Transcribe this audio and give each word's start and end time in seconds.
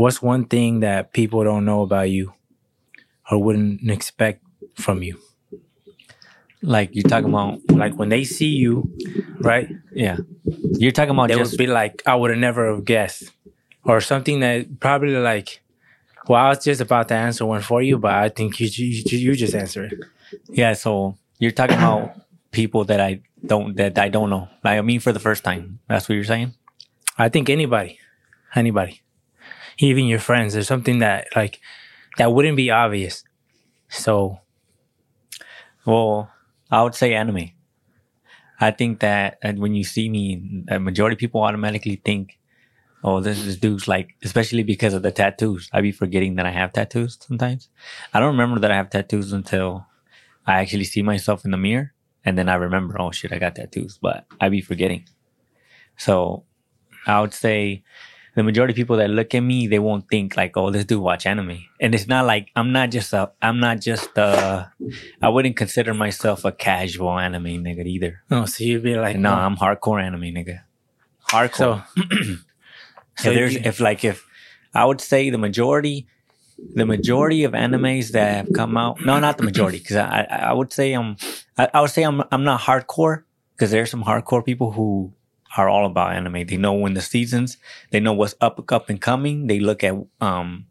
what's 0.00 0.22
one 0.22 0.46
thing 0.46 0.80
that 0.80 1.12
people 1.12 1.44
don't 1.44 1.64
know 1.64 1.82
about 1.82 2.10
you 2.10 2.32
or 3.30 3.38
wouldn't 3.42 3.88
expect 3.90 4.42
from 4.74 5.02
you? 5.02 5.18
Like 6.62 6.90
you're 6.92 7.08
talking 7.08 7.28
about, 7.28 7.60
Like 7.70 7.94
when 7.94 8.08
they 8.08 8.24
see 8.24 8.48
you, 8.48 8.90
right? 9.40 9.68
yeah. 9.92 10.16
You're 10.78 10.92
talking 10.92 11.10
about 11.10 11.28
They 11.28 11.36
just 11.36 11.52
would 11.52 11.58
be 11.58 11.66
like, 11.66 12.02
I 12.06 12.14
would 12.16 12.30
have 12.30 12.38
never 12.38 12.74
have 12.74 12.84
guessed. 12.84 13.30
Or 13.84 14.00
something 14.00 14.40
that 14.40 14.78
probably 14.78 15.16
like, 15.16 15.62
well, 16.28 16.44
I 16.44 16.48
was 16.50 16.62
just 16.64 16.80
about 16.82 17.08
to 17.08 17.14
answer 17.14 17.46
one 17.46 17.62
for 17.62 17.80
you, 17.80 17.98
but 17.98 18.12
I 18.12 18.28
think 18.28 18.60
you 18.60 18.66
you, 18.68 19.18
you 19.18 19.34
just 19.34 19.54
answer 19.54 19.84
it. 19.84 19.94
yeah. 20.50 20.74
So 20.74 21.16
you're 21.38 21.50
talking 21.50 21.76
about 21.76 22.12
people 22.50 22.84
that 22.84 23.00
I 23.00 23.22
don't 23.44 23.74
that 23.76 23.98
I 23.98 24.08
don't 24.10 24.28
know. 24.28 24.48
Like 24.62 24.78
I 24.78 24.82
mean, 24.82 25.00
for 25.00 25.12
the 25.12 25.18
first 25.20 25.44
time. 25.44 25.80
That's 25.88 26.08
what 26.08 26.14
you're 26.14 26.24
saying. 26.24 26.52
I 27.16 27.30
think 27.30 27.48
anybody, 27.48 27.98
anybody, 28.54 29.00
even 29.80 30.06
your 30.06 30.18
friends, 30.20 30.54
there's 30.54 30.68
something 30.68 31.00
that 31.00 31.28
like 31.36 31.60
that 32.18 32.32
wouldn't 32.32 32.56
be 32.56 32.70
obvious. 32.70 33.24
So 33.88 34.40
Well, 35.84 36.30
I 36.70 36.82
would 36.82 36.94
say 36.94 37.14
anime. 37.14 37.50
I 38.60 38.70
think 38.70 39.00
that 39.00 39.38
when 39.56 39.74
you 39.74 39.84
see 39.84 40.08
me, 40.08 40.64
a 40.68 40.78
majority 40.78 41.14
of 41.14 41.18
people 41.18 41.42
automatically 41.42 41.96
think, 42.04 42.38
"Oh, 43.04 43.20
this 43.20 43.44
this 43.44 43.56
dude's 43.56 43.88
like," 43.88 44.16
especially 44.24 44.64
because 44.64 44.94
of 44.94 45.02
the 45.02 45.12
tattoos. 45.12 45.70
I 45.72 45.80
be 45.82 45.92
forgetting 45.92 46.36
that 46.36 46.46
I 46.46 46.50
have 46.52 46.72
tattoos 46.72 47.18
sometimes. 47.20 47.68
I 48.14 48.20
don't 48.20 48.32
remember 48.36 48.60
that 48.60 48.72
I 48.72 48.76
have 48.76 48.90
tattoos 48.90 49.32
until 49.32 49.86
I 50.46 50.60
actually 50.60 50.84
see 50.84 51.02
myself 51.02 51.44
in 51.44 51.52
the 51.52 51.58
mirror, 51.58 51.94
and 52.24 52.38
then 52.38 52.48
I 52.48 52.54
remember, 52.56 53.00
"Oh 53.00 53.12
shit, 53.12 53.32
I 53.32 53.38
got 53.38 53.56
tattoos." 53.56 53.98
But 54.02 54.26
I 54.40 54.48
be 54.50 54.60
forgetting. 54.62 55.04
So, 55.96 56.44
I 57.06 57.20
would 57.20 57.34
say 57.34 57.84
the 58.36 58.42
majority 58.42 58.72
of 58.72 58.76
people 58.76 58.96
that 58.98 59.10
look 59.10 59.34
at 59.34 59.40
me, 59.40 59.66
they 59.66 59.78
won't 59.78 60.08
think 60.08 60.36
like, 60.36 60.56
"Oh, 60.56 60.70
this 60.70 60.84
dude 60.84 61.00
watch 61.02 61.26
anime," 61.26 61.64
and 61.80 61.94
it's 61.94 62.06
not 62.06 62.26
like 62.26 62.50
I'm 62.54 62.72
not 62.72 62.90
just 62.90 63.12
a, 63.12 63.32
I'm 63.42 63.58
not 63.60 63.80
just 63.80 64.16
a 64.16 64.72
I 65.22 65.28
wouldn't 65.28 65.56
consider 65.56 65.92
myself 65.94 66.44
a 66.44 66.52
casual 66.52 67.18
anime 67.18 67.44
nigga 67.64 67.84
either. 67.86 68.22
no, 68.30 68.46
so 68.46 68.64
you'd 68.64 68.82
be 68.82 68.96
like, 68.96 69.16
No, 69.16 69.32
uh, 69.32 69.36
I'm 69.46 69.56
hardcore 69.56 70.02
anime 70.02 70.22
nigga. 70.34 70.60
Hardcore. 71.28 71.54
So, 71.56 71.82
if 73.30 73.34
there's 73.34 73.54
you- 73.54 73.62
if 73.64 73.80
like 73.80 74.04
if 74.04 74.24
I 74.74 74.84
would 74.84 75.00
say 75.00 75.30
the 75.30 75.38
majority, 75.38 76.06
the 76.74 76.86
majority 76.86 77.44
of 77.44 77.52
animes 77.52 78.12
that 78.12 78.34
have 78.36 78.52
come 78.54 78.76
out. 78.76 79.04
No, 79.04 79.18
not 79.18 79.36
the 79.38 79.44
majority, 79.44 79.78
because 79.78 79.96
I, 79.96 80.26
I 80.30 80.36
I 80.50 80.52
would 80.52 80.72
say 80.72 80.92
I'm 80.92 81.16
I, 81.58 81.68
I 81.74 81.80
would 81.80 81.90
say 81.90 82.02
I'm 82.02 82.22
I'm 82.30 82.44
not 82.44 82.60
hardcore 82.60 83.24
because 83.54 83.70
there's 83.72 83.90
some 83.90 84.04
hardcore 84.04 84.44
people 84.44 84.70
who 84.72 85.12
are 85.56 85.68
all 85.68 85.86
about 85.86 86.12
anime. 86.12 86.46
They 86.46 86.56
know 86.56 86.72
when 86.72 86.94
the 86.94 87.00
seasons, 87.00 87.56
they 87.90 88.00
know 88.00 88.12
what's 88.12 88.34
up 88.40 88.72
up 88.72 88.88
and 88.88 89.00
coming. 89.00 89.46
They 89.46 89.60
look 89.60 89.82
at 89.84 89.94
um 90.20 90.66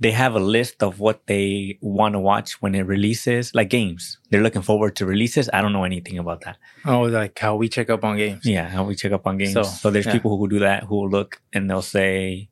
they 0.00 0.10
have 0.10 0.34
a 0.34 0.40
list 0.40 0.82
of 0.82 0.98
what 0.98 1.26
they 1.26 1.78
want 1.80 2.14
to 2.14 2.18
watch 2.18 2.60
when 2.60 2.74
it 2.74 2.82
releases, 2.82 3.54
like 3.54 3.70
games. 3.70 4.18
They're 4.30 4.42
looking 4.42 4.62
forward 4.62 4.96
to 4.96 5.06
releases. 5.06 5.48
I 5.52 5.62
don't 5.62 5.72
know 5.72 5.84
anything 5.84 6.18
about 6.18 6.40
that. 6.40 6.56
oh, 6.84 7.02
like 7.02 7.38
how 7.38 7.54
we 7.54 7.68
check 7.68 7.88
up 7.88 8.02
on 8.04 8.16
games. 8.16 8.44
Yeah, 8.44 8.68
how 8.68 8.82
we 8.84 8.96
check 8.96 9.12
up 9.12 9.26
on 9.28 9.38
games. 9.38 9.52
So, 9.52 9.62
So, 9.62 9.90
there's 9.90 10.06
yeah. 10.06 10.12
people 10.12 10.36
who 10.38 10.48
do 10.48 10.58
that 10.60 10.84
who 10.84 10.96
will 10.96 11.08
look 11.10 11.40
and 11.52 11.70
they'll 11.70 11.82
say, 11.82 12.48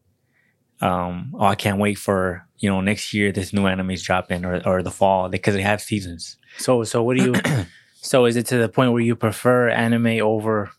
um, 0.80 1.34
"Oh, 1.38 1.46
I 1.46 1.56
can't 1.56 1.78
wait 1.78 1.98
for 1.98 2.46
you 2.58 2.70
know 2.70 2.80
next 2.80 3.12
year 3.12 3.32
this 3.32 3.52
new 3.52 3.66
anime's 3.66 4.02
dropping 4.02 4.44
or 4.44 4.62
or 4.64 4.82
the 4.82 4.92
fall 4.92 5.28
because 5.28 5.54
they 5.54 5.62
have 5.62 5.80
seasons." 5.82 6.36
So, 6.58 6.84
so 6.84 7.02
what 7.02 7.16
do 7.16 7.24
you? 7.24 7.34
so, 7.94 8.26
is 8.26 8.36
it 8.36 8.46
to 8.46 8.58
the 8.58 8.68
point 8.68 8.92
where 8.92 9.02
you 9.02 9.16
prefer 9.16 9.68
anime 9.70 10.20
over 10.22 10.70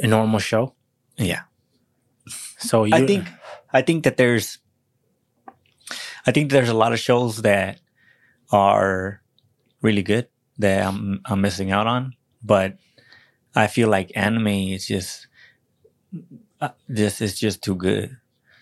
a 0.00 0.06
normal 0.06 0.38
show? 0.40 0.74
Yeah, 1.16 1.42
So 2.58 2.84
you, 2.84 2.94
I 2.94 3.06
think 3.06 3.28
I 3.72 3.82
think 3.82 4.04
that 4.04 4.16
there's 4.16 4.58
I 6.26 6.32
think 6.32 6.50
there's 6.50 6.68
a 6.68 6.74
lot 6.74 6.92
of 6.92 7.00
shows 7.00 7.42
that 7.42 7.80
are 8.52 9.22
really 9.82 10.02
good 10.02 10.28
that 10.58 10.86
I'm 10.86 11.20
I'm 11.24 11.40
missing 11.40 11.70
out 11.70 11.86
on, 11.86 12.14
but 12.42 12.76
I 13.54 13.66
feel 13.66 13.88
like 13.88 14.12
anime 14.14 14.48
is 14.48 14.86
just 14.86 15.26
uh, 16.60 16.70
this 16.88 17.20
is 17.20 17.38
just 17.38 17.62
too 17.62 17.74
good. 17.74 18.16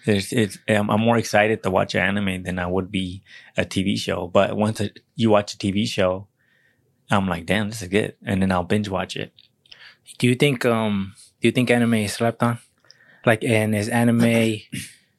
It's, 0.07 0.33
it's 0.33 0.59
I'm, 0.69 0.91
I'm 0.91 1.01
more 1.01 1.19
excited 1.19 1.63
to 1.63 1.71
watch 1.71 1.95
anime 1.95 2.43
than 2.45 2.59
I 2.59 2.67
would 2.67 2.91
be 2.91 3.23
a 3.57 3.65
TV 3.65 3.99
show. 3.99 4.29
But 4.29 4.57
once 4.57 4.81
a, 4.81 4.91
you 5.17 5.31
watch 5.31 5.55
a 5.55 5.59
TV 5.59 5.87
show, 5.87 6.29
I'm 7.11 7.27
like, 7.29 7.47
damn, 7.47 7.69
this 7.69 7.83
is 7.83 7.89
good, 7.89 8.15
and 8.25 8.41
then 8.41 8.53
I'll 8.53 8.65
binge 8.65 8.89
watch 8.89 9.17
it. 9.17 9.33
do 10.19 10.29
you 10.29 10.35
think 10.37 10.65
um 10.65 11.15
you 11.47 11.53
think 11.53 11.71
anime 11.71 11.95
is 11.95 12.13
slept 12.15 12.43
on? 12.43 12.59
Like, 13.25 13.43
and 13.45 13.75
is 13.75 13.89
anime 13.89 14.61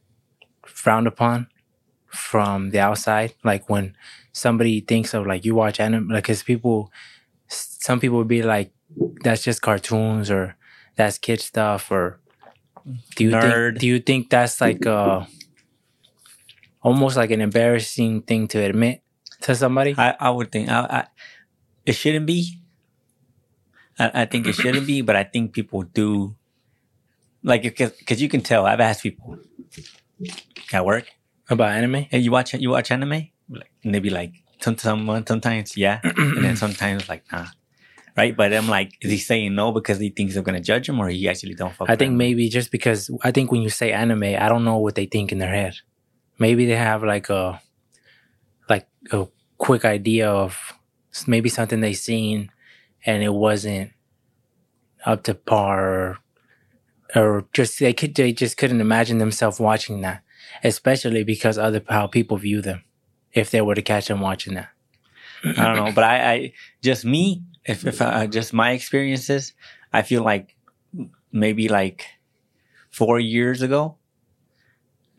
frowned 0.66 1.08
upon 1.08 1.48
from 2.08 2.70
the 2.72 2.80
outside? 2.80 3.34
Like 3.44 3.70
when 3.70 3.96
somebody 4.32 4.82
thinks 4.82 5.14
of 5.14 5.26
like 5.26 5.46
you 5.46 5.56
watch 5.56 5.80
anime, 5.80 6.10
like, 6.10 6.26
cause 6.26 6.44
people, 6.44 6.92
some 7.48 8.00
people 8.00 8.18
would 8.18 8.28
be 8.28 8.44
like, 8.44 8.72
that's 9.24 9.44
just 9.44 9.62
cartoons 9.62 10.32
or 10.32 10.56
that's 10.96 11.18
kid 11.18 11.42
stuff 11.42 11.92
or 11.92 12.20
do 13.16 13.24
you 13.26 13.32
Nerd. 13.32 13.72
think 13.72 13.80
do 13.80 13.88
you 13.88 14.00
think 14.00 14.30
that's 14.30 14.62
like 14.62 14.86
uh 14.86 15.26
almost 16.82 17.18
like 17.18 17.32
an 17.32 17.42
embarrassing 17.42 18.22
thing 18.22 18.48
to 18.48 18.60
admit 18.60 19.02
to 19.42 19.56
somebody? 19.56 19.94
I, 19.98 20.16
I 20.20 20.30
would 20.30 20.52
think 20.52 20.70
I, 20.70 20.80
I, 20.80 21.08
it 21.86 21.94
shouldn't 21.94 22.26
be. 22.26 22.60
I, 24.00 24.22
I 24.22 24.26
think 24.26 24.48
it 24.48 24.54
shouldn't 24.54 24.88
be, 24.88 25.02
but 25.02 25.16
I 25.16 25.24
think 25.24 25.54
people 25.54 25.84
do. 25.84 26.36
Like, 27.44 27.64
because 27.64 28.22
you 28.22 28.30
can 28.30 28.42
tell. 28.42 28.66
I've 28.66 28.80
asked 28.80 29.04
people 29.04 29.38
at 30.74 30.86
work, 30.86 31.06
About 31.50 31.70
anime? 31.70 32.08
"Hey, 32.10 32.20
you 32.20 32.32
watch 32.32 32.54
you 32.54 32.70
watch 32.70 32.92
anime?" 32.92 33.30
Like, 33.50 33.72
and 33.84 33.94
they 33.96 34.00
be 34.00 34.10
like, 34.10 34.34
"Some 34.60 34.78
someone 34.78 35.26
sometimes 35.26 35.78
yeah, 35.78 36.00
and 36.04 36.44
then 36.44 36.56
sometimes 36.56 37.08
like 37.08 37.24
nah." 37.32 37.48
Right, 38.18 38.36
but 38.36 38.52
I'm 38.52 38.68
like, 38.68 38.94
is 39.02 39.12
he 39.12 39.20
saying 39.20 39.54
no 39.54 39.72
because 39.72 40.00
he 40.00 40.10
thinks 40.10 40.36
I'm 40.36 40.44
gonna 40.44 40.60
judge 40.60 40.90
him, 40.90 41.00
or 41.00 41.08
he 41.08 41.30
actually 41.30 41.54
don't 41.54 41.74
fuck? 41.74 41.90
I 41.90 41.96
think 41.96 42.10
anime? 42.10 42.18
maybe 42.18 42.50
just 42.50 42.72
because 42.72 43.12
I 43.24 43.32
think 43.32 43.52
when 43.52 43.62
you 43.62 43.70
say 43.70 43.92
anime, 43.92 44.24
I 44.24 44.50
don't 44.50 44.66
know 44.66 44.78
what 44.78 44.96
they 44.96 45.06
think 45.06 45.32
in 45.32 45.38
their 45.38 45.54
head. 45.54 45.76
Maybe 46.40 46.66
they 46.66 46.76
have 46.76 47.04
like 47.04 47.30
a 47.30 47.62
like 48.68 48.88
a 49.12 49.28
quick 49.58 49.86
idea 49.86 50.30
of 50.30 50.74
maybe 51.28 51.50
something 51.50 51.80
they 51.80 51.94
seen 51.94 52.50
and 53.08 53.24
it 53.24 53.34
wasn't 53.34 53.92
up 55.06 55.24
to 55.24 55.34
par 55.34 55.90
or, 55.90 56.20
or 57.16 57.48
just 57.54 57.80
they 57.80 57.94
could 57.94 58.14
they 58.14 58.34
just 58.34 58.58
couldn't 58.58 58.82
imagine 58.82 59.18
themselves 59.18 59.60
watching 59.60 60.02
that, 60.02 60.22
especially 60.64 61.24
because 61.24 61.58
other 61.58 61.82
how 61.90 62.06
people 62.06 62.38
view 62.38 62.62
them 62.62 62.84
if 63.32 63.50
they 63.50 63.62
were 63.62 63.76
to 63.76 63.82
catch 63.82 64.10
them 64.10 64.20
watching 64.20 64.54
that. 64.56 64.70
I 65.44 65.54
don't 65.54 65.76
know, 65.76 65.92
but 65.94 66.04
I, 66.04 66.34
I 66.34 66.54
just 66.84 67.06
me, 67.06 67.44
if 67.66 67.86
if 67.86 68.02
I, 68.02 68.28
just 68.28 68.54
my 68.54 68.72
experiences, 68.72 69.54
I 69.94 70.02
feel 70.02 70.24
like 70.24 70.56
maybe 71.32 71.70
like 71.70 72.06
four 72.90 73.20
years 73.20 73.62
ago, 73.62 73.96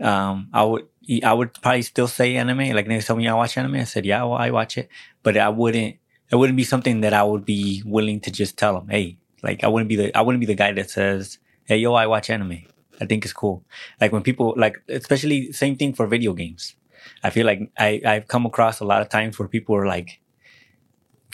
um, 0.01 0.51
I 0.53 0.65
would 0.65 0.89
I 1.25 1.33
would 1.33 1.55
probably 1.55 1.83
still 1.83 2.09
say 2.09 2.37
anime. 2.37 2.75
Like 2.75 2.87
they 2.87 3.01
told 3.01 3.19
me 3.19 3.29
I 3.29 3.35
watch 3.35 3.57
anime, 3.57 3.77
I 3.77 3.85
said 3.85 4.05
yeah, 4.05 4.25
well, 4.25 4.35
I 4.35 4.51
watch 4.51 4.77
it, 4.77 4.89
but 5.23 5.39
I 5.39 5.49
wouldn't. 5.49 5.97
It 6.31 6.37
wouldn't 6.37 6.57
be 6.57 6.65
something 6.65 7.01
that 7.01 7.15
I 7.15 7.23
would 7.23 7.45
be 7.45 7.83
willing 7.87 8.21
to 8.21 8.31
just 8.31 8.57
tell 8.59 8.75
them. 8.75 8.89
Hey, 8.89 9.19
like 9.43 9.65
I 9.65 9.69
wouldn't 9.69 9.89
be 9.89 9.97
the 9.97 10.17
I 10.17 10.21
wouldn't 10.21 10.41
be 10.41 10.47
the 10.47 10.55
guy 10.55 10.73
that 10.73 10.91
says, 10.91 11.39
hey, 11.65 11.79
yo, 11.79 11.95
I 11.95 12.07
watch 12.07 12.31
anime. 12.31 12.63
I 13.01 13.07
think 13.07 13.25
it's 13.25 13.33
cool. 13.33 13.65
Like 14.01 14.13
when 14.13 14.23
people 14.23 14.55
like, 14.57 14.77
especially 14.89 15.53
same 15.53 15.77
thing 15.77 15.93
for 15.95 16.07
video 16.07 16.33
games. 16.33 16.75
I 17.23 17.31
feel 17.31 17.47
like 17.47 17.71
I, 17.79 18.01
I've 18.05 18.29
come 18.29 18.45
across 18.45 18.81
a 18.81 18.85
lot 18.85 19.03
of 19.03 19.09
times 19.09 19.39
where 19.39 19.49
people 19.49 19.75
are 19.77 19.87
like, 19.87 20.21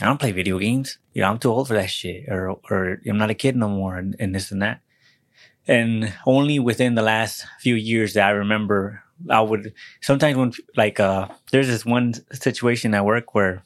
I 0.01 0.07
don't 0.07 0.21
play 0.21 0.33
video 0.33 0.59
games. 0.59 0.99
You 1.13 1.23
know, 1.23 1.29
I'm 1.29 1.39
too 1.39 1.51
old 1.51 1.69
for 1.69 1.75
that 1.75 1.91
shit, 1.91 2.29
or 2.29 2.59
or 2.71 3.01
I'm 3.07 3.19
not 3.19 3.31
a 3.31 3.35
kid 3.35 3.57
no 3.57 3.69
more, 3.69 3.97
and, 3.97 4.17
and 4.19 4.35
this 4.35 4.51
and 4.51 4.63
that. 4.63 4.81
And 5.67 6.13
only 6.27 6.59
within 6.59 6.95
the 6.95 7.03
last 7.03 7.47
few 7.61 7.75
years 7.75 8.15
that 8.15 8.27
I 8.27 8.31
remember, 8.31 9.03
I 9.31 9.41
would 9.41 9.73
sometimes 10.03 10.37
when 10.37 10.53
like 10.77 11.01
uh, 11.01 11.29
there's 11.53 11.69
this 11.69 11.87
one 11.87 12.15
situation 12.33 12.93
at 12.95 13.05
work 13.05 13.35
where 13.35 13.63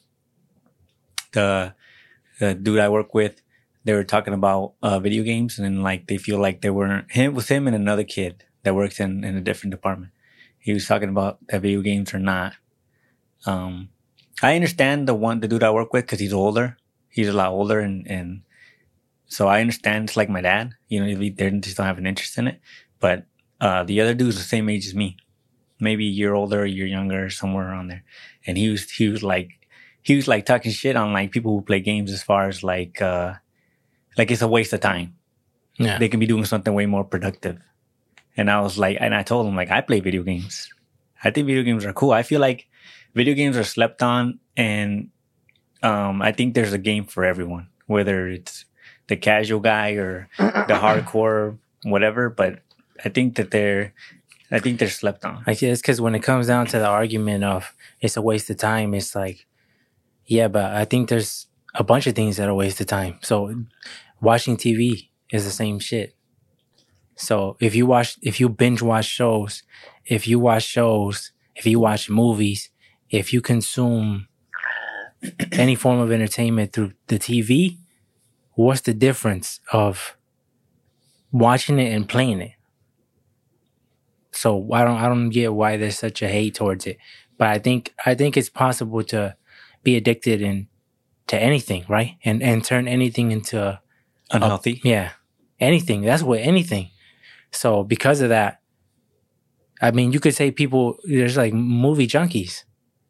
the 1.31 1.73
the 2.39 2.55
dude 2.55 2.79
I 2.79 2.89
work 2.89 3.13
with, 3.13 3.41
they 3.83 3.93
were 3.93 4.03
talking 4.03 4.33
about 4.33 4.73
uh, 4.81 4.99
video 4.99 5.23
games, 5.23 5.57
and 5.57 5.65
then 5.65 5.83
like 5.83 6.07
they 6.07 6.17
feel 6.17 6.39
like 6.39 6.61
they 6.61 6.69
weren't 6.69 7.11
him 7.11 7.31
it 7.31 7.33
was 7.33 7.47
him 7.47 7.67
and 7.67 7.75
another 7.75 8.03
kid 8.03 8.45
that 8.63 8.75
works 8.75 8.99
in 8.99 9.23
in 9.23 9.35
a 9.35 9.41
different 9.41 9.71
department. 9.71 10.11
He 10.59 10.73
was 10.73 10.87
talking 10.87 11.09
about 11.09 11.39
that 11.47 11.61
video 11.61 11.81
games 11.81 12.13
are 12.13 12.19
not. 12.19 12.53
Um, 13.45 13.89
I 14.41 14.55
understand 14.55 15.07
the 15.07 15.13
one 15.13 15.39
the 15.39 15.47
dude 15.47 15.63
I 15.63 15.71
work 15.71 15.93
with 15.93 16.05
because 16.05 16.19
he's 16.19 16.33
older. 16.33 16.77
He's 17.09 17.29
a 17.29 17.33
lot 17.33 17.51
older, 17.51 17.79
and 17.79 18.07
and 18.07 18.41
so 19.25 19.47
I 19.47 19.61
understand. 19.61 20.09
It's 20.09 20.17
like 20.17 20.29
my 20.29 20.41
dad. 20.41 20.73
You 20.87 20.99
know, 20.99 21.15
they 21.15 21.49
just 21.59 21.77
don't 21.77 21.85
have 21.85 21.97
an 21.97 22.07
interest 22.07 22.37
in 22.37 22.47
it. 22.47 22.59
But 22.99 23.25
uh, 23.61 23.83
the 23.83 24.01
other 24.01 24.13
dude's 24.13 24.37
the 24.37 24.43
same 24.43 24.69
age 24.69 24.87
as 24.87 24.95
me, 24.95 25.17
maybe 25.79 26.05
a 26.07 26.11
year 26.11 26.33
older, 26.33 26.63
a 26.63 26.69
year 26.69 26.87
younger, 26.87 27.29
somewhere 27.29 27.69
around 27.69 27.87
there. 27.87 28.03
And 28.45 28.57
he 28.57 28.69
was 28.69 28.89
he 28.91 29.07
was 29.07 29.23
like 29.23 29.58
he 30.01 30.15
was 30.15 30.27
like 30.27 30.45
talking 30.45 30.71
shit 30.71 30.95
on 30.95 31.13
like 31.13 31.31
people 31.31 31.51
who 31.51 31.61
play 31.61 31.79
games 31.79 32.11
as 32.11 32.23
far 32.23 32.47
as 32.47 32.63
like 32.63 33.01
uh 33.01 33.33
like 34.17 34.31
it's 34.31 34.41
a 34.41 34.47
waste 34.47 34.73
of 34.73 34.79
time. 34.81 35.15
Yeah. 35.77 35.97
They 35.97 36.09
can 36.09 36.19
be 36.19 36.27
doing 36.27 36.45
something 36.45 36.73
way 36.73 36.85
more 36.85 37.03
productive. 37.03 37.59
and 38.35 38.49
I 38.49 38.61
was 38.61 38.77
like, 38.77 38.97
and 38.99 39.13
I 39.13 39.23
told 39.23 39.47
him 39.47 39.55
like, 39.55 39.71
I 39.71 39.81
play 39.81 39.99
video 39.99 40.23
games. 40.23 40.69
I 41.23 41.31
think 41.31 41.47
video 41.47 41.63
games 41.63 41.85
are 41.85 41.93
cool. 41.93 42.11
I 42.11 42.23
feel 42.23 42.39
like 42.39 42.67
video 43.13 43.33
games 43.33 43.57
are 43.57 43.63
slept 43.63 44.01
on, 44.01 44.39
and 44.55 45.09
um, 45.83 46.21
I 46.21 46.31
think 46.31 46.53
there's 46.53 46.73
a 46.73 46.77
game 46.77 47.05
for 47.05 47.25
everyone, 47.25 47.67
whether 47.87 48.27
it's 48.27 48.65
the 49.07 49.17
casual 49.17 49.59
guy 49.59 49.91
or 49.91 50.29
the 50.37 50.77
hardcore 50.83 51.57
whatever. 51.83 52.29
But 52.29 52.59
I 53.03 53.09
think 53.09 53.35
that 53.35 53.51
they're, 53.51 53.93
I 54.51 54.59
think 54.59 54.79
they're 54.79 54.89
slept 54.89 55.25
on. 55.25 55.43
I 55.45 55.53
guess 55.53 55.81
because 55.81 55.99
when 55.99 56.15
it 56.15 56.23
comes 56.23 56.47
down 56.47 56.67
to 56.67 56.79
the 56.79 56.87
argument 56.87 57.43
of 57.43 57.73
it's 57.99 58.17
a 58.17 58.21
waste 58.21 58.49
of 58.49 58.57
time, 58.57 58.93
it's 58.93 59.15
like, 59.15 59.45
yeah, 60.29 60.47
but 60.47 60.75
I 60.75 60.85
think 60.85 61.09
there's 61.09 61.47
a 61.73 61.83
bunch 61.83 62.05
of 62.05 62.13
things 62.13 62.37
that 62.37 62.47
are 62.47 62.53
waste 62.53 62.79
of 62.79 62.85
time. 62.85 63.17
So 63.23 63.65
watching 64.21 64.57
TV 64.57 65.09
is 65.31 65.43
the 65.43 65.49
same 65.49 65.79
shit. 65.79 66.13
So 67.15 67.57
if 67.59 67.73
you 67.73 67.87
watch, 67.87 68.19
if 68.21 68.39
you 68.39 68.47
binge 68.47 68.83
watch 68.83 69.05
shows, 69.05 69.63
if 70.05 70.27
you 70.27 70.39
watch 70.39 70.63
shows, 70.63 71.31
if 71.55 71.65
you 71.65 71.79
watch 71.79 72.11
movies, 72.11 72.69
if 73.09 73.33
you 73.33 73.41
consume 73.41 74.27
any 75.51 75.73
form 75.73 75.99
of 75.99 76.11
entertainment 76.11 76.73
through 76.73 76.93
the 77.07 77.17
TV, 77.17 77.79
what's 78.53 78.81
the 78.81 78.93
difference 78.93 79.59
of 79.73 80.15
watching 81.31 81.79
it 81.79 81.91
and 81.91 82.07
playing 82.07 82.41
it? 82.41 82.51
So 84.29 84.71
I 84.73 84.83
don't, 84.83 84.97
I 84.97 85.07
don't 85.07 85.31
get 85.31 85.55
why 85.55 85.75
there's 85.77 85.97
such 85.97 86.21
a 86.21 86.27
hate 86.27 86.53
towards 86.53 86.85
it. 86.85 86.97
But 87.39 87.47
I 87.47 87.57
think, 87.57 87.95
I 88.05 88.13
think 88.13 88.37
it's 88.37 88.49
possible 88.49 89.03
to 89.05 89.35
be 89.83 89.95
addicted 89.95 90.41
in 90.41 90.67
to 91.27 91.37
anything, 91.39 91.85
right? 91.87 92.17
And 92.23 92.41
and 92.43 92.63
turn 92.63 92.87
anything 92.87 93.31
into 93.31 93.79
Unhealthy. 94.31 94.81
yeah, 94.83 95.11
anything. 95.59 96.01
That's 96.01 96.23
what 96.23 96.39
anything. 96.39 96.89
So 97.51 97.83
because 97.83 98.21
of 98.21 98.29
that, 98.29 98.61
I 99.81 99.91
mean, 99.91 100.11
you 100.11 100.19
could 100.19 100.35
say 100.35 100.51
people 100.51 100.97
there's 101.03 101.37
like 101.37 101.53
movie 101.53 102.07
junkies, 102.07 102.63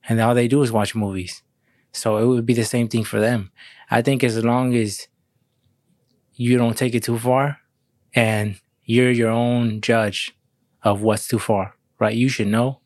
and 0.08 0.20
all 0.22 0.36
they 0.36 0.48
do 0.48 0.62
is 0.62 0.72
watch 0.72 0.96
movies. 0.96 1.44
So 1.92 2.18
it 2.18 2.26
would 2.26 2.46
be 2.46 2.54
the 2.54 2.66
same 2.66 2.88
thing 2.88 3.04
for 3.04 3.20
them. 3.20 3.52
I 3.90 4.02
think 4.02 4.24
as 4.24 4.44
long 4.44 4.76
as 4.76 5.08
you 6.34 6.58
don't 6.58 6.78
take 6.78 6.96
it 6.96 7.04
too 7.04 7.18
far, 7.18 7.58
and 8.14 8.60
you're 8.84 9.12
your 9.12 9.32
own 9.32 9.82
judge 9.82 10.36
of 10.84 11.02
what's 11.02 11.28
too 11.28 11.40
far, 11.40 11.76
right? 12.00 12.16
You 12.16 12.30
should 12.30 12.48
know 12.48 12.82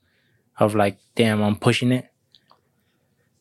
of 0.58 0.76
like, 0.76 0.98
damn, 1.16 1.42
I'm 1.42 1.56
pushing 1.56 1.92
it. 1.92 2.06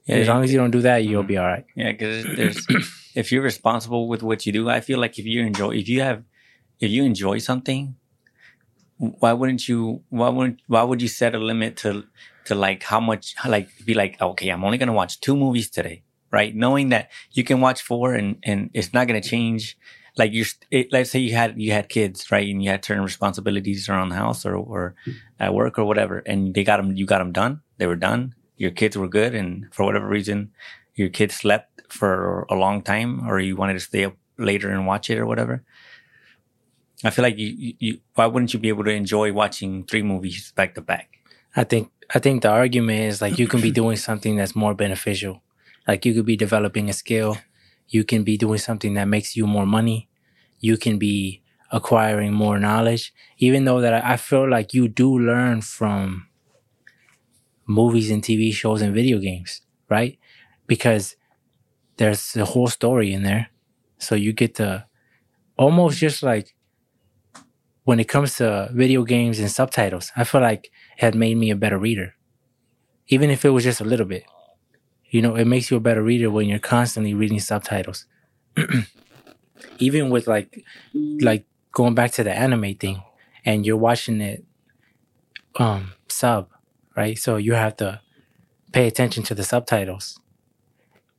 Yeah, 0.07 0.17
as 0.17 0.29
long 0.29 0.43
as 0.43 0.53
you 0.53 0.59
don't 0.59 0.71
do 0.71 0.83
that, 0.83 1.05
you'll 1.05 1.23
mm-hmm. 1.23 1.29
be 1.29 1.39
all 1.39 1.47
right. 1.47 1.65
Yeah, 1.77 1.93
because 1.93 2.25
there's 2.25 2.67
if 3.15 3.31
you're 3.31 3.43
responsible 3.43 4.09
with 4.09 4.23
what 4.23 4.47
you 4.47 4.53
do, 4.53 4.69
I 4.69 4.81
feel 4.81 4.99
like 4.99 5.19
if 5.19 5.27
you 5.27 5.43
enjoy, 5.43 5.77
if 5.77 5.89
you 5.89 6.01
have, 6.01 6.25
if 6.81 6.91
you 6.91 7.05
enjoy 7.05 7.39
something, 7.39 7.95
why 8.99 9.33
wouldn't 9.33 9.69
you? 9.69 10.03
Why 10.11 10.29
wouldn't? 10.29 10.61
Why 10.67 10.83
would 10.83 11.03
you 11.03 11.09
set 11.09 11.35
a 11.35 11.39
limit 11.39 11.77
to 11.79 12.05
to 12.47 12.55
like 12.55 12.83
how 12.83 13.01
much? 13.01 13.35
Like 13.47 13.69
be 13.85 13.95
like, 13.95 14.21
okay, 14.21 14.49
I'm 14.49 14.65
only 14.65 14.79
gonna 14.79 14.93
watch 14.93 15.21
two 15.21 15.37
movies 15.37 15.71
today, 15.71 16.03
right? 16.31 16.55
Knowing 16.55 16.89
that 16.91 17.11
you 17.33 17.45
can 17.45 17.61
watch 17.61 17.83
four 17.83 18.15
and 18.15 18.39
and 18.43 18.71
it's 18.75 18.93
not 18.93 19.07
gonna 19.07 19.23
change. 19.23 19.79
Like 20.19 20.33
you're, 20.35 20.47
it, 20.71 20.93
let's 20.93 21.11
say 21.11 21.21
you 21.21 21.35
had 21.35 21.61
you 21.61 21.73
had 21.73 21.89
kids, 21.89 22.31
right, 22.31 22.47
and 22.47 22.63
you 22.63 22.71
had 22.71 22.85
certain 22.85 23.03
responsibilities 23.03 23.89
around 23.89 24.11
the 24.11 24.17
house 24.17 24.45
or 24.45 24.57
or 24.57 24.95
at 25.41 25.55
work 25.55 25.79
or 25.79 25.85
whatever, 25.85 26.19
and 26.19 26.55
they 26.55 26.65
got 26.65 26.77
them, 26.77 26.95
you 26.95 27.07
got 27.07 27.19
them 27.19 27.33
done. 27.33 27.63
They 27.79 27.87
were 27.87 27.97
done. 27.97 28.35
Your 28.57 28.71
kids 28.71 28.97
were 28.97 29.09
good, 29.09 29.35
and 29.35 29.73
for 29.73 29.85
whatever 29.85 30.07
reason, 30.07 30.53
your 30.95 31.09
kids 31.09 31.35
slept 31.35 31.83
for 31.89 32.47
a 32.51 32.55
long 32.55 32.83
time, 32.83 33.29
or 33.29 33.41
you 33.41 33.57
wanted 33.57 33.75
to 33.75 33.81
stay 33.81 34.05
up 34.05 34.17
later 34.39 34.71
and 34.71 34.87
watch 34.87 35.11
it 35.11 35.19
or 35.19 35.27
whatever. 35.27 35.63
I 37.05 37.11
feel 37.11 37.25
like 37.25 37.39
you, 37.39 37.75
you, 37.79 37.99
why 38.15 38.27
wouldn't 38.27 38.55
you 38.55 38.61
be 38.61 38.69
able 38.69 38.85
to 38.85 38.91
enjoy 38.91 39.33
watching 39.33 39.85
three 39.85 40.03
movies 40.03 40.53
back 40.55 40.75
to 40.77 40.81
back? 40.81 41.19
I 41.57 41.65
think 41.65 41.91
I 42.15 42.19
think 42.19 42.43
the 42.43 42.51
argument 42.51 43.01
is 43.01 43.21
like 43.21 43.39
you 43.39 43.49
can 43.49 43.61
be 43.61 43.71
doing 43.71 43.97
something 43.97 44.37
that's 44.37 44.55
more 44.55 44.75
beneficial. 44.75 45.43
Like 45.89 46.05
you 46.07 46.15
could 46.15 46.27
be 46.27 46.37
developing 46.37 46.89
a 46.89 46.93
skill, 46.93 47.39
you 47.89 48.05
can 48.05 48.23
be 48.23 48.37
doing 48.37 48.59
something 48.59 48.95
that 48.95 49.07
makes 49.07 49.37
you 49.37 49.47
more 49.47 49.67
money, 49.67 50.09
you 50.61 50.77
can 50.77 50.99
be 50.99 51.43
acquiring 51.73 52.33
more 52.33 52.59
knowledge. 52.59 53.13
Even 53.39 53.65
though 53.65 53.81
that 53.81 54.05
I 54.05 54.17
feel 54.17 54.49
like 54.49 54.73
you 54.73 54.89
do 54.89 55.19
learn 55.19 55.63
from 55.63 56.29
movies 57.67 58.11
and 58.11 58.23
TV 58.23 58.53
shows 58.53 58.83
and 58.83 58.95
video 58.95 59.19
games, 59.19 59.63
right? 59.89 60.19
Because 60.67 61.17
there's 61.97 62.37
a 62.37 62.45
whole 62.45 62.69
story 62.69 63.13
in 63.13 63.23
there. 63.23 63.49
So 63.99 64.15
you 64.15 64.33
get 64.33 64.57
to 64.57 64.87
almost 65.57 65.99
just 65.99 66.23
like 66.23 66.55
when 67.85 67.99
it 68.01 68.09
comes 68.09 68.37
to 68.37 68.71
video 68.73 69.03
games 69.05 69.39
and 69.39 69.51
subtitles, 69.51 70.13
I 70.17 70.25
feel 70.25 70.41
like 70.41 70.67
it 70.67 71.01
had 71.01 71.15
made 71.15 71.37
me 71.37 71.51
a 71.51 71.57
better 71.57 71.79
reader. 71.79 72.15
Even 73.09 73.31
if 73.31 73.45
it 73.45 73.51
was 73.51 73.65
just 73.65 73.81
a 73.81 73.85
little 73.85 74.07
bit. 74.07 74.25
You 75.11 75.21
know, 75.21 75.35
it 75.37 75.45
makes 75.45 75.71
you 75.71 75.77
a 75.77 75.81
better 75.81 76.03
reader 76.03 76.31
when 76.31 76.49
you're 76.49 76.59
constantly 76.59 77.13
reading 77.15 77.41
subtitles. 77.41 78.07
Even 79.79 80.11
with 80.11 80.27
like 80.27 80.65
like 80.95 81.45
going 81.73 81.95
back 81.95 82.13
to 82.13 82.25
the 82.25 82.33
anime 82.33 82.75
thing 82.75 83.03
and 83.45 83.67
you're 83.67 83.77
watching 83.77 84.21
it 84.21 84.45
um 85.57 85.93
sub, 86.09 86.49
right? 86.97 87.19
So 87.19 87.37
you 87.37 87.55
have 87.55 87.77
to 87.77 88.01
pay 88.73 88.87
attention 88.87 89.23
to 89.25 89.35
the 89.35 89.45
subtitles. 89.45 90.19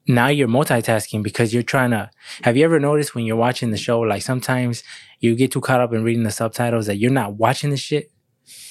Now 0.08 0.28
you're 0.28 0.50
multitasking 0.50 1.24
because 1.24 1.54
you're 1.54 1.64
trying 1.64 1.92
to. 1.92 2.10
Have 2.44 2.58
you 2.58 2.66
ever 2.66 2.80
noticed 2.80 3.16
when 3.16 3.26
you're 3.26 3.38
watching 3.38 3.72
the 3.72 3.78
show, 3.78 4.02
like 4.02 4.22
sometimes 4.22 4.84
you 5.20 5.36
get 5.36 5.52
too 5.52 5.62
caught 5.62 5.80
up 5.80 5.94
in 5.94 6.04
reading 6.04 6.24
the 6.24 6.32
subtitles 6.32 6.88
that 6.88 6.98
you're 6.98 7.12
not 7.12 7.36
watching 7.36 7.70
the 7.70 7.78
shit 7.78 8.12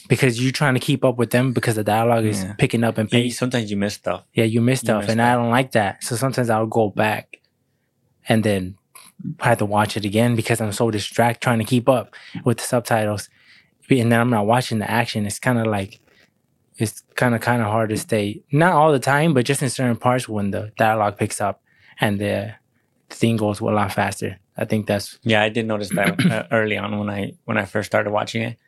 because 0.08 0.42
you're 0.42 0.52
trying 0.52 0.74
to 0.74 0.80
keep 0.80 1.04
up 1.04 1.16
with 1.16 1.30
them 1.30 1.52
because 1.54 1.76
the 1.76 1.84
dialogue 1.84 2.24
is 2.26 2.42
Yeah. 2.42 2.52
picking 2.58 2.84
up 2.84 2.98
and 2.98 3.10
Yeah, 3.10 3.30
sometimes 3.32 3.70
you 3.70 3.78
miss 3.78 3.94
stuff. 3.94 4.24
Yeah, 4.34 4.44
you 4.44 4.60
miss 4.60 4.82
You 4.82 4.86
stuff, 4.88 5.02
miss 5.02 5.10
and 5.12 5.22
I 5.22 5.34
don't 5.34 5.50
like 5.50 5.72
that. 5.72 6.04
So 6.04 6.16
sometimes 6.16 6.50
I'll 6.50 6.66
go 6.66 6.90
back 6.90 7.38
and 8.28 8.44
then 8.44 8.76
I 9.40 9.48
have 9.48 9.58
to 9.58 9.64
watch 9.66 9.96
it 9.96 10.04
again 10.04 10.36
because 10.36 10.60
I'm 10.60 10.72
so 10.72 10.90
distracted 10.90 11.40
trying 11.40 11.60
to 11.60 11.64
keep 11.64 11.88
up 11.88 12.14
with 12.44 12.58
the 12.58 12.64
subtitles, 12.64 13.30
and 13.88 14.12
then 14.12 14.20
I'm 14.20 14.30
not 14.30 14.46
watching 14.46 14.80
the 14.80 14.90
action. 14.90 15.24
It's 15.24 15.38
kind 15.38 15.58
of 15.58 15.66
like 15.66 16.00
it's 16.78 17.02
kind 17.14 17.34
of 17.34 17.40
kind 17.40 17.62
of 17.62 17.68
hard 17.68 17.90
to 17.90 17.96
stay 17.96 18.42
not 18.52 18.72
all 18.72 18.92
the 18.92 18.98
time, 18.98 19.34
but 19.34 19.44
just 19.44 19.62
in 19.62 19.70
certain 19.70 19.96
parts 19.96 20.28
when 20.28 20.50
the 20.50 20.72
dialogue 20.76 21.18
picks 21.18 21.40
up 21.40 21.62
and 22.00 22.20
the 22.20 22.54
thing 23.10 23.36
goes 23.36 23.60
a 23.60 23.64
lot 23.64 23.92
faster. 23.92 24.38
I 24.56 24.64
think 24.64 24.86
that's 24.86 25.18
Yeah, 25.22 25.42
I 25.42 25.48
did 25.48 25.66
notice 25.66 25.90
that 25.90 26.24
uh, 26.30 26.46
early 26.50 26.76
on 26.78 26.98
when 26.98 27.10
I 27.10 27.32
when 27.44 27.58
I 27.58 27.64
first 27.64 27.86
started 27.86 28.10
watching 28.10 28.42
it. 28.42 28.58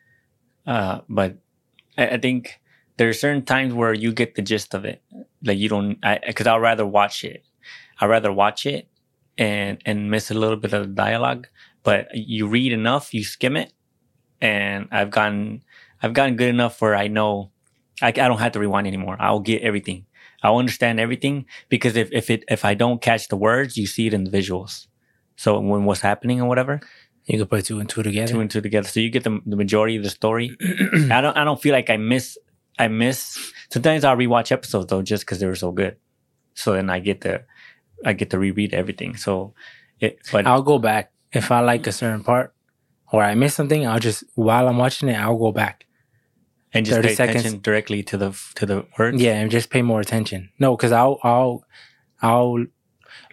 Uh, 0.65 1.01
but 1.09 1.37
I, 1.97 2.07
I 2.09 2.17
think 2.17 2.59
there 2.97 3.09
are 3.09 3.13
certain 3.13 3.43
times 3.43 3.73
where 3.73 3.93
you 3.93 4.11
get 4.11 4.35
the 4.35 4.41
gist 4.41 4.73
of 4.73 4.85
it. 4.85 5.01
Like 5.43 5.57
you 5.57 5.69
don't, 5.69 5.97
i 6.03 6.19
because 6.25 6.47
I'd 6.47 6.57
rather 6.57 6.85
watch 6.85 7.23
it. 7.23 7.43
I'd 7.99 8.09
rather 8.09 8.31
watch 8.31 8.65
it 8.65 8.87
and 9.37 9.81
and 9.85 10.09
miss 10.09 10.31
a 10.31 10.33
little 10.33 10.57
bit 10.57 10.73
of 10.73 10.87
the 10.87 10.93
dialogue. 10.93 11.47
But 11.83 12.07
you 12.13 12.47
read 12.47 12.71
enough, 12.71 13.13
you 13.13 13.23
skim 13.23 13.55
it, 13.55 13.73
and 14.41 14.87
I've 14.91 15.11
gotten 15.11 15.63
I've 16.01 16.13
gotten 16.13 16.35
good 16.35 16.49
enough 16.49 16.81
where 16.81 16.95
I 16.95 17.07
know 17.07 17.51
I, 18.01 18.07
I 18.07 18.11
don't 18.11 18.39
have 18.39 18.51
to 18.53 18.59
rewind 18.59 18.87
anymore. 18.87 19.17
I'll 19.19 19.39
get 19.39 19.61
everything. 19.61 20.05
I'll 20.43 20.57
understand 20.57 20.99
everything 20.99 21.45
because 21.69 21.95
if 21.95 22.09
if 22.11 22.29
it 22.29 22.43
if 22.49 22.65
I 22.65 22.73
don't 22.73 23.01
catch 23.01 23.29
the 23.29 23.37
words, 23.37 23.77
you 23.77 23.87
see 23.87 24.07
it 24.07 24.13
in 24.13 24.25
the 24.25 24.31
visuals. 24.31 24.87
So 25.37 25.59
when 25.59 25.85
what's 25.85 26.01
happening 26.01 26.41
or 26.41 26.47
whatever, 26.47 26.81
you 27.25 27.37
can 27.37 27.47
put 27.47 27.65
two 27.65 27.79
and 27.79 27.89
two 27.89 28.03
together. 28.03 28.33
two 28.33 28.39
and 28.39 28.51
two 28.51 28.61
together. 28.61 28.87
So 28.87 28.99
you 28.99 29.09
get 29.09 29.23
the, 29.23 29.41
the 29.45 29.55
majority 29.55 29.95
of 29.95 30.03
the 30.03 30.09
story. 30.09 30.55
I 31.11 31.21
don't 31.21 31.35
I 31.37 31.43
don't 31.43 31.61
feel 31.61 31.73
like 31.73 31.89
I 31.89 31.97
miss 31.97 32.37
I 32.77 32.87
miss 32.87 33.51
sometimes 33.71 34.03
I'll 34.03 34.17
rewatch 34.17 34.51
episodes 34.51 34.87
though 34.87 35.01
just 35.01 35.25
because 35.25 35.39
they 35.39 35.47
were 35.47 35.55
so 35.55 35.71
good. 35.71 35.97
So 36.53 36.73
then 36.73 36.89
I 36.89 36.99
get 36.99 37.21
to 37.21 37.43
I 38.05 38.13
get 38.13 38.29
to 38.31 38.39
reread 38.39 38.73
everything. 38.73 39.15
So 39.15 39.53
it 39.99 40.19
but 40.31 40.45
I'll 40.45 40.61
go 40.61 40.77
back 40.77 41.11
if 41.31 41.51
I 41.51 41.61
like 41.61 41.87
a 41.87 41.91
certain 41.91 42.23
part 42.23 42.53
or 43.11 43.23
I 43.23 43.35
miss 43.35 43.55
something. 43.55 43.87
I'll 43.87 43.99
just 43.99 44.23
while 44.35 44.67
I'm 44.67 44.77
watching 44.77 45.09
it, 45.09 45.19
I'll 45.19 45.37
go 45.37 45.51
back. 45.51 45.84
And 46.75 46.85
just 46.85 46.97
30 46.97 47.07
pay 47.07 47.15
seconds. 47.15 47.39
attention 47.39 47.61
directly 47.61 48.03
to 48.03 48.17
the 48.17 48.39
to 48.55 48.65
the 48.65 48.85
words. 48.99 49.21
Yeah, 49.21 49.39
and 49.39 49.49
just 49.49 49.69
pay 49.69 49.81
more 49.81 50.01
attention. 50.01 50.49
No, 50.59 50.75
because 50.75 50.91
I'll 50.91 51.19
I'll 51.23 51.65
I'll 52.21 52.65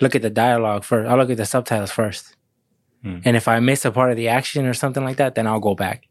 look 0.01 0.15
at 0.15 0.23
the 0.23 0.31
dialogue 0.31 0.85
first. 0.85 1.09
I'll 1.09 1.17
look 1.17 1.31
at 1.31 1.37
the 1.37 1.47
subtitles 1.47 1.91
first. 1.91 2.37
Hmm. 3.03 3.19
And 3.25 3.37
if 3.37 3.49
I 3.49 3.59
miss 3.61 3.85
a 3.85 3.91
part 3.91 4.11
of 4.11 4.17
the 4.17 4.29
action 4.29 4.67
or 4.67 4.75
something 4.75 5.05
like 5.05 5.17
that, 5.17 5.35
then 5.35 5.47
I'll 5.47 5.61
go 5.61 5.75
back 5.75 6.09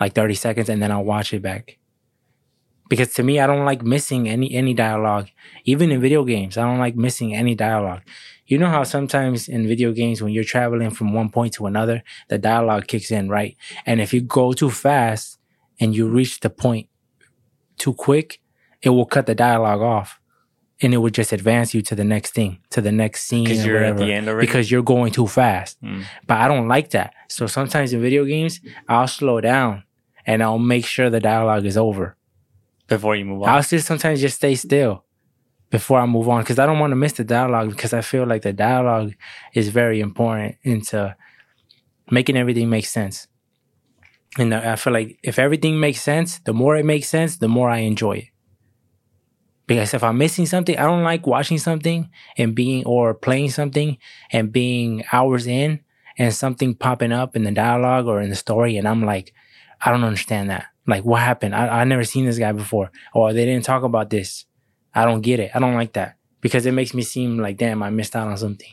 like 0.00 0.14
30 0.14 0.34
seconds 0.34 0.68
and 0.68 0.82
then 0.82 0.90
I'll 0.90 1.04
watch 1.04 1.32
it 1.32 1.42
back. 1.42 1.78
Because 2.88 3.12
to 3.14 3.22
me, 3.22 3.40
I 3.40 3.46
don't 3.46 3.64
like 3.64 3.82
missing 3.82 4.28
any 4.28 4.52
any 4.52 4.74
dialogue. 4.74 5.28
Even 5.64 5.90
in 5.90 6.00
video 6.00 6.24
games, 6.24 6.58
I 6.58 6.62
don't 6.62 6.78
like 6.78 6.96
missing 6.96 7.34
any 7.34 7.54
dialogue. 7.54 8.02
You 8.46 8.58
know 8.58 8.68
how 8.68 8.84
sometimes 8.84 9.48
in 9.48 9.66
video 9.66 9.92
games 9.92 10.20
when 10.20 10.32
you're 10.32 10.44
traveling 10.44 10.90
from 10.90 11.14
one 11.14 11.30
point 11.30 11.54
to 11.54 11.66
another, 11.66 12.02
the 12.28 12.38
dialogue 12.38 12.86
kicks 12.86 13.10
in, 13.10 13.30
right? 13.30 13.56
And 13.86 14.00
if 14.00 14.12
you 14.12 14.20
go 14.20 14.52
too 14.52 14.70
fast 14.70 15.38
and 15.82 15.94
you 15.96 16.04
reach 16.08 16.40
the 16.40 16.50
point 16.50 16.86
too 17.78 17.92
quick, 17.94 18.40
it 18.80 18.90
will 18.90 19.06
cut 19.14 19.26
the 19.26 19.34
dialogue 19.34 19.80
off 19.80 20.20
and 20.80 20.92
it 20.94 20.98
would 20.98 21.14
just 21.14 21.32
advance 21.32 21.74
you 21.74 21.82
to 21.82 21.94
the 21.94 22.04
next 22.04 22.30
thing, 22.34 22.58
to 22.70 22.80
the 22.80 22.92
next 22.92 23.18
scene 23.28 23.44
because 23.44 23.64
you're 23.66 23.82
at 23.90 23.96
the 23.96 24.12
end 24.12 24.28
already. 24.28 24.46
because 24.46 24.70
you're 24.70 24.82
going 24.94 25.12
too 25.12 25.26
fast. 25.26 25.80
Mm. 25.82 26.04
But 26.26 26.38
I 26.38 26.48
don't 26.48 26.68
like 26.68 26.90
that. 26.90 27.14
So 27.28 27.46
sometimes 27.46 27.92
in 27.92 28.00
video 28.00 28.24
games, 28.24 28.60
I'll 28.88 29.06
slow 29.08 29.40
down 29.40 29.84
and 30.26 30.42
I'll 30.42 30.58
make 30.74 30.86
sure 30.86 31.10
the 31.10 31.20
dialogue 31.20 31.64
is 31.66 31.76
over. 31.76 32.16
before 32.88 33.16
you 33.16 33.24
move 33.24 33.42
on. 33.42 33.48
I'll 33.48 33.62
just 33.62 33.86
sometimes 33.86 34.20
just 34.20 34.36
stay 34.36 34.54
still 34.54 35.04
before 35.70 35.98
I 35.98 36.06
move 36.06 36.28
on 36.28 36.42
because 36.42 36.58
I 36.58 36.66
don't 36.66 36.78
want 36.78 36.90
to 36.92 36.96
miss 36.96 37.14
the 37.14 37.24
dialogue 37.24 37.70
because 37.70 37.92
I 37.92 38.02
feel 38.02 38.26
like 38.26 38.42
the 38.42 38.52
dialogue 38.52 39.14
is 39.54 39.68
very 39.68 39.98
important 40.00 40.56
into 40.62 41.16
making 42.10 42.36
everything 42.36 42.68
make 42.68 42.86
sense. 42.86 43.28
And 44.38 44.54
I 44.54 44.76
feel 44.76 44.92
like 44.92 45.18
if 45.22 45.38
everything 45.38 45.78
makes 45.78 46.00
sense, 46.00 46.38
the 46.40 46.54
more 46.54 46.76
it 46.76 46.86
makes 46.86 47.08
sense, 47.08 47.36
the 47.36 47.48
more 47.48 47.68
I 47.68 47.78
enjoy 47.78 48.12
it. 48.12 48.24
Because 49.66 49.94
if 49.94 50.02
I'm 50.02 50.18
missing 50.18 50.46
something, 50.46 50.76
I 50.76 50.84
don't 50.84 51.04
like 51.04 51.26
watching 51.26 51.58
something 51.58 52.10
and 52.36 52.54
being 52.54 52.84
or 52.84 53.14
playing 53.14 53.50
something 53.50 53.98
and 54.30 54.52
being 54.52 55.04
hours 55.12 55.46
in 55.46 55.80
and 56.18 56.34
something 56.34 56.74
popping 56.74 57.12
up 57.12 57.36
in 57.36 57.44
the 57.44 57.52
dialogue 57.52 58.06
or 58.06 58.20
in 58.20 58.28
the 58.28 58.36
story, 58.36 58.76
and 58.76 58.86
I'm 58.86 59.02
like, 59.02 59.32
I 59.80 59.90
don't 59.90 60.04
understand 60.04 60.50
that. 60.50 60.66
Like, 60.86 61.04
what 61.04 61.20
happened? 61.20 61.54
I 61.54 61.80
I 61.80 61.84
never 61.84 62.04
seen 62.04 62.26
this 62.26 62.38
guy 62.38 62.52
before, 62.52 62.90
or 63.14 63.32
they 63.32 63.44
didn't 63.44 63.64
talk 63.64 63.82
about 63.82 64.10
this. 64.10 64.44
I 64.94 65.04
don't 65.04 65.22
get 65.22 65.40
it. 65.40 65.52
I 65.54 65.58
don't 65.58 65.74
like 65.74 65.94
that 65.94 66.16
because 66.40 66.66
it 66.66 66.72
makes 66.72 66.92
me 66.92 67.02
seem 67.02 67.38
like, 67.38 67.56
damn, 67.56 67.82
I 67.82 67.90
missed 67.90 68.14
out 68.16 68.28
on 68.28 68.36
something. 68.36 68.72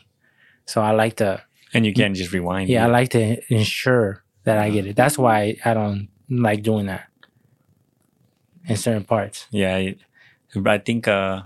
So 0.66 0.82
I 0.82 0.90
like 0.90 1.16
to, 1.16 1.42
and 1.72 1.86
you 1.86 1.94
can't 1.94 2.14
just 2.14 2.32
rewind. 2.32 2.68
yeah, 2.68 2.84
I 2.84 2.88
like 2.88 3.10
to 3.10 3.40
ensure 3.48 4.22
that 4.44 4.58
I 4.58 4.70
get 4.70 4.86
it. 4.86 4.96
That's 4.96 5.18
why 5.18 5.56
I 5.64 5.74
don't 5.74 6.08
like 6.28 6.62
doing 6.62 6.86
that 6.86 7.08
in 8.66 8.76
certain 8.76 9.04
parts. 9.04 9.46
Yeah, 9.50 9.74
I, 9.76 9.96
I 10.66 10.78
think 10.78 11.08
uh, 11.08 11.42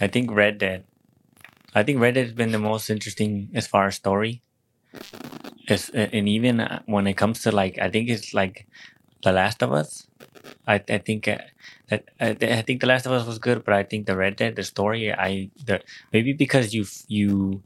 I 0.00 0.06
think 0.06 0.30
Red 0.30 0.58
Dead. 0.58 0.84
I 1.74 1.82
think 1.82 2.00
Red 2.00 2.14
Dead 2.14 2.26
has 2.26 2.32
been 2.34 2.52
the 2.52 2.58
most 2.58 2.90
interesting 2.90 3.50
as 3.54 3.66
far 3.66 3.86
as 3.86 3.96
story. 3.96 4.42
It's, 5.68 5.90
and 5.90 6.28
even 6.28 6.60
uh, 6.60 6.82
when 6.86 7.06
it 7.06 7.14
comes 7.14 7.42
to 7.42 7.50
like, 7.52 7.78
I 7.78 7.90
think 7.90 8.08
it's 8.08 8.32
like 8.32 8.66
The 9.24 9.32
Last 9.32 9.62
of 9.62 9.72
Us. 9.72 10.06
I 10.66 10.76
I 10.88 10.98
think 10.98 11.28
uh, 11.28 11.38
that 11.88 12.04
I, 12.20 12.36
I 12.40 12.62
think 12.62 12.80
The 12.80 12.86
Last 12.88 13.06
of 13.06 13.12
Us 13.12 13.26
was 13.26 13.38
good, 13.38 13.64
but 13.64 13.74
I 13.74 13.82
think 13.84 14.06
the 14.06 14.16
Red 14.16 14.36
Dead, 14.36 14.56
the 14.56 14.64
story, 14.64 15.12
I 15.12 15.50
the 15.66 15.82
maybe 16.12 16.32
because 16.32 16.74
you 16.74 16.86
you 17.08 17.62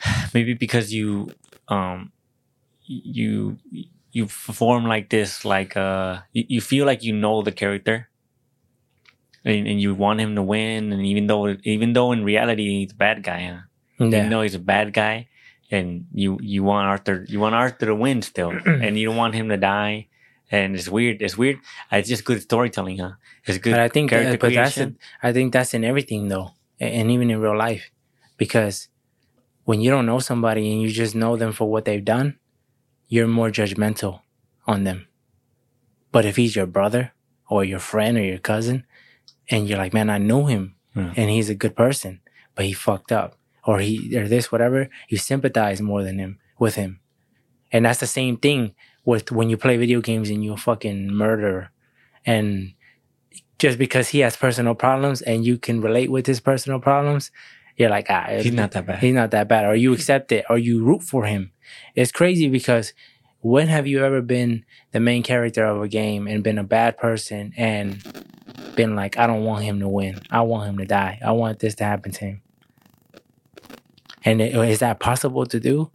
maybe 0.34 0.54
because 0.54 0.92
you 0.92 1.30
um 1.68 2.12
you 2.86 3.58
you 4.12 4.26
form 4.28 4.84
like 4.86 5.10
this 5.10 5.44
like 5.44 5.76
uh 5.76 6.18
you, 6.32 6.44
you 6.48 6.60
feel 6.60 6.86
like 6.86 7.02
you 7.02 7.12
know 7.12 7.42
the 7.42 7.52
character 7.52 8.08
and, 9.44 9.66
and 9.66 9.80
you 9.80 9.94
want 9.94 10.20
him 10.20 10.34
to 10.34 10.42
win. 10.42 10.92
And 10.92 11.04
even 11.04 11.26
though 11.26 11.56
even 11.64 11.92
though 11.92 12.12
in 12.12 12.24
reality 12.24 12.80
he's 12.80 12.92
a 12.92 12.96
bad 12.96 13.22
guy 13.22 13.40
huh? 13.50 13.60
even 13.98 14.12
Yeah. 14.12 14.28
though 14.28 14.42
he's 14.42 14.54
a 14.54 14.58
bad 14.60 14.92
guy 14.92 15.28
and 15.70 16.06
you 16.12 16.38
you 16.40 16.62
want 16.64 16.86
arthur 16.86 17.24
you 17.28 17.40
want 17.40 17.54
arthur 17.54 17.86
to 17.86 17.94
win 17.94 18.22
still. 18.22 18.50
And 18.66 18.98
you 18.98 19.06
don't 19.08 19.16
want 19.16 19.34
him 19.34 19.48
to 19.48 19.56
die. 19.56 20.08
And 20.50 20.74
it's 20.76 20.88
weird 20.88 21.20
it's 21.22 21.36
weird. 21.36 21.58
It's 21.92 22.08
just 22.08 22.24
good 22.24 22.40
storytelling 22.42 22.98
huh? 22.98 23.12
It's 23.44 23.58
good 23.58 23.72
But 23.72 23.80
I 23.80 23.88
think, 23.88 24.10
character 24.10 24.34
uh, 24.34 24.36
but 24.38 24.54
that's, 24.54 24.74
creation. 24.74 24.98
I 25.22 25.32
think 25.32 25.52
that's 25.52 25.74
in 25.74 25.84
everything 25.84 26.28
though, 26.28 26.50
a- 26.80 26.84
and 26.98 27.10
even 27.10 27.30
in 27.30 27.40
real 27.40 27.56
life, 27.56 27.90
because 28.36 28.88
when 29.64 29.80
you 29.80 29.90
don't 29.90 30.06
know 30.06 30.18
somebody 30.20 30.70
and 30.72 30.80
you 30.82 30.90
just 30.90 31.14
know 31.14 31.36
them 31.36 31.52
for 31.52 31.68
what 31.68 31.84
they've 31.84 32.04
done, 32.04 32.38
you're 33.08 33.26
more 33.28 33.50
judgmental 33.50 34.20
on 34.66 34.84
them. 34.84 35.06
But 36.12 36.24
if 36.24 36.36
he's 36.36 36.56
your 36.56 36.66
brother 36.66 37.12
or 37.48 37.64
your 37.64 37.78
friend 37.78 38.16
or 38.16 38.22
your 38.24 38.38
cousin, 38.38 38.84
and 39.50 39.68
you're 39.68 39.78
like, 39.78 39.94
man, 39.94 40.10
I 40.10 40.18
know 40.18 40.46
him, 40.46 40.74
Yeah. 40.94 41.12
and 41.16 41.30
he's 41.30 41.48
a 41.50 41.54
good 41.54 41.76
person, 41.76 42.20
but 42.54 42.64
he 42.64 42.72
fucked 42.72 43.12
up, 43.12 43.36
or 43.64 43.78
he 43.80 44.16
or 44.16 44.26
this 44.28 44.50
whatever, 44.50 44.88
you 45.08 45.18
sympathize 45.18 45.80
more 45.80 46.02
than 46.02 46.18
him 46.18 46.38
with 46.58 46.74
him, 46.74 47.00
and 47.70 47.84
that's 47.84 48.00
the 48.00 48.06
same 48.06 48.36
thing 48.38 48.74
with 49.04 49.30
when 49.30 49.48
you 49.50 49.56
play 49.56 49.76
video 49.76 50.00
games 50.00 50.30
and 50.30 50.42
you 50.42 50.56
fucking 50.56 51.12
murderer, 51.12 51.70
and 52.24 52.72
just 53.58 53.78
because 53.78 54.08
he 54.08 54.20
has 54.20 54.36
personal 54.36 54.74
problems 54.74 55.22
and 55.22 55.46
you 55.46 55.56
can 55.58 55.80
relate 55.80 56.10
with 56.10 56.26
his 56.26 56.40
personal 56.40 56.80
problems, 56.80 57.30
you're 57.76 57.88
like, 57.90 58.06
ah, 58.10 58.26
he's 58.40 58.52
not 58.52 58.72
that 58.72 58.84
bad 58.86 58.98
he's 58.98 59.14
not 59.14 59.30
that 59.30 59.48
bad, 59.48 59.64
or 59.64 59.74
you 59.76 59.92
accept 59.92 60.32
it, 60.32 60.44
or 60.50 60.58
you 60.58 60.82
root 60.82 61.02
for 61.02 61.24
him. 61.24 61.52
It's 61.94 62.12
crazy 62.12 62.48
because 62.48 62.92
when 63.40 63.68
have 63.68 63.86
you 63.86 64.04
ever 64.04 64.20
been 64.22 64.64
the 64.92 65.00
main 65.00 65.22
character 65.22 65.64
of 65.64 65.80
a 65.82 65.88
game 65.88 66.26
and 66.26 66.42
been 66.42 66.58
a 66.58 66.64
bad 66.64 66.96
person 66.98 67.52
and 67.56 68.02
been 68.74 68.96
like, 68.96 69.18
I 69.18 69.26
don't 69.26 69.44
want 69.44 69.64
him 69.64 69.80
to 69.80 69.88
win. 69.88 70.20
I 70.30 70.40
want 70.42 70.68
him 70.68 70.78
to 70.78 70.84
die. 70.84 71.18
I 71.24 71.32
want 71.32 71.58
this 71.60 71.74
to 71.76 71.84
happen 71.84 72.12
to 72.12 72.24
him. 72.24 72.42
And 74.24 74.40
it- 74.40 74.54
is 74.54 74.80
that 74.80 74.98
possible 74.98 75.46
to 75.46 75.60
do? 75.60 75.90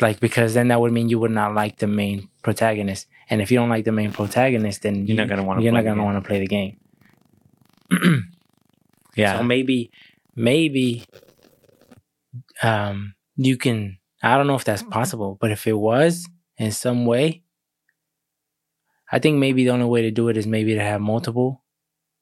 Like, 0.00 0.20
because 0.20 0.54
then 0.54 0.68
that 0.68 0.80
would 0.80 0.92
mean 0.92 1.08
you 1.08 1.18
would 1.18 1.30
not 1.30 1.54
like 1.54 1.78
the 1.78 1.86
main 1.86 2.28
protagonist. 2.42 3.06
And 3.30 3.40
if 3.40 3.50
you 3.50 3.58
don't 3.58 3.68
like 3.70 3.84
the 3.84 3.92
main 3.92 4.12
protagonist, 4.12 4.82
then 4.82 5.06
You're 5.06 5.16
not 5.16 5.28
gonna 5.28 5.42
wanna 5.42 5.62
You're 5.62 5.72
play 5.72 5.82
not 5.82 5.88
gonna 5.90 6.04
want 6.04 6.22
to 6.22 6.28
play 6.28 6.38
the 6.40 6.46
game. 6.46 6.76
yeah 9.16 9.38
So 9.38 9.42
maybe, 9.42 9.90
maybe, 10.36 11.04
um, 12.62 13.14
you 13.36 13.56
can. 13.56 13.98
I 14.32 14.36
don't 14.36 14.46
know 14.46 14.56
if 14.56 14.64
that's 14.64 14.82
possible, 14.82 15.38
but 15.40 15.50
if 15.50 15.66
it 15.66 15.74
was 15.74 16.26
in 16.58 16.72
some 16.72 17.06
way, 17.06 17.42
I 19.10 19.18
think 19.18 19.38
maybe 19.38 19.64
the 19.64 19.70
only 19.70 19.86
way 19.86 20.02
to 20.02 20.10
do 20.10 20.28
it 20.28 20.36
is 20.36 20.46
maybe 20.46 20.74
to 20.74 20.82
have 20.82 21.00
multiple 21.00 21.62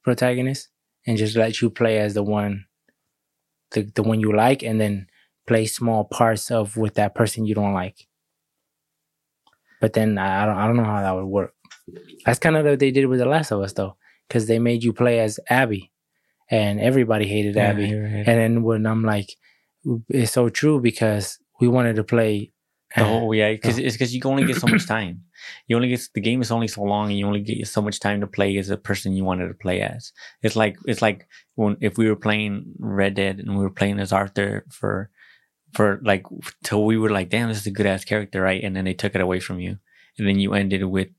protagonists 0.02 0.68
and 1.06 1.16
just 1.16 1.36
let 1.36 1.60
you 1.62 1.70
play 1.70 1.98
as 1.98 2.14
the 2.14 2.22
one, 2.22 2.66
the 3.72 3.82
the 3.94 4.02
one 4.02 4.20
you 4.20 4.34
like, 4.34 4.62
and 4.62 4.80
then 4.80 5.06
play 5.46 5.66
small 5.66 6.04
parts 6.04 6.50
of 6.50 6.76
with 6.76 6.94
that 6.94 7.14
person 7.14 7.46
you 7.46 7.54
don't 7.54 7.72
like. 7.74 8.06
But 9.80 9.92
then 9.94 10.18
I 10.18 10.42
I 10.42 10.46
don't 10.46 10.56
I 10.58 10.66
don't 10.66 10.76
know 10.76 10.84
how 10.84 11.00
that 11.00 11.14
would 11.14 11.26
work. 11.26 11.54
That's 12.24 12.38
kind 12.38 12.56
of 12.56 12.64
what 12.64 12.78
they 12.78 12.90
did 12.90 13.06
with 13.06 13.18
The 13.18 13.26
Last 13.26 13.50
of 13.50 13.60
Us 13.60 13.72
though, 13.72 13.96
because 14.28 14.46
they 14.46 14.58
made 14.58 14.82
you 14.82 14.92
play 14.92 15.20
as 15.20 15.38
Abby, 15.48 15.90
and 16.50 16.80
everybody 16.80 17.26
hated 17.26 17.56
Yeah, 17.56 17.70
Abby. 17.70 17.94
right. 17.94 18.24
And 18.28 18.38
then 18.40 18.62
when 18.62 18.86
I'm 18.86 19.02
like, 19.04 19.30
it's 20.08 20.32
so 20.32 20.48
true 20.48 20.80
because 20.80 21.38
we 21.64 21.68
wanted 21.68 21.96
to 21.96 22.04
play. 22.04 22.52
Oh 22.96 23.32
yeah, 23.32 23.50
because 23.50 23.78
it's 23.78 23.96
because 23.96 24.14
you 24.14 24.20
only 24.24 24.44
get 24.44 24.56
so 24.56 24.68
much 24.68 24.86
time. 24.86 25.22
You 25.66 25.74
only 25.76 25.88
get 25.88 26.00
the 26.14 26.20
game 26.20 26.40
is 26.42 26.52
only 26.52 26.68
so 26.68 26.82
long, 26.82 27.08
and 27.08 27.18
you 27.18 27.26
only 27.26 27.40
get 27.40 27.66
so 27.66 27.82
much 27.82 27.98
time 27.98 28.20
to 28.20 28.26
play 28.26 28.56
as 28.56 28.70
a 28.70 28.76
person 28.76 29.16
you 29.16 29.24
wanted 29.24 29.48
to 29.48 29.54
play 29.54 29.80
as. 29.80 30.12
It's 30.42 30.54
like 30.54 30.76
it's 30.86 31.02
like 31.02 31.26
when 31.56 31.76
if 31.80 31.98
we 31.98 32.08
were 32.08 32.16
playing 32.26 32.74
Red 32.78 33.14
Dead 33.14 33.40
and 33.40 33.56
we 33.56 33.64
were 33.64 33.78
playing 33.80 33.98
as 33.98 34.12
Arthur 34.12 34.64
for 34.70 35.10
for 35.72 35.98
like 36.04 36.24
till 36.62 36.84
we 36.84 36.96
were 36.96 37.10
like, 37.10 37.30
damn, 37.30 37.48
this 37.48 37.58
is 37.58 37.66
a 37.66 37.72
good 37.72 37.86
ass 37.86 38.04
character, 38.04 38.40
right? 38.42 38.62
And 38.62 38.76
then 38.76 38.84
they 38.84 38.94
took 38.94 39.16
it 39.16 39.20
away 39.20 39.40
from 39.40 39.58
you, 39.58 39.78
and 40.16 40.28
then 40.28 40.38
you 40.38 40.54
ended 40.54 40.84
with 40.84 41.10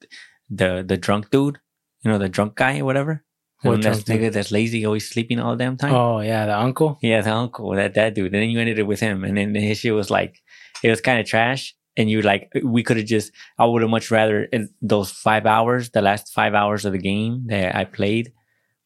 the 0.50 0.86
the 0.88 0.98
drunk 0.98 1.30
dude, 1.30 1.60
you 2.04 2.12
know, 2.12 2.18
the 2.18 2.30
drunk 2.30 2.56
guy 2.56 2.80
or 2.80 2.86
whatever. 2.86 3.25
What 3.66 3.82
that's 3.82 4.04
dude? 4.04 4.20
nigga 4.20 4.34
that's 4.34 4.52
lazy, 4.52 4.86
always 4.86 5.10
sleeping 5.10 5.40
all 5.40 5.52
the 5.56 5.64
damn 5.64 5.78
time. 5.78 5.94
Oh 5.94 6.20
yeah, 6.20 6.46
the 6.46 6.58
uncle. 6.58 6.98
Yeah, 7.02 7.22
the 7.22 7.32
uncle, 7.32 7.72
that 7.72 7.94
that 7.96 8.14
dude. 8.16 8.34
And 8.34 8.42
then 8.42 8.50
you 8.50 8.60
ended 8.60 8.80
it 8.80 8.88
with 8.88 9.00
him, 9.00 9.24
and 9.24 9.38
then 9.38 9.56
his 9.56 9.80
shit 9.80 9.94
was 9.94 10.10
like, 10.10 10.42
it 10.84 10.90
was 10.90 11.02
kind 11.02 11.20
of 11.20 11.26
trash. 11.26 11.76
And 11.98 12.10
you 12.10 12.22
like, 12.22 12.52
we 12.62 12.84
could 12.84 12.98
have 12.98 13.06
just. 13.06 13.32
I 13.58 13.66
would 13.66 13.82
have 13.82 13.90
much 13.90 14.12
rather 14.12 14.44
in 14.44 14.70
those 14.82 15.12
five 15.12 15.46
hours, 15.46 15.92
the 15.92 16.02
last 16.02 16.34
five 16.34 16.54
hours 16.54 16.84
of 16.84 16.92
the 16.92 17.00
game 17.00 17.46
that 17.48 17.74
I 17.74 17.86
played, 17.86 18.34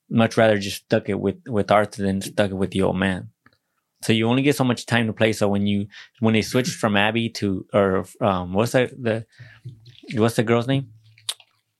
much 0.09 0.37
rather 0.37 0.59
just 0.59 0.83
stuck 0.85 1.09
it 1.09 1.19
with 1.19 1.37
with 1.47 1.71
Arthur 1.71 2.03
than 2.03 2.21
stuck 2.21 2.51
it 2.51 2.55
with 2.55 2.71
the 2.71 2.83
old 2.83 2.97
man. 2.97 3.29
So 4.01 4.13
you 4.13 4.29
only 4.29 4.43
get 4.43 4.55
so 4.55 4.63
much 4.63 4.85
time 4.85 5.07
to 5.07 5.13
play. 5.13 5.33
So 5.33 5.47
when 5.47 5.67
you 5.67 5.87
when 6.19 6.33
they 6.33 6.41
switched 6.41 6.75
from 6.75 6.95
Abby 6.95 7.29
to 7.29 7.65
or 7.73 8.05
um 8.21 8.53
what's 8.53 8.73
that 8.73 8.91
the 8.91 9.25
what's 10.13 10.35
the 10.35 10.43
girl's 10.43 10.67
name? 10.67 10.89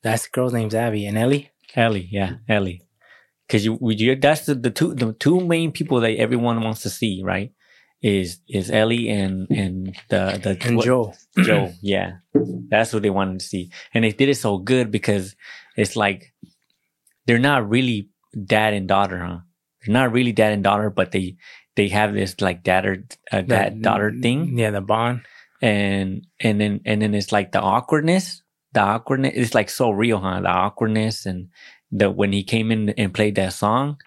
That's 0.02 0.24
the 0.24 0.30
girl's 0.32 0.54
name's 0.54 0.76
Abby 0.76 1.06
and 1.06 1.18
Ellie. 1.18 1.52
Ellie, 1.76 2.08
yeah, 2.12 2.38
Ellie. 2.48 2.82
Because 3.50 3.66
you, 3.66 3.80
you, 3.82 4.16
that's 4.16 4.46
the, 4.46 4.54
the 4.54 4.70
two 4.70 4.94
the 4.94 5.12
two 5.14 5.40
main 5.42 5.72
people 5.72 6.00
that 6.02 6.16
everyone 6.18 6.62
wants 6.62 6.82
to 6.84 6.90
see, 6.90 7.24
right? 7.26 7.52
Is 8.02 8.40
is 8.48 8.70
Ellie 8.70 9.10
and 9.10 9.50
and 9.50 9.96
the 10.10 10.40
the 10.42 10.58
And 10.68 10.78
what- 10.78 10.86
Joel. 10.86 11.18
Joel, 11.44 11.74
yeah, 11.82 12.18
that's 12.70 12.94
what 12.94 13.02
they 13.02 13.10
wanted 13.10 13.40
to 13.40 13.46
see, 13.46 13.72
and 13.94 14.04
they 14.06 14.12
did 14.12 14.30
it 14.30 14.36
so 14.38 14.60
good 14.60 14.92
because 14.92 15.36
it's 15.76 15.96
like 15.96 16.32
they're 17.26 17.40
not 17.40 17.68
really 17.70 18.10
dad 18.46 18.74
and 18.74 18.88
daughter, 18.88 19.18
huh? 19.20 19.40
They're 19.86 19.94
not 19.94 20.12
really 20.12 20.32
dad 20.32 20.54
and 20.54 20.64
daughter, 20.64 20.90
but 20.90 21.12
they 21.12 21.38
they 21.76 21.88
have 21.90 22.14
this 22.14 22.40
like 22.42 22.64
daughter 22.64 23.06
uh, 23.32 23.42
dad 23.42 23.82
daughter 23.82 24.14
thing, 24.22 24.58
Yeah, 24.58 24.72
the 24.72 24.82
bond. 24.82 25.22
and 25.62 26.26
and 26.40 26.62
then 26.62 26.82
and 26.86 27.02
then 27.02 27.14
it's 27.16 27.32
like 27.32 27.52
the 27.52 27.60
awkwardness 27.62 28.44
the 28.74 28.80
awkwardness 28.82 29.34
it's 29.36 29.56
like 29.56 29.70
so 29.70 29.90
real 29.90 30.20
huh 30.20 30.40
the 30.42 30.48
awkwardness 30.48 31.26
and 31.26 31.50
the 31.92 32.10
when 32.10 32.32
he 32.34 32.44
came 32.44 32.72
in 32.72 32.90
and 32.90 33.14
played 33.14 33.36
that 33.36 33.54
song 33.54 33.98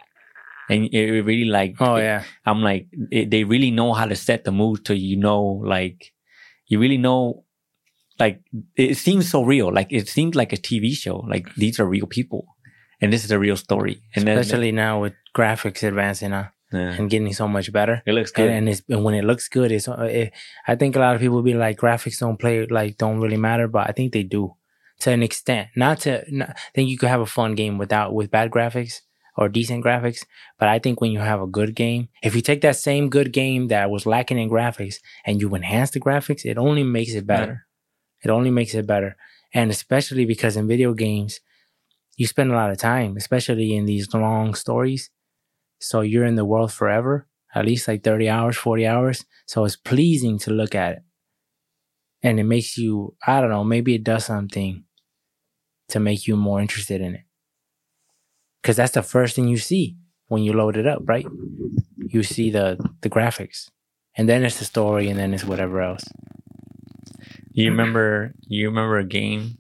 and 0.70 0.88
it 0.92 1.22
really 1.22 1.44
like 1.44 1.74
Oh 1.80 1.96
yeah. 1.96 2.22
i'm 2.46 2.62
like 2.62 2.86
it, 3.10 3.30
they 3.30 3.44
really 3.44 3.70
know 3.70 3.92
how 3.92 4.06
to 4.06 4.14
set 4.14 4.44
the 4.44 4.52
mood 4.52 4.84
to 4.86 4.96
you 4.96 5.16
know 5.16 5.42
like 5.42 6.12
you 6.68 6.78
really 6.78 6.98
know 6.98 7.44
like 8.18 8.40
it 8.76 8.96
seems 8.96 9.28
so 9.28 9.42
real 9.42 9.72
like 9.72 9.92
it 9.92 10.08
seems 10.08 10.34
like 10.36 10.52
a 10.52 10.56
tv 10.56 10.92
show 10.92 11.16
like 11.28 11.52
these 11.56 11.80
are 11.80 11.86
real 11.86 12.06
people 12.06 12.46
and 13.00 13.12
this 13.12 13.24
is 13.24 13.30
a 13.32 13.38
real 13.38 13.56
story 13.56 14.00
and 14.14 14.26
then 14.26 14.38
Especially 14.38 14.70
now 14.70 15.00
with 15.00 15.14
graphics 15.36 15.82
advancing 15.82 16.32
uh, 16.32 16.48
yeah, 16.72 16.94
and 16.94 17.10
getting 17.10 17.32
so 17.34 17.46
much 17.46 17.72
better. 17.72 18.02
it 18.06 18.12
looks 18.12 18.30
good 18.30 18.48
And, 18.48 18.58
and, 18.58 18.68
it's, 18.68 18.82
and 18.88 19.04
when 19.04 19.14
it 19.14 19.24
looks 19.24 19.48
good, 19.48 19.70
it's. 19.70 19.88
It, 19.88 20.32
I 20.66 20.74
think 20.74 20.96
a 20.96 21.00
lot 21.00 21.14
of 21.14 21.20
people 21.20 21.42
be 21.42 21.52
like, 21.52 21.78
graphics 21.78 22.18
don't 22.18 22.38
play 22.38 22.64
like 22.66 22.96
don't 22.96 23.20
really 23.20 23.36
matter, 23.36 23.68
but 23.68 23.88
I 23.88 23.92
think 23.92 24.12
they 24.12 24.22
do. 24.22 24.54
To 25.02 25.10
an 25.10 25.22
extent. 25.22 25.68
Not 25.76 26.00
to 26.00 26.24
not, 26.28 26.50
I 26.50 26.70
think 26.74 26.88
you 26.88 26.98
could 26.98 27.08
have 27.08 27.20
a 27.20 27.26
fun 27.26 27.54
game 27.54 27.76
without 27.76 28.14
with 28.14 28.30
bad 28.30 28.50
graphics 28.50 29.00
or 29.36 29.48
decent 29.48 29.84
graphics. 29.84 30.24
But 30.58 30.68
I 30.68 30.78
think 30.78 31.00
when 31.00 31.10
you 31.10 31.18
have 31.18 31.40
a 31.40 31.46
good 31.46 31.74
game, 31.74 32.08
if 32.22 32.36
you 32.36 32.40
take 32.42 32.60
that 32.60 32.76
same 32.76 33.08
good 33.08 33.32
game 33.32 33.68
that 33.68 33.90
was 33.90 34.06
lacking 34.06 34.38
in 34.38 34.48
graphics 34.50 34.96
and 35.24 35.40
you 35.40 35.54
enhance 35.54 35.90
the 35.90 36.00
graphics, 36.00 36.44
it 36.44 36.56
only 36.56 36.84
makes 36.84 37.14
it 37.14 37.26
better. 37.26 37.66
It 38.22 38.30
only 38.30 38.50
makes 38.50 38.74
it 38.74 38.86
better. 38.86 39.16
And 39.52 39.70
especially 39.70 40.24
because 40.24 40.56
in 40.56 40.68
video 40.68 40.94
games, 40.94 41.40
you 42.16 42.26
spend 42.26 42.52
a 42.52 42.54
lot 42.54 42.70
of 42.70 42.78
time, 42.78 43.16
especially 43.16 43.74
in 43.74 43.86
these 43.86 44.12
long 44.14 44.54
stories. 44.54 45.10
So 45.80 46.02
you're 46.02 46.24
in 46.24 46.36
the 46.36 46.44
world 46.44 46.72
forever, 46.72 47.26
at 47.54 47.64
least 47.64 47.88
like 47.88 48.04
30 48.04 48.28
hours, 48.28 48.56
40 48.56 48.86
hours. 48.86 49.24
So 49.46 49.64
it's 49.64 49.76
pleasing 49.76 50.38
to 50.40 50.52
look 50.52 50.76
at 50.76 50.92
it. 50.92 51.02
And 52.22 52.38
it 52.38 52.44
makes 52.44 52.78
you, 52.78 53.16
I 53.26 53.40
don't 53.40 53.50
know, 53.50 53.64
maybe 53.64 53.96
it 53.96 54.04
does 54.04 54.26
something 54.26 54.84
to 55.88 56.00
make 56.00 56.26
you 56.26 56.36
more 56.36 56.60
interested 56.60 57.00
in 57.00 57.14
it. 57.14 57.22
Cause 58.62 58.76
that's 58.76 58.92
the 58.92 59.02
first 59.02 59.34
thing 59.34 59.48
you 59.48 59.58
see 59.58 59.96
when 60.28 60.42
you 60.42 60.52
load 60.52 60.76
it 60.76 60.86
up, 60.86 61.02
right? 61.04 61.26
You 61.98 62.22
see 62.22 62.50
the, 62.50 62.78
the 63.00 63.10
graphics 63.10 63.68
and 64.16 64.28
then 64.28 64.44
it's 64.44 64.58
the 64.58 64.64
story 64.64 65.08
and 65.08 65.18
then 65.18 65.34
it's 65.34 65.44
whatever 65.44 65.80
else. 65.80 66.04
You 67.52 67.70
remember? 67.70 68.34
You 68.40 68.68
remember 68.68 68.98
a 68.98 69.04
game? 69.04 69.56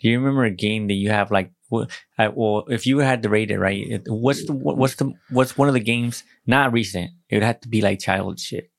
Do 0.00 0.08
you 0.08 0.18
remember 0.18 0.44
a 0.44 0.50
game 0.50 0.88
that 0.88 0.94
you 0.94 1.10
have 1.10 1.30
like? 1.30 1.52
Well, 1.70 2.64
if 2.68 2.86
you 2.86 2.98
had 2.98 3.22
to 3.22 3.28
rate 3.28 3.52
it, 3.52 3.58
right? 3.58 4.02
What's 4.06 4.46
the 4.46 4.52
what's 4.52 4.96
the 4.96 5.12
what's 5.30 5.56
one 5.56 5.68
of 5.68 5.74
the 5.74 5.80
games? 5.80 6.24
Not 6.46 6.72
recent. 6.72 7.12
It 7.28 7.36
would 7.36 7.44
have 7.44 7.60
to 7.60 7.68
be 7.68 7.80
like 7.80 8.00
childhood 8.00 8.40
shit. 8.40 8.70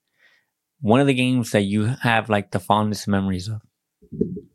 One 0.82 1.00
of 1.00 1.08
the 1.08 1.14
games 1.14 1.52
that 1.52 1.62
you 1.62 1.86
have 2.02 2.30
like 2.30 2.52
the 2.52 2.60
fondest 2.60 3.08
memories 3.08 3.48
of 3.48 3.62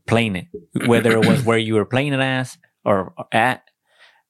playing 0.06 0.36
it, 0.36 0.46
whether 0.86 1.12
it 1.12 1.26
was 1.26 1.44
where 1.44 1.58
you 1.58 1.74
were 1.74 1.84
playing 1.84 2.12
it 2.12 2.20
as 2.20 2.58
or 2.84 3.14
at, 3.32 3.64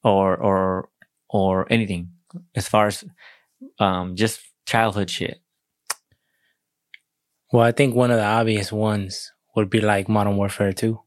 or 0.03 0.37
or 0.37 0.89
or 1.29 1.71
anything 1.71 2.11
as 2.55 2.69
far 2.69 2.87
as 2.87 3.05
um 3.79 4.17
just 4.17 4.41
childhood 4.67 5.11
shit. 5.11 5.41
Well, 7.53 7.63
I 7.63 7.73
think 7.73 7.95
one 7.95 8.11
of 8.11 8.17
the 8.17 8.25
obvious 8.25 8.73
ones 8.73 9.33
would 9.55 9.71
be 9.71 9.81
like 9.81 10.09
Modern 10.09 10.37
Warfare 10.37 10.73
2. 10.73 11.01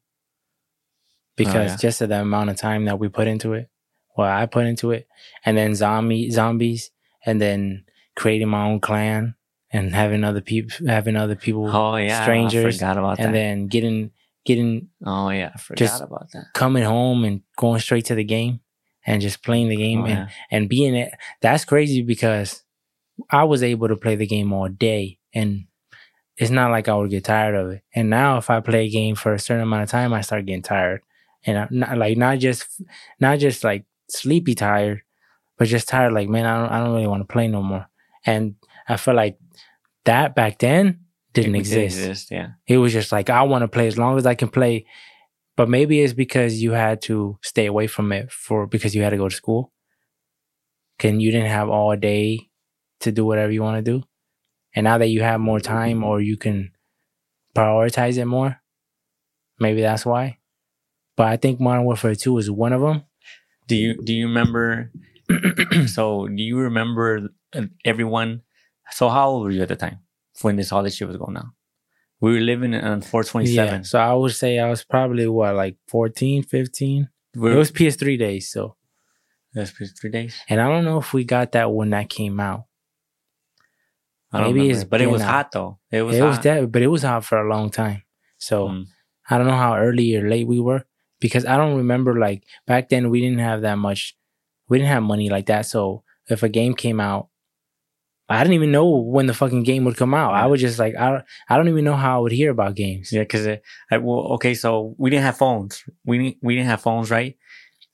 Because 1.36 1.72
yeah. 1.72 1.78
just 1.78 2.02
of 2.02 2.10
the 2.10 2.22
amount 2.22 2.50
of 2.50 2.58
time 2.58 2.86
that 2.86 3.00
we 3.00 3.08
put 3.08 3.28
into 3.28 3.54
it, 3.54 3.70
well, 4.18 4.30
I 4.30 4.46
put 4.46 4.66
into 4.66 4.92
it, 4.92 5.08
and 5.46 5.58
then 5.58 5.76
zombie 5.76 6.32
zombies, 6.32 6.92
and 7.26 7.40
then 7.42 7.86
creating 8.16 8.50
my 8.50 8.66
own 8.66 8.82
clan 8.82 9.36
and 9.72 9.94
having 9.94 10.24
other 10.24 10.42
people 10.42 10.88
having 10.88 11.16
other 11.16 11.36
people 11.36 11.70
Oh 11.76 11.96
yeah, 11.96 12.22
strangers, 12.24 12.76
I 12.82 12.88
forgot 12.88 12.98
about 12.98 13.20
and 13.20 13.30
that. 13.30 13.34
then 13.34 13.68
getting 13.68 14.12
getting 14.46 14.90
oh 15.06 15.30
yeah, 15.30 15.52
I 15.54 15.58
forgot 15.60 15.78
just 15.78 16.02
about 16.02 16.32
that. 16.34 16.46
coming 16.54 16.84
home 16.84 17.24
and 17.24 17.42
going 17.58 17.80
straight 17.80 18.06
to 18.06 18.16
the 18.16 18.24
game 18.24 18.62
and 19.06 19.22
just 19.22 19.44
playing 19.44 19.70
the 19.70 19.76
game 19.76 20.02
Oh, 20.02 20.06
and 20.06 20.18
yeah. 20.20 20.30
and 20.52 20.70
being 20.70 20.96
it 20.96 21.12
that's 21.42 21.66
crazy 21.66 22.02
because 22.02 22.64
I 23.30 23.44
was 23.44 23.64
able 23.64 23.88
to 23.90 23.96
play 23.98 24.16
the 24.16 24.26
game 24.28 24.54
all 24.54 24.70
day 24.70 25.20
and 25.34 25.66
it's 26.38 26.52
not 26.52 26.72
like 26.72 26.88
I 26.88 26.96
would 26.96 27.10
get 27.10 27.26
tired 27.26 27.54
of 27.54 27.70
it. 27.72 27.82
And 27.94 28.10
now 28.10 28.38
if 28.38 28.50
I 28.50 28.62
play 28.62 28.86
a 28.86 28.90
game 28.90 29.16
for 29.16 29.34
a 29.34 29.40
certain 29.40 29.64
amount 29.64 29.84
of 29.84 29.90
time, 29.90 30.14
I 30.14 30.22
start 30.22 30.46
getting 30.46 30.62
tired. 30.62 31.02
And 31.46 31.58
I'm 31.58 31.68
not 31.70 31.98
like 31.98 32.18
not 32.18 32.40
just 32.40 32.82
not 33.20 33.40
just 33.40 33.66
like 33.66 33.84
sleepy 34.10 34.56
tired, 34.56 35.02
but 35.58 35.68
just 35.68 35.90
tired 35.90 36.14
like 36.14 36.30
man, 36.30 36.46
I 36.46 36.58
don't 36.62 36.72
I 36.72 36.80
don't 36.80 36.94
really 36.96 37.08
want 37.08 37.28
to 37.28 37.32
play 37.34 37.50
no 37.50 37.62
more. 37.62 37.88
And 38.26 38.56
I 38.88 38.96
feel 38.96 39.16
like 39.16 39.38
that 40.06 40.36
back 40.36 40.60
then 40.60 41.02
didn't 41.34 41.56
It 41.56 41.60
exist. 41.60 42.32
Yeah. 42.32 42.50
It 42.68 42.78
was 42.78 42.94
just 42.94 43.12
like 43.12 43.30
I 43.30 43.44
want 43.44 43.64
to 43.64 43.68
play 43.68 43.88
as 43.88 43.98
long 43.98 44.18
as 44.18 44.26
I 44.26 44.36
can 44.36 44.50
play. 44.50 44.86
But 45.56 45.70
maybe 45.70 46.00
it's 46.00 46.14
because 46.14 46.62
you 46.62 46.72
had 46.72 47.02
to 47.04 47.38
stay 47.44 47.66
away 47.66 47.88
from 47.88 48.12
it 48.12 48.32
for 48.32 48.66
because 48.66 48.96
you 48.96 49.04
had 49.04 49.10
to 49.10 49.18
go 49.18 49.28
to 49.28 49.36
school. 49.36 49.74
Can 50.98 51.20
you 51.20 51.32
didn't 51.32 51.50
have 51.50 51.70
all 51.70 51.96
day 51.96 52.50
to 53.02 53.12
do 53.12 53.26
whatever 53.26 53.52
you 53.52 53.62
want 53.62 53.84
to 53.84 53.92
do. 53.92 54.04
And 54.76 54.84
now 54.84 54.98
that 54.98 55.08
you 55.08 55.22
have 55.22 55.40
more 55.40 55.60
time 55.60 56.04
or 56.04 56.22
you 56.22 56.38
can 56.38 56.72
prioritize 57.56 58.18
it 58.18 58.26
more, 58.26 58.62
maybe 59.60 59.82
that's 59.82 60.06
why. 60.06 60.38
But 61.16 61.28
I 61.28 61.38
think 61.38 61.60
Modern 61.60 61.86
Warfare 61.86 62.16
2 62.16 62.38
is 62.38 62.52
one 62.52 62.74
of 62.74 62.82
them. 62.82 63.04
Do 63.68 63.76
you 63.76 64.02
do 64.02 64.14
you 64.14 64.28
remember? 64.28 64.92
so 65.88 66.28
do 66.28 66.42
you 66.42 66.58
remember 66.58 67.30
uh, 67.54 67.64
everyone? 67.86 68.42
So 68.92 69.10
how 69.10 69.30
old 69.30 69.44
were 69.44 69.52
you 69.52 69.62
at 69.62 69.68
the 69.70 69.76
time 69.76 70.00
when 70.42 70.56
this 70.56 70.72
all 70.72 70.84
this 70.84 70.96
shit 70.96 71.08
was 71.08 71.18
going 71.18 71.38
on? 71.38 71.52
We 72.22 72.34
were 72.34 72.40
living 72.42 72.74
on 72.76 73.02
427. 73.02 73.56
Yeah. 73.56 73.82
So 73.84 74.00
I 74.00 74.14
would 74.14 74.34
say 74.34 74.60
I 74.60 74.70
was 74.70 74.84
probably 74.84 75.28
what, 75.28 75.56
like 75.56 75.78
14, 75.88 76.44
15? 76.44 77.10
We're, 77.36 77.54
It 77.54 77.56
was 77.58 77.72
PS3 77.72 78.18
days. 78.20 78.50
So, 78.52 78.76
that's 79.54 79.72
for 79.72 79.86
three 79.86 80.10
days. 80.12 80.36
and 80.50 80.60
I 80.62 80.68
don't 80.68 80.84
know 80.86 80.98
if 81.00 81.14
we 81.14 81.24
got 81.24 81.54
that 81.54 81.72
when 81.72 81.90
that 81.92 82.10
came 82.10 82.40
out. 82.40 82.66
I 84.32 84.38
don't 84.40 84.48
Maybe 84.48 84.60
remember, 84.62 84.80
it's 84.82 84.90
but 84.90 85.02
it 85.02 85.08
was 85.10 85.22
out. 85.22 85.30
hot 85.30 85.52
though. 85.52 85.80
It 85.92 86.02
was 86.04 86.16
it 86.18 86.22
was 86.22 86.36
hot. 86.36 86.44
that, 86.44 86.72
but 86.72 86.82
it 86.82 86.88
was 86.88 87.02
hot 87.04 87.26
for 87.26 87.38
a 87.40 87.50
long 87.50 87.70
time. 87.72 88.04
So 88.38 88.68
Mm. 88.70 88.86
I 89.30 89.38
don't 89.38 89.48
know 89.48 89.56
how 89.58 89.76
early 89.78 90.16
or 90.16 90.28
late 90.30 90.48
we 90.48 90.60
were 90.60 90.86
because 91.20 91.46
I 91.46 91.56
don't 91.58 91.78
remember 91.78 92.18
like 92.20 92.44
back 92.68 92.90
then 92.90 93.10
we 93.10 93.22
didn't 93.22 93.40
have 93.40 93.62
that 93.62 93.76
much, 93.78 94.16
we 94.68 94.78
didn't 94.78 94.90
have 94.92 95.04
money 95.04 95.30
like 95.30 95.48
that. 95.48 95.66
So 95.66 96.04
if 96.28 96.44
a 96.44 96.50
game 96.50 96.74
came 96.76 97.00
out, 97.00 97.30
I 98.30 98.44
didn't 98.44 98.54
even 98.54 98.72
know 98.72 98.88
when 98.90 99.26
the 99.26 99.34
fucking 99.34 99.64
game 99.64 99.86
would 99.86 99.98
come 99.98 100.14
out. 100.14 100.36
I 100.36 100.46
was 100.46 100.62
just 100.62 100.78
like, 100.78 100.96
I 100.96 101.10
don't, 101.10 101.26
I 101.50 101.58
don't 101.58 101.68
even 101.68 101.84
know 101.84 101.96
how 101.96 102.18
I 102.18 102.20
would 102.22 102.32
hear 102.32 102.52
about 102.52 102.76
games. 102.76 103.12
Yeah, 103.12 103.24
because 103.24 103.60
well, 103.92 104.34
okay, 104.34 104.54
so 104.54 104.94
we 104.98 105.10
didn't 105.10 105.24
have 105.24 105.38
phones. 105.38 105.84
We 106.06 106.18
didn't 106.20 106.38
we 106.44 106.56
didn't 106.56 106.68
have 106.68 106.82
phones, 106.82 107.10
right? 107.10 107.36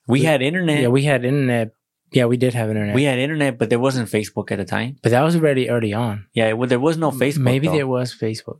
We 0.07 0.21
Yeah. 0.21 0.31
had 0.31 0.41
internet. 0.41 0.81
Yeah, 0.81 0.89
we 0.89 1.03
had 1.03 1.23
internet. 1.23 1.71
Yeah, 2.11 2.25
we 2.25 2.37
did 2.37 2.53
have 2.53 2.69
internet. 2.69 2.95
we 2.95 3.03
had 3.03 3.17
internet, 3.17 3.57
but 3.57 3.69
there 3.69 3.79
wasn't 3.79 4.09
Facebook 4.09 4.51
at 4.51 4.57
the 4.57 4.65
time. 4.65 4.97
but 5.01 5.09
that 5.09 5.21
was 5.21 5.35
already 5.35 5.69
early 5.69 5.93
on. 5.93 6.27
Yeah, 6.33 6.53
well, 6.53 6.69
there 6.69 6.79
was 6.79 6.97
no 6.97 7.11
Facebook. 7.11 7.39
Maybe 7.39 7.67
though. 7.67 7.73
there 7.73 7.87
was 7.87 8.13
Facebook. 8.13 8.59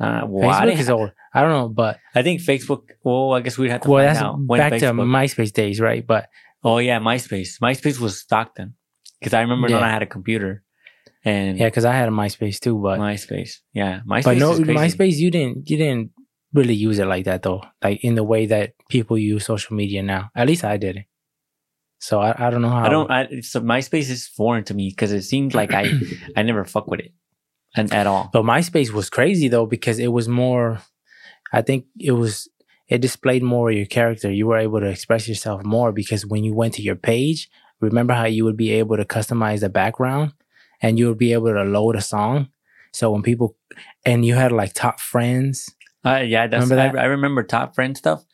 Uh, 0.00 0.22
well, 0.26 0.50
I, 0.50 0.66
Facebook 0.66 0.78
is 0.78 0.90
old. 0.90 1.12
I 1.32 1.40
don't 1.42 1.50
know, 1.50 1.68
but 1.68 1.98
I 2.14 2.22
think 2.22 2.40
Facebook. 2.40 2.90
Well, 3.02 3.32
I 3.32 3.40
guess 3.40 3.56
we'd 3.56 3.70
have 3.70 3.82
to 3.82 3.90
well, 3.90 4.06
find 4.06 4.24
out 4.24 4.38
when 4.44 4.58
back 4.58 4.80
to 4.80 4.86
MySpace 4.92 5.52
days, 5.52 5.80
right? 5.80 6.04
But 6.04 6.28
oh 6.64 6.78
yeah, 6.78 6.98
MySpace. 6.98 7.60
MySpace 7.60 8.00
was 8.00 8.20
Stockton 8.20 8.74
because 9.20 9.34
I 9.34 9.42
remember 9.42 9.68
when 9.68 9.82
I 9.82 9.90
had 9.90 10.02
a 10.02 10.06
computer 10.06 10.62
and 11.24 11.58
yeah, 11.58 11.66
because 11.66 11.84
I 11.84 11.94
had 11.94 12.08
a 12.08 12.12
MySpace 12.12 12.60
too. 12.60 12.78
But 12.78 12.98
MySpace. 13.00 13.60
Yeah, 13.72 14.00
MySpace. 14.06 14.24
but 14.24 14.36
no. 14.36 14.52
MySpace, 14.52 15.16
you 15.16 15.30
didn't 15.30 15.70
you 15.70 15.76
didn't 15.76 16.10
really 16.52 16.74
use 16.74 16.98
it 16.98 17.06
like 17.06 17.24
that 17.24 17.42
though, 17.42 17.62
like 17.82 18.04
in 18.04 18.14
the 18.14 18.22
way 18.22 18.46
that 18.46 18.74
people 18.90 19.16
use 19.16 19.46
social 19.46 19.74
media 19.74 20.02
now. 20.02 20.30
At 20.36 20.46
least 20.46 20.64
I 20.64 20.76
didn't. 20.76 21.06
So 21.98 22.20
I, 22.20 22.34
I 22.46 22.50
don't 22.50 22.60
know 22.60 22.68
how. 22.68 22.84
I 22.84 22.88
don't. 22.90 23.10
I, 23.10 23.40
so 23.40 23.60
MySpace 23.60 24.10
is 24.10 24.26
foreign 24.26 24.64
to 24.64 24.74
me 24.74 24.90
because 24.90 25.12
it 25.12 25.22
seemed 25.22 25.54
like 25.54 25.72
I 25.72 25.90
I 26.36 26.42
never 26.42 26.64
fuck 26.66 26.86
with 26.86 27.00
it, 27.00 27.12
and 27.74 27.92
at 27.94 28.06
all. 28.06 28.28
But 28.30 28.42
MySpace 28.42 28.90
was 28.90 29.08
crazy 29.08 29.48
though 29.48 29.66
because 29.66 29.98
it 29.98 30.12
was 30.12 30.28
more. 30.28 30.80
I 31.52 31.62
think 31.62 31.86
it 31.98 32.12
was 32.12 32.48
it 32.88 33.00
displayed 33.00 33.42
more 33.42 33.70
of 33.70 33.76
your 33.76 33.86
character. 33.86 34.30
You 34.30 34.46
were 34.46 34.58
able 34.58 34.80
to 34.80 34.88
express 34.88 35.26
yourself 35.26 35.64
more 35.64 35.90
because 35.92 36.26
when 36.26 36.44
you 36.44 36.54
went 36.54 36.74
to 36.74 36.82
your 36.82 36.96
page, 36.96 37.48
remember 37.80 38.12
how 38.12 38.26
you 38.26 38.44
would 38.44 38.58
be 38.58 38.72
able 38.72 38.98
to 38.98 39.06
customize 39.06 39.60
the 39.60 39.70
background 39.70 40.34
and 40.84 40.98
you 40.98 41.08
would 41.08 41.18
be 41.18 41.32
able 41.32 41.52
to 41.52 41.64
load 41.64 41.96
a 41.96 42.00
song. 42.00 42.48
So 42.92 43.10
when 43.10 43.22
people 43.22 43.56
and 44.04 44.24
you 44.24 44.34
had 44.34 44.52
like 44.52 44.72
top 44.74 45.00
friends. 45.00 45.68
Uh, 46.04 46.22
yeah, 46.24 46.46
that's, 46.46 46.68
Remember 46.68 46.76
that? 46.76 47.00
I, 47.00 47.04
I 47.04 47.06
remember 47.06 47.42
top 47.42 47.74
friend 47.74 47.96
stuff. 47.96 48.24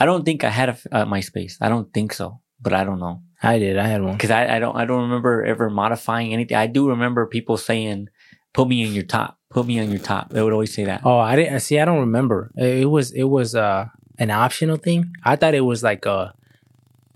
I 0.00 0.04
don't 0.04 0.24
think 0.24 0.42
I 0.44 0.50
had 0.50 0.70
a 0.70 0.76
uh, 0.92 1.04
MySpace. 1.04 1.56
I 1.60 1.68
don't 1.68 1.92
think 1.94 2.12
so, 2.12 2.40
but 2.60 2.72
I 2.72 2.84
don't 2.84 2.98
know 2.98 3.22
I 3.42 3.58
did. 3.58 3.78
I 3.78 3.86
had 3.86 4.02
one. 4.02 4.14
because 4.14 4.30
I, 4.30 4.56
I 4.56 4.58
don't 4.58 4.76
I 4.76 4.84
don't 4.84 5.02
remember 5.02 5.44
ever 5.44 5.70
modifying 5.70 6.32
anything. 6.32 6.56
I 6.56 6.66
do 6.66 6.88
remember 6.88 7.26
people 7.26 7.56
saying, 7.56 8.08
"Put 8.52 8.68
me 8.68 8.82
in 8.82 8.92
your 8.92 9.04
top. 9.04 9.38
Put 9.48 9.66
me 9.66 9.78
on 9.80 9.90
your 9.90 10.00
top." 10.00 10.30
They 10.30 10.42
would 10.42 10.52
always 10.52 10.74
say 10.74 10.84
that. 10.84 11.02
Oh, 11.04 11.18
I 11.18 11.36
didn't 11.36 11.60
see. 11.60 11.78
I 11.78 11.84
don't 11.84 12.00
remember. 12.00 12.50
It 12.56 12.82
it 12.82 12.90
was 12.90 13.12
it 13.12 13.24
was 13.24 13.54
uh 13.54 13.86
an 14.18 14.30
optional 14.30 14.76
thing. 14.76 15.12
I 15.24 15.36
thought 15.36 15.54
it 15.54 15.62
was 15.64 15.82
like 15.82 16.04
a, 16.04 16.34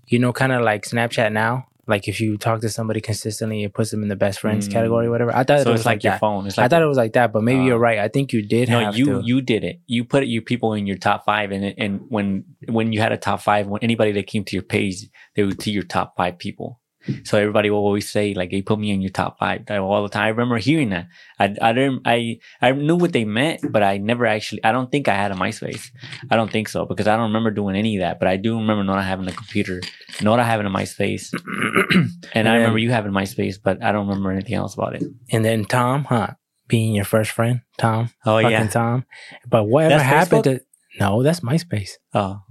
you 0.07 0.17
know, 0.17 0.33
kind 0.33 0.51
of 0.51 0.61
like 0.63 0.85
Snapchat 0.85 1.31
now. 1.31 1.67
Like 1.87 2.07
if 2.07 2.19
you 2.19 2.37
talk 2.37 2.61
to 2.61 2.69
somebody 2.69 2.99
consistently, 3.01 3.63
it 3.63 3.73
puts 3.73 3.91
them 3.91 4.01
in 4.01 4.09
the 4.09 4.15
best 4.15 4.39
friends 4.39 4.67
Mm. 4.67 4.71
category, 4.71 5.07
or 5.07 5.11
whatever. 5.11 5.35
I 5.35 5.43
thought 5.43 5.61
so 5.61 5.69
it 5.69 5.71
was 5.73 5.81
it's 5.81 5.85
like, 5.85 6.03
your 6.03 6.13
that. 6.13 6.19
phone. 6.19 6.47
It's 6.47 6.57
like 6.57 6.65
I 6.65 6.67
thought 6.67 6.81
it 6.81 6.85
was 6.87 6.97
like 6.97 7.13
that, 7.13 7.31
but 7.31 7.43
maybe 7.43 7.59
Uh, 7.61 7.65
you're 7.65 7.77
right. 7.77 7.99
I 7.99 8.07
think 8.07 8.33
you 8.33 8.41
did 8.47 8.69
no, 8.69 8.79
have 8.79 8.97
you 8.97 9.05
to. 9.05 9.21
you 9.23 9.41
did 9.41 9.63
it. 9.63 9.81
You 9.85 10.03
put 10.05 10.25
your 10.27 10.41
people 10.41 10.73
in 10.73 10.87
your 10.87 10.97
top 10.97 11.25
five, 11.25 11.51
and 11.51 11.63
and 11.77 12.01
when 12.09 12.45
when 12.67 12.91
you 12.93 12.99
had 13.01 13.11
a 13.11 13.17
top 13.17 13.41
five, 13.41 13.67
when 13.67 13.83
anybody 13.83 14.11
that 14.13 14.25
came 14.27 14.43
to 14.45 14.55
your 14.55 14.63
page, 14.63 15.07
they 15.35 15.43
would 15.43 15.61
see 15.61 15.71
your 15.71 15.83
top 15.83 16.15
five 16.17 16.39
people. 16.39 16.79
So 17.23 17.37
everybody 17.37 17.69
will 17.69 17.79
always 17.79 18.09
say 18.09 18.33
like, 18.33 18.51
"Hey, 18.51 18.61
put 18.61 18.79
me 18.79 18.91
in 18.91 19.01
your 19.01 19.11
top 19.11 19.37
five 19.39 19.63
all 19.69 20.03
the 20.03 20.09
time." 20.09 20.23
I 20.23 20.29
remember 20.29 20.57
hearing 20.57 20.89
that. 20.89 21.07
I 21.39 21.55
I 21.61 21.73
didn't 21.73 22.01
I 22.05 22.39
I 22.61 22.71
knew 22.71 22.95
what 22.95 23.13
they 23.13 23.25
meant, 23.25 23.61
but 23.71 23.83
I 23.83 23.97
never 23.97 24.25
actually. 24.25 24.63
I 24.63 24.71
don't 24.71 24.91
think 24.91 25.07
I 25.07 25.15
had 25.15 25.31
a 25.31 25.35
MySpace. 25.35 25.91
I 26.31 26.35
don't 26.35 26.51
think 26.51 26.67
so 26.69 26.85
because 26.85 27.07
I 27.07 27.15
don't 27.15 27.27
remember 27.27 27.51
doing 27.51 27.75
any 27.75 27.97
of 27.97 28.01
that. 28.01 28.19
But 28.19 28.27
I 28.27 28.37
do 28.37 28.57
remember 28.57 28.83
not 28.83 29.03
having 29.03 29.27
a 29.27 29.31
computer, 29.31 29.81
not 30.21 30.39
having 30.39 30.65
a 30.65 30.69
MySpace, 30.69 31.33
and 32.33 32.49
I 32.49 32.55
remember 32.55 32.79
you 32.79 32.91
having 32.91 33.11
MySpace, 33.11 33.55
but 33.63 33.83
I 33.83 33.91
don't 33.91 34.07
remember 34.07 34.31
anything 34.31 34.55
else 34.55 34.73
about 34.73 34.95
it. 34.95 35.03
and 35.31 35.43
then 35.45 35.65
Tom, 35.65 36.05
huh? 36.05 36.29
Being 36.67 36.95
your 36.95 37.05
first 37.05 37.29
friend, 37.31 37.61
Tom, 37.77 38.09
Oh 38.25 38.41
fucking 38.41 38.49
yeah, 38.51 38.67
Tom. 38.67 39.05
But 39.47 39.65
whatever 39.65 39.97
That's 39.99 40.03
happened 40.03 40.43
Facebook? 40.45 40.59
to? 40.59 40.99
No, 40.99 41.21
that's 41.21 41.41
MySpace. 41.41 41.91
Oh. 42.13 42.41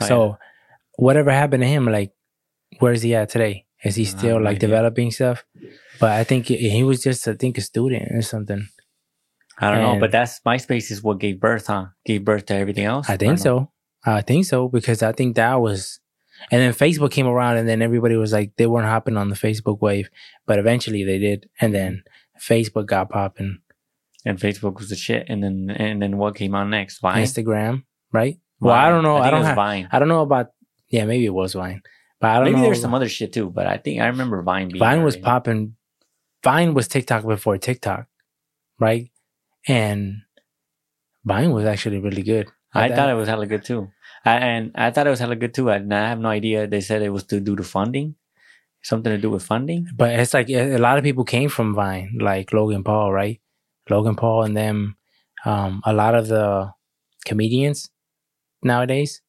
Oh, 0.00 0.06
so 0.06 0.38
whatever 0.96 1.30
happened 1.30 1.62
to 1.62 1.66
him, 1.66 1.86
like, 1.86 2.12
where 2.78 2.92
is 2.92 3.02
he 3.02 3.14
at 3.14 3.28
today? 3.28 3.66
Is 3.84 3.96
he 3.96 4.04
still 4.04 4.38
no 4.38 4.44
like 4.44 4.58
developing 4.58 5.10
stuff? 5.10 5.44
But 6.00 6.12
I 6.12 6.24
think 6.24 6.46
he 6.46 6.82
was 6.82 7.02
just, 7.02 7.26
I 7.26 7.34
think, 7.34 7.58
a 7.58 7.60
student 7.60 8.10
or 8.12 8.22
something. 8.22 8.68
I 9.60 9.70
don't 9.72 9.82
know, 9.82 10.00
but 10.00 10.12
that's 10.12 10.40
MySpace 10.46 10.90
is 10.90 11.02
what 11.02 11.18
gave 11.18 11.40
birth, 11.40 11.66
huh? 11.66 11.86
Gave 12.04 12.24
birth 12.24 12.46
to 12.46 12.54
everything 12.54 12.84
else. 12.84 13.10
I 13.10 13.16
think 13.16 13.32
no? 13.32 13.36
so. 13.36 13.72
I 14.04 14.22
think 14.22 14.44
so 14.44 14.68
because 14.68 15.02
I 15.02 15.12
think 15.12 15.34
that 15.36 15.60
was, 15.60 16.00
and 16.52 16.60
then 16.60 16.72
Facebook 16.72 17.10
came 17.10 17.26
around, 17.26 17.56
and 17.56 17.68
then 17.68 17.82
everybody 17.82 18.16
was 18.16 18.32
like, 18.32 18.52
they 18.56 18.66
weren't 18.66 18.86
hopping 18.86 19.16
on 19.16 19.28
the 19.28 19.34
Facebook 19.34 19.80
wave, 19.80 20.08
but 20.46 20.58
eventually 20.60 21.02
they 21.02 21.18
did, 21.18 21.48
and 21.60 21.74
then 21.74 22.04
Facebook 22.40 22.86
got 22.86 23.10
popping. 23.10 23.58
And 24.24 24.38
Facebook 24.38 24.78
was 24.78 24.88
the 24.88 24.96
shit, 24.96 25.26
and 25.28 25.42
then 25.42 25.70
and 25.70 26.00
then 26.00 26.18
what 26.18 26.36
came 26.36 26.54
out 26.54 26.68
next? 26.68 27.00
Vine. 27.00 27.24
Instagram, 27.24 27.84
right? 28.12 28.38
Well, 28.60 28.74
I 28.74 28.90
don't 28.90 29.02
know. 29.02 29.16
I, 29.16 29.28
it 29.28 29.30
don't 29.30 29.44
have. 29.44 29.56
Vine. 29.56 29.88
I 29.90 29.98
don't 29.98 30.08
know 30.08 30.22
about. 30.22 30.48
Yeah, 30.88 31.04
maybe 31.04 31.26
it 31.26 31.34
was 31.34 31.54
Vine, 31.54 31.82
but 32.20 32.30
I 32.30 32.34
don't 32.36 32.44
Maybe 32.44 32.56
know. 32.56 32.62
there's 32.64 32.80
some 32.80 32.94
other 32.94 33.08
shit 33.08 33.32
too, 33.32 33.50
but 33.50 33.66
I 33.66 33.76
think 33.76 34.00
I 34.00 34.06
remember 34.06 34.42
Vine 34.42 34.68
being. 34.68 34.78
Vine 34.78 35.02
was 35.02 35.14
early. 35.14 35.22
popping. 35.22 35.76
Vine 36.44 36.74
was 36.74 36.88
TikTok 36.88 37.24
before 37.26 37.58
TikTok, 37.58 38.06
right? 38.78 39.10
And 39.66 40.22
Vine 41.24 41.52
was 41.52 41.64
actually 41.64 41.98
really 41.98 42.22
good. 42.22 42.48
I 42.74 42.88
thought 42.94 43.08
it 43.08 43.14
was 43.14 43.28
hella 43.28 43.46
good 43.46 43.64
too. 43.64 43.88
I, 44.24 44.36
and 44.36 44.72
I 44.74 44.90
thought 44.90 45.06
it 45.06 45.10
was 45.10 45.20
hella 45.20 45.36
good 45.36 45.54
too. 45.54 45.68
And 45.70 45.92
I 45.92 46.08
have 46.08 46.20
no 46.20 46.28
idea. 46.28 46.66
They 46.66 46.80
said 46.80 47.02
it 47.02 47.10
was 47.10 47.24
to 47.24 47.40
do 47.40 47.56
to 47.56 47.62
funding, 47.62 48.14
something 48.82 49.10
to 49.10 49.18
do 49.18 49.30
with 49.30 49.42
funding. 49.42 49.88
But 49.96 50.18
it's 50.18 50.34
like 50.34 50.48
a 50.50 50.76
a 50.76 50.78
lot 50.78 50.98
of 50.98 51.04
people 51.04 51.24
came 51.24 51.48
from 51.48 51.74
Vine, 51.74 52.18
like 52.20 52.52
Logan 52.52 52.84
Paul, 52.84 53.12
right? 53.12 53.40
Logan 53.88 54.16
Paul 54.16 54.42
and 54.44 54.56
them. 54.56 54.96
Um, 55.44 55.82
a 55.84 55.92
lot 55.92 56.14
of 56.14 56.26
the 56.28 56.72
comedians 57.24 57.90
nowadays, 58.62 59.22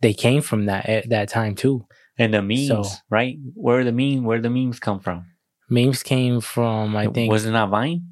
they 0.00 0.14
came 0.14 0.40
from 0.40 0.66
that 0.66 0.86
at 0.88 1.08
that 1.10 1.28
time 1.28 1.54
too. 1.54 1.84
And 2.18 2.32
the 2.32 2.42
memes, 2.42 2.68
So- 2.68 2.84
right? 3.10 3.36
Where 3.54 3.84
the 3.84 3.92
meme, 3.92 4.24
where 4.24 4.40
the 4.40 4.50
memes 4.50 4.78
come 4.80 5.00
from? 5.00 5.26
Memes 5.68 6.02
came 6.02 6.40
from, 6.40 6.94
I 6.96 7.08
think. 7.08 7.30
was 7.32 7.44
it 7.44 7.50
not 7.52 7.70
Vine 7.70 8.02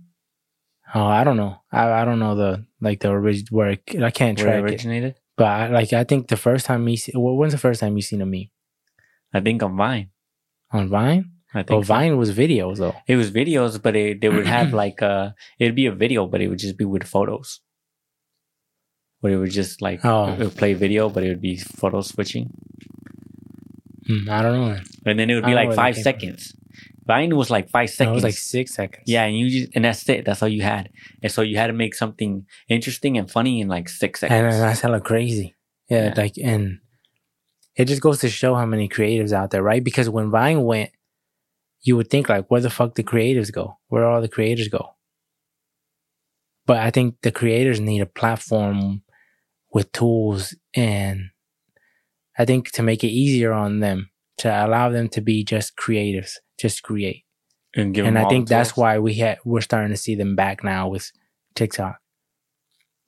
oh, 0.97 1.07
I 1.07 1.25
don't 1.25 1.37
know. 1.37 1.57
I, 1.73 1.91
I 2.03 2.05
don't 2.05 2.19
know 2.21 2.35
the 2.37 2.67
like 2.81 3.01
the 3.01 3.09
origin 3.11 3.47
where 3.51 3.71
it, 3.71 3.83
I 4.03 4.11
can't 4.11 4.39
where 4.39 4.49
it 4.49 4.51
track 4.51 4.59
it. 4.59 4.65
originated? 4.73 5.15
But 5.37 5.47
I, 5.47 5.69
like 5.69 5.93
I 5.93 6.05
think 6.05 6.29
the 6.29 6.37
first 6.37 6.67
time 6.67 6.87
you 6.87 6.97
see, 6.97 7.13
well, 7.17 7.35
when's 7.37 7.53
the 7.53 7.59
first 7.59 7.81
time 7.81 7.97
you 7.97 8.03
seen 8.03 8.21
a 8.21 8.27
meme 8.27 8.51
I 9.33 9.41
think 9.41 9.63
on 9.63 9.77
Vine. 9.77 10.11
on 10.71 10.89
Vine? 10.89 11.31
I 11.53 11.59
think 11.63 11.71
Well, 11.71 11.83
so. 11.83 11.95
Vine 11.95 12.17
was 12.17 12.31
videos 12.33 12.77
though. 12.79 12.95
It 13.09 13.17
was 13.17 13.31
videos, 13.33 13.81
but 13.83 13.97
it, 13.97 14.21
they 14.21 14.29
would 14.29 14.47
have 14.47 14.73
like 14.83 15.03
uh 15.03 15.31
it'd 15.59 15.75
be 15.75 15.87
a 15.87 15.93
video, 15.93 16.27
but 16.27 16.41
it 16.41 16.49
would 16.49 16.59
just 16.61 16.77
be 16.79 16.85
with 16.85 17.05
photos. 17.05 17.61
Where 19.21 19.33
it 19.33 19.39
would 19.39 19.51
just 19.51 19.81
like 19.83 20.05
Oh. 20.05 20.33
it 20.33 20.39
would 20.39 20.57
play 20.57 20.75
video, 20.75 21.09
but 21.09 21.25
it 21.25 21.29
would 21.29 21.41
be 21.41 21.57
photo 21.57 22.03
switching, 22.03 22.51
Hmm, 24.07 24.29
I 24.31 24.43
don't 24.43 24.53
know. 24.61 24.79
and 25.07 25.19
then 25.19 25.31
it 25.31 25.35
would 25.35 25.45
be 25.47 25.55
like 25.55 25.75
five 25.75 25.95
from. 25.95 26.03
seconds. 26.03 26.55
Vine 27.07 27.37
was 27.37 27.51
like 27.51 27.69
five 27.69 27.89
No, 27.89 27.93
seconds. 27.93 28.11
it 28.13 28.15
was 28.15 28.25
like 28.25 28.35
six 28.35 28.75
seconds. 28.75 29.05
yeah, 29.07 29.25
and 29.25 29.39
you 29.39 29.49
just 29.51 29.73
and 29.75 29.85
that's 29.85 30.09
it. 30.09 30.25
That's 30.25 30.43
all 30.43 30.49
you 30.49 30.63
had, 30.63 30.91
and 31.23 31.31
so 31.31 31.43
you 31.43 31.57
had 31.59 31.67
to 31.69 31.73
make 31.73 31.95
something 31.95 32.47
interesting 32.69 33.19
and 33.19 33.31
funny 33.31 33.61
in 33.61 33.69
like 33.69 33.89
six 33.89 34.23
and 34.23 34.31
seconds. 34.31 34.55
uh, 34.57 34.59
that's 34.61 34.81
hella 34.81 35.01
crazy. 35.01 35.55
Yeah, 35.91 36.07
Yeah. 36.09 36.15
like 36.17 36.35
and 36.43 36.79
it 37.77 37.87
just 37.87 38.01
goes 38.03 38.21
to 38.21 38.31
show 38.31 38.55
how 38.55 38.65
many 38.67 38.89
creatives 38.89 39.33
out 39.33 39.51
there, 39.51 39.63
right? 39.63 39.83
Because 39.85 40.09
when 40.09 40.31
Vine 40.31 40.63
went, 40.63 40.91
you 41.83 41.97
would 41.97 42.09
think 42.09 42.29
like, 42.29 42.51
where 42.51 42.61
the 42.63 42.71
fuck 42.71 42.95
the 42.95 43.03
creatives 43.03 43.53
go? 43.53 43.77
Where 43.89 44.07
all 44.07 44.21
the 44.23 44.29
creators 44.29 44.69
go? 44.69 44.95
But 46.67 46.79
I 46.79 46.91
think 46.91 47.17
the 47.23 47.33
creators 47.33 47.81
need 47.81 48.01
a 48.01 48.07
platform 48.07 49.03
with 49.73 49.93
tools 49.93 50.55
and 50.75 51.31
I 52.39 52.45
think 52.45 52.71
to 52.73 52.83
make 52.83 53.05
it 53.05 53.09
easier 53.09 53.53
on 53.53 53.81
them 53.81 54.11
to 54.39 54.49
allow 54.49 54.89
them 54.89 55.09
to 55.11 55.21
be 55.21 55.45
just 55.45 55.77
creatives, 55.77 56.33
just 56.59 56.83
create. 56.83 57.25
and 57.75 57.95
give 57.95 58.07
and 58.07 58.19
I 58.19 58.29
think 58.29 58.49
that's 58.49 58.77
why 58.77 58.99
we 58.99 59.15
had 59.15 59.39
we're 59.45 59.61
starting 59.61 59.91
to 59.91 59.97
see 59.97 60.15
them 60.15 60.37
back 60.37 60.65
now 60.65 60.89
with 60.89 61.11
TikTok 61.55 62.01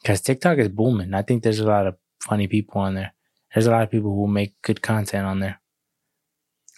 because 0.03 0.21
TikTok 0.21 0.59
is 0.59 0.69
booming. 0.69 1.15
I 1.15 1.23
think 1.23 1.43
there's 1.43 1.61
a 1.61 1.67
lot 1.67 1.87
of 1.87 1.97
funny 2.21 2.47
people 2.47 2.81
on 2.81 2.95
there. 2.95 3.13
There's 3.53 3.67
a 3.67 3.71
lot 3.71 3.83
of 3.83 3.91
people 3.91 4.15
who 4.15 4.29
make 4.29 4.55
good 4.63 4.83
content 4.83 5.27
on 5.27 5.41
there. 5.41 5.61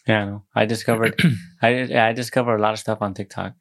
Yeah, 0.07 0.23
I 0.23 0.25
know. 0.25 0.45
I 0.55 0.65
discovered 0.65 1.21
I 1.63 2.09
I 2.09 2.13
discovered 2.13 2.57
a 2.57 2.63
lot 2.63 2.73
of 2.73 2.79
stuff 2.79 3.03
on 3.03 3.15
TikTok, 3.15 3.55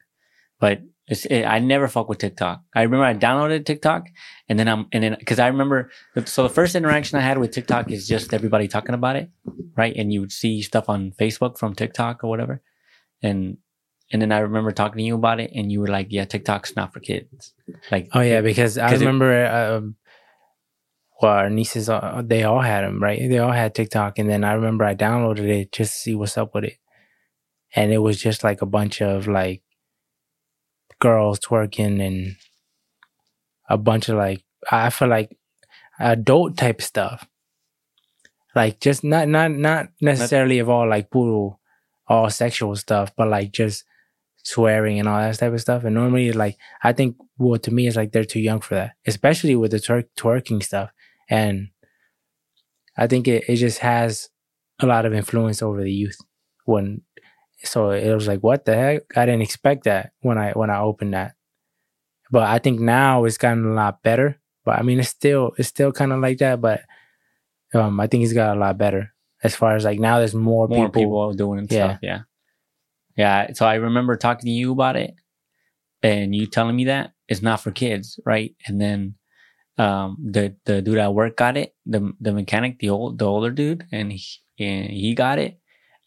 but 0.58 0.80
it's 1.08 1.24
it, 1.26 1.44
I 1.44 1.58
never 1.58 1.88
fuck 1.88 2.08
with 2.08 2.18
TikTok. 2.18 2.62
I 2.74 2.82
remember 2.82 3.04
I 3.04 3.14
downloaded 3.14 3.64
TikTok, 3.64 4.06
and 4.48 4.58
then 4.58 4.68
I'm 4.68 4.86
and 4.92 5.02
then 5.02 5.16
because 5.18 5.38
I 5.38 5.46
remember 5.48 5.90
so 6.26 6.42
the 6.42 6.48
first 6.48 6.74
interaction 6.74 7.18
I 7.18 7.22
had 7.22 7.38
with 7.38 7.50
TikTok 7.52 7.90
is 7.90 8.06
just 8.06 8.34
everybody 8.34 8.68
talking 8.68 8.94
about 8.94 9.16
it, 9.16 9.30
right? 9.76 9.94
And 9.96 10.12
you 10.12 10.20
would 10.20 10.32
see 10.32 10.60
stuff 10.62 10.88
on 10.88 11.12
Facebook 11.12 11.58
from 11.58 11.74
TikTok 11.74 12.22
or 12.24 12.28
whatever, 12.30 12.60
and 13.22 13.56
and 14.12 14.22
then 14.22 14.32
I 14.32 14.38
remember 14.38 14.70
talking 14.72 14.98
to 14.98 15.02
you 15.04 15.14
about 15.16 15.40
it, 15.40 15.50
and 15.54 15.70
you 15.72 15.80
were 15.80 15.88
like, 15.88 16.08
"Yeah, 16.10 16.24
TikTok's 16.26 16.76
not 16.76 16.92
for 16.92 17.00
kids." 17.00 17.52
Like, 17.90 18.08
Oh 18.12 18.20
yeah, 18.20 18.40
because 18.40 18.76
I 18.78 18.88
'Cause 18.90 19.00
it- 19.02 19.06
remember. 19.06 19.46
um, 19.46 19.96
well, 21.20 21.32
our 21.32 21.50
nieces, 21.50 21.88
uh, 21.88 22.22
they 22.24 22.44
all 22.44 22.60
had 22.60 22.84
them, 22.84 23.02
right? 23.02 23.18
They 23.18 23.38
all 23.38 23.50
had 23.52 23.74
TikTok, 23.74 24.18
and 24.18 24.30
then 24.30 24.44
I 24.44 24.52
remember 24.52 24.84
I 24.84 24.94
downloaded 24.94 25.48
it 25.48 25.72
just 25.72 25.92
to 25.94 25.98
see 25.98 26.14
what's 26.14 26.38
up 26.38 26.54
with 26.54 26.64
it, 26.64 26.76
and 27.74 27.92
it 27.92 27.98
was 27.98 28.20
just 28.22 28.44
like 28.44 28.62
a 28.62 28.66
bunch 28.66 29.02
of 29.02 29.26
like 29.26 29.62
girls 31.00 31.40
twerking 31.40 32.04
and 32.04 32.36
a 33.68 33.76
bunch 33.76 34.08
of 34.08 34.16
like 34.16 34.42
I 34.70 34.90
feel 34.90 35.08
like 35.08 35.36
adult 35.98 36.56
type 36.56 36.82
stuff, 36.82 37.26
like 38.54 38.80
just 38.80 39.04
not 39.04 39.28
not 39.28 39.50
not 39.52 39.88
necessarily 40.00 40.58
of 40.58 40.68
all 40.68 40.88
like 40.88 41.10
brutal, 41.10 41.60
all 42.06 42.30
sexual 42.30 42.76
stuff, 42.76 43.12
but 43.16 43.28
like 43.28 43.52
just 43.52 43.84
swearing 44.42 44.98
and 44.98 45.08
all 45.08 45.20
that 45.20 45.38
type 45.38 45.52
of 45.52 45.60
stuff. 45.60 45.84
And 45.84 45.94
normally, 45.94 46.32
like 46.32 46.56
I 46.82 46.92
think, 46.92 47.16
well, 47.36 47.58
to 47.60 47.70
me, 47.70 47.86
it's 47.86 47.96
like 47.96 48.12
they're 48.12 48.24
too 48.24 48.40
young 48.40 48.60
for 48.60 48.74
that, 48.74 48.92
especially 49.06 49.56
with 49.56 49.72
the 49.72 49.78
twerk, 49.78 50.06
twerking 50.16 50.62
stuff. 50.62 50.90
And 51.28 51.68
I 52.96 53.06
think 53.06 53.28
it, 53.28 53.44
it 53.48 53.56
just 53.56 53.78
has 53.78 54.30
a 54.80 54.86
lot 54.86 55.04
of 55.04 55.12
influence 55.12 55.62
over 55.62 55.82
the 55.82 55.92
youth. 55.92 56.16
When 56.64 57.02
so 57.64 57.90
it 57.90 58.14
was 58.14 58.28
like, 58.28 58.40
what 58.40 58.64
the 58.64 58.74
heck? 58.74 59.02
I 59.16 59.26
didn't 59.26 59.42
expect 59.42 59.84
that 59.84 60.12
when 60.20 60.38
I 60.38 60.52
when 60.52 60.70
I 60.70 60.78
opened 60.80 61.14
that. 61.14 61.34
But 62.30 62.44
I 62.44 62.58
think 62.58 62.80
now 62.80 63.24
it's 63.24 63.38
gotten 63.38 63.64
a 63.64 63.74
lot 63.74 64.02
better. 64.02 64.38
But 64.64 64.78
I 64.78 64.82
mean, 64.82 65.00
it's 65.00 65.08
still 65.08 65.52
it's 65.58 65.68
still 65.68 65.92
kind 65.92 66.12
of 66.12 66.20
like 66.20 66.38
that. 66.38 66.60
But 66.60 66.82
um, 67.74 68.00
I 68.00 68.06
think 68.06 68.24
it's 68.24 68.32
got 68.32 68.56
a 68.56 68.60
lot 68.60 68.78
better 68.78 69.12
as 69.42 69.54
far 69.56 69.76
as 69.76 69.84
like 69.84 69.98
now 69.98 70.18
there's 70.18 70.34
more, 70.34 70.68
more 70.68 70.86
people. 70.88 71.02
people, 71.02 71.32
doing 71.34 71.66
Yeah. 71.70 71.86
stuff. 71.88 71.98
Yeah. 72.02 72.20
Yeah. 73.16 73.52
So 73.52 73.66
I 73.66 73.74
remember 73.74 74.16
talking 74.16 74.46
to 74.46 74.50
you 74.50 74.72
about 74.72 74.96
it 74.96 75.14
and 76.02 76.34
you 76.34 76.46
telling 76.46 76.76
me 76.76 76.84
that 76.84 77.12
it's 77.28 77.42
not 77.42 77.60
for 77.60 77.70
kids, 77.70 78.20
right? 78.24 78.54
And 78.66 78.80
then 78.80 79.14
um 79.78 80.16
the 80.22 80.56
the 80.64 80.82
dude 80.82 80.98
at 80.98 81.14
work 81.14 81.36
got 81.36 81.56
it, 81.56 81.74
the 81.86 82.12
the 82.20 82.32
mechanic, 82.32 82.78
the 82.78 82.90
old 82.90 83.18
the 83.18 83.26
older 83.26 83.50
dude, 83.50 83.86
and 83.92 84.12
he 84.12 84.22
and 84.58 84.90
he 84.90 85.14
got 85.14 85.38
it 85.38 85.58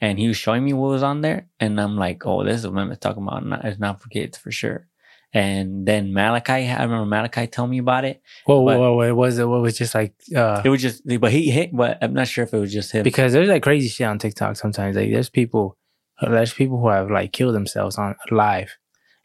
and 0.01 0.17
he 0.19 0.27
was 0.27 0.35
showing 0.37 0.65
me 0.65 0.73
what 0.73 0.89
was 0.89 1.03
on 1.03 1.21
there 1.21 1.47
and 1.59 1.79
I'm 1.79 1.95
like, 1.95 2.25
Oh, 2.25 2.43
this 2.43 2.57
is 2.61 2.67
what 2.67 2.79
I'm 2.79 2.95
talking 2.97 3.23
about. 3.23 3.45
Not, 3.45 3.63
it's 3.63 3.79
not 3.79 4.01
for 4.01 4.09
kids 4.09 4.37
for 4.37 4.51
sure. 4.51 4.87
And 5.33 5.85
then 5.85 6.11
Malachi, 6.13 6.67
I 6.67 6.83
remember 6.83 7.05
Malachi 7.05 7.47
telling 7.47 7.71
me 7.71 7.77
about 7.77 8.03
it. 8.03 8.21
Whoa, 8.45 8.59
whoa, 8.59 8.77
whoa! 8.95 9.01
It 9.07 9.13
was 9.15 9.39
it 9.39 9.45
was 9.45 9.77
just 9.77 9.95
like 9.95 10.13
uh, 10.35 10.61
It 10.65 10.67
was 10.69 10.81
just, 10.81 11.03
but 11.21 11.31
he 11.31 11.49
hit, 11.49 11.73
but 11.73 11.97
I'm 12.01 12.13
not 12.13 12.27
sure 12.27 12.43
if 12.43 12.53
it 12.53 12.59
was 12.59 12.73
just 12.73 12.91
him. 12.91 13.03
because 13.03 13.31
there's 13.31 13.47
like 13.47 13.63
crazy 13.63 13.87
shit 13.87 14.07
on 14.07 14.19
TikTok 14.19 14.57
sometimes. 14.57 14.97
Like 14.97 15.09
there's 15.09 15.29
people, 15.29 15.77
there's 16.21 16.53
people 16.53 16.81
who 16.81 16.89
have 16.89 17.09
like 17.09 17.31
killed 17.31 17.55
themselves 17.55 17.97
on 17.97 18.15
live, 18.29 18.75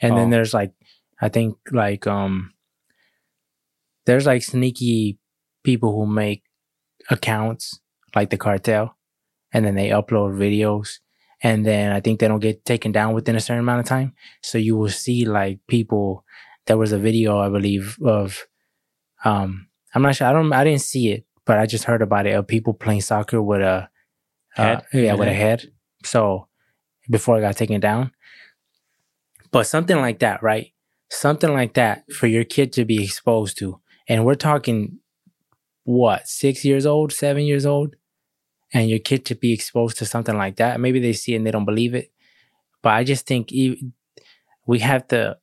and 0.00 0.12
Oh. 0.12 0.16
then 0.16 0.30
there's 0.30 0.54
like, 0.54 0.74
I 1.20 1.28
think 1.28 1.56
like 1.72 2.06
um, 2.06 2.52
there's 4.04 4.26
like 4.26 4.42
sneaky 4.44 5.18
people 5.64 5.92
who 5.92 6.06
make 6.06 6.44
accounts 7.10 7.80
like 8.14 8.30
the 8.30 8.36
cartel, 8.36 8.95
and 9.56 9.64
then 9.64 9.74
they 9.74 9.88
upload 9.88 10.36
videos, 10.36 10.98
and 11.42 11.64
then 11.64 11.92
I 11.92 12.00
think 12.00 12.20
they 12.20 12.28
don't 12.28 12.40
get 12.40 12.66
taken 12.66 12.92
down 12.92 13.14
within 13.14 13.36
a 13.36 13.40
certain 13.40 13.60
amount 13.60 13.80
of 13.80 13.86
time. 13.86 14.12
So 14.42 14.58
you 14.58 14.76
will 14.76 14.90
see 14.90 15.24
like 15.24 15.60
people. 15.66 16.24
There 16.66 16.76
was 16.76 16.92
a 16.92 16.98
video 16.98 17.38
I 17.38 17.48
believe 17.48 17.96
of, 18.04 18.46
um, 19.24 19.68
I'm 19.94 20.02
not 20.02 20.16
sure. 20.16 20.26
I 20.26 20.32
don't. 20.32 20.52
I 20.52 20.64
didn't 20.64 20.82
see 20.82 21.12
it, 21.12 21.24
but 21.46 21.58
I 21.58 21.64
just 21.64 21.84
heard 21.84 22.02
about 22.02 22.26
it 22.26 22.32
of 22.32 22.46
people 22.46 22.74
playing 22.74 23.00
soccer 23.00 23.40
with 23.40 23.62
a 23.62 23.88
Head? 24.56 24.78
uh, 24.78 24.98
yeah, 24.98 25.12
With 25.12 25.20
with 25.20 25.28
a 25.28 25.32
a 25.32 25.34
head. 25.34 25.72
So 26.04 26.48
before 27.10 27.38
it 27.38 27.42
got 27.42 27.56
taken 27.56 27.80
down. 27.80 28.10
But 29.50 29.66
something 29.66 29.96
like 29.96 30.18
that, 30.20 30.42
right? 30.42 30.72
Something 31.10 31.52
like 31.52 31.74
that 31.74 32.10
for 32.12 32.26
your 32.26 32.44
kid 32.44 32.72
to 32.74 32.84
be 32.84 33.04
exposed 33.04 33.58
to. 33.58 33.80
And 34.08 34.24
we're 34.24 34.34
talking 34.34 34.98
what, 35.84 36.26
six 36.26 36.64
years 36.64 36.86
old, 36.86 37.12
seven 37.12 37.44
years 37.44 37.64
old? 37.64 37.96
And 38.72 38.90
your 38.90 38.98
kid 38.98 39.24
to 39.26 39.34
be 39.34 39.52
exposed 39.52 39.98
to 39.98 40.06
something 40.06 40.36
like 40.36 40.56
that. 40.56 40.80
Maybe 40.80 40.98
they 40.98 41.12
see 41.12 41.34
it 41.34 41.36
and 41.36 41.46
they 41.46 41.50
don't 41.50 41.64
believe 41.64 41.94
it. 41.94 42.12
But 42.82 42.94
I 42.94 43.04
just 43.04 43.26
think 43.26 43.50
we 43.50 44.78
have 44.80 45.08
to 45.08 45.38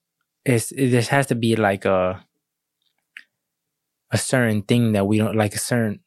it's 0.45 0.71
it, 0.71 0.89
this 0.89 1.07
has 1.07 1.27
to 1.27 1.35
be 1.35 1.55
like 1.55 1.85
a 1.85 2.23
a 4.11 4.17
certain 4.17 4.61
thing 4.61 4.91
that 4.91 5.07
we 5.07 5.17
don't 5.17 5.35
like 5.35 5.55
a 5.55 5.59
certain 5.59 6.01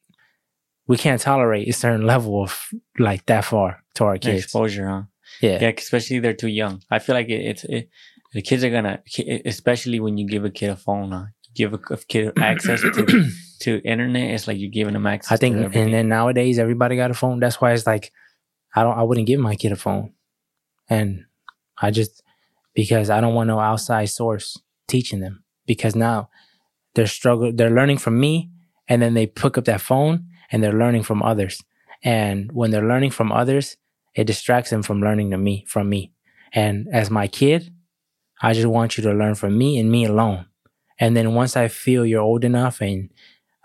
we 0.87 0.97
can't 0.97 1.21
tolerate 1.21 1.67
a 1.67 1.73
certain 1.73 2.05
level 2.05 2.41
of 2.41 2.69
like 2.97 3.25
that 3.25 3.43
far 3.43 3.83
to 3.95 4.05
our 4.05 4.17
kids. 4.17 4.45
Exposure, 4.45 4.87
huh? 4.87 5.03
Yeah. 5.41 5.59
Yeah, 5.61 5.71
especially 5.77 6.19
they're 6.19 6.33
too 6.33 6.47
young. 6.47 6.81
I 6.89 6.99
feel 6.99 7.15
like 7.15 7.27
it, 7.27 7.41
it's 7.45 7.63
it, 7.65 7.89
the 8.33 8.41
kids 8.41 8.63
are 8.63 8.69
gonna, 8.69 9.01
especially 9.45 9.99
when 9.99 10.17
you 10.17 10.27
give 10.27 10.45
a 10.45 10.49
kid 10.49 10.69
a 10.69 10.75
phone, 10.75 11.11
uh, 11.11 11.27
give 11.53 11.73
a, 11.73 11.79
a 11.91 11.97
kid 11.97 12.37
access 12.39 12.81
to 12.81 13.29
to 13.57 13.81
internet. 13.83 14.31
It's 14.31 14.47
like 14.47 14.57
you're 14.57 14.69
giving 14.69 14.93
them 14.93 15.07
access. 15.07 15.31
I 15.31 15.37
think, 15.37 15.75
and 15.75 15.93
then 15.93 16.07
nowadays 16.07 16.59
everybody 16.59 16.95
got 16.95 17.11
a 17.11 17.13
phone. 17.13 17.39
That's 17.39 17.59
why 17.59 17.73
it's 17.73 17.87
like, 17.87 18.11
I 18.75 18.83
don't, 18.83 18.97
I 18.97 19.03
wouldn't 19.03 19.27
give 19.27 19.39
my 19.39 19.55
kid 19.55 19.71
a 19.71 19.75
phone, 19.75 20.13
and 20.89 21.25
I 21.81 21.91
just 21.91 22.21
because 22.73 23.09
I 23.09 23.21
don't 23.21 23.33
want 23.33 23.47
no 23.47 23.59
outside 23.59 24.05
source 24.05 24.59
teaching 24.87 25.19
them 25.19 25.43
because 25.65 25.95
now 25.95 26.29
they're 26.93 27.07
struggle, 27.07 27.51
they're 27.51 27.71
learning 27.71 27.97
from 27.97 28.19
me, 28.19 28.51
and 28.87 29.01
then 29.01 29.13
they 29.13 29.25
pick 29.25 29.57
up 29.57 29.65
that 29.65 29.81
phone 29.81 30.27
and 30.51 30.63
they're 30.63 30.73
learning 30.73 31.03
from 31.03 31.23
others, 31.23 31.61
and 32.03 32.51
when 32.51 32.71
they're 32.71 32.87
learning 32.87 33.11
from 33.11 33.31
others, 33.31 33.77
it 34.15 34.25
distracts 34.25 34.69
them 34.69 34.83
from 34.83 35.01
learning 35.01 35.31
to 35.31 35.37
me 35.37 35.65
from 35.67 35.89
me, 35.89 36.11
and 36.53 36.87
as 36.93 37.09
my 37.09 37.27
kid, 37.27 37.73
I 38.41 38.53
just 38.53 38.67
want 38.67 38.97
you 38.97 39.03
to 39.05 39.13
learn 39.13 39.35
from 39.35 39.57
me 39.57 39.79
and 39.79 39.89
me 39.89 40.05
alone, 40.05 40.45
and 40.99 41.17
then 41.17 41.33
once 41.33 41.57
I 41.57 41.67
feel 41.67 42.05
you're 42.05 42.21
old 42.21 42.43
enough 42.43 42.81
and 42.81 43.09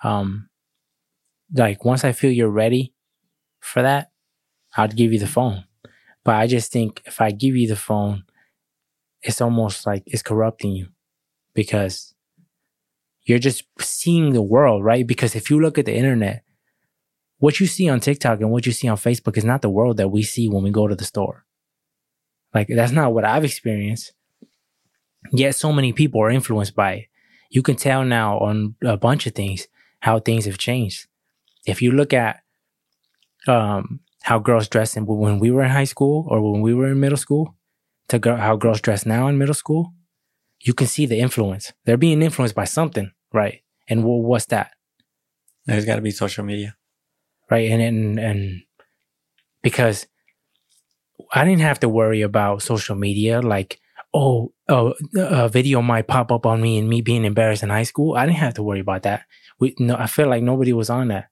um 0.03 0.49
like 1.55 1.85
once 1.85 2.05
I 2.05 2.13
feel 2.13 2.31
you're 2.31 2.49
ready 2.49 2.95
for 3.61 3.83
that, 3.83 4.11
I'd 4.77 4.97
give 4.97 5.13
you 5.13 5.19
the 5.19 5.27
phone. 5.27 5.65
But 6.25 6.37
I 6.37 6.47
just 6.47 6.73
think 6.73 7.03
if 7.05 7.21
I 7.21 7.31
give 7.31 7.57
you 7.57 7.69
the 7.69 7.77
phone, 7.77 8.25
it's 9.23 9.41
almost 9.41 9.87
like 9.87 10.03
it's 10.07 10.23
corrupting 10.23 10.73
you 10.73 10.89
because 11.55 12.15
you're 13.25 13.39
just 13.39 13.65
seeing 13.79 14.33
the 14.33 14.43
world, 14.43 14.85
right? 14.85 15.07
Because 15.07 15.35
if 15.35 15.51
you 15.51 15.61
look 15.61 15.79
at 15.79 15.87
the 15.87 15.95
internet, 15.95 16.43
what 17.39 17.61
you 17.61 17.67
see 17.67 17.89
on 17.89 18.01
TikTok 18.01 18.41
and 18.41 18.51
what 18.51 18.67
you 18.67 18.73
see 18.73 18.89
on 18.89 18.97
Facebook 18.97 19.37
is 19.37 19.45
not 19.45 19.63
the 19.63 19.71
world 19.71 19.97
that 19.97 20.09
we 20.09 20.23
see 20.23 20.49
when 20.49 20.63
we 20.63 20.71
go 20.71 20.87
to 20.87 20.95
the 20.95 21.05
store. 21.05 21.45
Like 22.55 22.69
that's 22.69 22.93
not 22.93 23.13
what 23.13 23.25
I've 23.25 23.45
experienced. 23.45 24.13
Yet 25.33 25.55
so 25.55 25.73
many 25.73 25.93
people 25.93 26.21
are 26.23 26.31
influenced 26.31 26.75
by 26.75 26.93
it. 26.93 27.05
You 27.51 27.63
can 27.63 27.77
tell 27.77 28.05
now 28.05 28.39
on 28.39 28.77
a 28.83 28.97
bunch 28.97 29.27
of 29.27 29.35
things 29.35 29.69
how 30.03 30.21
things 30.21 30.47
have 30.47 30.59
changed. 30.59 31.09
If 31.67 31.83
you 31.83 31.93
look 31.93 32.13
at 32.15 32.43
um, 33.47 34.01
how 34.23 34.39
girls 34.39 34.69
dress 34.69 34.97
in, 34.97 35.07
when 35.07 35.39
we 35.39 35.51
were 35.51 35.63
in 35.63 35.71
high 35.71 35.85
school 35.85 36.27
or 36.31 36.53
when 36.53 36.61
we 36.61 36.75
were 36.75 36.89
in 36.89 37.01
middle 37.01 37.17
school 37.19 37.57
to 38.09 38.19
girl, 38.19 38.37
how 38.37 38.57
girls 38.57 38.81
dress 38.81 39.07
now 39.07 39.29
in 39.29 39.39
middle 39.39 39.55
school, 39.55 39.95
you 40.61 40.75
can 40.75 40.87
see 40.87 41.07
the 41.07 41.21
influence. 41.21 41.73
They're 41.85 41.97
being 41.97 42.23
influenced 42.23 42.55
by 42.55 42.65
something, 42.65 43.13
right? 43.33 43.63
And 43.89 44.03
wh- 44.03 44.25
what's 44.25 44.47
that, 44.47 44.73
there's 45.67 45.87
got 45.87 45.97
to 45.97 46.03
be 46.03 46.13
social 46.13 46.45
media. 46.45 46.77
right? 47.51 47.71
And, 47.71 47.83
and 47.83 48.19
and 48.21 48.63
because 49.63 50.07
I 51.33 51.45
didn't 51.45 51.61
have 51.61 51.81
to 51.81 51.89
worry 51.89 52.23
about 52.23 52.63
social 52.63 52.97
media, 52.97 53.41
like 53.41 53.81
oh, 54.15 54.53
oh, 54.69 54.93
a 55.17 55.49
video 55.49 55.81
might 55.81 56.07
pop 56.07 56.31
up 56.31 56.45
on 56.45 56.61
me 56.61 56.77
and 56.79 56.87
me 56.89 57.01
being 57.01 57.25
embarrassed 57.25 57.63
in 57.63 57.71
high 57.71 57.85
school. 57.85 58.15
I 58.15 58.27
didn't 58.27 58.39
have 58.39 58.55
to 58.55 58.63
worry 58.63 58.81
about 58.81 59.05
that. 59.05 59.23
We 59.63 59.77
no, 59.79 59.95
I 59.95 60.09
feel 60.09 60.29
like 60.29 60.43
nobody 60.43 60.73
was 60.73 60.91
on 60.91 61.07
that. 61.09 61.29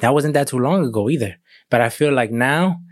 That 0.00 0.14
wasn't 0.14 0.34
that 0.34 0.46
too 0.46 0.60
long 0.60 0.84
ago 0.84 1.10
either. 1.10 1.34
But 1.70 1.80
I 1.80 1.88
feel 1.88 2.12
like 2.12 2.30
now 2.30 2.82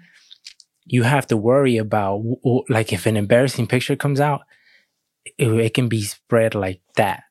you 0.85 1.05
have 1.05 1.29
to 1.29 1.37
worry 1.37 1.77
about 1.77 2.21
like 2.69 2.93
if 2.93 3.07
an 3.07 3.17
embarrassing 3.17 3.69
picture 3.69 3.95
comes 3.95 4.21
out, 4.21 4.41
it, 5.39 5.47
it 5.47 5.75
can 5.75 5.89
be 5.89 6.03
spread 6.03 6.57
like 6.57 6.81
that, 6.97 7.23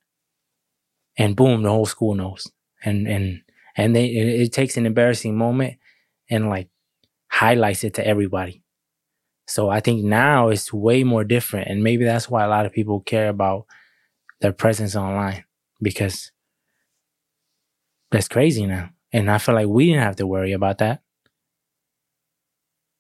and 1.17 1.35
boom, 1.35 1.63
the 1.63 1.69
whole 1.69 1.85
school 1.85 2.15
knows, 2.15 2.49
and 2.85 3.05
and 3.05 3.41
and 3.75 3.93
they 3.93 4.05
it, 4.05 4.27
it 4.43 4.53
takes 4.53 4.77
an 4.77 4.85
embarrassing 4.85 5.37
moment 5.37 5.75
and 6.29 6.47
like 6.47 6.69
highlights 7.27 7.83
it 7.83 7.95
to 7.95 8.07
everybody. 8.07 8.63
So 9.45 9.69
I 9.69 9.81
think 9.81 10.05
now 10.05 10.47
it's 10.47 10.71
way 10.71 11.03
more 11.03 11.25
different, 11.25 11.67
and 11.67 11.83
maybe 11.83 12.05
that's 12.05 12.29
why 12.29 12.45
a 12.45 12.49
lot 12.49 12.65
of 12.65 12.71
people 12.71 13.01
care 13.01 13.27
about 13.27 13.65
their 14.39 14.53
presence 14.53 14.95
online 14.95 15.43
because 15.81 16.31
that's 18.11 18.27
crazy 18.27 18.65
now. 18.65 18.89
And 19.11 19.29
I 19.31 19.37
feel 19.37 19.55
like 19.55 19.67
we 19.67 19.87
didn't 19.87 20.03
have 20.03 20.15
to 20.17 20.27
worry 20.27 20.51
about 20.53 20.79
that. 20.79 21.01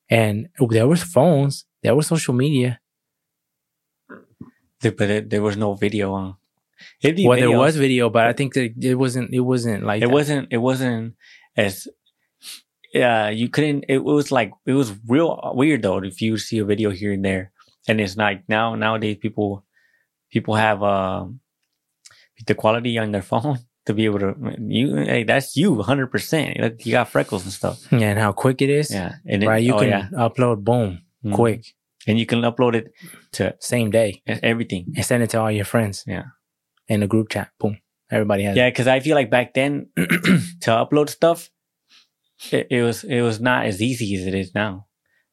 And 0.09 0.49
there 0.69 0.87
was 0.87 1.03
phones, 1.03 1.65
there 1.83 1.95
was 1.95 2.07
social 2.07 2.33
media. 2.33 2.79
But 4.81 5.01
it, 5.09 5.29
there 5.29 5.41
was 5.41 5.57
no 5.57 5.73
video 5.73 6.13
on. 6.13 6.35
Well, 7.03 7.37
there 7.37 7.57
was 7.57 7.75
video, 7.75 8.09
but 8.09 8.27
I 8.27 8.33
think 8.33 8.53
that 8.53 8.73
it 8.83 8.95
wasn't. 8.95 9.33
It 9.33 9.39
wasn't 9.39 9.83
like 9.83 10.03
It 10.03 10.07
that. 10.07 10.13
wasn't. 10.13 10.47
It 10.51 10.57
wasn't 10.57 11.15
as. 11.57 11.87
Yeah, 12.93 13.29
you 13.29 13.49
couldn't. 13.49 13.85
It 13.89 14.03
was 14.03 14.31
like 14.31 14.51
it 14.65 14.73
was 14.73 14.93
real 15.07 15.39
weird 15.55 15.81
though. 15.81 16.03
If 16.03 16.21
you 16.21 16.37
see 16.37 16.59
a 16.59 16.65
video 16.65 16.91
here 16.91 17.11
and 17.13 17.25
there, 17.25 17.51
and 17.87 17.99
it's 17.99 18.15
like 18.15 18.43
now 18.47 18.75
nowadays 18.75 19.17
people 19.19 19.65
people 20.29 20.55
have 20.55 20.83
um 20.83 21.39
the 22.45 22.53
quality 22.55 22.97
on 22.97 23.11
their 23.11 23.21
phone 23.31 23.59
to 23.85 23.93
be 23.93 24.05
able 24.05 24.19
to 24.19 24.33
you. 24.59 24.95
Hey, 24.95 25.23
that's 25.23 25.55
you, 25.55 25.81
hundred 25.81 26.07
percent. 26.07 26.59
like 26.59 26.85
You 26.85 26.91
got 26.91 27.09
freckles 27.09 27.43
and 27.43 27.51
stuff. 27.53 27.85
Yeah, 27.91 28.09
and 28.11 28.19
how 28.19 28.31
quick 28.31 28.61
it 28.61 28.69
is. 28.69 28.91
Yeah, 28.91 29.15
and 29.25 29.43
it, 29.43 29.47
right. 29.47 29.63
You 29.63 29.75
oh, 29.75 29.79
can 29.79 29.89
yeah. 29.89 30.07
upload, 30.13 30.63
boom, 30.63 31.01
Mhm. 31.23 31.33
quick, 31.33 31.65
and 32.07 32.19
you 32.19 32.25
can 32.25 32.41
upload 32.41 32.75
it 32.75 32.91
to 33.33 33.55
same 33.59 33.91
day, 33.91 34.21
everything. 34.27 34.93
and 34.95 35.05
send 35.05 35.23
it 35.23 35.29
to 35.31 35.39
all 35.39 35.51
your 35.51 35.65
friends. 35.65 36.03
Yeah. 36.07 36.25
in 36.87 36.99
the 36.99 37.07
group 37.07 37.29
chat, 37.29 37.49
boom, 37.59 37.79
everybody 38.11 38.43
has. 38.43 38.55
Yeah, 38.55 38.69
because 38.69 38.87
I 38.87 38.99
feel 38.99 39.15
like 39.15 39.31
back 39.31 39.53
then 39.55 39.87
to 39.95 40.69
upload 40.69 41.09
stuff, 41.09 41.49
it, 42.51 42.67
it 42.69 42.81
was 42.83 43.03
it 43.03 43.21
was 43.21 43.39
not 43.39 43.65
as 43.65 43.81
easy 43.81 44.15
as 44.15 44.27
it 44.27 44.35
is 44.35 44.53
now. 44.53 44.85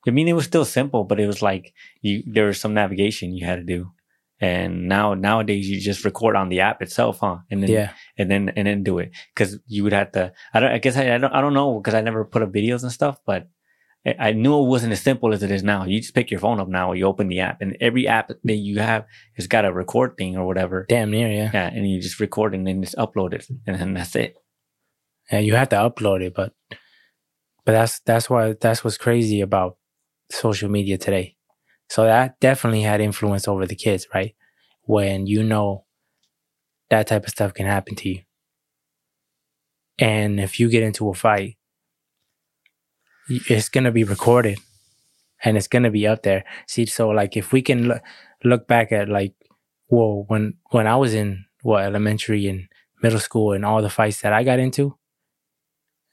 I 0.07 0.11
mean, 0.11 0.29
it 0.29 0.33
was 0.33 0.47
still 0.47 0.65
simple, 0.65 1.05
but 1.05 1.21
it 1.21 1.27
was 1.27 1.43
like 1.43 1.73
you 2.01 2.23
there 2.27 2.47
was 2.47 2.59
some 2.61 2.75
navigation 2.75 3.35
you 3.37 3.45
had 3.47 3.57
to 3.57 3.65
do, 3.65 3.91
and 4.43 4.89
now 4.89 5.15
nowadays 5.15 5.71
you 5.71 5.81
just 5.81 6.05
record 6.05 6.35
on 6.35 6.49
the 6.49 6.61
app 6.61 6.83
itself, 6.83 7.21
huh? 7.21 7.39
And 7.49 7.63
then 7.63 7.71
yeah. 7.71 7.93
and 8.19 8.29
then 8.29 8.49
and 8.57 8.67
then 8.67 8.83
do 8.83 8.99
it 8.99 9.13
because 9.33 9.59
you 9.69 9.85
would 9.85 9.93
have 9.93 10.11
to. 10.13 10.33
I 10.53 10.59
don't. 10.59 10.73
I 10.73 10.79
guess 10.79 10.97
I, 10.97 11.15
I 11.15 11.19
don't. 11.19 11.33
I 11.33 11.41
don't 11.41 11.55
know 11.55 11.79
because 11.79 11.95
I 11.95 12.01
never 12.01 12.25
put 12.25 12.43
up 12.43 12.53
videos 12.53 12.83
and 12.83 12.93
stuff, 12.93 13.19
but. 13.25 13.49
I 14.05 14.33
knew 14.33 14.59
it 14.59 14.67
wasn't 14.67 14.93
as 14.95 15.01
simple 15.01 15.33
as 15.33 15.45
it 15.45 15.53
is 15.53 15.63
now. 15.63 15.85
You 15.85 16.01
just 16.01 16.13
pick 16.13 16.33
your 16.33 16.41
phone 16.41 16.59
up 16.59 16.67
now, 16.67 16.91
you 16.91 17.05
open 17.07 17.29
the 17.29 17.39
app, 17.39 17.61
and 17.61 17.77
every 17.81 18.09
app 18.09 18.33
that 18.43 18.57
you 18.57 18.81
have 18.81 19.05
has 19.37 19.47
got 19.47 19.65
a 19.65 19.73
record 19.73 20.17
thing 20.17 20.37
or 20.37 20.45
whatever. 20.45 20.87
Damn 20.89 21.13
near, 21.13 21.29
yeah. 21.29 21.51
Yeah, 21.55 21.69
and 21.69 21.89
you 21.89 22.01
just 22.01 22.19
record 22.19 22.53
and 22.53 22.67
then 22.67 22.83
just 22.83 22.97
upload 22.97 23.33
it, 23.33 23.47
and 23.65 23.79
then 23.79 23.95
that's 23.95 24.17
it. 24.17 24.35
Yeah, 25.31 25.39
you 25.39 25.55
have 25.55 25.69
to 25.69 25.77
upload 25.77 26.21
it, 26.21 26.35
but 26.35 26.53
but 27.65 27.73
that's 27.73 28.01
that's 28.01 28.29
why 28.29 28.57
that's 28.61 28.83
what's 28.83 28.99
crazy 28.99 29.41
about 29.41 29.77
social 30.33 30.69
media 30.69 30.99
today. 30.99 31.37
So 31.93 32.05
that 32.05 32.41
definitely 32.41 32.81
had 32.81 33.03
influence 33.03 33.47
over 33.47 33.67
the 33.67 33.75
kids, 33.75 34.07
right? 34.15 34.35
When 34.85 35.27
you 35.27 35.43
know 35.43 35.85
that 36.89 37.07
type 37.09 37.25
of 37.25 37.29
stuff 37.29 37.53
can 37.53 37.67
happen 37.67 37.97
to 37.97 38.09
you. 38.09 38.23
And 39.99 40.41
if 40.41 40.59
you 40.59 40.71
get 40.71 40.85
into 40.85 41.11
a 41.11 41.13
fight, 41.13 41.59
it's 43.29 43.69
going 43.69 43.85
to 43.85 43.93
be 43.93 44.05
recorded 44.05 44.59
and 45.45 45.59
it's 45.59 45.69
going 45.69 45.83
to 45.83 45.91
be 45.91 46.07
up 46.07 46.23
there. 46.23 46.45
See, 46.67 46.87
so 46.87 47.11
like 47.11 47.37
if 47.37 47.53
we 47.53 47.61
can 47.61 47.89
look, 47.89 48.01
look 48.43 48.67
back 48.67 48.91
at 48.91 49.11
like, 49.11 49.35
whoa, 49.89 50.25
when, 50.29 50.55
when 50.71 50.87
I 50.87 50.97
was 50.97 51.13
in 51.13 51.45
what 51.61 51.85
elementary 51.85 52.49
and 52.49 52.69
middle 53.03 53.21
school 53.21 53.53
and 53.53 53.67
all 53.67 53.83
the 53.83 53.91
fights 53.91 54.23
that 54.23 54.33
I 54.33 54.45
got 54.45 54.59
into, 54.59 54.97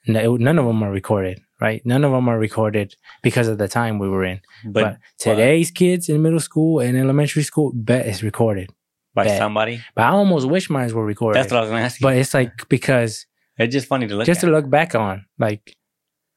no- 0.06 0.36
none 0.36 0.60
of 0.60 0.66
them 0.66 0.84
are 0.84 0.92
recorded, 0.92 1.40
right? 1.62 1.82
None 1.86 2.04
of 2.04 2.12
them 2.12 2.28
are 2.30 2.40
recorded 2.40 2.96
because 3.22 3.48
of 3.48 3.58
the 3.58 3.68
time 3.68 4.00
we 4.00 4.10
were 4.10 4.24
in. 4.24 4.40
But, 4.66 4.84
But, 4.84 4.98
today's 5.18 5.72
kids 5.72 6.10
in 6.10 6.22
middle 6.22 6.40
school 6.40 6.80
and 6.80 6.98
elementary 6.98 7.44
school, 7.44 7.72
bet 7.74 8.06
it's 8.06 8.24
recorded. 8.24 8.70
by 9.16 9.26
bad. 9.26 9.38
somebody, 9.40 9.82
But 9.96 10.04
I 10.06 10.10
almost 10.12 10.48
wish 10.48 10.70
mine 10.70 10.94
were 10.94 11.06
recorded. 11.06 11.38
that's 11.40 11.52
what 11.52 11.58
I 11.58 11.62
was 11.62 11.70
gonna 11.72 11.82
ask 11.84 12.00
you. 12.00 12.06
but 12.06 12.16
it's 12.16 12.34
like 12.34 12.52
because 12.70 13.26
it's 13.58 13.74
just 13.74 13.88
funny 13.88 14.08
to 14.08 14.16
look 14.16 14.26
just 14.26 14.44
at. 14.44 14.48
to 14.48 14.54
look 14.54 14.70
back 14.70 14.96
on, 14.96 15.26
like, 15.38 15.76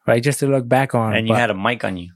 right? 0.07 0.23
Just 0.23 0.41
to 0.41 0.47
look 0.49 0.67
back 0.69 0.95
on. 0.95 1.15
and 1.15 1.29
you 1.29 1.35
but- 1.35 1.39
had 1.41 1.51
a 1.51 1.55
mic 1.55 1.85
on 1.85 1.97
you, 1.99 2.11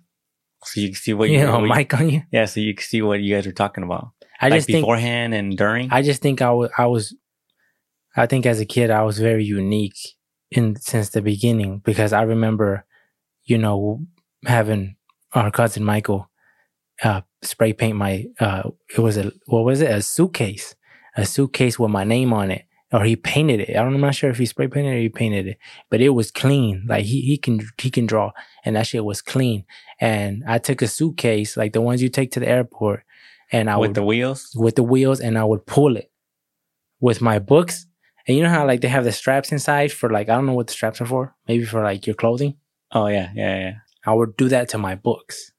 so 0.64 0.80
you 0.80 0.88
can 0.88 0.96
see 0.96 1.12
what 1.14 1.28
you 1.28 1.38
you, 1.38 1.44
know, 1.44 1.60
what 1.60 1.68
you- 1.68 1.74
mic 1.74 1.94
on 1.94 2.08
you. 2.10 2.22
Yeah, 2.32 2.46
so 2.46 2.58
you 2.60 2.74
can 2.74 2.82
see 2.84 3.02
what 3.02 3.20
you 3.20 3.34
guys 3.34 3.46
were 3.46 3.52
talking 3.52 3.84
about. 3.84 4.08
I 4.40 4.48
like 4.48 4.58
just 4.58 4.66
think 4.66 4.82
beforehand 4.82 5.34
and 5.34 5.56
during. 5.56 5.92
I 5.92 6.02
just 6.02 6.20
think 6.22 6.40
I 6.42 6.50
was 6.50 6.70
I 6.76 6.86
was 6.86 7.14
I 8.16 8.26
think 8.26 8.46
as 8.46 8.58
a 8.58 8.64
kid 8.66 8.90
I 8.90 9.02
was 9.02 9.18
very 9.18 9.44
unique 9.44 9.98
in 10.50 10.74
since 10.76 11.10
the 11.10 11.20
beginning 11.22 11.82
because 11.84 12.12
I 12.14 12.22
remember, 12.22 12.85
you 13.46 13.58
know, 13.58 14.00
having 14.44 14.96
our 15.32 15.50
cousin 15.50 15.84
Michael 15.84 16.30
uh 17.02 17.20
spray 17.42 17.72
paint 17.72 17.96
my 17.96 18.26
uh 18.40 18.70
it 18.96 19.00
was 19.00 19.16
a 19.16 19.32
what 19.46 19.64
was 19.64 19.80
it? 19.80 19.90
A 19.90 20.02
suitcase. 20.02 20.74
A 21.16 21.24
suitcase 21.24 21.78
with 21.78 21.90
my 21.90 22.04
name 22.04 22.32
on 22.32 22.50
it. 22.50 22.64
Or 22.92 23.04
he 23.04 23.16
painted 23.16 23.60
it. 23.60 23.70
I 23.70 23.82
don't, 23.82 23.94
I'm 23.94 24.00
not 24.00 24.14
sure 24.14 24.30
if 24.30 24.38
he 24.38 24.46
spray 24.46 24.68
painted 24.68 24.92
it 24.92 24.96
or 24.96 25.00
he 25.00 25.08
painted 25.08 25.46
it. 25.48 25.58
But 25.90 26.00
it 26.00 26.10
was 26.10 26.30
clean. 26.30 26.86
Like 26.88 27.04
he 27.04 27.20
he 27.22 27.36
can 27.38 27.60
he 27.78 27.90
can 27.90 28.06
draw. 28.06 28.32
And 28.64 28.76
that 28.76 28.86
shit 28.86 29.04
was 29.04 29.22
clean. 29.22 29.64
And 30.00 30.44
I 30.46 30.58
took 30.58 30.82
a 30.82 30.86
suitcase, 30.86 31.56
like 31.56 31.72
the 31.72 31.80
ones 31.80 32.02
you 32.02 32.08
take 32.08 32.30
to 32.32 32.40
the 32.40 32.48
airport, 32.48 33.02
and 33.50 33.68
I 33.70 33.76
with 33.76 33.88
would 33.90 33.94
the 33.96 34.04
wheels. 34.04 34.52
with 34.54 34.76
the 34.76 34.82
wheels 34.82 35.20
and 35.20 35.36
I 35.38 35.44
would 35.44 35.66
pull 35.66 35.96
it 35.96 36.10
with 37.00 37.20
my 37.20 37.38
books 37.38 37.86
And 38.26 38.36
you 38.36 38.42
know 38.42 38.50
how 38.50 38.66
like 38.66 38.80
they 38.80 38.88
have 38.88 39.04
the 39.04 39.12
straps 39.12 39.52
inside 39.52 39.92
for 39.92 40.10
like 40.10 40.28
I 40.28 40.34
don't 40.34 40.46
know 40.46 40.54
what 40.54 40.66
the 40.68 40.72
straps 40.72 41.00
are 41.00 41.06
for. 41.06 41.34
Maybe 41.48 41.64
for 41.64 41.82
like 41.82 42.06
your 42.06 42.16
clothing. 42.16 42.56
Oh 42.96 43.08
yeah, 43.08 43.30
yeah, 43.34 43.58
yeah. 43.58 43.74
I 44.06 44.14
would 44.14 44.38
do 44.38 44.48
that 44.48 44.70
to 44.70 44.78
my 44.78 44.94
books. 44.94 45.52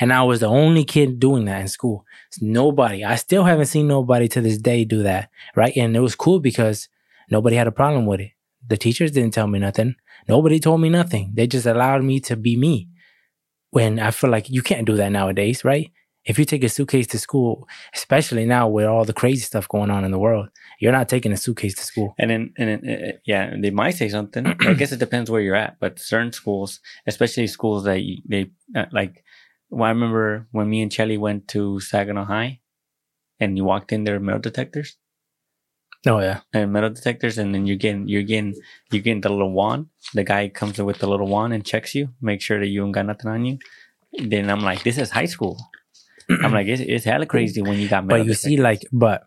And 0.00 0.10
I 0.10 0.22
was 0.22 0.40
the 0.40 0.46
only 0.46 0.84
kid 0.84 1.20
doing 1.20 1.44
that 1.44 1.60
in 1.60 1.68
school. 1.68 2.06
Nobody. 2.40 3.04
I 3.04 3.16
still 3.16 3.44
haven't 3.44 3.66
seen 3.66 3.86
nobody 3.88 4.26
to 4.28 4.40
this 4.40 4.56
day 4.56 4.86
do 4.86 5.02
that. 5.02 5.28
Right. 5.54 5.76
And 5.76 5.94
it 5.94 6.00
was 6.00 6.14
cool 6.14 6.40
because 6.40 6.88
nobody 7.30 7.56
had 7.56 7.66
a 7.66 7.72
problem 7.72 8.06
with 8.06 8.20
it. 8.20 8.30
The 8.66 8.78
teachers 8.78 9.10
didn't 9.10 9.34
tell 9.34 9.46
me 9.48 9.58
nothing. 9.58 9.96
Nobody 10.26 10.58
told 10.58 10.80
me 10.80 10.88
nothing. 10.88 11.32
They 11.34 11.46
just 11.46 11.66
allowed 11.66 12.04
me 12.04 12.20
to 12.20 12.36
be 12.36 12.56
me. 12.56 12.88
When 13.68 13.98
I 13.98 14.10
feel 14.10 14.30
like 14.30 14.48
you 14.48 14.62
can't 14.62 14.86
do 14.86 14.96
that 14.96 15.12
nowadays, 15.12 15.62
right? 15.62 15.90
If 16.24 16.38
you 16.38 16.44
take 16.44 16.62
a 16.62 16.68
suitcase 16.68 17.08
to 17.08 17.18
school, 17.18 17.68
especially 17.94 18.44
now 18.44 18.68
with 18.68 18.86
all 18.86 19.04
the 19.04 19.12
crazy 19.12 19.40
stuff 19.40 19.66
going 19.68 19.90
on 19.90 20.04
in 20.04 20.12
the 20.12 20.18
world, 20.18 20.48
you're 20.78 20.92
not 20.92 21.08
taking 21.08 21.32
a 21.32 21.36
suitcase 21.36 21.74
to 21.74 21.82
school. 21.82 22.14
And 22.18 22.30
then, 22.30 22.54
and 22.56 22.68
then, 22.68 22.90
uh, 22.90 23.12
yeah, 23.24 23.54
they 23.60 23.70
might 23.70 23.96
say 23.96 24.08
something. 24.08 24.46
I 24.46 24.74
guess 24.74 24.92
it 24.92 25.00
depends 25.00 25.30
where 25.30 25.40
you're 25.40 25.56
at, 25.56 25.80
but 25.80 25.98
certain 25.98 26.32
schools, 26.32 26.80
especially 27.06 27.46
schools 27.48 27.84
that 27.84 28.02
you, 28.02 28.18
they 28.28 28.50
uh, 28.76 28.86
like, 28.92 29.24
well, 29.70 29.86
I 29.86 29.90
remember 29.90 30.46
when 30.52 30.68
me 30.70 30.82
and 30.82 30.92
Chelly 30.92 31.18
went 31.18 31.48
to 31.48 31.80
Saginaw 31.80 32.26
High, 32.26 32.60
and 33.40 33.56
you 33.56 33.64
walked 33.64 33.90
in 33.92 34.04
there 34.04 34.20
metal 34.20 34.40
detectors 34.40 34.96
Oh 36.06 36.18
yeah. 36.20 36.40
and 36.52 36.72
metal 36.72 36.90
detectors, 36.90 37.38
and 37.38 37.54
then 37.54 37.66
you're 37.66 37.76
getting 37.76 38.08
you're 38.08 38.22
getting 38.24 38.54
you're 38.90 39.02
getting 39.02 39.20
the 39.20 39.28
little 39.28 39.52
wand. 39.52 39.86
The 40.14 40.24
guy 40.24 40.48
comes 40.48 40.78
in 40.78 40.84
with 40.84 40.98
the 40.98 41.08
little 41.08 41.26
wand 41.28 41.52
and 41.52 41.64
checks 41.64 41.94
you, 41.94 42.10
make 42.20 42.40
sure 42.40 42.58
that 42.58 42.66
you 42.66 42.80
don't 42.80 42.92
got 42.92 43.06
nothing 43.06 43.30
on 43.30 43.44
you. 43.44 43.58
Then 44.12 44.50
I'm 44.50 44.60
like, 44.60 44.82
this 44.82 44.98
is 44.98 45.10
high 45.10 45.26
school. 45.26 45.58
I'm 46.42 46.52
like, 46.52 46.66
it's, 46.66 46.82
it's 46.82 47.04
hella 47.04 47.26
crazy 47.26 47.62
when 47.62 47.78
you 47.78 47.88
got 47.88 48.06
But 48.06 48.26
you 48.26 48.34
see, 48.34 48.56
like, 48.56 48.82
but 48.92 49.22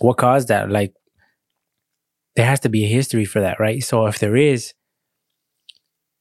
what 0.00 0.16
caused 0.16 0.48
that? 0.48 0.70
Like, 0.70 0.92
there 2.34 2.46
has 2.46 2.60
to 2.60 2.68
be 2.68 2.84
a 2.84 2.88
history 2.88 3.24
for 3.24 3.40
that, 3.40 3.58
right? 3.60 3.82
So 3.82 4.06
if 4.06 4.18
there 4.18 4.36
is, 4.36 4.74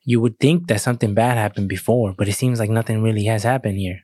you 0.03 0.21
would 0.21 0.39
think 0.39 0.67
that 0.67 0.81
something 0.81 1.13
bad 1.13 1.37
happened 1.37 1.67
before, 1.67 2.13
but 2.17 2.27
it 2.27 2.33
seems 2.33 2.59
like 2.59 2.69
nothing 2.69 3.01
really 3.01 3.25
has 3.25 3.43
happened 3.43 3.77
here. 3.77 3.99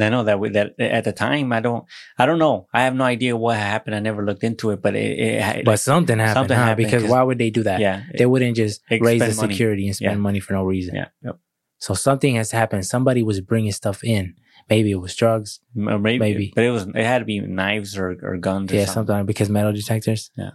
I 0.00 0.08
know 0.08 0.24
that 0.24 0.40
we, 0.40 0.48
that 0.50 0.72
at 0.80 1.04
the 1.04 1.12
time 1.12 1.52
I 1.52 1.60
don't 1.60 1.84
I 2.18 2.24
don't 2.24 2.38
know 2.38 2.66
I 2.72 2.84
have 2.84 2.94
no 2.94 3.04
idea 3.04 3.36
what 3.36 3.58
happened 3.58 3.94
I 3.94 3.98
never 4.00 4.24
looked 4.24 4.42
into 4.42 4.70
it 4.70 4.80
but 4.80 4.96
it, 4.96 5.18
it 5.18 5.64
But 5.66 5.80
something 5.80 6.18
happened, 6.18 6.34
Something 6.34 6.56
huh? 6.56 6.64
happened, 6.64 6.86
because 6.86 7.02
'cause- 7.02 7.10
why 7.10 7.22
would 7.22 7.36
they 7.36 7.50
do 7.50 7.62
that? 7.64 7.78
yeah 7.78 8.04
They 8.16 8.24
wouldn't 8.24 8.56
just 8.56 8.80
raise 8.90 9.20
the 9.20 9.34
money. 9.42 9.52
security 9.52 9.86
and 9.86 9.94
spend 9.94 10.12
Yeah. 10.12 10.16
money 10.28 10.40
for 10.40 10.54
no 10.54 10.62
reason. 10.64 10.94
yeah 10.94 11.08
yep. 11.22 11.38
So 11.78 11.92
something 11.92 12.36
has 12.36 12.52
happened. 12.52 12.86
Somebody 12.86 13.22
was 13.22 13.42
bringing 13.42 13.72
stuff 13.72 14.02
in. 14.02 14.34
Maybe 14.70 14.90
it 14.90 14.96
was 14.96 15.14
drugs. 15.14 15.60
Or 15.76 15.98
maybe, 15.98 16.18
Maybe. 16.18 16.52
but 16.54 16.64
it 16.64 16.70
was 16.70 16.84
it 16.86 17.04
had 17.04 17.18
to 17.20 17.24
be 17.24 17.40
knives 17.40 17.96
or, 17.96 18.16
or 18.22 18.36
guns 18.38 18.72
or 18.72 18.76
yeah, 18.76 18.84
something. 18.86 19.12
something 19.14 19.26
because 19.26 19.48
metal 19.50 19.72
detectors. 19.72 20.30
Yeah. 20.36 20.50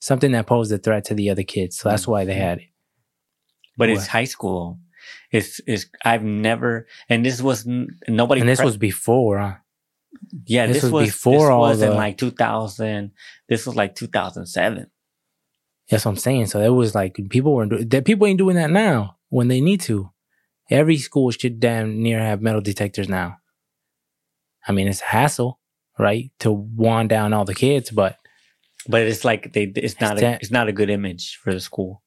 Something 0.00 0.32
that 0.32 0.46
posed 0.46 0.72
a 0.72 0.78
threat 0.78 1.04
to 1.06 1.14
the 1.14 1.30
other 1.30 1.42
kids. 1.42 1.76
So 1.78 1.88
that's 1.88 2.04
Mm. 2.06 2.08
why 2.08 2.24
they 2.24 2.34
had 2.34 2.58
it. 2.58 2.64
But 3.76 3.90
it's 3.90 4.06
high 4.06 4.24
school. 4.24 4.78
It's 5.30 5.60
it's 5.66 5.86
I've 6.04 6.22
never 6.22 6.86
and 7.08 7.24
this 7.24 7.40
was 7.40 7.66
n- 7.66 7.98
nobody. 8.08 8.40
And 8.40 8.48
this 8.48 8.58
pre- 8.58 8.66
was 8.66 8.76
before, 8.76 9.38
huh? 9.38 9.54
yeah 10.46 10.66
this 10.66 10.76
this, 10.82 10.84
was 10.84 10.92
was 10.92 11.08
before 11.10 11.32
this 11.46 11.50
all 11.50 11.60
was 11.60 11.82
in 11.82 11.90
the- 11.90 11.94
like 11.96 12.18
2000. 12.18 13.12
This 13.48 13.66
was 13.66 13.76
like 13.76 13.94
2007. 13.94 14.86
That's 15.88 16.04
what 16.04 16.10
I'm 16.12 16.16
saying. 16.16 16.46
So 16.46 16.60
it 16.60 16.68
was 16.68 16.94
like 16.94 17.18
people 17.30 17.54
weren't 17.54 17.70
doing 17.70 17.88
that. 17.88 18.04
People 18.04 18.26
ain't 18.26 18.38
doing 18.38 18.56
that 18.56 18.70
now 18.70 19.16
when 19.28 19.48
they 19.48 19.60
need 19.60 19.80
to. 19.82 20.10
Every 20.70 20.98
school 20.98 21.30
should 21.32 21.58
damn 21.58 22.00
near 22.02 22.20
have 22.20 22.40
metal 22.42 22.60
detectors 22.60 23.08
now. 23.08 23.38
I 24.66 24.72
mean, 24.72 24.88
it's 24.88 25.02
a 25.02 25.06
hassle, 25.06 25.58
right, 25.98 26.30
to 26.40 26.52
wand 26.52 27.08
down 27.08 27.32
all 27.32 27.44
the 27.44 27.54
kids, 27.54 27.90
but 27.90 28.16
But 28.88 29.02
it's 29.02 29.24
like 29.24 29.52
they 29.52 29.64
it's 29.76 30.00
not 30.00 30.18
a, 30.22 30.34
it's 30.40 30.50
not 30.50 30.68
a 30.68 30.72
good 30.72 30.90
image 30.90 31.38
for 31.42 31.52
the 31.52 31.60
school. 31.60 32.02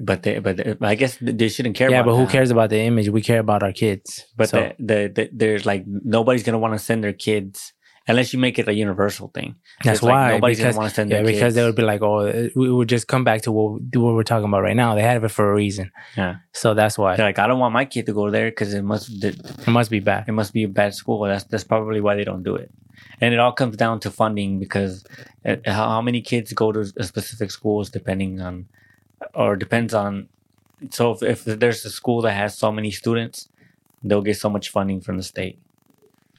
But 0.00 0.22
they 0.22 0.38
but 0.40 0.56
they, 0.56 0.76
I 0.80 0.94
guess 0.94 1.16
they 1.20 1.48
shouldn't 1.48 1.76
care. 1.76 1.90
yeah. 1.90 2.02
But 2.02 2.16
who 2.16 2.26
that. 2.26 2.32
cares 2.32 2.50
about 2.50 2.70
the 2.70 2.80
image? 2.80 3.08
We 3.08 3.22
care 3.22 3.38
about 3.40 3.62
our 3.62 3.72
kids. 3.72 4.26
But 4.36 4.48
so, 4.50 4.72
the, 4.78 4.84
the, 4.84 5.12
the 5.14 5.30
there's 5.32 5.64
like 5.64 5.84
nobody's 5.86 6.42
gonna 6.42 6.58
want 6.58 6.74
to 6.74 6.78
send 6.78 7.04
their 7.04 7.12
kids 7.12 7.72
unless 8.06 8.32
you 8.32 8.38
make 8.38 8.58
it 8.58 8.68
a 8.68 8.74
universal 8.74 9.28
thing. 9.28 9.56
that's 9.82 10.02
like 10.02 10.12
why 10.12 10.30
nobody's 10.32 10.58
because 10.58 10.74
gonna 10.74 10.82
want 10.82 10.90
to 10.90 10.94
send 10.94 11.10
yeah, 11.10 11.22
their 11.22 11.32
because 11.32 11.54
they 11.54 11.64
would 11.64 11.74
be 11.74 11.82
like, 11.82 12.02
oh, 12.02 12.26
uh, 12.26 12.48
we 12.54 12.70
would 12.70 12.88
just 12.88 13.08
come 13.08 13.24
back 13.24 13.42
to 13.42 13.52
what, 13.52 13.80
what 13.94 14.14
we're 14.14 14.22
talking 14.22 14.48
about 14.48 14.62
right 14.62 14.76
now. 14.76 14.94
They 14.94 15.02
have 15.02 15.24
it 15.24 15.28
for 15.28 15.50
a 15.50 15.54
reason. 15.54 15.90
Yeah. 16.16 16.36
So 16.52 16.74
that's 16.74 16.98
why 16.98 17.16
They're 17.16 17.26
like, 17.26 17.38
I 17.38 17.46
don't 17.46 17.58
want 17.58 17.72
my 17.72 17.84
kid 17.84 18.06
to 18.06 18.12
go 18.12 18.30
there 18.30 18.50
because 18.50 18.74
it 18.74 18.82
must 18.82 19.24
it 19.24 19.38
it 19.38 19.68
must 19.68 19.90
be 19.90 20.00
bad. 20.00 20.28
It 20.28 20.32
must 20.32 20.52
be 20.52 20.64
a 20.64 20.68
bad 20.68 20.94
school. 20.94 21.22
That's 21.22 21.44
that's 21.44 21.64
probably 21.64 22.00
why 22.00 22.14
they 22.14 22.24
don't 22.24 22.42
do 22.42 22.56
it. 22.56 22.70
And 23.20 23.32
it 23.32 23.40
all 23.40 23.52
comes 23.52 23.76
down 23.76 24.00
to 24.00 24.10
funding 24.10 24.58
because 24.58 25.04
uh, 25.44 25.56
how, 25.66 25.88
how 25.88 26.02
many 26.02 26.20
kids 26.20 26.52
go 26.52 26.72
to 26.72 26.80
a 26.96 27.04
specific 27.04 27.50
schools 27.50 27.90
depending 27.90 28.40
on, 28.40 28.66
or 29.34 29.56
depends 29.56 29.94
on. 29.94 30.28
So 30.90 31.12
if, 31.12 31.22
if 31.22 31.44
there's 31.44 31.84
a 31.84 31.90
school 31.90 32.20
that 32.22 32.32
has 32.32 32.58
so 32.58 32.70
many 32.70 32.90
students, 32.90 33.48
they'll 34.02 34.20
get 34.20 34.36
so 34.36 34.50
much 34.50 34.68
funding 34.68 35.00
from 35.00 35.16
the 35.16 35.22
state. 35.22 35.58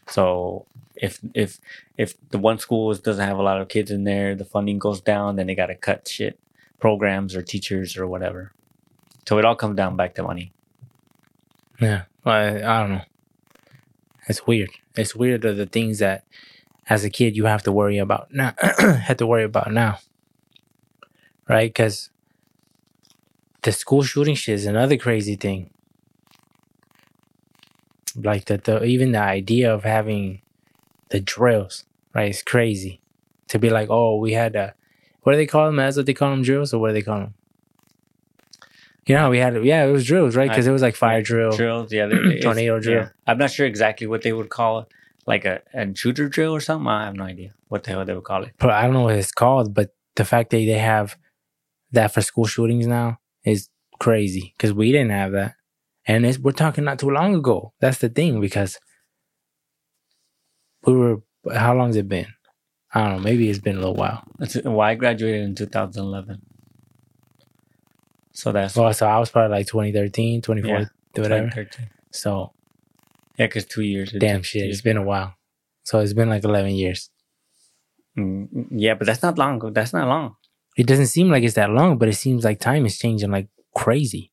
So 0.08 0.68
if 0.98 1.20
if 1.34 1.60
if 1.98 2.16
the 2.30 2.38
one 2.38 2.60
school 2.60 2.94
doesn't 2.94 3.26
have 3.26 3.38
a 3.38 3.44
lot 3.44 3.62
of 3.62 3.68
kids 3.68 3.92
in 3.92 4.04
there, 4.04 4.36
the 4.36 4.46
funding 4.46 4.80
goes 4.80 5.02
down, 5.02 5.36
then 5.36 5.48
they 5.48 5.56
got 5.56 5.68
to 5.68 5.76
cut 5.76 6.08
shit 6.08 6.40
programs 6.80 7.36
or 7.36 7.42
teachers 7.42 7.98
or 7.98 8.08
whatever. 8.08 8.52
So 9.28 9.38
it 9.40 9.46
all 9.46 9.56
comes 9.56 9.76
down 9.76 9.96
back 9.96 10.16
to 10.16 10.24
money. 10.24 10.54
Yeah. 11.80 12.04
I, 12.26 12.64
I 12.64 12.80
don't 12.82 12.92
know. 12.92 13.02
It's 14.28 14.46
weird. 14.48 14.70
It's 14.96 15.16
weird 15.16 15.42
that 15.44 15.54
the 15.54 15.66
things 15.66 16.00
that 16.00 16.26
as 16.90 17.04
a 17.04 17.10
kid 17.10 17.36
you 17.36 17.46
have 17.46 17.64
to 17.64 17.72
worry 17.72 17.98
about 17.98 18.32
now 18.32 18.54
have 18.80 19.18
to 19.18 19.28
worry 19.28 19.44
about 19.44 19.72
now. 19.72 20.00
Right? 21.48 21.74
Cuz 21.74 22.10
the 23.62 23.72
school 23.72 24.04
shooting 24.04 24.36
shit 24.36 24.56
is 24.56 24.66
another 24.66 24.98
crazy 24.98 25.36
thing. 25.36 25.72
Like 28.16 28.46
that, 28.46 28.64
the 28.64 28.84
even 28.84 29.12
the 29.12 29.22
idea 29.22 29.74
of 29.74 29.84
having 29.84 30.42
the 31.10 31.20
drills, 31.20 31.86
right? 32.14 32.30
It's 32.30 32.44
crazy. 32.44 33.02
To 33.50 33.60
be 33.60 33.70
like, 33.70 33.90
oh, 33.90 34.18
we 34.18 34.34
had 34.34 34.56
a 34.56 34.74
what 35.22 35.34
do 35.34 35.38
they 35.38 35.48
call 35.48 35.66
them? 35.66 35.78
That's 35.78 35.98
what 35.98 36.06
they 36.06 36.14
call 36.14 36.30
them 36.32 36.44
drills, 36.44 36.74
or 36.74 36.80
what 36.80 36.90
do 36.90 36.94
they 36.94 37.02
call 37.02 37.20
them? 37.20 37.34
You 39.08 39.16
know, 39.16 39.22
how 39.22 39.30
we 39.30 39.38
had 39.38 39.64
yeah, 39.64 39.86
it 39.86 39.92
was 39.92 40.06
drills, 40.06 40.36
right? 40.36 40.50
Because 40.50 40.66
it 40.66 40.72
was 40.72 40.82
like 40.82 40.96
fire 40.96 41.22
drill, 41.22 41.52
drills. 41.52 41.92
Yeah, 41.92 42.08
Tornado 42.42 42.80
drill. 42.80 43.04
yeah. 43.04 43.10
I'm 43.28 43.38
not 43.38 43.52
sure 43.52 43.68
exactly 43.68 44.08
what 44.08 44.24
they 44.24 44.34
would 44.34 44.50
call 44.50 44.80
it, 44.80 44.88
like 45.28 45.46
a, 45.46 45.62
a 45.74 45.96
shooter 45.96 46.28
drill 46.28 46.56
or 46.56 46.60
something. 46.60 46.88
I 46.88 47.06
have 47.06 47.16
no 47.16 47.24
idea 47.24 47.54
what 47.68 47.84
the 47.84 47.92
hell 47.92 48.06
they 48.06 48.14
would 48.14 48.24
call 48.24 48.44
it. 48.44 48.54
but 48.58 48.72
I 48.72 48.84
don't 48.84 48.94
know 48.94 49.02
what 49.02 49.16
it's 49.16 49.32
called, 49.32 49.74
but 49.74 49.94
the 50.16 50.26
fact 50.26 50.50
that 50.52 50.58
they 50.58 50.80
have 50.80 51.18
that 51.92 52.14
for 52.14 52.22
school 52.22 52.46
shootings 52.46 52.88
now 52.88 53.20
is 53.44 53.70
crazy 54.00 54.54
because 54.58 54.74
we 54.74 54.92
didn't 54.92 55.12
have 55.12 55.32
that. 55.34 55.56
And 56.08 56.26
it's, 56.26 56.38
we're 56.38 56.52
talking 56.52 56.84
not 56.84 57.00
too 57.00 57.10
long 57.10 57.34
ago. 57.36 57.74
That's 57.80 57.98
the 57.98 58.10
thing 58.10 58.40
because 58.40 58.80
we 60.86 60.94
were, 60.94 61.18
how 61.54 61.76
long 61.76 61.88
has 61.88 61.96
it 61.96 62.08
been? 62.10 62.28
I 62.94 63.02
don't 63.02 63.18
know. 63.18 63.24
Maybe 63.24 63.50
it's 63.50 63.60
been 63.60 63.76
a 63.76 63.80
little 63.80 63.96
while. 63.96 64.24
That's 64.40 64.56
why 64.56 64.92
I 64.92 64.96
graduated 64.96 65.42
in 65.42 65.56
2011. 65.56 66.42
So 68.34 68.52
that's 68.52 68.76
Well, 68.76 68.94
so 68.94 69.08
I 69.08 69.20
was 69.20 69.30
probably 69.30 69.58
like 69.58 69.68
2013, 69.68 70.42
2014, 70.42 70.90
whatever. 71.24 71.50
2013. 71.50 71.90
So 72.12 72.54
Yeah, 73.38 73.48
because 73.48 73.66
two 73.66 73.82
years. 73.84 74.14
damn 74.18 74.42
shit. 74.44 74.62
two 74.62 74.66
It's 74.68 74.78
years. 74.78 74.82
been 74.82 74.98
a 74.98 75.04
while. 75.04 75.36
So 75.84 76.00
it's 76.00 76.14
been 76.14 76.30
like 76.30 76.44
11 76.44 76.72
years. 76.72 77.10
Mm, 78.18 78.68
yeah, 78.72 78.94
but 78.94 79.06
that's 79.08 79.22
not 79.22 79.38
long. 79.38 79.60
That's 79.74 79.94
not 79.94 80.08
long. 80.08 80.36
It 80.78 80.88
doesn't 80.88 81.08
seem 81.08 81.30
like 81.30 81.44
it's 81.44 81.56
that 81.56 81.70
long, 81.70 81.98
but 81.98 82.10
it 82.10 82.16
seems 82.16 82.44
like 82.44 82.60
time 82.60 82.86
is 82.86 82.98
changing 82.98 83.32
like 83.32 83.48
crazy. 83.76 84.32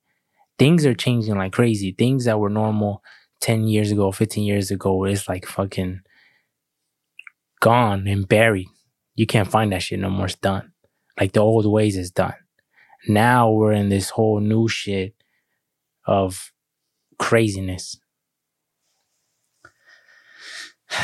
Things 0.59 0.85
are 0.87 0.95
changing 0.95 1.37
like 1.37 1.53
crazy. 1.53 1.93
Things 1.97 2.25
that 2.25 2.39
were 2.39 2.51
normal 2.51 3.03
10 3.41 3.67
years 3.69 3.91
ago, 3.93 4.13
15 4.13 4.45
years 4.45 4.71
ago, 4.71 5.05
is 5.05 5.29
like 5.29 5.47
fucking 5.47 6.01
gone 7.63 8.07
and 8.09 8.29
buried. 8.29 8.69
You 9.15 9.27
can't 9.27 9.51
find 9.51 9.73
that 9.73 9.83
shit 9.83 10.01
no 10.01 10.11
more. 10.11 10.27
It's 10.27 10.35
done. 10.35 10.73
Like 11.19 11.33
the 11.33 11.41
old 11.41 11.67
ways 11.67 11.97
is 11.97 12.11
done. 12.11 12.35
Now 13.09 13.51
we're 13.51 13.73
in 13.73 13.89
this 13.89 14.11
whole 14.11 14.41
new 14.41 14.69
shit 14.69 15.15
of 16.07 16.53
craziness. 17.19 17.99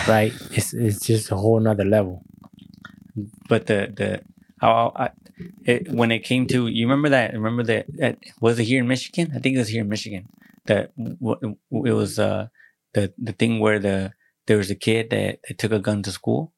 Right? 0.07 0.33
It's 0.51 0.75
it's 0.75 1.07
just 1.07 1.31
a 1.31 1.37
whole 1.37 1.61
nother 1.61 1.85
level. 1.85 2.25
But 3.49 3.67
the 3.67 3.93
the 3.95 4.21
how 4.61 4.93
I, 4.97 5.11
it, 5.65 5.89
when 5.89 6.11
it 6.11 6.21
came 6.21 6.47
to 6.49 6.67
you 6.67 6.87
remember 6.87 7.11
that 7.11 7.33
remember 7.33 7.63
that, 7.65 7.87
that 7.99 8.19
was 8.41 8.59
it 8.59 8.65
here 8.65 8.81
in 8.81 8.89
Michigan? 8.89 9.33
I 9.35 9.39
think 9.39 9.55
it 9.55 9.61
was 9.61 9.69
here 9.69 9.83
in 9.83 9.89
Michigan. 9.89 10.29
That 10.67 10.93
w- 10.97 11.57
it 11.71 11.93
was 11.93 12.19
uh 12.19 12.49
the 12.95 13.13
the 13.17 13.33
thing 13.33 13.61
where 13.61 13.79
the 13.79 14.13
there 14.49 14.57
was 14.59 14.71
a 14.71 14.75
kid 14.75 15.11
that, 15.11 15.39
that 15.47 15.59
took 15.59 15.73
a 15.73 15.79
gun 15.79 16.03
to 16.03 16.11
school, 16.11 16.53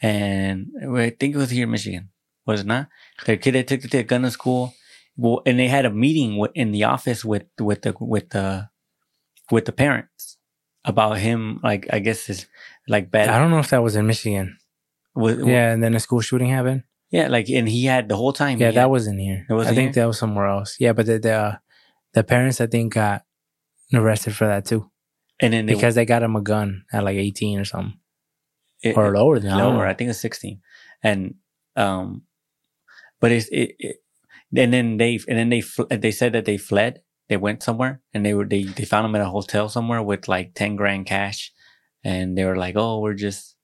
and 0.00 0.68
I 0.96 1.10
think 1.10 1.34
it 1.34 1.38
was 1.38 1.50
here 1.50 1.64
in 1.64 1.70
Michigan. 1.70 2.08
Was 2.46 2.60
it 2.60 2.66
not? 2.66 2.88
The 3.26 3.36
kid 3.36 3.54
that 3.54 3.66
took 3.66 3.82
the 3.82 4.02
gun 4.04 4.22
to 4.22 4.30
school, 4.30 4.72
well, 5.16 5.42
and 5.44 5.58
they 5.58 5.68
had 5.68 5.84
a 5.84 5.90
meeting 5.90 6.42
in 6.54 6.72
the 6.72 6.84
office 6.84 7.24
with 7.24 7.44
with 7.60 7.82
the 7.82 7.94
with 8.00 8.30
the 8.30 8.70
with 9.50 9.66
the 9.66 9.72
parents 9.72 10.38
about 10.84 11.18
him. 11.18 11.60
Like 11.62 11.86
I 11.92 11.98
guess 11.98 12.26
his 12.26 12.46
like 12.86 13.10
bad. 13.10 13.28
I 13.28 13.38
don't 13.38 13.50
know 13.50 13.58
if 13.58 13.70
that 13.70 13.82
was 13.82 13.96
in 13.96 14.06
Michigan. 14.06 14.56
was, 15.14 15.36
Yeah, 15.38 15.72
and 15.72 15.82
then 15.82 15.94
a 15.94 16.00
school 16.00 16.20
shooting 16.20 16.48
happened. 16.48 16.84
Yeah, 17.10 17.28
like 17.28 17.48
and 17.50 17.68
he 17.68 17.84
had 17.86 18.08
the 18.08 18.16
whole 18.16 18.32
time. 18.32 18.58
Yeah, 18.58 18.68
he 18.68 18.74
that 18.74 18.80
had- 18.82 18.86
wasn't 18.86 19.20
here. 19.20 19.44
It 19.50 19.52
wasn't 19.52 19.72
I 19.72 19.76
think 19.76 19.94
here? 19.94 20.04
that 20.04 20.06
was 20.08 20.18
somewhere 20.18 20.46
else. 20.46 20.76
Yeah, 20.78 20.92
but 20.92 21.06
the 21.06 21.18
the, 21.18 21.32
uh, 21.32 21.56
the 22.14 22.22
parents 22.22 22.60
I 22.60 22.66
think 22.66 22.94
got 22.94 23.24
arrested 23.92 24.34
for 24.36 24.46
that 24.46 24.64
too 24.64 24.90
and 25.40 25.52
then 25.52 25.66
they, 25.66 25.74
because 25.74 25.94
they 25.94 26.04
got 26.04 26.22
him 26.22 26.36
a 26.36 26.40
gun 26.42 26.84
at 26.92 27.04
like 27.04 27.16
18 27.16 27.58
or 27.60 27.64
something 27.64 27.98
it- 28.82 28.96
or 28.96 29.12
lower 29.14 29.38
than 29.38 29.52
I 29.52 29.56
lower. 29.62 29.72
know. 29.84 29.90
I 29.90 29.94
think 29.94 30.10
it's 30.10 30.18
sixteen, 30.20 30.60
and 31.02 31.34
um, 31.76 32.22
but 33.20 33.32
it's 33.32 33.48
it, 33.48 33.74
it 33.78 33.96
and 34.56 34.72
then 34.72 34.96
they 34.96 35.18
and 35.28 35.38
then 35.38 35.48
they 35.50 35.60
fl- 35.60 35.84
they 35.90 36.10
said 36.10 36.32
that 36.32 36.44
they 36.44 36.56
fled. 36.56 37.02
They 37.28 37.36
went 37.36 37.62
somewhere 37.62 38.00
and 38.14 38.24
they 38.24 38.32
were 38.34 38.46
they 38.46 38.64
they 38.64 38.84
found 38.84 39.04
him 39.06 39.14
at 39.14 39.20
a 39.20 39.28
hotel 39.28 39.68
somewhere 39.68 40.02
with 40.02 40.28
like 40.28 40.54
ten 40.54 40.76
grand 40.76 41.06
cash, 41.06 41.52
and 42.04 42.36
they 42.38 42.44
were 42.44 42.56
like, 42.56 42.74
"Oh, 42.76 43.00
we're 43.00 43.14
just 43.14 43.56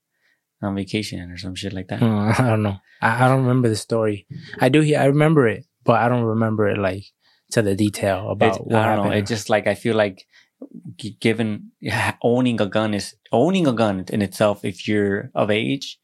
on 0.62 0.74
vacation 0.74 1.30
or 1.30 1.36
some 1.38 1.54
shit 1.54 1.72
like 1.72 1.88
that." 1.88 2.00
Hmm, 2.00 2.32
I 2.38 2.50
don't 2.50 2.62
know. 2.62 2.76
I, 3.00 3.24
I 3.24 3.28
don't 3.28 3.42
remember 3.46 3.68
the 3.68 3.76
story. 3.76 4.26
I 4.60 4.68
do. 4.68 4.80
hear- 4.80 5.00
I 5.00 5.06
remember 5.06 5.48
it, 5.48 5.64
but 5.84 6.00
I 6.00 6.08
don't 6.08 6.24
remember 6.24 6.68
it 6.68 6.76
like 6.78 7.04
to 7.52 7.62
the 7.62 7.74
detail 7.74 8.30
about 8.30 8.56
It- 8.56 8.66
what 8.66 8.74
I 8.74 8.84
don't 8.86 8.96
happened. 8.96 9.10
know. 9.12 9.16
It 9.16 9.26
just 9.26 9.48
like 9.48 9.66
I 9.66 9.74
feel 9.74 9.96
like 9.96 10.26
given 11.20 11.72
owning 12.22 12.60
a 12.60 12.66
gun 12.66 12.94
is 12.94 13.14
owning 13.32 13.66
a 13.66 13.72
gun 13.72 14.04
in 14.08 14.22
itself. 14.22 14.64
If 14.64 14.86
you're 14.88 15.30
of 15.34 15.50
age, 15.50 15.98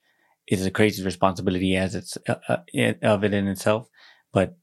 is 0.50 0.66
a 0.66 0.70
crazy 0.70 1.02
responsibility 1.04 1.76
as 1.76 1.94
it's 1.94 2.18
uh, 2.28 2.34
uh, 2.48 2.92
of 3.02 3.24
it 3.24 3.32
in 3.32 3.46
itself. 3.46 3.88
But 4.32 4.56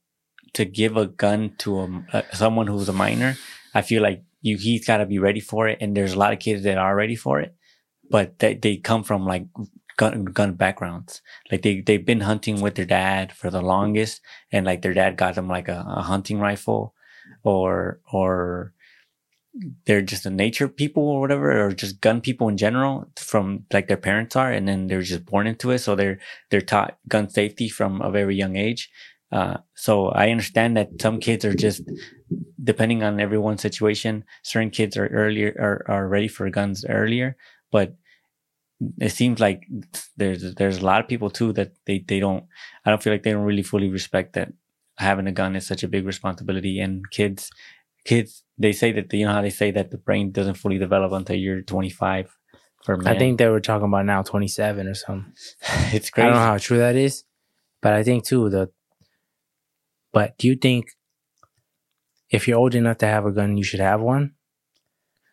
to 0.52 0.64
give 0.64 0.96
a 0.96 1.06
gun 1.06 1.54
to 1.58 1.80
a, 1.80 2.04
uh, 2.12 2.22
someone 2.32 2.66
who's 2.66 2.88
a 2.88 2.92
minor, 2.92 3.36
I 3.74 3.82
feel 3.82 4.02
like 4.02 4.22
you 4.40 4.56
he's 4.58 4.86
got 4.86 4.98
to 4.98 5.06
be 5.06 5.18
ready 5.18 5.40
for 5.40 5.66
it. 5.66 5.78
And 5.80 5.96
there's 5.96 6.12
a 6.12 6.18
lot 6.18 6.32
of 6.32 6.38
kids 6.38 6.62
that 6.64 6.78
are 6.78 6.94
ready 6.94 7.16
for 7.16 7.40
it, 7.40 7.54
but 8.10 8.38
they 8.38 8.54
they 8.54 8.76
come 8.76 9.02
from 9.02 9.26
like 9.26 9.46
gun 9.96 10.24
gun 10.26 10.54
backgrounds. 10.54 11.22
Like 11.50 11.62
they 11.62 11.80
they've 11.80 12.04
been 12.04 12.20
hunting 12.20 12.60
with 12.60 12.74
their 12.74 12.84
dad 12.84 13.32
for 13.32 13.50
the 13.50 13.62
longest, 13.62 14.20
and 14.52 14.66
like 14.66 14.82
their 14.82 14.94
dad 14.94 15.16
got 15.16 15.34
them 15.34 15.48
like 15.48 15.68
a, 15.68 15.84
a 15.88 16.02
hunting 16.02 16.38
rifle, 16.38 16.94
or 17.42 18.00
or 18.12 18.74
they're 19.86 20.02
just 20.02 20.26
a 20.26 20.30
nature 20.30 20.68
people 20.68 21.02
or 21.02 21.20
whatever, 21.20 21.66
or 21.66 21.72
just 21.72 22.00
gun 22.00 22.20
people 22.20 22.48
in 22.48 22.56
general 22.56 23.10
from 23.16 23.64
like 23.72 23.88
their 23.88 23.96
parents 23.96 24.36
are, 24.36 24.52
and 24.52 24.68
then 24.68 24.86
they're 24.86 25.02
just 25.02 25.26
born 25.26 25.46
into 25.46 25.70
it. 25.70 25.78
So 25.78 25.94
they're 25.94 26.18
they're 26.50 26.60
taught 26.60 26.98
gun 27.08 27.28
safety 27.28 27.68
from 27.68 28.00
a 28.00 28.10
very 28.10 28.36
young 28.36 28.56
age. 28.56 28.90
Uh, 29.30 29.58
so 29.74 30.08
I 30.08 30.30
understand 30.30 30.76
that 30.76 31.00
some 31.00 31.20
kids 31.20 31.44
are 31.44 31.54
just 31.54 31.82
depending 32.62 33.02
on 33.02 33.20
everyone's 33.20 33.62
situation. 33.62 34.24
Certain 34.42 34.70
kids 34.70 34.96
are 34.96 35.08
earlier 35.08 35.54
are, 35.58 35.84
are 35.88 36.08
ready 36.08 36.28
for 36.28 36.48
guns 36.50 36.84
earlier, 36.88 37.36
but 37.70 37.96
it 39.00 39.10
seems 39.10 39.40
like 39.40 39.66
there's 40.16 40.54
there's 40.54 40.78
a 40.78 40.84
lot 40.84 41.00
of 41.00 41.08
people 41.08 41.30
too 41.30 41.52
that 41.54 41.72
they 41.86 42.04
they 42.06 42.20
don't. 42.20 42.44
I 42.84 42.90
don't 42.90 43.02
feel 43.02 43.12
like 43.12 43.22
they 43.22 43.32
don't 43.32 43.44
really 43.44 43.62
fully 43.62 43.88
respect 43.88 44.34
that 44.34 44.52
having 44.98 45.26
a 45.26 45.32
gun 45.32 45.56
is 45.56 45.66
such 45.66 45.82
a 45.82 45.88
big 45.88 46.06
responsibility, 46.06 46.80
and 46.80 47.08
kids 47.10 47.50
kids 48.08 48.42
they 48.56 48.72
say 48.72 48.90
that 48.92 49.12
you 49.12 49.26
know 49.26 49.32
how 49.32 49.42
they 49.42 49.50
say 49.50 49.70
that 49.70 49.90
the 49.90 49.98
brain 49.98 50.32
doesn't 50.32 50.54
fully 50.54 50.78
develop 50.78 51.12
until 51.12 51.36
you're 51.36 51.60
25 51.60 52.34
for 52.82 52.96
men. 52.96 53.14
I 53.14 53.18
think 53.18 53.36
they 53.38 53.48
were 53.48 53.60
talking 53.60 53.86
about 53.86 54.06
now 54.06 54.22
27 54.22 54.88
or 54.88 54.94
something. 54.94 55.32
it's 55.92 56.10
I 56.16 56.22
don't 56.22 56.32
know 56.32 56.38
how 56.38 56.58
true 56.58 56.78
that 56.78 56.96
is, 56.96 57.24
but 57.82 57.92
I 57.92 58.02
think 58.02 58.24
too 58.24 58.48
the. 58.48 58.70
But 60.10 60.38
do 60.38 60.48
you 60.48 60.56
think 60.56 60.86
if 62.30 62.48
you're 62.48 62.58
old 62.58 62.74
enough 62.74 62.98
to 62.98 63.06
have 63.06 63.26
a 63.26 63.30
gun, 63.30 63.58
you 63.58 63.64
should 63.64 63.80
have 63.80 64.00
one 64.00 64.32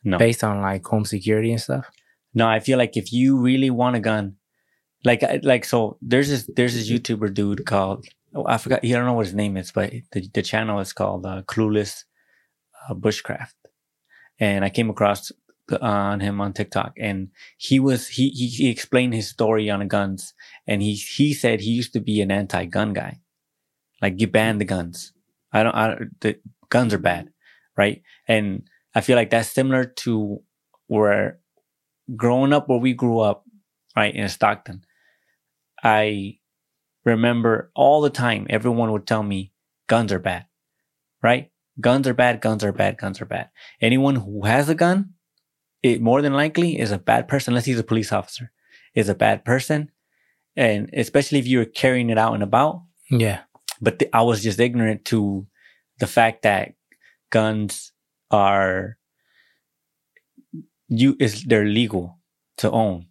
no, 0.03 0.17
based 0.17 0.43
on 0.43 0.61
like 0.61 0.85
home 0.85 1.05
security 1.05 1.51
and 1.51 1.61
stuff? 1.61 1.89
no. 2.33 2.45
I 2.47 2.59
feel 2.59 2.77
like 2.77 2.97
if 2.97 3.13
you 3.13 3.37
really 3.37 3.69
want 3.69 3.95
a 3.95 4.01
gun, 4.01 4.35
like 5.05 5.23
like 5.43 5.63
so, 5.63 5.97
there's 6.01 6.29
this 6.29 6.49
there's 6.55 6.73
this 6.73 6.91
YouTuber 6.91 7.33
dude 7.33 7.65
called 7.65 8.05
oh, 8.33 8.45
I 8.45 8.57
forgot. 8.57 8.81
I 8.83 8.89
don't 8.89 9.05
know 9.05 9.13
what 9.13 9.27
his 9.27 9.35
name 9.43 9.55
is, 9.55 9.71
but 9.71 9.93
the 10.11 10.27
the 10.33 10.41
channel 10.41 10.81
is 10.81 10.91
called 10.91 11.25
uh, 11.25 11.41
Clueless 11.43 12.03
uh, 12.89 12.93
Bushcraft, 12.93 13.53
and 14.39 14.65
I 14.65 14.69
came 14.69 14.89
across 14.89 15.31
on 15.81 16.19
him 16.19 16.41
on 16.41 16.53
TikTok, 16.53 16.93
and 16.99 17.29
he 17.57 17.79
was 17.79 18.07
he, 18.09 18.29
he 18.29 18.47
he 18.47 18.69
explained 18.69 19.13
his 19.13 19.29
story 19.29 19.69
on 19.69 19.87
guns, 19.87 20.33
and 20.67 20.81
he 20.81 20.95
he 20.95 21.33
said 21.33 21.61
he 21.61 21.71
used 21.71 21.93
to 21.93 21.99
be 22.01 22.21
an 22.21 22.31
anti-gun 22.31 22.93
guy, 22.93 23.19
like 24.01 24.19
you 24.21 24.27
ban 24.27 24.57
the 24.59 24.65
guns. 24.65 25.13
I 25.53 25.63
don't. 25.63 25.75
I 25.75 25.87
don't- 25.89 26.21
the 26.21 26.39
guns 26.69 26.93
are 26.93 26.99
bad, 26.99 27.29
right? 27.77 28.01
And 28.27 28.67
I 28.95 29.01
feel 29.01 29.15
like 29.15 29.29
that's 29.31 29.49
similar 29.49 29.85
to 30.05 30.41
where 30.87 31.39
growing 32.15 32.53
up 32.53 32.69
where 32.69 32.79
we 32.79 32.93
grew 32.93 33.19
up, 33.19 33.45
right 33.95 34.15
in 34.15 34.29
Stockton. 34.29 34.83
I 35.83 36.39
remember 37.05 37.71
all 37.75 38.01
the 38.01 38.09
time 38.11 38.47
everyone 38.49 38.91
would 38.91 39.07
tell 39.07 39.23
me 39.23 39.53
guns 39.87 40.11
are 40.13 40.19
bad, 40.19 40.47
right? 41.23 41.51
Guns 41.79 42.07
are 42.07 42.13
bad, 42.13 42.41
guns 42.41 42.63
are 42.63 42.71
bad, 42.71 42.97
guns 42.97 43.21
are 43.21 43.25
bad. 43.25 43.49
Anyone 43.81 44.15
who 44.15 44.45
has 44.45 44.69
a 44.69 44.75
gun, 44.75 45.13
it 45.83 46.01
more 46.01 46.21
than 46.21 46.33
likely 46.33 46.79
is 46.79 46.91
a 46.91 46.97
bad 46.97 47.27
person, 47.27 47.51
unless 47.53 47.65
he's 47.65 47.79
a 47.79 47.83
police 47.83 48.11
officer, 48.11 48.51
is 48.93 49.09
a 49.09 49.15
bad 49.15 49.43
person. 49.43 49.91
And 50.55 50.89
especially 50.93 51.39
if 51.39 51.47
you're 51.47 51.65
carrying 51.65 52.09
it 52.09 52.17
out 52.17 52.33
and 52.33 52.43
about. 52.43 52.83
Yeah. 53.11 53.41
But 53.81 53.99
th- 53.99 54.11
I 54.13 54.21
was 54.21 54.41
just 54.41 54.59
ignorant 54.59 55.03
to 55.05 55.47
the 55.99 56.07
fact 56.07 56.43
that 56.43 56.73
guns 57.29 57.91
are 58.31 58.97
you 60.87 61.17
is 61.19 61.43
they're 61.43 61.65
legal 61.65 62.19
to 62.57 62.71
own, 62.71 63.07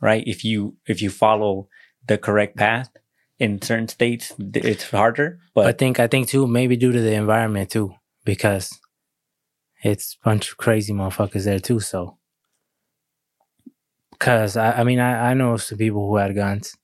right? 0.00 0.24
If 0.26 0.44
you 0.44 0.76
if 0.86 1.00
you 1.00 1.10
follow 1.10 1.68
the 2.06 2.18
correct 2.18 2.56
path 2.56 2.90
in 3.38 3.60
certain 3.60 3.88
states, 3.88 4.32
it's 4.38 4.90
harder. 4.90 5.40
But 5.54 5.66
I 5.66 5.72
think 5.72 5.98
I 6.00 6.06
think 6.06 6.28
too 6.28 6.46
maybe 6.46 6.76
due 6.76 6.92
to 6.92 7.00
the 7.00 7.14
environment 7.14 7.70
too 7.70 7.94
because 8.24 8.70
it's 9.82 10.16
a 10.20 10.28
bunch 10.28 10.50
of 10.50 10.56
crazy 10.58 10.92
motherfuckers 10.92 11.44
there 11.44 11.58
too. 11.58 11.80
So 11.80 12.18
because 14.12 14.56
I, 14.56 14.72
I 14.80 14.84
mean 14.84 14.98
I, 15.00 15.30
I 15.30 15.34
know 15.34 15.56
some 15.56 15.78
people 15.78 16.08
who 16.08 16.16
had 16.16 16.34
guns 16.34 16.76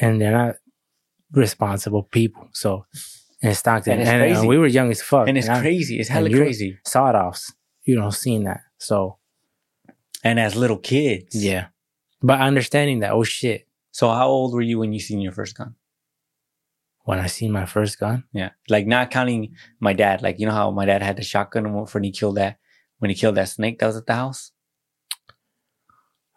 and 0.00 0.20
they're 0.20 0.32
not 0.32 0.56
responsible 1.32 2.04
people. 2.04 2.48
So 2.52 2.86
in 3.42 3.54
Stockton 3.54 3.92
And 4.00 4.02
and, 4.02 4.22
and, 4.22 4.32
crazy. 4.34 4.46
we 4.46 4.58
were 4.58 4.66
young 4.66 4.90
as 4.90 5.02
fuck 5.02 5.28
and 5.28 5.36
it's 5.38 5.48
I 5.48 5.60
crazy. 5.60 5.98
It's 5.98 6.08
hella 6.08 6.30
crazy. 6.30 6.78
sawed 6.86 7.14
offs. 7.14 7.52
You 7.84 7.96
don't 7.96 8.04
know, 8.04 8.10
seeing 8.10 8.44
that. 8.44 8.60
So 8.78 9.16
And 10.22 10.38
as 10.38 10.54
little 10.54 10.78
kids, 10.78 11.34
yeah, 11.34 11.68
but 12.22 12.40
understanding 12.40 13.00
that 13.00 13.12
oh 13.12 13.24
shit 13.24 13.66
So 13.92 14.10
how 14.10 14.28
old 14.28 14.54
were 14.54 14.62
you 14.62 14.78
when 14.78 14.92
you 14.92 15.00
seen 15.00 15.20
your 15.20 15.32
first 15.32 15.56
gun? 15.56 15.74
when 17.04 17.18
I 17.18 17.26
seen 17.26 17.50
my 17.50 17.66
first 17.66 17.98
gun. 17.98 18.22
Yeah, 18.32 18.50
like 18.68 18.86
not 18.86 19.10
counting 19.10 19.56
my 19.80 19.92
dad. 19.92 20.22
Like 20.22 20.38
you 20.38 20.46
know 20.46 20.52
how 20.52 20.70
my 20.70 20.84
dad 20.84 21.02
had 21.02 21.16
the 21.16 21.22
shotgun 21.22 21.72
when 21.72 22.04
he 22.04 22.12
killed 22.12 22.36
that 22.36 22.58
when 22.98 23.10
he 23.10 23.16
killed 23.16 23.34
that 23.34 23.48
snake 23.48 23.78
that 23.78 23.86
was 23.86 23.96
at 23.96 24.06
the 24.06 24.14
house. 24.14 24.52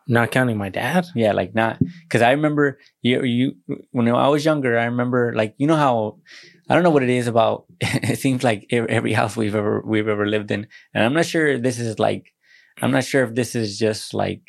Not 0.07 0.31
counting 0.31 0.57
my 0.57 0.69
dad. 0.69 1.05
Yeah, 1.15 1.31
like 1.31 1.53
not 1.55 1.79
because 2.03 2.21
I 2.21 2.31
remember 2.31 2.79
you. 3.01 3.23
You 3.23 3.55
when 3.91 4.09
I 4.09 4.27
was 4.27 4.43
younger, 4.43 4.77
I 4.77 4.85
remember 4.85 5.33
like 5.33 5.55
you 5.57 5.67
know 5.67 5.77
how 5.77 6.19
I 6.67 6.73
don't 6.73 6.83
know 6.83 6.89
what 6.89 7.03
it 7.03 7.09
is 7.09 7.27
about. 7.27 7.65
it 7.79 8.19
seems 8.19 8.43
like 8.43 8.65
every 8.71 9.13
house 9.13 9.37
we've 9.37 9.55
ever 9.55 9.81
we've 9.85 10.09
ever 10.09 10.25
lived 10.25 10.51
in, 10.51 10.67
and 10.93 11.05
I'm 11.05 11.13
not 11.13 11.25
sure 11.25 11.57
this 11.57 11.79
is 11.79 11.99
like 11.99 12.33
I'm 12.81 12.91
not 12.91 13.05
sure 13.05 13.23
if 13.23 13.35
this 13.35 13.55
is 13.55 13.77
just 13.77 14.13
like 14.13 14.41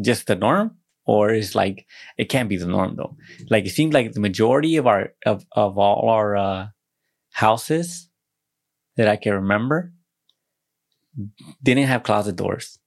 just 0.00 0.28
the 0.28 0.36
norm 0.36 0.77
or 1.08 1.30
is 1.30 1.54
like 1.54 1.86
it 2.18 2.28
can't 2.28 2.50
be 2.50 2.58
the 2.58 2.66
norm 2.66 2.94
though. 2.94 3.16
Like 3.48 3.64
it 3.64 3.70
seems 3.70 3.94
like 3.94 4.12
the 4.12 4.20
majority 4.20 4.76
of 4.76 4.86
our 4.86 5.14
of 5.24 5.46
of 5.52 5.78
all 5.78 6.10
our 6.10 6.36
uh, 6.36 6.66
houses 7.32 8.10
that 8.98 9.08
I 9.08 9.16
can 9.16 9.32
remember 9.32 9.94
didn't 11.62 11.86
have 11.86 12.02
closet 12.02 12.36
doors. 12.36 12.78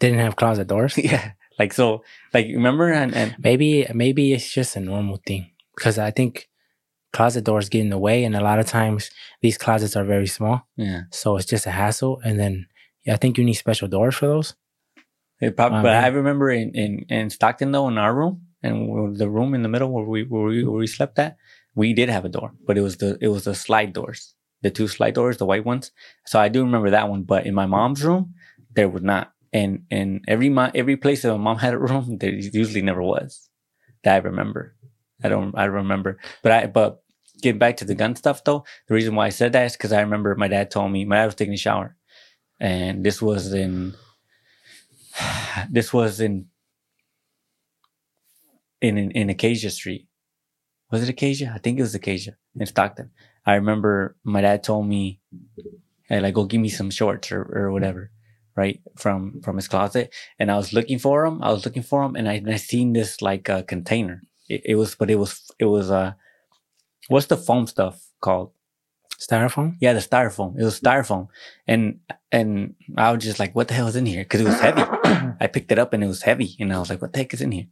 Didn't 0.00 0.18
have 0.18 0.34
closet 0.34 0.66
doors. 0.66 0.98
yeah, 0.98 1.32
like 1.56 1.72
so, 1.72 2.02
like 2.34 2.46
remember 2.46 2.90
and 2.90 3.14
and 3.14 3.36
Maybe 3.38 3.86
maybe 3.94 4.32
it's 4.32 4.52
just 4.52 4.74
a 4.74 4.80
normal 4.80 5.20
thing 5.24 5.52
because 5.76 5.98
I 5.98 6.10
think 6.10 6.48
closet 7.12 7.44
doors 7.44 7.68
get 7.68 7.82
in 7.82 7.90
the 7.90 7.98
way, 7.98 8.24
and 8.24 8.34
a 8.34 8.42
lot 8.42 8.58
of 8.58 8.66
times 8.66 9.08
these 9.40 9.56
closets 9.56 9.94
are 9.94 10.04
very 10.04 10.26
small, 10.26 10.66
yeah. 10.76 11.02
so 11.12 11.36
it's 11.36 11.46
just 11.46 11.66
a 11.66 11.70
hassle. 11.70 12.20
And 12.24 12.40
then 12.40 12.66
yeah, 13.04 13.14
I 13.14 13.18
think 13.18 13.38
you 13.38 13.44
need 13.44 13.54
special 13.54 13.86
doors 13.86 14.16
for 14.16 14.26
those. 14.26 14.56
It 15.42 15.58
Wow, 15.58 15.70
but 15.70 15.82
man. 15.82 16.04
I 16.04 16.06
remember 16.06 16.50
in, 16.50 16.70
in, 16.70 17.04
in 17.08 17.28
Stockton 17.28 17.72
though, 17.72 17.88
in 17.88 17.98
our 17.98 18.14
room 18.14 18.42
and 18.62 19.16
the 19.16 19.28
room 19.28 19.54
in 19.54 19.62
the 19.62 19.68
middle 19.68 19.90
where 19.90 20.04
we, 20.04 20.22
where 20.22 20.44
we, 20.44 20.62
where 20.62 20.78
we 20.78 20.86
slept 20.86 21.18
at, 21.18 21.36
we 21.74 21.92
did 21.92 22.08
have 22.08 22.24
a 22.24 22.28
door, 22.28 22.52
but 22.64 22.78
it 22.78 22.80
was 22.80 22.98
the, 22.98 23.18
it 23.20 23.26
was 23.26 23.42
the 23.42 23.54
slide 23.54 23.92
doors, 23.92 24.36
the 24.62 24.70
two 24.70 24.86
slide 24.86 25.14
doors, 25.14 25.38
the 25.38 25.44
white 25.44 25.64
ones. 25.64 25.90
So 26.26 26.38
I 26.38 26.48
do 26.48 26.62
remember 26.62 26.90
that 26.90 27.08
one, 27.08 27.24
but 27.24 27.44
in 27.44 27.54
my 27.54 27.66
mom's 27.66 28.04
room, 28.04 28.34
there 28.72 28.88
was 28.88 29.02
not. 29.02 29.32
And, 29.52 29.82
and 29.90 30.24
every, 30.28 30.48
mo- 30.48 30.70
every 30.76 30.96
place 30.96 31.22
that 31.22 31.32
my 31.32 31.42
mom 31.42 31.58
had 31.66 31.74
a 31.74 31.78
room, 31.78 32.18
there 32.18 32.30
usually 32.30 32.82
never 32.82 33.02
was 33.02 33.50
that 34.04 34.14
I 34.14 34.18
remember. 34.18 34.76
I 35.24 35.28
don't, 35.28 35.58
I 35.58 35.64
remember, 35.64 36.18
but 36.42 36.52
I, 36.52 36.66
but 36.66 37.02
getting 37.42 37.58
back 37.58 37.78
to 37.78 37.84
the 37.84 37.96
gun 37.96 38.14
stuff 38.14 38.44
though, 38.44 38.64
the 38.86 38.94
reason 38.94 39.16
why 39.16 39.26
I 39.26 39.30
said 39.30 39.52
that 39.54 39.66
is 39.66 39.72
because 39.72 39.92
I 39.92 40.02
remember 40.02 40.36
my 40.36 40.46
dad 40.46 40.70
told 40.70 40.92
me, 40.92 41.04
my 41.04 41.16
dad 41.16 41.26
was 41.26 41.34
taking 41.34 41.54
a 41.54 41.56
shower 41.58 41.96
and 42.60 43.04
this 43.04 43.20
was 43.20 43.52
in, 43.52 43.94
this 45.70 45.92
was 45.92 46.20
in 46.20 46.46
in 48.80 48.98
in, 48.98 49.10
in 49.12 49.30
Acacia 49.30 49.70
Street. 49.70 50.06
Was 50.90 51.02
it 51.02 51.08
Acacia? 51.08 51.52
I 51.54 51.58
think 51.58 51.78
it 51.78 51.82
was 51.82 51.94
Acacia 51.94 52.36
in 52.58 52.66
Stockton. 52.66 53.10
I 53.46 53.54
remember 53.54 54.16
my 54.24 54.40
dad 54.40 54.62
told 54.62 54.86
me, 54.86 55.20
"Hey, 56.08 56.20
like, 56.20 56.34
go 56.34 56.44
give 56.44 56.60
me 56.60 56.68
some 56.68 56.90
shorts 56.90 57.32
or 57.32 57.42
or 57.42 57.72
whatever." 57.72 58.10
Right 58.54 58.82
from 58.96 59.40
from 59.40 59.56
his 59.56 59.66
closet, 59.66 60.12
and 60.38 60.50
I 60.50 60.58
was 60.58 60.74
looking 60.74 60.98
for 60.98 61.24
them. 61.24 61.42
I 61.42 61.50
was 61.50 61.64
looking 61.64 61.82
for 61.82 62.02
them, 62.02 62.16
and 62.16 62.28
I, 62.28 62.34
and 62.34 62.50
I 62.50 62.56
seen 62.56 62.92
this 62.92 63.22
like 63.22 63.48
uh, 63.48 63.62
container. 63.62 64.20
It, 64.46 64.60
it 64.66 64.74
was, 64.74 64.94
but 64.94 65.10
it 65.10 65.14
was 65.14 65.50
it 65.58 65.64
was 65.64 65.90
uh, 65.90 66.12
what's 67.08 67.26
the 67.26 67.38
foam 67.38 67.66
stuff 67.66 68.06
called? 68.20 68.50
Styrofoam. 69.18 69.76
Yeah, 69.80 69.94
the 69.94 70.00
styrofoam. 70.00 70.58
It 70.58 70.64
was 70.64 70.78
styrofoam, 70.78 71.28
and 71.66 72.00
and 72.30 72.74
I 72.98 73.10
was 73.12 73.24
just 73.24 73.38
like, 73.38 73.54
"What 73.54 73.68
the 73.68 73.74
hell 73.74 73.88
is 73.88 73.96
in 73.96 74.04
here?" 74.04 74.24
Because 74.24 74.42
it 74.42 74.48
was 74.48 74.60
heavy. 74.60 74.82
I 75.40 75.46
picked 75.46 75.72
it 75.72 75.78
up 75.78 75.92
and 75.92 76.02
it 76.02 76.06
was 76.08 76.22
heavy, 76.22 76.56
and 76.60 76.72
I 76.72 76.78
was 76.78 76.90
like, 76.90 77.00
"What 77.02 77.12
the 77.12 77.18
heck 77.20 77.34
is 77.34 77.40
in 77.40 77.52
here?" 77.52 77.66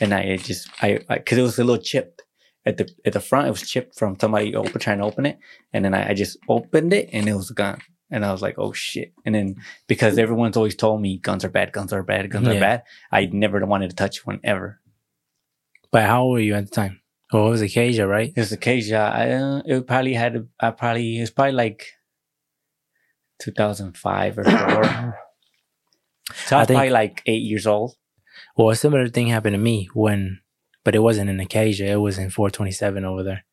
And 0.00 0.12
I 0.14 0.20
it 0.20 0.42
just 0.44 0.68
I 0.82 1.00
because 1.08 1.38
it 1.38 1.42
was 1.42 1.58
a 1.58 1.64
little 1.64 1.82
chipped 1.82 2.22
at 2.66 2.76
the 2.78 2.88
at 3.04 3.12
the 3.12 3.20
front. 3.20 3.48
It 3.48 3.50
was 3.52 3.68
chipped 3.68 3.98
from 3.98 4.18
somebody 4.18 4.54
open 4.56 4.80
trying 4.80 4.98
to 4.98 5.04
open 5.04 5.26
it, 5.26 5.38
and 5.72 5.84
then 5.84 5.94
I, 5.94 6.10
I 6.10 6.14
just 6.14 6.36
opened 6.48 6.92
it 6.92 7.10
and 7.12 7.28
it 7.28 7.34
was 7.34 7.50
gone. 7.50 7.80
And 8.10 8.24
I 8.24 8.32
was 8.32 8.42
like, 8.42 8.56
"Oh 8.58 8.72
shit!" 8.72 9.12
And 9.24 9.34
then 9.34 9.56
because 9.88 10.18
everyone's 10.18 10.56
always 10.56 10.76
told 10.76 11.00
me 11.00 11.18
guns 11.18 11.44
are 11.44 11.48
bad, 11.50 11.72
guns 11.72 11.92
are 11.92 12.02
bad, 12.02 12.30
guns 12.30 12.46
Yeah. 12.46 12.54
are 12.54 12.60
bad, 12.60 12.82
I 13.10 13.26
never 13.26 13.64
wanted 13.66 13.90
to 13.90 13.96
touch 13.96 14.26
one 14.26 14.40
ever. 14.44 14.80
But 15.90 16.02
how 16.04 16.24
old 16.24 16.32
were 16.34 16.40
you 16.40 16.54
at 16.54 16.66
the 16.66 16.70
time? 16.70 17.00
Oh, 17.32 17.48
it 17.48 17.50
was 17.50 17.62
Acacia, 17.62 18.06
right? 18.06 18.32
It 18.34 18.38
was 18.40 18.52
Acacia. 18.52 18.98
I 18.98 19.30
uh, 19.32 19.62
it 19.66 19.86
probably 19.86 20.14
had 20.14 20.48
I 20.60 20.70
probably 20.70 21.18
it 21.18 21.20
was 21.22 21.30
probably 21.30 21.52
like 21.52 21.86
2005 23.40 24.38
or 24.38 24.44
four. 24.44 25.18
so 26.32 26.56
I 26.56 26.60
was 26.60 26.64
I 26.64 26.66
think- 26.66 26.76
probably 26.78 26.90
like 26.90 27.22
eight 27.26 27.42
years 27.42 27.66
old. 27.66 27.96
Well, 28.56 28.70
a 28.70 28.76
similar 28.76 29.08
thing 29.08 29.26
happened 29.28 29.54
to 29.54 29.58
me 29.58 29.88
when, 29.94 30.40
but 30.84 30.94
it 30.94 31.00
wasn't 31.00 31.30
in 31.30 31.40
Acacia. 31.40 31.86
It 31.86 31.96
was 31.96 32.18
in 32.18 32.30
427 32.30 33.04
over 33.04 33.22
there. 33.22 33.44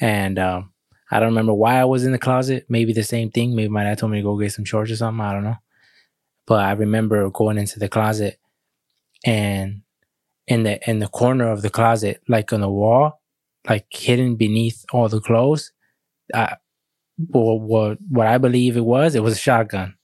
And 0.00 0.38
um, 0.38 0.72
I 1.10 1.18
don't 1.18 1.30
remember 1.30 1.54
why 1.54 1.80
I 1.80 1.84
was 1.84 2.04
in 2.04 2.12
the 2.12 2.18
closet. 2.18 2.66
Maybe 2.68 2.92
the 2.92 3.02
same 3.02 3.30
thing. 3.30 3.54
Maybe 3.56 3.68
my 3.68 3.82
dad 3.84 3.98
told 3.98 4.12
me 4.12 4.18
to 4.18 4.22
go 4.22 4.38
get 4.38 4.52
some 4.52 4.64
shorts 4.64 4.90
or 4.90 4.96
something. 4.96 5.24
I 5.24 5.32
don't 5.32 5.44
know. 5.44 5.56
But 6.46 6.64
I 6.64 6.72
remember 6.72 7.28
going 7.30 7.58
into 7.58 7.78
the 7.80 7.88
closet 7.88 8.38
and 9.24 9.82
in 10.46 10.62
the 10.62 10.78
in 10.88 11.00
the 11.00 11.08
corner 11.08 11.50
of 11.50 11.62
the 11.62 11.70
closet, 11.70 12.22
like 12.28 12.52
on 12.52 12.60
the 12.60 12.70
wall, 12.70 13.20
like 13.68 13.86
hidden 13.90 14.36
beneath 14.36 14.84
all 14.92 15.08
the 15.08 15.20
clothes, 15.20 15.72
I, 16.32 16.56
what, 17.16 17.60
what 17.60 17.98
what 18.08 18.26
I 18.28 18.38
believe 18.38 18.76
it 18.76 18.84
was, 18.84 19.16
it 19.16 19.22
was 19.24 19.34
a 19.34 19.40
shotgun 19.40 19.96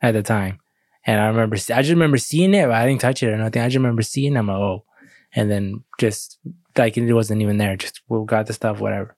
at 0.00 0.12
the 0.12 0.22
time. 0.22 0.60
And 1.08 1.18
I 1.20 1.26
remember, 1.28 1.56
I 1.56 1.80
just 1.80 1.90
remember 1.90 2.18
seeing 2.18 2.52
it, 2.52 2.66
but 2.66 2.74
I 2.74 2.86
didn't 2.86 3.00
touch 3.00 3.22
it 3.22 3.28
or 3.32 3.36
nothing. 3.38 3.62
I 3.62 3.66
just 3.68 3.76
remember 3.76 4.02
seeing 4.02 4.34
it. 4.34 4.38
I'm 4.38 4.46
like, 4.48 4.56
oh. 4.58 4.84
And 5.32 5.50
then 5.50 5.82
just 5.98 6.38
like 6.76 6.98
it 6.98 7.12
wasn't 7.12 7.40
even 7.40 7.56
there. 7.56 7.76
Just 7.76 8.02
we 8.08 8.24
got 8.26 8.46
the 8.46 8.52
stuff, 8.52 8.78
whatever. 8.78 9.16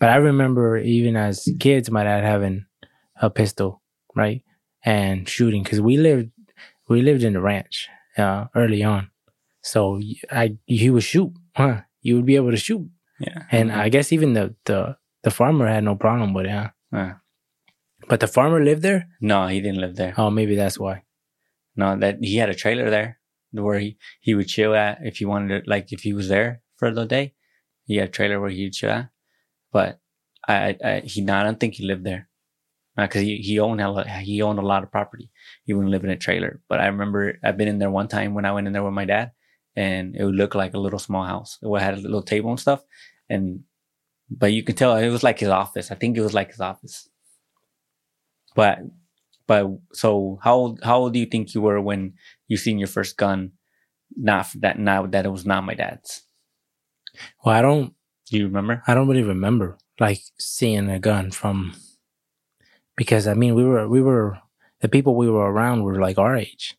But 0.00 0.10
I 0.10 0.16
remember 0.16 0.76
even 0.78 1.16
as 1.16 1.48
kids, 1.60 1.88
my 1.90 2.02
dad 2.02 2.24
having 2.24 2.66
a 3.20 3.30
pistol, 3.30 3.80
right, 4.16 4.42
and 4.84 5.28
shooting 5.28 5.62
because 5.62 5.80
we 5.80 5.96
lived 5.96 6.30
we 6.88 7.02
lived 7.02 7.22
in 7.22 7.32
the 7.32 7.40
ranch 7.40 7.88
uh, 8.16 8.46
early 8.54 8.82
on, 8.84 9.10
so 9.62 10.00
I 10.30 10.56
he 10.66 10.90
would 10.90 11.02
shoot, 11.02 11.32
huh? 11.56 11.82
You 12.02 12.16
would 12.16 12.26
be 12.26 12.36
able 12.36 12.52
to 12.52 12.56
shoot, 12.56 12.88
Yeah. 13.18 13.42
and 13.50 13.72
I 13.72 13.88
guess 13.88 14.12
even 14.12 14.34
the 14.34 14.54
the 14.66 14.96
the 15.24 15.30
farmer 15.30 15.66
had 15.66 15.84
no 15.84 15.96
problem 15.96 16.32
with 16.32 16.46
it, 16.46 16.50
huh? 16.52 16.70
Uh, 16.92 17.12
But 18.08 18.20
the 18.20 18.26
farmer 18.26 18.62
lived 18.64 18.82
there. 18.82 19.08
no, 19.20 19.46
he 19.46 19.60
didn't 19.60 19.80
live 19.80 19.96
there. 19.96 20.14
Oh, 20.16 20.30
maybe 20.30 20.56
that's 20.56 20.78
why. 20.78 21.02
No, 21.76 21.96
that 21.96 22.18
he 22.22 22.36
had 22.36 22.48
a 22.48 22.54
trailer 22.54 22.90
there 22.90 23.18
where 23.52 23.78
he, 23.78 23.96
he 24.20 24.34
would 24.34 24.48
chill 24.48 24.74
at 24.74 24.98
if 25.02 25.18
he 25.18 25.24
wanted 25.24 25.64
to, 25.64 25.70
like 25.70 25.92
if 25.92 26.00
he 26.00 26.12
was 26.12 26.28
there 26.28 26.62
for 26.76 26.90
the 26.90 27.04
day, 27.04 27.34
he 27.84 27.96
had 27.96 28.08
a 28.08 28.12
trailer 28.12 28.40
where 28.40 28.50
he'd 28.50 28.72
chill 28.72 28.90
at. 28.90 29.10
But 29.72 30.00
I, 30.46 30.76
I, 30.84 31.00
he, 31.04 31.20
no, 31.20 31.34
I 31.34 31.42
don't 31.42 31.60
think 31.60 31.74
he 31.74 31.84
lived 31.84 32.04
there 32.04 32.28
because 32.96 33.22
he, 33.22 33.36
he 33.36 33.60
owned 33.60 33.80
a 33.80 33.90
lot, 33.90 34.08
he 34.08 34.42
owned 34.42 34.58
a 34.58 34.62
lot 34.62 34.82
of 34.82 34.90
property. 34.90 35.30
He 35.64 35.74
wouldn't 35.74 35.92
live 35.92 36.04
in 36.04 36.10
a 36.10 36.16
trailer. 36.16 36.60
But 36.68 36.80
I 36.80 36.86
remember 36.86 37.38
I've 37.44 37.56
been 37.56 37.68
in 37.68 37.78
there 37.78 37.90
one 37.90 38.08
time 38.08 38.34
when 38.34 38.44
I 38.44 38.52
went 38.52 38.66
in 38.66 38.72
there 38.72 38.82
with 38.82 38.94
my 38.94 39.04
dad, 39.04 39.32
and 39.76 40.16
it 40.16 40.24
would 40.24 40.34
look 40.34 40.54
like 40.54 40.74
a 40.74 40.80
little 40.80 40.98
small 40.98 41.24
house. 41.24 41.58
It 41.62 41.80
had 41.80 41.94
a 41.94 42.00
little 42.00 42.22
table 42.22 42.50
and 42.50 42.58
stuff, 42.58 42.82
and 43.28 43.64
but 44.30 44.52
you 44.52 44.62
can 44.62 44.74
tell 44.74 44.96
it 44.96 45.08
was 45.10 45.22
like 45.22 45.38
his 45.38 45.48
office. 45.48 45.90
I 45.90 45.94
think 45.94 46.16
it 46.16 46.22
was 46.22 46.34
like 46.34 46.50
his 46.50 46.60
office. 46.60 47.08
But 48.58 48.80
but 49.46 49.70
so 49.92 50.40
how 50.42 50.54
old 50.56 50.80
how 50.82 50.98
old 50.98 51.12
do 51.12 51.20
you 51.20 51.26
think 51.26 51.54
you 51.54 51.60
were 51.62 51.80
when 51.80 52.14
you 52.48 52.56
seen 52.56 52.80
your 52.80 52.88
first 52.88 53.16
gun? 53.16 53.52
Not 54.16 54.48
that 54.56 54.80
now 54.80 55.06
that 55.06 55.26
it 55.26 55.30
was 55.30 55.46
not 55.46 55.62
my 55.62 55.74
dad's. 55.74 56.24
Well, 57.44 57.54
I 57.54 57.62
don't 57.62 57.94
Do 58.26 58.36
you 58.36 58.46
remember? 58.46 58.82
I 58.88 58.94
don't 58.94 59.06
really 59.06 59.22
remember 59.22 59.78
like 60.00 60.20
seeing 60.38 60.90
a 60.90 60.98
gun 60.98 61.30
from 61.30 61.74
because 62.96 63.28
I 63.28 63.34
mean 63.34 63.54
we 63.54 63.64
were 63.64 63.88
we 63.88 64.02
were 64.02 64.38
the 64.80 64.88
people 64.88 65.14
we 65.14 65.30
were 65.30 65.52
around 65.52 65.84
were 65.84 66.00
like 66.00 66.18
our 66.18 66.34
age. 66.36 66.76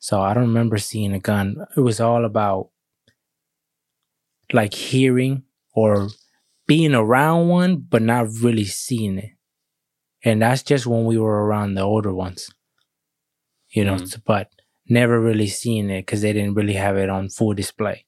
So 0.00 0.20
I 0.20 0.34
don't 0.34 0.48
remember 0.48 0.78
seeing 0.78 1.12
a 1.12 1.20
gun. 1.20 1.64
It 1.76 1.80
was 1.82 2.00
all 2.00 2.24
about 2.24 2.70
like 4.52 4.74
hearing 4.74 5.44
or 5.72 6.08
being 6.66 6.94
around 6.94 7.46
one 7.48 7.76
but 7.76 8.02
not 8.02 8.26
really 8.42 8.64
seeing 8.64 9.18
it. 9.18 9.37
And 10.24 10.42
that's 10.42 10.62
just 10.62 10.86
when 10.86 11.04
we 11.04 11.16
were 11.18 11.44
around 11.46 11.74
the 11.74 11.82
older 11.82 12.12
ones. 12.12 12.50
You 13.70 13.84
know, 13.84 13.94
Mhm. 13.96 14.22
but 14.24 14.50
never 14.88 15.20
really 15.20 15.46
seeing 15.46 15.90
it 15.90 16.06
cuz 16.06 16.22
they 16.22 16.32
didn't 16.32 16.54
really 16.54 16.74
have 16.74 16.96
it 16.96 17.10
on 17.10 17.28
full 17.28 17.52
display. 17.54 18.06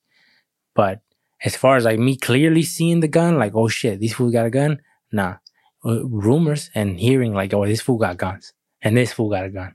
But 0.74 1.02
as 1.44 1.56
far 1.56 1.76
as 1.76 1.84
like 1.84 1.98
me 1.98 2.16
clearly 2.16 2.62
seeing 2.62 3.00
the 3.00 3.08
gun, 3.08 3.38
like, 3.38 3.54
oh 3.54 3.68
shit, 3.68 4.00
this 4.00 4.14
fool 4.14 4.30
got 4.30 4.46
a 4.46 4.50
gun. 4.50 4.80
Nah, 5.12 5.36
Uh, 5.82 6.04
rumors 6.06 6.70
and 6.74 7.00
hearing 7.00 7.32
like, 7.32 7.54
oh, 7.54 7.64
this 7.66 7.80
fool 7.80 7.96
got 7.96 8.18
guns 8.18 8.52
and 8.82 8.94
this 8.96 9.12
fool 9.14 9.30
got 9.30 9.46
a 9.46 9.50
gun. 9.50 9.74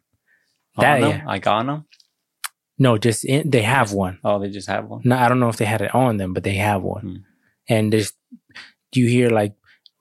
That, 0.78 0.96
on 0.96 1.02
them? 1.02 1.20
yeah. 1.20 1.26
Like 1.26 1.48
on 1.48 1.66
them? 1.68 1.86
No, 2.78 2.98
just 2.98 3.26
in, 3.26 3.50
they 3.50 3.64
have 3.64 3.92
one. 3.94 4.20
Oh, 4.24 4.38
they 4.40 4.50
just 4.50 4.68
have 4.68 4.86
one. 4.88 5.02
No, 5.04 5.16
I 5.18 5.28
don't 5.30 5.40
know 5.40 5.50
if 5.50 5.58
they 5.58 5.66
had 5.66 5.82
it 5.82 5.96
on 5.96 6.18
them, 6.18 6.34
but 6.34 6.44
they 6.44 6.56
have 6.56 6.84
one. 6.84 7.02
Hmm. 7.02 7.16
And 7.70 7.92
there's, 7.94 8.14
you 8.94 9.08
hear 9.08 9.30
like 9.30 9.56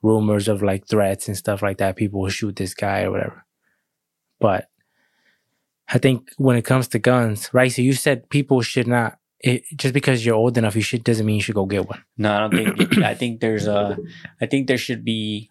rumors 0.05 0.47
of 0.47 0.63
like 0.63 0.87
threats 0.87 1.27
and 1.27 1.37
stuff 1.37 1.63
like 1.63 1.79
that? 1.79 1.97
People 1.97 2.21
will 2.21 2.29
shoot 2.29 2.57
this 2.57 2.75
guy 2.75 3.03
or 3.03 3.11
whatever. 3.11 3.45
But 4.39 4.69
I 5.89 5.99
think 5.99 6.31
when 6.37 6.57
it 6.57 6.65
comes 6.65 6.89
to 6.89 6.99
guns, 6.99 7.53
right? 7.53 7.73
So 7.73 7.83
you 7.83 7.95
said 7.95 8.29
people 8.31 8.63
should 8.63 8.87
not. 8.87 9.19
It, 9.41 9.65
just 9.77 9.93
because 9.93 10.25
you're 10.25 10.37
old 10.37 10.57
enough, 10.57 10.75
you 10.75 10.83
should 10.83 11.05
doesn't 11.05 11.27
mean 11.27 11.37
you 11.37 11.43
should 11.43 11.55
go 11.55 11.67
get 11.67 11.87
one. 11.87 12.03
No, 12.17 12.33
I 12.33 12.41
don't 12.41 12.77
think. 12.77 12.99
I 13.03 13.15
think 13.15 13.41
there's 13.41 13.67
a. 13.67 13.99
I 14.41 14.47
think 14.47 14.69
there 14.69 14.79
should 14.79 15.05
be. 15.05 15.51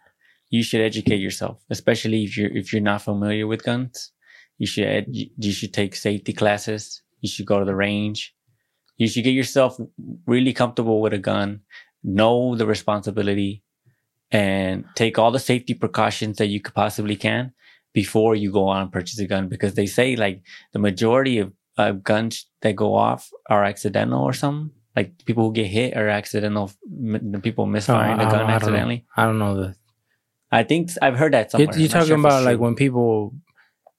You 0.50 0.64
should 0.64 0.82
educate 0.82 1.20
yourself, 1.20 1.64
especially 1.70 2.24
if 2.24 2.38
you're 2.38 2.56
if 2.56 2.72
you're 2.72 2.82
not 2.82 3.02
familiar 3.02 3.48
with 3.48 3.64
guns. 3.64 4.12
You 4.58 4.68
should 4.68 5.06
you 5.10 5.52
should 5.52 5.74
take 5.74 5.96
safety 5.96 6.34
classes. 6.34 7.02
You 7.22 7.30
should 7.30 7.46
go 7.46 7.60
to 7.60 7.66
the 7.66 7.76
range. 7.76 8.34
You 8.98 9.08
should 9.08 9.24
get 9.24 9.32
yourself 9.32 9.80
really 10.28 10.54
comfortable 10.54 11.02
with 11.02 11.14
a 11.14 11.18
gun. 11.18 11.62
Know 12.04 12.56
the 12.56 12.68
responsibility, 12.68 13.63
and 14.34 14.84
take 14.96 15.18
all 15.20 15.32
the 15.32 15.40
safety 15.40 15.74
precautions 15.74 16.38
that 16.40 16.48
you 16.48 16.60
could 16.60 16.74
possibly 16.74 17.16
can 17.16 17.54
before 17.94 18.34
you 18.36 18.52
go 18.52 18.68
on 18.68 18.82
and 18.82 18.92
purchase 18.92 19.20
a 19.20 19.28
gun. 19.28 19.48
Because 19.48 19.76
they 19.76 19.86
say 19.86 20.16
like 20.16 20.42
the 20.74 20.80
majority 20.80 21.38
of 21.40 21.54
uh, 21.78 21.92
guns 21.92 22.48
that 22.62 22.76
go 22.76 22.94
off 22.96 23.30
are 23.50 23.64
accidental 23.64 24.22
or 24.22 24.34
something. 24.34 24.72
Like 24.96 25.24
people 25.26 25.46
who 25.48 25.54
get 25.54 25.68
hit 25.68 25.96
are 25.96 26.08
accidental. 26.10 26.72
M- 26.92 27.32
the 27.32 27.40
people 27.40 27.66
misfiring 27.68 28.20
Oh, 28.20 28.26
the 28.26 28.30
gun 28.32 28.50
I 28.50 28.54
accidentally. 28.54 29.06
I 29.16 29.26
don't 29.26 29.40
know 29.40 29.56
the 29.56 29.76
I 30.52 30.64
think 30.64 30.92
I've 31.02 31.18
heard 31.18 31.34
that 31.34 31.50
somewhere. 31.52 31.76
you're 31.80 31.88
talking 31.90 32.08
sure 32.10 32.18
about 32.20 32.44
like 32.44 32.60
when 32.60 32.76
people 32.76 33.34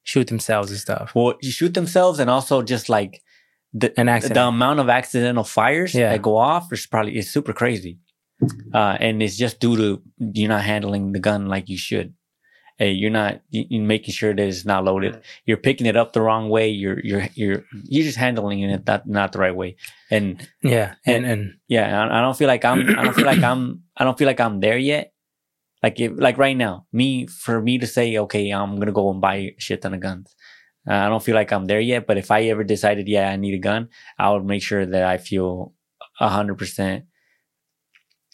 shoot 0.03 0.27
themselves 0.27 0.69
and 0.71 0.79
stuff. 0.79 1.11
well, 1.15 1.35
you 1.41 1.51
shoot 1.51 1.73
themselves, 1.73 2.19
and 2.19 2.29
also 2.29 2.61
just 2.61 2.87
like 2.87 3.21
the 3.73 3.97
An 3.99 4.07
accident. 4.07 4.35
the 4.35 4.47
amount 4.47 4.79
of 4.79 4.87
accidental 4.87 5.43
fires 5.43 5.93
Yeah. 5.93 6.11
that 6.11 6.21
go 6.21 6.37
off 6.37 6.71
is 6.71 6.85
probably 6.87 7.17
is 7.17 7.29
super 7.29 7.51
crazy, 7.51 7.99
uh, 8.73 8.97
and 8.99 9.21
it's 9.23 9.37
just 9.37 9.59
due 9.59 9.75
to 9.77 10.01
you're 10.19 10.49
not 10.49 10.63
handling 10.63 11.11
the 11.13 11.19
gun 11.19 11.47
like 11.47 11.69
you 11.69 11.77
should. 11.77 12.13
Hey, 12.77 12.91
you're 12.91 13.11
not 13.11 13.39
you- 13.51 13.65
you're 13.69 13.85
making 13.85 14.13
sure 14.13 14.33
that 14.35 14.45
it's 14.47 14.65
not 14.65 14.83
loaded. 14.83 15.21
You're 15.45 15.57
picking 15.57 15.87
it 15.87 15.95
up 15.95 16.11
the 16.11 16.21
wrong 16.21 16.49
way. 16.49 16.67
You're 16.69 16.99
you're 16.99 17.27
you're 17.33 17.63
you're 17.87 18.03
just 18.03 18.17
handling 18.17 18.59
it 18.61 18.85
not 18.85 19.07
not 19.07 19.31
the 19.31 19.39
right 19.39 19.55
way. 19.55 19.77
And 20.11 20.45
Yeah, 20.61 20.95
and 21.05 21.25
and 21.25 21.53
yeah, 21.69 21.87
I, 22.03 22.19
I 22.19 22.21
don't 22.21 22.37
feel 22.37 22.47
like 22.49 22.65
I'm. 22.65 22.79
I 22.99 23.03
don't 23.03 23.13
feel 23.15 23.25
like 23.25 23.43
I'm. 23.43 23.83
I 23.95 24.03
don't 24.03 24.17
feel 24.17 24.27
like 24.27 24.41
I'm 24.41 24.59
there 24.59 24.77
yet. 24.77 25.13
Like 25.83 25.99
if, 25.99 26.11
like 26.15 26.37
right 26.37 26.57
now, 26.57 26.87
me 26.91 27.27
for 27.27 27.61
me 27.61 27.77
to 27.77 27.87
say, 27.87 28.17
okay, 28.17 28.49
I'm 28.49 28.75
gonna 28.77 28.91
go 28.91 29.09
and 29.11 29.21
buy 29.21 29.35
a 29.35 29.55
shit 29.57 29.81
ton 29.81 29.93
of 29.93 30.01
guns. 30.01 30.35
Uh, 30.87 30.93
I 30.95 31.07
don't 31.09 31.23
feel 31.23 31.35
like 31.35 31.51
I'm 31.53 31.65
there 31.65 31.79
yet. 31.79 32.05
But 32.05 32.17
if 32.17 32.29
I 32.29 32.43
ever 32.51 32.63
decided, 32.63 33.07
yeah, 33.07 33.29
I 33.29 33.37
need 33.37 33.53
a 33.53 33.59
gun, 33.59 33.87
I 34.19 34.31
would 34.31 34.43
make 34.45 34.63
sure 34.63 34.85
that 34.85 35.03
I 35.03 35.17
feel 35.17 35.73
a 36.19 36.27
hundred 36.27 36.57
percent. 36.57 37.05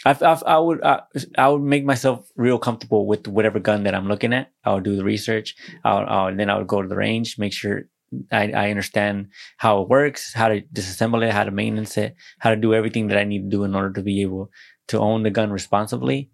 I, 0.05 0.11
I, 0.11 0.41
I 0.45 0.57
would 0.57 0.83
I, 0.83 1.01
I 1.37 1.49
would 1.49 1.61
make 1.61 1.85
myself 1.85 2.27
real 2.35 2.57
comfortable 2.57 3.05
with 3.05 3.27
whatever 3.27 3.59
gun 3.59 3.83
that 3.83 3.95
I'm 3.95 4.07
looking 4.07 4.33
at. 4.33 4.51
I 4.63 4.73
would 4.73 4.83
do 4.83 4.95
the 4.95 5.03
research. 5.03 5.55
I 5.83 5.93
would, 5.95 6.07
I 6.07 6.25
would, 6.25 6.37
then 6.37 6.49
I 6.49 6.57
would 6.57 6.67
go 6.67 6.81
to 6.81 6.87
the 6.87 6.95
range, 6.95 7.37
make 7.37 7.53
sure 7.53 7.83
I, 8.31 8.51
I 8.51 8.69
understand 8.69 9.27
how 9.57 9.81
it 9.81 9.89
works, 9.89 10.33
how 10.33 10.49
to 10.49 10.61
disassemble 10.61 11.25
it, 11.25 11.31
how 11.31 11.43
to 11.43 11.51
maintenance 11.51 11.97
it, 11.97 12.15
how 12.39 12.49
to 12.49 12.55
do 12.55 12.73
everything 12.73 13.07
that 13.07 13.17
I 13.17 13.23
need 13.23 13.43
to 13.43 13.49
do 13.49 13.63
in 13.63 13.75
order 13.75 13.93
to 13.93 14.01
be 14.01 14.21
able 14.21 14.49
to 14.87 14.99
own 14.99 15.23
the 15.23 15.29
gun 15.29 15.51
responsibly. 15.51 16.31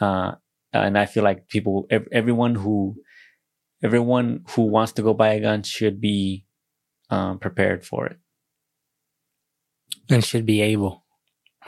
Uh, 0.00 0.32
and 0.72 0.98
I 0.98 1.06
feel 1.06 1.24
like 1.24 1.48
people, 1.48 1.88
everyone 2.12 2.54
who, 2.54 2.96
everyone 3.82 4.44
who 4.50 4.62
wants 4.62 4.92
to 4.92 5.02
go 5.02 5.14
buy 5.14 5.34
a 5.34 5.40
gun 5.40 5.62
should 5.62 6.00
be 6.00 6.44
um, 7.08 7.38
prepared 7.38 7.84
for 7.84 8.06
it 8.06 8.18
and 10.10 10.24
should 10.24 10.44
be 10.44 10.60
able, 10.60 11.05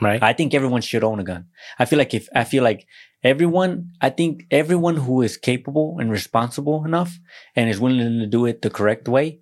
right? 0.01 0.21
I 0.21 0.33
think 0.33 0.53
everyone 0.53 0.81
should 0.81 1.03
own 1.03 1.19
a 1.19 1.23
gun. 1.23 1.47
I 1.77 1.85
feel 1.85 1.99
like 1.99 2.13
if 2.13 2.29
I 2.35 2.43
feel 2.43 2.63
like 2.63 2.87
everyone, 3.23 3.91
I 4.01 4.09
think 4.09 4.43
everyone 4.51 4.97
who 4.97 5.21
is 5.21 5.37
capable 5.37 5.97
and 5.99 6.11
responsible 6.11 6.85
enough 6.85 7.17
and 7.55 7.69
is 7.69 7.79
willing 7.79 8.19
to 8.19 8.27
do 8.27 8.45
it 8.45 8.61
the 8.61 8.69
correct 8.69 9.07
way, 9.07 9.39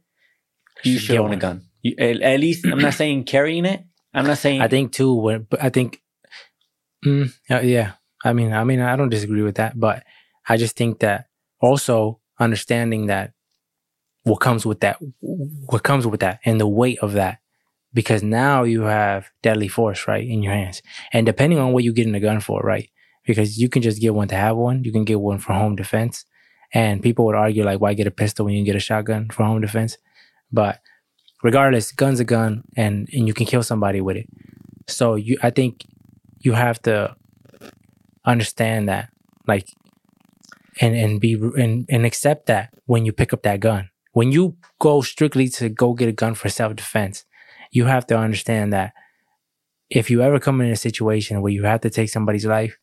you 0.83 0.97
should, 0.97 1.07
should 1.07 1.17
own 1.17 1.33
a 1.33 1.37
gun. 1.37 1.63
You, 1.81 1.95
at, 1.99 2.21
at, 2.21 2.39
least 2.39 2.65
I'm 2.65 2.79
not 2.79 2.93
saying 2.93 3.25
carrying 3.25 3.65
it. 3.65 3.83
I'm 4.13 4.25
not 4.25 4.37
saying. 4.37 4.61
I 4.61 4.67
think 4.67 4.91
too. 4.93 5.13
When 5.13 5.47
I 5.61 5.69
think, 5.69 6.01
mm, 7.05 7.31
yeah. 7.49 7.93
I 8.25 8.33
mean, 8.33 8.51
I 8.51 8.63
mean, 8.63 8.81
I 8.81 8.95
don't 8.95 9.09
disagree 9.09 9.43
with 9.43 9.55
that, 9.55 9.79
but 9.79 10.03
I 10.47 10.57
just 10.57 10.75
think 10.75 10.99
that 10.99 11.27
also 11.61 12.19
understanding 12.39 13.07
that 13.07 13.33
what 14.23 14.37
comes 14.37 14.65
with 14.65 14.79
that, 14.81 14.97
what 15.21 15.83
comes 15.83 16.07
with 16.07 16.19
that, 16.21 16.39
and 16.43 16.59
the 16.59 16.67
weight 16.67 16.99
of 16.99 17.13
that 17.13 17.39
because 17.97 18.21
now 18.21 18.61
you 18.61 18.83
have 18.83 19.31
deadly 19.41 19.67
force, 19.67 20.07
right, 20.07 20.23
in 20.23 20.43
your 20.43 20.53
hands. 20.53 20.83
And 21.13 21.25
depending 21.25 21.57
on 21.57 21.73
what 21.73 21.83
you 21.83 21.91
get 21.91 22.05
in 22.05 22.13
a 22.13 22.19
gun 22.19 22.39
for, 22.41 22.61
right, 22.61 22.91
because 23.25 23.57
you 23.57 23.69
can 23.69 23.81
just 23.81 23.99
get 23.99 24.13
one 24.13 24.27
to 24.27 24.35
have 24.35 24.55
one, 24.55 24.83
you 24.83 24.91
can 24.91 25.03
get 25.03 25.19
one 25.19 25.39
for 25.39 25.53
home 25.53 25.75
defense. 25.75 26.23
And 26.71 27.01
people 27.01 27.25
would 27.25 27.33
argue, 27.33 27.63
like, 27.63 27.81
why 27.81 27.95
get 27.95 28.05
a 28.05 28.11
pistol 28.11 28.45
when 28.45 28.53
you 28.53 28.59
can 28.59 28.67
get 28.67 28.75
a 28.75 28.79
shotgun 28.79 29.29
for 29.29 29.45
home 29.45 29.61
defense? 29.61 29.97
But 30.51 30.79
regardless, 31.41 31.91
gun's 31.91 32.19
a 32.19 32.23
gun 32.23 32.65
and, 32.77 33.09
and 33.11 33.27
you 33.27 33.33
can 33.33 33.47
kill 33.47 33.63
somebody 33.63 33.99
with 33.99 34.17
it. 34.17 34.27
So 34.87 35.15
you, 35.15 35.39
I 35.41 35.49
think 35.49 35.83
you 36.37 36.53
have 36.53 36.79
to 36.83 37.15
understand 38.25 38.89
that, 38.89 39.09
like, 39.47 39.73
and, 40.79 40.95
and 40.95 41.19
be, 41.19 41.33
and, 41.33 41.87
and 41.89 42.05
accept 42.05 42.45
that 42.45 42.75
when 42.85 43.05
you 43.07 43.11
pick 43.11 43.33
up 43.33 43.41
that 43.41 43.59
gun. 43.59 43.89
When 44.13 44.31
you 44.31 44.57
go 44.77 45.01
strictly 45.01 45.49
to 45.49 45.69
go 45.69 45.93
get 45.93 46.09
a 46.09 46.11
gun 46.11 46.35
for 46.35 46.47
self 46.49 46.75
defense, 46.75 47.25
you 47.71 47.85
have 47.85 48.05
to 48.07 48.17
understand 48.17 48.73
that 48.73 48.93
if 49.89 50.09
you 50.09 50.21
ever 50.21 50.39
come 50.39 50.61
in 50.61 50.71
a 50.71 50.75
situation 50.75 51.41
where 51.41 51.51
you 51.51 51.63
have 51.63 51.81
to 51.81 51.89
take 51.89 52.09
somebody's 52.09 52.45
life, 52.45 52.77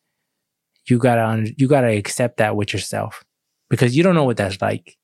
you 0.87 0.97
gotta 0.97 1.51
you 1.57 1.67
gotta 1.67 1.95
accept 1.95 2.37
that 2.37 2.55
with 2.55 2.73
yourself 2.73 3.23
because 3.69 3.95
you 3.95 4.03
don't 4.03 4.15
know 4.15 4.23
what 4.23 4.37
that's 4.37 4.61
like. 4.61 4.97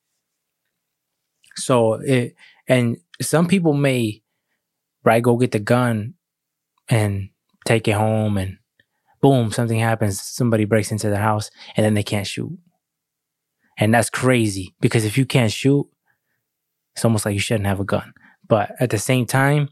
So 1.56 1.94
it 1.94 2.34
and 2.68 2.96
some 3.20 3.46
people 3.46 3.72
may 3.72 4.22
right 5.04 5.22
go 5.22 5.36
get 5.36 5.52
the 5.52 5.58
gun 5.58 6.14
and 6.88 7.30
take 7.64 7.88
it 7.88 7.92
home 7.92 8.36
and 8.36 8.58
boom 9.20 9.52
something 9.52 9.78
happens 9.78 10.20
somebody 10.20 10.64
breaks 10.64 10.90
into 10.90 11.08
the 11.08 11.18
house 11.18 11.50
and 11.76 11.84
then 11.84 11.94
they 11.94 12.02
can't 12.02 12.26
shoot 12.26 12.52
and 13.78 13.94
that's 13.94 14.10
crazy 14.10 14.74
because 14.80 15.04
if 15.04 15.16
you 15.16 15.24
can't 15.24 15.52
shoot 15.52 15.88
it's 16.94 17.04
almost 17.04 17.24
like 17.24 17.34
you 17.34 17.40
shouldn't 17.40 17.66
have 17.66 17.80
a 17.80 17.84
gun 17.84 18.12
but 18.52 18.74
at 18.78 18.90
the 18.90 18.98
same 18.98 19.24
time, 19.24 19.70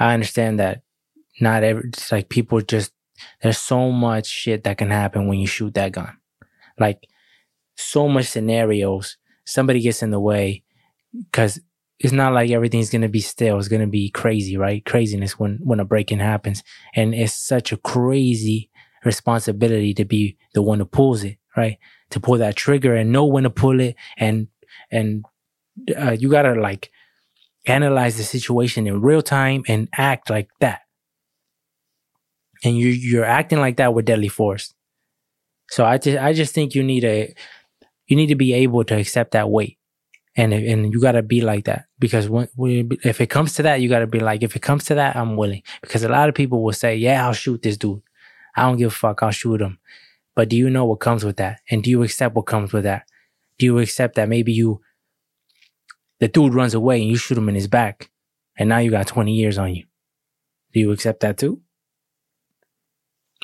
I 0.00 0.12
understand 0.12 0.58
that 0.58 0.82
not 1.40 1.62
every, 1.62 1.90
it's 1.90 2.10
like 2.10 2.28
people 2.28 2.60
just, 2.60 2.90
there's 3.40 3.58
so 3.58 3.92
much 3.92 4.26
shit 4.26 4.64
that 4.64 4.78
can 4.78 4.90
happen 4.90 5.28
when 5.28 5.38
you 5.38 5.46
shoot 5.46 5.74
that 5.74 5.92
gun. 5.92 6.16
Like 6.76 7.06
so 7.76 8.08
much 8.08 8.26
scenarios, 8.26 9.16
somebody 9.44 9.80
gets 9.80 10.02
in 10.02 10.10
the 10.10 10.18
way 10.18 10.64
because 11.12 11.60
it's 12.00 12.12
not 12.12 12.32
like 12.32 12.50
everything's 12.50 12.90
to 12.90 13.08
be 13.08 13.20
still. 13.20 13.60
It's 13.60 13.68
to 13.68 13.86
be 13.86 14.10
crazy, 14.10 14.56
right? 14.56 14.84
Craziness 14.84 15.38
when, 15.38 15.60
when 15.62 15.78
a 15.78 15.84
break 15.84 16.10
in 16.10 16.18
happens. 16.18 16.64
And 16.96 17.14
it's 17.14 17.32
such 17.32 17.70
a 17.70 17.76
crazy 17.76 18.70
responsibility 19.04 19.94
to 19.94 20.04
be 20.04 20.36
the 20.52 20.62
one 20.62 20.80
who 20.80 20.84
pulls 20.84 21.22
it, 21.22 21.36
right? 21.56 21.78
To 22.10 22.18
pull 22.18 22.38
that 22.38 22.56
trigger 22.56 22.96
and 22.96 23.12
know 23.12 23.24
when 23.24 23.44
to 23.44 23.50
pull 23.50 23.78
it 23.78 23.94
and, 24.16 24.48
and, 24.90 25.24
uh, 25.96 26.16
you 26.18 26.28
gotta 26.28 26.60
like 26.60 26.90
analyze 27.68 28.16
the 28.16 28.24
situation 28.24 28.86
in 28.86 29.00
real 29.00 29.22
time 29.22 29.62
and 29.68 29.88
act 29.96 30.30
like 30.30 30.48
that. 30.60 30.80
And 32.64 32.76
you 32.76 32.88
you're 32.88 33.24
acting 33.24 33.60
like 33.60 33.76
that 33.76 33.94
with 33.94 34.06
deadly 34.06 34.28
force. 34.28 34.74
So 35.70 35.84
I 35.84 35.98
just 35.98 36.18
I 36.18 36.32
just 36.32 36.54
think 36.54 36.74
you 36.74 36.82
need 36.82 37.04
a 37.04 37.34
you 38.06 38.16
need 38.16 38.28
to 38.28 38.34
be 38.34 38.52
able 38.54 38.84
to 38.84 38.96
accept 38.96 39.32
that 39.32 39.50
weight. 39.50 39.78
And 40.36 40.52
and 40.52 40.92
you 40.92 41.00
got 41.00 41.12
to 41.12 41.22
be 41.22 41.40
like 41.40 41.64
that 41.64 41.86
because 41.98 42.28
when, 42.28 42.48
when 42.54 42.90
if 43.04 43.20
it 43.20 43.28
comes 43.28 43.54
to 43.54 43.62
that, 43.62 43.80
you 43.80 43.88
got 43.88 44.00
to 44.00 44.06
be 44.06 44.20
like, 44.20 44.42
if 44.42 44.54
it 44.54 44.62
comes 44.62 44.84
to 44.86 44.94
that, 44.94 45.16
I'm 45.16 45.36
willing. 45.36 45.62
Because 45.82 46.04
a 46.04 46.08
lot 46.08 46.28
of 46.28 46.34
people 46.34 46.62
will 46.62 46.72
say, 46.72 46.96
yeah, 46.96 47.26
I'll 47.26 47.32
shoot 47.32 47.62
this 47.62 47.76
dude. 47.76 48.02
I 48.56 48.62
don't 48.62 48.76
give 48.76 48.88
a 48.88 48.94
fuck. 48.94 49.22
I'll 49.22 49.30
shoot 49.30 49.60
him. 49.60 49.78
But 50.36 50.48
do 50.48 50.56
you 50.56 50.70
know 50.70 50.84
what 50.84 51.00
comes 51.00 51.24
with 51.24 51.36
that? 51.38 51.60
And 51.70 51.82
do 51.82 51.90
you 51.90 52.04
accept 52.04 52.36
what 52.36 52.46
comes 52.46 52.72
with 52.72 52.84
that? 52.84 53.04
Do 53.58 53.66
you 53.66 53.78
accept 53.78 54.14
that 54.14 54.28
maybe 54.28 54.52
you 54.52 54.80
the 56.20 56.28
dude 56.28 56.54
runs 56.54 56.74
away 56.74 57.00
and 57.00 57.10
you 57.10 57.16
shoot 57.16 57.38
him 57.38 57.48
in 57.48 57.54
his 57.54 57.68
back, 57.68 58.10
and 58.56 58.68
now 58.68 58.78
you 58.78 58.90
got 58.90 59.06
20 59.06 59.32
years 59.32 59.58
on 59.58 59.74
you. 59.74 59.84
Do 60.72 60.80
you 60.80 60.92
accept 60.92 61.20
that 61.20 61.38
too? 61.38 61.60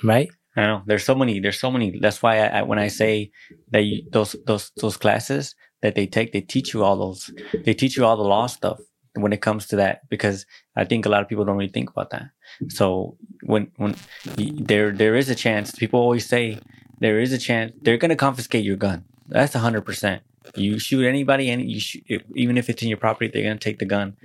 Right? 0.02 0.28
I 0.56 0.62
know. 0.66 0.82
There's 0.86 1.04
so 1.04 1.14
many. 1.14 1.40
There's 1.40 1.58
so 1.58 1.70
many. 1.70 1.98
That's 1.98 2.22
why 2.22 2.38
I, 2.38 2.58
I, 2.58 2.62
when 2.62 2.78
I 2.78 2.88
say 2.88 3.32
that 3.70 3.80
you, 3.80 4.02
those 4.12 4.36
those 4.46 4.70
those 4.76 4.96
classes 4.96 5.54
that 5.82 5.94
they 5.94 6.06
take, 6.06 6.32
they 6.32 6.40
teach 6.40 6.72
you 6.72 6.84
all 6.84 6.96
those. 6.96 7.30
They 7.64 7.74
teach 7.74 7.96
you 7.96 8.04
all 8.04 8.16
the 8.16 8.22
law 8.22 8.46
stuff 8.46 8.78
when 9.14 9.32
it 9.32 9.40
comes 9.40 9.66
to 9.68 9.76
that 9.76 10.08
because 10.08 10.46
I 10.76 10.84
think 10.84 11.06
a 11.06 11.08
lot 11.08 11.22
of 11.22 11.28
people 11.28 11.44
don't 11.44 11.56
really 11.56 11.72
think 11.72 11.90
about 11.90 12.10
that. 12.10 12.30
So 12.68 13.16
when 13.42 13.70
when 13.76 13.96
there 14.36 14.92
there 14.92 15.16
is 15.16 15.28
a 15.28 15.34
chance, 15.34 15.72
people 15.72 16.00
always 16.00 16.26
say 16.26 16.58
there 17.00 17.18
is 17.18 17.32
a 17.32 17.38
chance 17.38 17.72
they're 17.82 17.96
gonna 17.96 18.16
confiscate 18.16 18.64
your 18.64 18.76
gun. 18.76 19.04
That's 19.26 19.54
a 19.56 19.60
hundred 19.60 19.82
percent. 19.82 20.22
You 20.54 20.78
shoot 20.78 21.06
anybody, 21.06 21.50
and 21.50 21.68
you 21.70 21.80
shoot, 21.80 22.04
even 22.34 22.58
if 22.58 22.68
it's 22.68 22.82
in 22.82 22.88
your 22.88 22.98
property, 22.98 23.30
they're 23.32 23.42
gonna 23.42 23.58
take 23.58 23.78
the 23.78 23.86
gun 23.86 24.16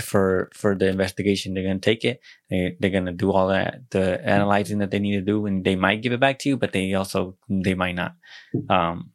for 0.00 0.50
for 0.54 0.74
the 0.74 0.88
investigation. 0.88 1.54
They're 1.54 1.64
gonna 1.64 1.80
take 1.80 2.04
it. 2.04 2.20
They, 2.50 2.76
they're 2.78 2.90
gonna 2.90 3.12
do 3.12 3.32
all 3.32 3.48
that 3.48 3.90
the 3.90 4.24
analyzing 4.24 4.78
that 4.78 4.90
they 4.90 4.98
need 4.98 5.16
to 5.16 5.22
do, 5.22 5.46
and 5.46 5.64
they 5.64 5.76
might 5.76 6.02
give 6.02 6.12
it 6.12 6.20
back 6.20 6.38
to 6.40 6.48
you, 6.48 6.56
but 6.56 6.72
they 6.72 6.94
also 6.94 7.36
they 7.48 7.74
might 7.74 7.96
not. 7.96 8.14
Um, 8.70 9.10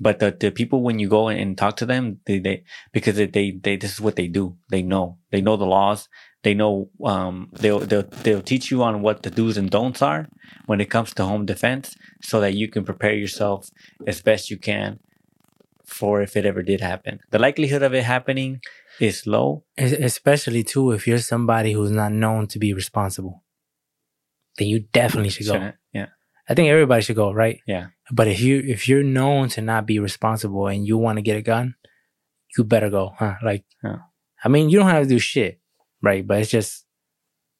but 0.00 0.18
the, 0.18 0.36
the 0.38 0.50
people 0.50 0.82
when 0.82 0.98
you 0.98 1.08
go 1.08 1.28
and 1.28 1.56
talk 1.56 1.76
to 1.76 1.86
them, 1.86 2.18
they, 2.26 2.40
they 2.40 2.64
because 2.92 3.16
they, 3.16 3.26
they 3.26 3.52
they 3.52 3.76
this 3.76 3.92
is 3.92 4.00
what 4.00 4.16
they 4.16 4.26
do. 4.26 4.56
They 4.70 4.82
know 4.82 5.18
they 5.30 5.40
know 5.40 5.56
the 5.56 5.66
laws. 5.66 6.08
They 6.42 6.54
know 6.54 6.90
um, 7.04 7.50
they'll 7.52 7.80
they'll 7.80 8.02
they'll 8.02 8.42
teach 8.42 8.70
you 8.70 8.82
on 8.82 9.02
what 9.02 9.22
the 9.22 9.30
do's 9.30 9.56
and 9.56 9.70
don'ts 9.70 10.02
are 10.02 10.28
when 10.66 10.80
it 10.80 10.90
comes 10.90 11.14
to 11.14 11.24
home 11.24 11.46
defense, 11.46 11.94
so 12.22 12.40
that 12.40 12.54
you 12.54 12.68
can 12.68 12.84
prepare 12.84 13.14
yourself 13.14 13.68
as 14.06 14.20
best 14.20 14.50
you 14.50 14.58
can 14.58 14.98
for 15.84 16.22
if 16.22 16.36
it 16.36 16.46
ever 16.46 16.62
did 16.62 16.80
happen. 16.80 17.20
The 17.30 17.38
likelihood 17.38 17.82
of 17.82 17.94
it 17.94 18.04
happening 18.04 18.60
is 19.00 19.26
low. 19.26 19.64
Especially 19.76 20.62
too 20.62 20.92
if 20.92 21.06
you're 21.06 21.18
somebody 21.18 21.72
who's 21.72 21.90
not 21.90 22.12
known 22.12 22.46
to 22.48 22.58
be 22.58 22.72
responsible. 22.72 23.42
Then 24.58 24.68
you 24.68 24.80
definitely 24.92 25.30
should 25.30 25.46
go. 25.46 25.72
Yeah. 25.92 26.06
I 26.48 26.54
think 26.54 26.68
everybody 26.68 27.02
should 27.02 27.16
go, 27.16 27.32
right? 27.32 27.60
Yeah. 27.66 27.88
But 28.12 28.28
if 28.28 28.40
you 28.40 28.62
if 28.64 28.88
you're 28.88 29.02
known 29.02 29.48
to 29.50 29.62
not 29.62 29.86
be 29.86 29.98
responsible 29.98 30.66
and 30.66 30.86
you 30.86 30.98
want 30.98 31.16
to 31.16 31.22
get 31.22 31.36
a 31.36 31.42
gun, 31.42 31.74
you 32.56 32.64
better 32.64 32.90
go, 32.90 33.14
huh? 33.18 33.34
Like 33.42 33.64
yeah. 33.82 33.98
I 34.44 34.48
mean, 34.48 34.68
you 34.68 34.78
don't 34.78 34.88
have 34.88 35.02
to 35.04 35.08
do 35.08 35.18
shit, 35.18 35.60
right? 36.02 36.26
But 36.26 36.38
it's 36.38 36.50
just 36.50 36.84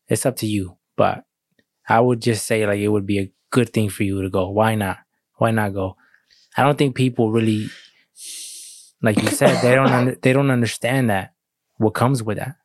it's 0.09 0.27
up 0.27 0.37
to 0.37 0.47
you. 0.47 0.77
But 0.97 1.25
I 1.89 2.01
would 2.01 2.21
just 2.21 2.47
say 2.47 2.67
like 2.67 2.79
it 2.79 2.89
would 2.89 3.07
be 3.07 3.19
a 3.19 3.33
good 3.51 3.73
thing 3.73 3.89
for 3.89 4.05
you 4.05 4.23
to 4.23 4.31
go. 4.31 4.51
Why 4.51 4.75
not? 4.75 4.99
Why 5.37 5.51
not 5.51 5.73
go? 5.73 5.97
I 6.57 6.63
don't 6.63 6.79
think 6.79 6.95
people 6.95 7.33
really 7.33 7.69
like 9.03 9.21
you 9.21 9.29
said, 9.29 9.61
they 9.63 9.75
don't 9.75 9.91
under, 9.91 10.15
they 10.15 10.33
don't 10.33 10.51
understand 10.51 11.11
that 11.11 11.35
what 11.77 11.95
comes 11.95 12.23
with 12.23 12.39
that. 12.39 12.57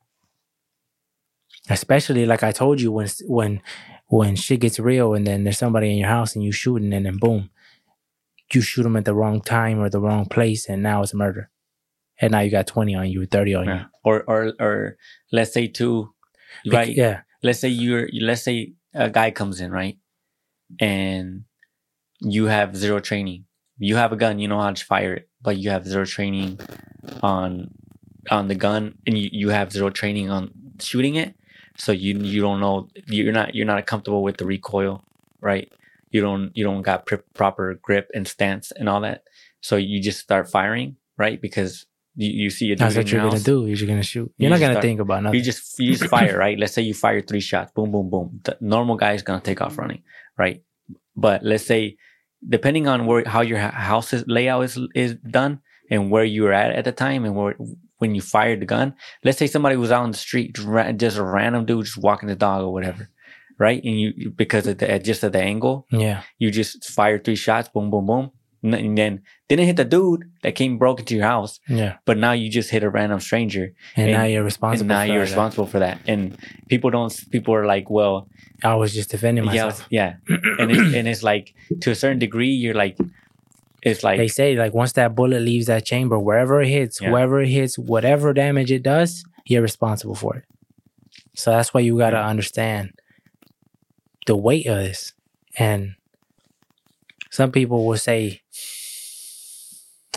Especially 1.69 2.25
like 2.25 2.43
I 2.43 2.51
told 2.51 2.81
you 2.81 2.91
when 2.91 3.07
when 3.25 3.61
when 4.07 4.35
shit 4.35 4.61
gets 4.61 4.79
real 4.79 5.13
and 5.13 5.27
then 5.27 5.43
there's 5.43 5.57
somebody 5.57 5.91
in 5.91 5.97
your 5.97 6.07
house 6.07 6.35
and 6.35 6.43
you 6.43 6.51
shooting 6.51 6.93
and 6.93 7.05
then 7.05 7.17
boom, 7.17 7.49
you 8.53 8.61
shoot 8.61 8.83
them 8.83 8.95
at 8.95 9.05
the 9.05 9.13
wrong 9.13 9.41
time 9.41 9.79
or 9.79 9.89
the 9.89 9.99
wrong 9.99 10.25
place 10.25 10.67
and 10.67 10.81
now 10.81 11.03
it's 11.03 11.13
murder. 11.13 11.49
And 12.21 12.31
now 12.31 12.39
you 12.39 12.51
got 12.51 12.67
20 12.67 12.95
on 12.95 13.09
you, 13.09 13.25
30 13.25 13.55
on 13.55 13.65
yeah. 13.65 13.79
you. 13.79 13.85
Or 14.03 14.23
or 14.23 14.53
or 14.59 14.97
let's 15.31 15.53
say 15.53 15.67
two 15.67 16.13
right? 16.71 16.95
Yeah. 16.95 17.21
Let's 17.43 17.59
say 17.59 17.69
you're 17.69 18.09
let's 18.19 18.43
say 18.43 18.73
a 18.93 19.09
guy 19.09 19.31
comes 19.31 19.61
in, 19.61 19.71
right? 19.71 19.97
And 20.79 21.43
you 22.19 22.45
have 22.45 22.75
zero 22.75 22.99
training. 22.99 23.45
You 23.77 23.95
have 23.95 24.11
a 24.11 24.17
gun, 24.17 24.39
you 24.39 24.47
know 24.47 24.59
how 24.59 24.71
to 24.71 24.85
fire 24.85 25.13
it 25.13 25.28
but 25.41 25.57
you 25.57 25.69
have 25.69 25.85
zero 25.85 26.05
training 26.05 26.59
on 27.21 27.73
on 28.29 28.47
the 28.47 28.55
gun 28.55 28.95
and 29.07 29.17
you, 29.17 29.29
you 29.31 29.49
have 29.49 29.71
zero 29.71 29.89
training 29.89 30.29
on 30.29 30.51
shooting 30.79 31.15
it 31.15 31.35
so 31.77 31.91
you 31.91 32.17
you 32.19 32.41
don't 32.41 32.59
know 32.59 32.87
you're 33.07 33.33
not 33.33 33.55
you're 33.55 33.65
not 33.65 33.85
comfortable 33.85 34.23
with 34.23 34.37
the 34.37 34.45
recoil 34.45 35.03
right 35.41 35.71
you 36.11 36.21
don't 36.21 36.55
you 36.55 36.63
don't 36.63 36.81
got 36.81 37.05
pr- 37.05 37.15
proper 37.33 37.75
grip 37.81 38.09
and 38.13 38.27
stance 38.27 38.71
and 38.71 38.89
all 38.89 39.01
that 39.01 39.23
so 39.61 39.75
you 39.75 40.01
just 40.01 40.19
start 40.19 40.49
firing 40.49 40.95
right 41.17 41.41
because 41.41 41.85
You, 42.15 42.31
you 42.43 42.49
see 42.49 42.67
dude 42.67 42.79
That's 42.79 42.97
what 42.97 43.11
you're 43.11 43.21
house, 43.21 43.31
gonna 43.31 43.43
do. 43.43 43.67
You're 43.67 43.77
just 43.77 43.87
gonna 43.87 44.03
shoot. 44.03 44.27
You 44.35 44.43
You're 44.43 44.49
not 44.49 44.59
gonna 44.59 44.73
start- 44.73 44.83
think 44.83 44.99
about 44.99 45.23
nothing. 45.23 45.37
You 45.39 45.45
just 45.45 45.79
you 45.79 45.93
just 45.95 46.09
fire, 46.09 46.35
right? 46.37 46.57
Let's 46.59 46.73
say 46.73 46.81
you 46.81 46.93
fire 46.93 47.21
three 47.21 47.39
shots, 47.39 47.71
boom, 47.71 47.91
boom, 47.91 48.09
boom. 48.09 48.41
The 48.43 48.57
normal 48.59 48.97
guy 48.97 49.13
is 49.13 49.23
gonna 49.23 49.39
take 49.39 49.61
off 49.61 49.71
mm-hmm. 49.71 49.81
running, 49.81 50.01
right? 50.37 50.61
But 51.15 51.43
let's 51.43 51.65
say, 51.65 51.95
depending 52.47 52.87
on 52.87 53.05
where 53.05 53.23
how 53.25 53.41
your 53.41 53.59
ha- 53.59 53.71
house's 53.71 54.23
layout 54.27 54.63
is 54.63 54.79
is 54.95 55.15
done 55.29 55.59
and 55.91 56.11
where 56.11 56.23
you 56.23 56.43
were 56.43 56.53
at 56.53 56.71
at 56.71 56.85
the 56.85 56.91
time 56.91 57.25
and 57.25 57.35
where 57.35 57.55
when 57.97 58.15
you 58.15 58.21
fired 58.21 58.61
the 58.61 58.65
gun. 58.65 58.95
Let's 59.23 59.37
say 59.37 59.47
somebody 59.47 59.75
was 59.75 59.91
out 59.91 60.03
on 60.03 60.11
the 60.11 60.17
street, 60.17 60.55
just, 60.97 61.17
a 61.17 61.23
random 61.23 61.65
dude 61.65 61.85
just 61.85 61.97
walking 61.97 62.29
the 62.29 62.35
dog 62.35 62.61
or 62.61 62.71
whatever, 62.71 63.09
right? 63.57 63.83
And 63.83 63.99
you 63.99 64.13
you- 64.15 64.29
because 64.31 64.67
of 64.67 64.77
the 64.77 64.99
just 64.99 65.23
at 65.23 65.33
the 65.33 65.41
angle, 65.41 65.85
yeah. 65.91 66.23
you 66.37 66.49
just 66.51 66.89
fire 66.89 67.19
three 67.19 67.35
shots, 67.35 67.67
boom, 67.67 67.89
boom, 67.91 68.05
boom, 68.05 68.31
and 68.61 68.97
then- 68.97 69.21
didn't 69.47 69.65
hit 69.65 69.77
the 69.77 69.85
dude 69.85 70.29
that 70.43 70.53
came 70.55 70.77
broke 70.77 70.99
into 70.99 71.15
your 71.15 71.25
house, 71.25 71.59
Yeah. 71.67 71.97
but 72.05 72.17
now 72.17 72.33
you 72.33 72.49
just 72.49 72.69
hit 72.71 72.83
a 72.83 72.89
random 72.89 73.19
stranger 73.19 73.73
And, 73.95 74.09
And- 74.09 74.17
now 74.17 74.25
you're 74.25 74.43
responsible. 74.43 74.81
and 74.83 74.87
now 74.89 75.01
for 75.01 75.07
you're 75.07 75.15
that. 75.19 75.21
responsible 75.31 75.65
for 75.67 75.79
that. 75.79 75.99
And 76.07 76.37
people 76.67 76.89
don't. 76.89 77.13
People 77.31 77.53
are 77.55 77.65
like, 77.65 77.89
well, 77.89 78.27
I 78.63 78.75
was 78.75 78.93
just 78.93 79.09
defending 79.11 79.45
yeah, 79.45 79.51
myself. 79.51 79.87
yeah. 79.89 80.15
And 80.59 80.71
it's, 80.71 80.93
and 80.95 81.07
it's 81.07 81.23
like 81.23 81.53
to 81.81 81.91
a 81.91 81.95
certain 81.95 82.19
degree, 82.19 82.49
you're 82.51 82.73
like, 82.75 82.97
it's 83.81 84.03
like 84.03 84.17
they 84.17 84.27
say 84.27 84.55
like 84.55 84.73
once 84.73 84.91
that 84.93 85.15
bullet 85.15 85.41
leaves 85.41 85.67
that 85.67 85.85
chamber, 85.85 86.19
wherever 86.19 86.61
it 86.61 86.67
hits, 86.67 86.99
Yeah. 87.01 87.09
whoever 87.09 87.41
it 87.41 87.47
hits, 87.49 87.77
whatever 87.79 88.33
damage 88.33 88.71
it 88.71 88.83
does, 88.83 89.23
you're 89.45 89.61
responsible 89.61 90.15
for 90.15 90.35
it. 90.35 90.43
So 91.35 91.51
that's 91.51 91.73
why 91.73 91.79
you 91.79 91.97
gotta 91.97 92.17
Yeah. 92.17 92.27
understand 92.27 92.91
the 94.25 94.35
weight 94.35 94.65
of 94.67 94.77
this. 94.77 95.13
And 95.57 95.95
some 97.31 97.51
people 97.51 97.85
will 97.85 97.97
say, 97.97 98.41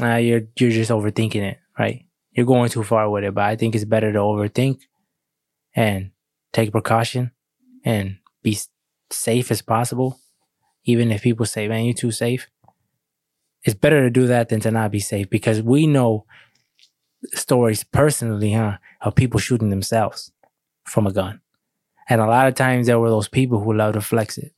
ah, 0.01 0.17
you're 0.17 0.43
you're 0.57 0.71
just 0.71 0.91
overthinking 0.91 1.43
it, 1.43 1.59
right? 1.79 2.07
You're 2.33 2.47
going 2.47 2.71
too 2.71 2.83
far 2.83 3.11
with 3.11 3.25
it. 3.25 3.35
But 3.35 3.45
I 3.45 3.57
think 3.57 3.75
it's 3.75 3.85
better 3.85 4.13
to 4.13 4.19
overthink 4.19 4.81
and 5.75 6.11
take 6.53 6.73
precaution 6.73 7.33
and 7.85 8.19
be 8.43 8.59
safe 9.11 9.51
as 9.51 9.63
possible. 9.63 10.19
Even 10.85 11.13
if 11.13 11.23
people 11.23 11.47
say, 11.47 11.69
man, 11.69 11.85
you're 11.85 11.95
too 11.95 12.11
safe 12.11 12.49
it's 13.65 13.79
better 13.79 14.03
to 14.03 14.11
do 14.11 14.27
that 14.27 14.49
than 14.49 14.61
to 14.61 14.71
not 14.71 14.91
be 14.91 14.99
safe 14.99 15.31
because 15.31 15.63
we 15.63 15.87
know 15.87 16.27
stories 17.35 17.85
personally, 17.85 18.53
huh, 18.53 18.79
of 19.01 19.15
people 19.15 19.39
shooting 19.39 19.71
themselves 19.71 20.33
from 20.85 21.07
a 21.07 21.13
gun. 21.13 21.41
And 22.09 22.21
a 22.21 22.27
lot 22.27 22.49
of 22.49 22.55
times 22.55 22.87
there 22.87 22.99
were 22.99 23.11
those 23.11 23.29
people 23.29 23.61
who 23.61 23.73
love 23.73 23.95
to 23.95 24.01
flex 24.01 24.37
it. 24.37 24.53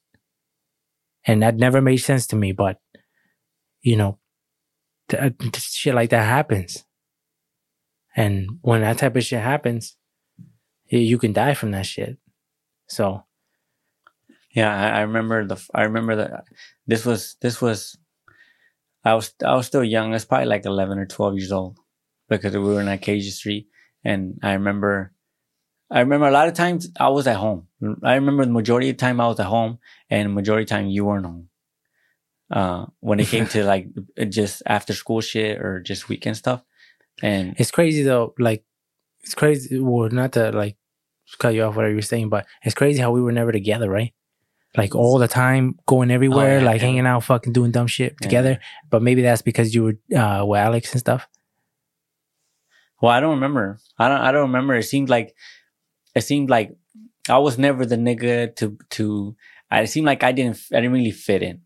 And 1.27 1.43
that 1.43 1.57
never 1.57 1.81
made 1.81 1.99
sense 1.99 2.27
to 2.29 2.37
me, 2.37 2.53
but 2.53 2.81
you 3.83 3.97
know, 3.97 4.19
uh, 5.13 5.31
th- 5.39 5.59
shit 5.59 5.95
like 5.95 6.11
that 6.11 6.25
happens. 6.25 6.85
And 8.17 8.59
when 8.63 8.83
that 8.83 8.99
type 8.99 9.17
of 9.17 9.25
shit 9.25 9.41
happens, 9.41 9.97
you 10.87 11.19
can 11.19 11.33
die 11.33 11.55
from 11.55 11.73
that 11.73 11.87
shit. 11.87 12.19
So, 12.89 13.25
Yeah, 14.55 14.73
I, 14.73 14.99
I 14.99 15.01
remember 15.03 15.45
the. 15.47 15.57
I 15.75 15.83
remember 15.83 16.17
that 16.17 16.45
this 16.87 17.05
was 17.05 17.37
this 17.41 17.61
was. 17.61 17.99
I 19.05 19.15
was 19.15 19.35
I 19.45 19.55
was 19.55 19.67
still 19.67 19.85
young. 19.85 20.11
I 20.11 20.15
was 20.15 20.25
probably 20.25 20.47
like 20.47 20.65
eleven 20.65 20.99
or 20.99 21.07
twelve 21.07 21.37
years 21.37 21.51
old, 21.51 21.77
because 22.29 22.55
we 22.55 22.61
were 22.61 22.81
in 22.81 22.89
Acacia 22.89 23.33
Street, 23.33 23.67
and 24.05 24.39
I 24.43 24.53
remember. 24.53 25.13
I 25.91 26.01
remember 26.01 26.27
a 26.27 26.33
lot 26.33 26.49
of 26.49 26.55
times 26.55 26.89
I 26.99 27.09
was 27.09 27.27
at 27.27 27.37
home. 27.37 27.67
I 28.03 28.15
remember 28.15 28.45
the 28.45 28.53
majority 28.53 28.91
of 28.91 28.97
the 28.97 29.01
time 29.01 29.21
I 29.21 29.27
was 29.27 29.39
at 29.41 29.47
home, 29.47 29.79
and 30.09 30.33
majority 30.35 30.63
of 30.63 30.69
the 30.69 30.75
time 30.75 30.87
you 30.87 31.05
weren't 31.05 31.27
home. 31.27 31.49
Uh, 32.51 32.87
when 33.01 33.19
it 33.21 33.27
came 33.29 33.47
to 33.47 33.65
like 33.73 33.89
just 34.29 34.63
after 34.67 34.93
school 34.93 35.21
shit 35.21 35.59
or 35.61 35.81
just 35.81 36.09
weekend 36.09 36.37
stuff, 36.37 36.63
and 37.23 37.55
It's 37.59 37.71
crazy 37.71 38.03
though. 38.03 38.35
Like, 38.39 38.65
it's 39.23 39.35
crazy. 39.35 39.79
Well, 39.81 40.11
not 40.11 40.33
to 40.33 40.51
like 40.53 40.77
cut 41.39 41.55
you 41.55 41.63
off 41.63 41.75
whatever 41.77 41.93
you're 41.95 42.03
saying, 42.03 42.29
but 42.29 42.47
it's 42.63 42.75
crazy 42.75 43.01
how 43.01 43.13
we 43.13 43.23
were 43.23 43.33
never 43.33 43.51
together, 43.53 43.89
right? 43.89 44.13
Like 44.77 44.95
all 44.95 45.19
the 45.19 45.29
time, 45.29 45.79
going 45.87 46.11
everywhere, 46.11 46.57
Oh, 46.57 46.61
yeah, 46.61 46.67
like 46.67 46.81
yeah. 46.81 46.87
hanging 46.89 47.07
out, 47.07 47.23
fucking 47.25 47.53
doing 47.53 47.71
dumb 47.71 47.87
shit 47.87 48.13
Yeah. 48.13 48.25
together. 48.27 48.61
But 48.91 49.03
maybe 49.03 49.23
that's 49.23 49.41
because 49.43 49.75
you 49.75 49.85
were 49.85 50.19
uh, 50.19 50.45
with 50.45 50.59
Alex 50.61 50.93
and 50.93 51.01
stuff. 51.01 51.29
Well, 53.01 53.13
I 53.13 53.21
don't 53.21 53.35
remember. 53.35 53.79
I 53.99 54.09
don't. 54.09 54.21
I 54.21 54.33
don't 54.33 54.43
remember. 54.49 54.75
It 54.75 54.85
seemed 54.85 55.09
like, 55.09 55.35
it 56.15 56.23
seemed 56.23 56.51
like 56.51 56.77
I 57.29 57.39
was 57.39 57.59
never 57.59 57.85
the 57.87 57.97
nigga 57.97 58.55
to 58.57 58.77
to. 58.91 59.37
I 59.71 59.83
it 59.83 59.89
seemed 59.89 60.07
like 60.07 60.23
I 60.23 60.33
didn't. 60.33 60.59
I 60.73 60.77
didn't 60.77 60.93
really 60.93 61.11
fit 61.11 61.43
in. 61.43 61.63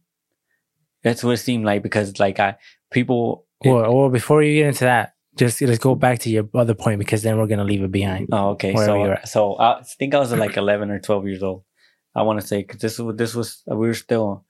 That's 1.09 1.25
what 1.25 1.33
it 1.33 1.39
seemed 1.39 1.65
like 1.65 1.83
because 1.83 2.19
like 2.19 2.39
I 2.41 2.57
people. 2.91 3.47
Or, 3.65 3.85
or 3.85 4.11
before 4.11 4.43
you 4.43 4.61
get 4.61 4.69
into 4.69 4.85
that, 4.85 5.15
just 5.37 5.61
let's 5.63 5.79
go 5.79 5.95
back 5.95 6.21
to 6.21 6.31
your 6.31 6.49
other 6.55 6.75
point 6.75 6.99
because 6.99 7.23
then 7.23 7.39
we're 7.39 7.47
gonna 7.47 7.65
leave 7.65 7.83
it 7.83 7.91
behind. 7.91 8.29
Oh, 8.31 8.51
okay. 8.51 8.75
So 8.77 9.17
so 9.25 9.59
I 9.59 9.83
think 9.83 10.15
I 10.15 10.19
was 10.19 10.33
like 10.33 10.57
eleven 10.57 10.91
or 10.91 11.01
twelve 11.01 11.27
years 11.27 11.43
old. 11.43 11.65
I 12.15 12.23
want 12.23 12.41
to 12.41 12.47
say 12.47 12.59
because 12.59 12.81
this 12.81 12.99
was 12.99 13.17
this 13.17 13.35
was 13.35 13.63
we 13.67 13.87
were 13.89 13.95
still. 13.95 14.45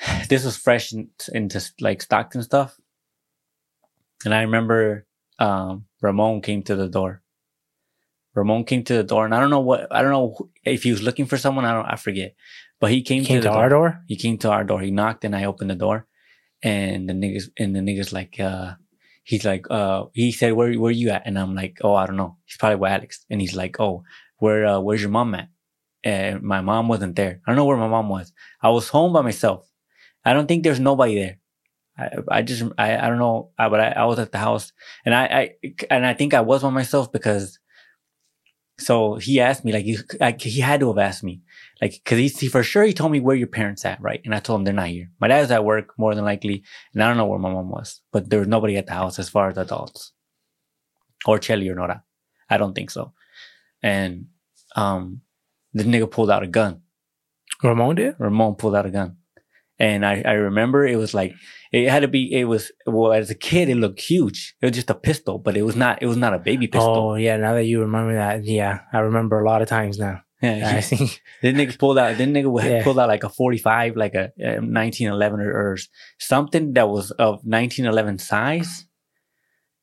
This 0.30 0.46
was 0.46 0.56
fresh 0.56 0.94
in, 0.94 1.10
into 1.34 1.62
like 1.78 2.00
Stockton 2.00 2.42
stuff, 2.42 2.80
and 4.24 4.32
I 4.34 4.42
remember 4.42 5.06
um, 5.38 5.84
Ramon 6.00 6.40
came 6.40 6.62
to 6.64 6.76
the 6.76 6.88
door. 6.88 7.22
Ramon 8.34 8.64
came 8.64 8.84
to 8.84 8.94
the 8.94 9.02
door, 9.02 9.24
and 9.24 9.34
I 9.34 9.40
don't 9.40 9.50
know 9.50 9.60
what 9.60 9.88
I 9.90 10.00
don't 10.00 10.12
know 10.12 10.50
if 10.64 10.84
he 10.84 10.90
was 10.90 11.02
looking 11.02 11.26
for 11.26 11.36
someone. 11.36 11.66
I 11.66 11.74
don't 11.74 11.86
I 11.86 11.96
forget, 11.96 12.34
but 12.80 12.90
he 12.90 13.02
came, 13.02 13.24
Came 13.24 13.36
to, 13.36 13.42
to 13.42 13.48
the 13.48 13.54
our 13.54 13.68
door. 13.68 13.88
door. 13.90 14.04
He 14.08 14.16
came 14.16 14.38
to 14.38 14.50
our 14.50 14.64
door. 14.64 14.80
He 14.80 14.90
knocked, 14.90 15.24
and 15.24 15.36
I 15.36 15.44
opened 15.44 15.70
the 15.70 15.74
door, 15.74 16.06
and 16.62 17.08
the 17.08 17.12
niggas 17.12 17.50
and 17.58 17.76
the 17.76 17.80
niggas 17.80 18.12
like 18.12 18.40
uh 18.40 18.74
he's 19.22 19.44
like 19.44 19.66
uh 19.70 20.06
he 20.12 20.32
said 20.32 20.54
where 20.54 20.72
where 20.74 20.90
you 20.90 21.10
at, 21.10 21.22
and 21.26 21.38
I'm 21.38 21.54
like 21.54 21.78
oh 21.82 21.94
I 21.94 22.06
don't 22.06 22.16
know. 22.16 22.36
He's 22.44 22.56
probably 22.56 22.76
with 22.76 22.90
Alex, 22.90 23.24
and 23.30 23.40
he's 23.40 23.54
like 23.54 23.78
oh 23.78 24.02
where 24.38 24.66
uh, 24.66 24.80
where's 24.80 25.02
your 25.02 25.10
mom 25.10 25.34
at? 25.34 25.48
And 26.02 26.42
my 26.42 26.62
mom 26.62 26.88
wasn't 26.88 27.16
there. 27.16 27.40
I 27.46 27.50
don't 27.50 27.56
know 27.56 27.66
where 27.66 27.76
my 27.76 27.88
mom 27.88 28.08
was. 28.08 28.32
I 28.62 28.70
was 28.70 28.88
home 28.88 29.12
by 29.12 29.20
myself. 29.20 29.68
I 30.24 30.32
don't 30.32 30.46
think 30.46 30.64
there's 30.64 30.80
nobody 30.80 31.14
there. 31.16 31.38
I, 31.98 32.38
I 32.38 32.42
just 32.42 32.62
I, 32.78 32.96
I 32.96 33.08
don't 33.08 33.18
know, 33.18 33.50
I, 33.58 33.68
but 33.68 33.80
I, 33.80 33.88
I 33.90 34.04
was 34.06 34.18
at 34.18 34.32
the 34.32 34.38
house, 34.38 34.72
and 35.04 35.14
I, 35.14 35.24
I 35.24 35.54
and 35.90 36.06
I 36.06 36.14
think 36.14 36.32
I 36.32 36.40
was 36.40 36.62
by 36.62 36.70
myself 36.70 37.12
because. 37.12 37.58
So 38.78 39.16
he 39.16 39.40
asked 39.40 39.62
me 39.62 39.72
like 39.72 39.84
you, 39.84 39.98
like 40.20 40.40
he 40.40 40.60
had 40.60 40.80
to 40.80 40.88
have 40.88 40.96
asked 40.96 41.22
me 41.22 41.42
like 41.80 41.92
because 41.92 42.18
he, 42.18 42.28
he 42.28 42.48
for 42.48 42.62
sure 42.62 42.84
he 42.84 42.92
told 42.92 43.12
me 43.12 43.20
where 43.20 43.36
your 43.36 43.46
parents 43.46 43.84
at 43.84 44.00
right, 44.00 44.20
and 44.24 44.34
I 44.34 44.40
told 44.40 44.60
him 44.60 44.64
they're 44.64 44.74
not 44.74 44.88
here. 44.88 45.10
My 45.20 45.28
dad 45.28 45.40
was 45.40 45.50
at 45.50 45.64
work 45.64 45.98
more 45.98 46.14
than 46.14 46.24
likely, 46.24 46.64
and 46.92 47.02
I 47.02 47.08
don't 47.08 47.16
know 47.16 47.26
where 47.26 47.38
my 47.38 47.52
mom 47.52 47.70
was, 47.70 48.00
but 48.12 48.30
there 48.30 48.40
was 48.40 48.48
nobody 48.48 48.76
at 48.76 48.86
the 48.86 48.94
house 48.94 49.18
as 49.18 49.28
far 49.28 49.48
as 49.48 49.58
adults, 49.58 50.12
or 51.26 51.38
Chelly 51.38 51.68
or 51.68 51.74
Nora. 51.74 52.02
I 52.48 52.56
don't 52.56 52.74
think 52.74 52.90
so. 52.90 53.12
And 53.82 54.26
um, 54.76 55.22
the 55.72 55.84
nigga 55.84 56.10
pulled 56.10 56.30
out 56.30 56.42
a 56.42 56.46
gun. 56.46 56.82
Ramon 57.62 57.94
did. 57.96 58.16
Ramon 58.18 58.56
pulled 58.56 58.74
out 58.74 58.86
a 58.86 58.90
gun. 58.90 59.16
And 59.78 60.04
I, 60.04 60.22
I 60.26 60.32
remember 60.32 60.86
it 60.86 60.96
was 60.96 61.14
like, 61.14 61.32
it 61.72 61.88
had 61.88 62.00
to 62.00 62.08
be, 62.08 62.30
it 62.34 62.44
was, 62.44 62.70
well, 62.86 63.12
as 63.12 63.30
a 63.30 63.34
kid, 63.34 63.70
it 63.70 63.76
looked 63.76 64.00
huge. 64.00 64.54
It 64.60 64.66
was 64.66 64.74
just 64.74 64.90
a 64.90 64.94
pistol, 64.94 65.38
but 65.38 65.56
it 65.56 65.62
was 65.62 65.76
not, 65.76 66.02
it 66.02 66.06
was 66.06 66.18
not 66.18 66.34
a 66.34 66.38
baby 66.38 66.66
pistol. 66.66 67.12
Oh 67.12 67.14
yeah, 67.14 67.36
now 67.38 67.54
that 67.54 67.64
you 67.64 67.80
remember 67.80 68.14
that, 68.14 68.44
yeah, 68.44 68.80
I 68.92 68.98
remember 68.98 69.40
a 69.40 69.46
lot 69.46 69.62
of 69.62 69.68
times 69.68 69.98
now. 69.98 70.20
Yeah. 70.42 70.70
I 70.76 70.80
he- 70.80 70.96
think 70.96 71.22
Then 71.42 71.54
nigga 71.56 71.78
pulled 71.78 71.98
out, 71.98 72.16
then 72.18 72.32
nigga 72.34 72.62
Yeah. 72.64 72.82
pulled 72.84 72.98
out 72.98 73.08
like 73.08 73.24
a 73.24 73.28
45, 73.28 73.96
like 73.96 74.14
a, 74.14 74.24
uh 74.42 74.60
1911 74.60 75.40
or, 75.40 75.52
or 75.52 75.76
something 76.18 76.72
that 76.74 76.88
was 76.88 77.10
of 77.12 77.40
1911 77.44 78.18
size. 78.18 78.86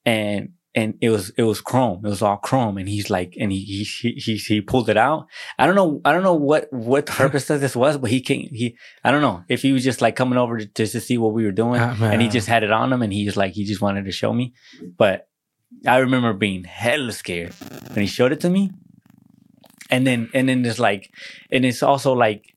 And, 0.06 0.54
and 0.74 0.94
it 1.02 1.10
was, 1.10 1.32
it 1.32 1.44
was 1.44 1.60
chrome. 1.60 2.06
It 2.06 2.10
was 2.10 2.22
all 2.22 2.38
chrome. 2.38 2.78
And 2.78 2.88
he's 2.88 3.10
like, 3.10 3.34
and 3.40 3.52
he, 3.52 3.60
he, 3.64 4.12
he, 4.12 4.38
he, 4.38 4.62
pulled 4.62 4.90
it 4.90 4.98
out. 4.98 5.28
I 5.58 5.66
don't 5.66 5.76
know. 5.76 6.02
I 6.06 6.12
don't 6.14 6.24
know 6.24 6.36
what, 6.36 6.72
what 6.72 7.06
purpose 7.08 7.50
of 7.50 7.62
this 7.62 7.76
was, 7.76 7.98
but 7.98 8.10
he 8.12 8.22
came, 8.22 8.48
he, 8.54 8.78
I 9.04 9.12
don't 9.12 9.22
know 9.22 9.44
if 9.50 9.62
he 9.64 9.72
was 9.74 9.84
just 9.84 10.02
like 10.02 10.16
coming 10.16 10.38
over 10.38 10.60
to, 10.60 10.66
just 10.66 10.92
to 10.94 11.02
see 11.02 11.18
what 11.18 11.34
we 11.34 11.46
were 11.46 11.52
doing. 11.52 11.82
Um, 11.82 12.02
and 12.04 12.22
he 12.22 12.30
just 12.30 12.48
had 12.48 12.64
it 12.64 12.72
on 12.72 12.94
him 12.94 13.02
and 13.02 13.12
he 13.12 13.26
just 13.26 13.38
like, 13.38 13.54
he 13.54 13.66
just 13.66 13.82
wanted 13.82 14.06
to 14.06 14.12
show 14.12 14.32
me. 14.32 14.54
But 14.98 15.28
I 15.86 15.98
remember 15.98 16.32
being 16.34 16.64
hella 16.64 17.12
scared 17.12 17.54
when 17.94 18.02
he 18.02 18.08
showed 18.08 18.32
it 18.32 18.40
to 18.42 18.50
me. 18.50 18.72
And 19.90 20.06
then, 20.06 20.30
and 20.34 20.50
then 20.50 20.66
it's 20.66 20.80
like, 20.80 21.12
and 21.52 21.66
it's 21.66 21.82
also 21.84 22.14
like, 22.14 22.54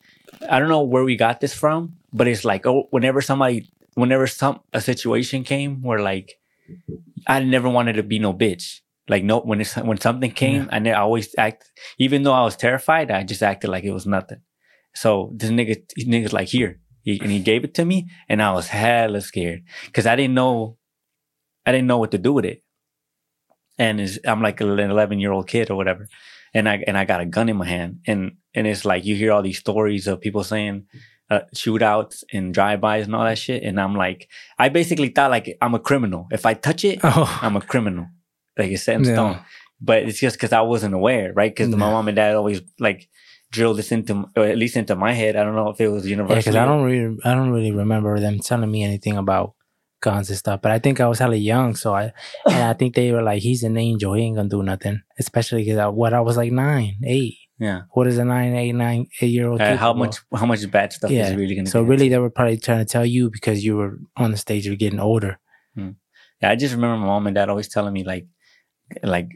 I 0.48 0.58
don't 0.58 0.68
know 0.68 0.82
where 0.82 1.04
we 1.04 1.16
got 1.16 1.40
this 1.40 1.54
from, 1.54 1.96
but 2.12 2.26
it's 2.26 2.44
like, 2.44 2.66
oh, 2.66 2.88
whenever 2.90 3.20
somebody, 3.20 3.68
whenever 3.94 4.26
some, 4.26 4.60
a 4.72 4.80
situation 4.80 5.44
came 5.44 5.82
where 5.82 6.00
like, 6.00 6.34
I 7.26 7.40
never 7.42 7.68
wanted 7.68 7.94
to 7.94 8.02
be 8.02 8.18
no 8.18 8.32
bitch. 8.32 8.80
Like 9.08 9.24
no, 9.24 9.40
when 9.40 9.60
it's, 9.60 9.74
when 9.76 10.00
something 10.00 10.30
came, 10.30 10.68
I, 10.72 10.78
ne- 10.78 10.92
I 10.92 11.00
always 11.00 11.34
act, 11.36 11.70
even 11.98 12.22
though 12.22 12.32
I 12.32 12.42
was 12.42 12.56
terrified, 12.56 13.10
I 13.10 13.24
just 13.24 13.42
acted 13.42 13.68
like 13.70 13.84
it 13.84 13.92
was 13.92 14.06
nothing. 14.06 14.40
So 14.94 15.32
this 15.34 15.50
nigga, 15.50 15.82
this 15.96 16.06
nigga's 16.06 16.32
like 16.32 16.48
here, 16.48 16.80
he, 17.02 17.20
and 17.20 17.30
he 17.30 17.40
gave 17.40 17.64
it 17.64 17.74
to 17.74 17.84
me, 17.84 18.08
and 18.28 18.42
I 18.42 18.52
was 18.52 18.68
hella 18.68 19.20
scared 19.20 19.62
because 19.86 20.06
I 20.06 20.16
didn't 20.16 20.34
know, 20.34 20.76
I 21.66 21.72
didn't 21.72 21.86
know 21.88 21.98
what 21.98 22.12
to 22.12 22.18
do 22.18 22.32
with 22.32 22.44
it. 22.44 22.62
And 23.78 24.00
I'm 24.24 24.42
like 24.42 24.60
an 24.60 24.78
11 24.78 25.18
year 25.18 25.32
old 25.32 25.48
kid 25.48 25.70
or 25.70 25.76
whatever, 25.76 26.08
and 26.54 26.68
I 26.68 26.82
and 26.86 26.96
I 26.98 27.04
got 27.04 27.20
a 27.20 27.26
gun 27.26 27.48
in 27.48 27.56
my 27.56 27.66
hand, 27.66 28.00
and 28.06 28.32
and 28.54 28.66
it's 28.66 28.84
like 28.84 29.04
you 29.04 29.14
hear 29.16 29.32
all 29.32 29.42
these 29.42 29.58
stories 29.58 30.06
of 30.06 30.20
people 30.20 30.42
saying, 30.44 30.86
uh, 31.30 31.40
shootouts 31.54 32.24
and 32.32 32.52
drive-bys 32.52 33.06
and 33.06 33.14
all 33.14 33.24
that 33.24 33.38
shit. 33.38 33.62
And 33.62 33.80
I'm 33.80 33.94
like, 33.94 34.28
I 34.58 34.68
basically 34.68 35.08
thought 35.10 35.30
like 35.30 35.56
I'm 35.62 35.74
a 35.74 35.78
criminal. 35.78 36.26
If 36.32 36.44
I 36.46 36.54
touch 36.54 36.84
it, 36.84 36.98
Oh, 37.04 37.38
I'm 37.42 37.56
a 37.56 37.60
criminal. 37.60 38.06
Like 38.58 38.70
it's 38.72 38.82
set 38.82 38.96
in 38.96 39.04
Yeah. 39.04 39.12
stone. 39.14 39.40
But 39.80 40.02
it's 40.02 40.18
just 40.20 40.36
because 40.36 40.52
I 40.52 40.60
wasn't 40.62 40.94
aware, 40.94 41.32
right? 41.32 41.50
Because 41.54 41.70
my 41.74 41.88
mom 41.90 42.08
and 42.08 42.16
dad 42.16 42.34
always 42.34 42.60
like 42.78 43.08
drilled 43.50 43.78
this 43.78 43.90
into, 43.92 44.26
or 44.36 44.44
at 44.44 44.58
least 44.58 44.76
into 44.76 44.94
my 44.94 45.12
head. 45.12 45.36
I 45.36 45.42
don't 45.44 45.54
know 45.54 45.70
if 45.70 45.80
it 45.80 45.88
was 45.88 46.06
universal. 46.06 46.34
yeah, 46.36 46.40
because 46.40 46.56
I 46.56 46.66
don't 46.66 46.82
really, 46.84 47.16
I 47.24 47.34
don't 47.34 47.50
really 47.50 47.72
remember 47.72 48.18
them 48.20 48.40
telling 48.40 48.70
me 48.70 48.82
anything 48.84 49.16
about 49.16 49.54
guns 50.00 50.28
and 50.30 50.38
stuff. 50.38 50.60
But 50.62 50.72
I 50.72 50.78
think 50.78 51.00
I 51.00 51.06
was 51.08 51.18
hella 51.18 51.36
young, 51.36 51.74
so 51.74 51.94
I, 51.94 52.12
and 52.46 52.62
I 52.64 52.72
think 52.74 52.94
they 52.94 53.12
were 53.12 53.22
like, 53.22 53.42
"He's 53.42 53.62
an 53.62 53.76
angel. 53.76 54.14
He 54.14 54.22
ain't 54.22 54.36
gonna 54.36 54.48
do 54.48 54.62
nothing." 54.62 55.02
Especially 55.18 55.64
because 55.64 55.78
I, 55.78 55.88
what 55.88 56.14
I 56.14 56.20
was 56.20 56.36
like 56.36 56.52
nine, 56.52 56.96
eight. 57.06 57.36
Yeah. 57.58 57.82
What 57.92 58.06
is 58.06 58.16
a 58.16 58.24
nine, 58.24 58.54
eight, 58.54 58.72
nine, 58.72 59.06
eight 59.20 59.26
year 59.32 59.48
old? 59.48 59.60
Uh, 59.60 59.76
how 59.76 59.92
much? 59.92 60.16
How 60.34 60.46
much 60.46 60.68
bad 60.70 60.92
stuff 60.92 61.10
Yeah. 61.10 61.28
is 61.28 61.36
really 61.36 61.54
gonna? 61.54 61.68
So 61.68 61.82
really, 61.82 62.08
they 62.08 62.18
were 62.18 62.30
probably 62.30 62.56
trying 62.56 62.78
to 62.78 62.84
tell 62.86 63.04
you 63.04 63.30
because 63.30 63.64
you 63.64 63.76
were 63.76 63.98
on 64.16 64.30
the 64.30 64.38
stage 64.38 64.66
of 64.66 64.78
getting 64.78 65.00
older. 65.00 65.38
Yeah, 65.76 66.50
I 66.52 66.56
just 66.56 66.74
remember 66.74 66.96
my 66.96 67.06
mom 67.06 67.26
and 67.26 67.34
dad 67.34 67.50
always 67.50 67.68
telling 67.68 67.92
me 67.92 68.02
like, 68.02 68.26
like 69.02 69.28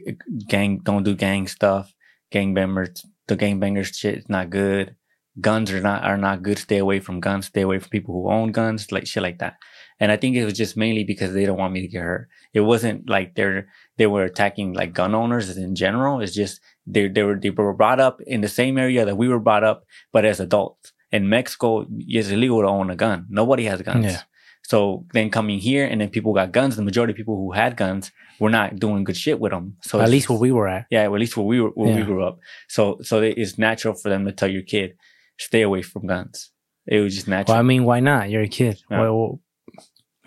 gang, 0.47 0.79
don't 0.83 1.03
do 1.03 1.13
gang 1.15 1.47
stuff. 1.47 1.93
Gang 2.31 2.51
members, 2.53 3.05
the 3.27 3.35
gang 3.35 3.59
bangers 3.59 3.89
shit 3.89 4.17
is 4.17 4.27
not 4.27 4.49
good. 4.49 4.95
Guns 5.39 5.71
are 5.71 5.81
not 5.81 6.03
are 6.03 6.17
not 6.17 6.41
good. 6.41 6.57
Stay 6.57 6.79
away 6.79 6.99
from 6.99 7.19
guns. 7.19 7.45
Stay 7.45 7.61
away 7.61 7.77
from 7.77 7.89
people 7.89 8.15
who 8.15 8.31
own 8.31 8.51
guns, 8.51 8.91
like 8.91 9.05
shit 9.05 9.21
like 9.21 9.37
that. 9.37 9.57
And 9.99 10.11
I 10.11 10.17
think 10.17 10.35
it 10.35 10.43
was 10.43 10.53
just 10.53 10.75
mainly 10.75 11.03
because 11.03 11.33
they 11.33 11.45
don't 11.45 11.57
want 11.57 11.73
me 11.73 11.81
to 11.81 11.87
get 11.87 12.01
hurt. 12.01 12.27
It 12.53 12.61
wasn't 12.61 13.09
like 13.09 13.35
they're 13.35 13.67
they 13.97 14.07
were 14.07 14.23
attacking 14.23 14.73
like 14.73 14.93
gun 14.93 15.15
owners 15.15 15.55
in 15.57 15.75
general. 15.75 16.21
It's 16.21 16.33
just 16.33 16.59
they 16.85 17.07
they 17.07 17.23
were 17.23 17.35
they 17.35 17.49
were 17.49 17.73
brought 17.73 17.99
up 17.99 18.19
in 18.21 18.41
the 18.41 18.49
same 18.49 18.77
area 18.77 19.05
that 19.05 19.15
we 19.17 19.27
were 19.27 19.39
brought 19.39 19.63
up, 19.63 19.85
but 20.11 20.25
as 20.25 20.39
adults. 20.39 20.91
In 21.11 21.29
Mexico, 21.29 21.85
it's 21.99 22.29
illegal 22.29 22.59
to 22.61 22.67
own 22.67 22.89
a 22.89 22.95
gun. 22.95 23.25
Nobody 23.29 23.65
has 23.65 23.81
guns. 23.81 24.05
Yeah. 24.05 24.21
So 24.63 25.05
then 25.13 25.29
coming 25.29 25.59
here, 25.59 25.85
and 25.85 26.01
then 26.01 26.09
people 26.09 26.33
got 26.33 26.51
guns. 26.51 26.75
The 26.75 26.81
majority 26.81 27.11
of 27.11 27.17
people 27.17 27.37
who 27.37 27.51
had 27.51 27.77
guns 27.77 28.11
were 28.39 28.49
not 28.49 28.77
doing 28.77 29.03
good 29.05 29.15
shit 29.15 29.39
with 29.39 29.51
them. 29.51 29.77
So 29.81 30.01
at 30.01 30.09
least 30.09 30.27
where 30.29 30.39
we 30.39 30.51
were 30.51 30.67
at. 30.67 30.87
yeah, 30.89 31.03
at 31.03 31.11
least 31.11 31.37
where 31.37 31.45
we 31.45 31.61
were, 31.61 31.69
where 31.69 31.95
we 31.95 32.01
grew 32.03 32.23
up. 32.23 32.39
So, 32.67 32.97
so 33.01 33.21
it's 33.21 33.57
natural 33.57 33.93
for 33.93 34.09
them 34.09 34.25
to 34.25 34.31
tell 34.33 34.49
your 34.49 34.63
kid, 34.63 34.97
stay 35.37 35.61
away 35.61 35.83
from 35.83 36.07
guns. 36.07 36.51
It 36.87 36.99
was 36.99 37.15
just 37.15 37.27
natural. 37.27 37.53
Well, 37.53 37.59
I 37.59 37.63
mean, 37.63 37.85
why 37.85 37.99
not? 37.99 38.29
You're 38.29 38.41
a 38.41 38.47
kid. 38.47 38.81
Yeah. 38.89 39.01
Well, 39.01 39.39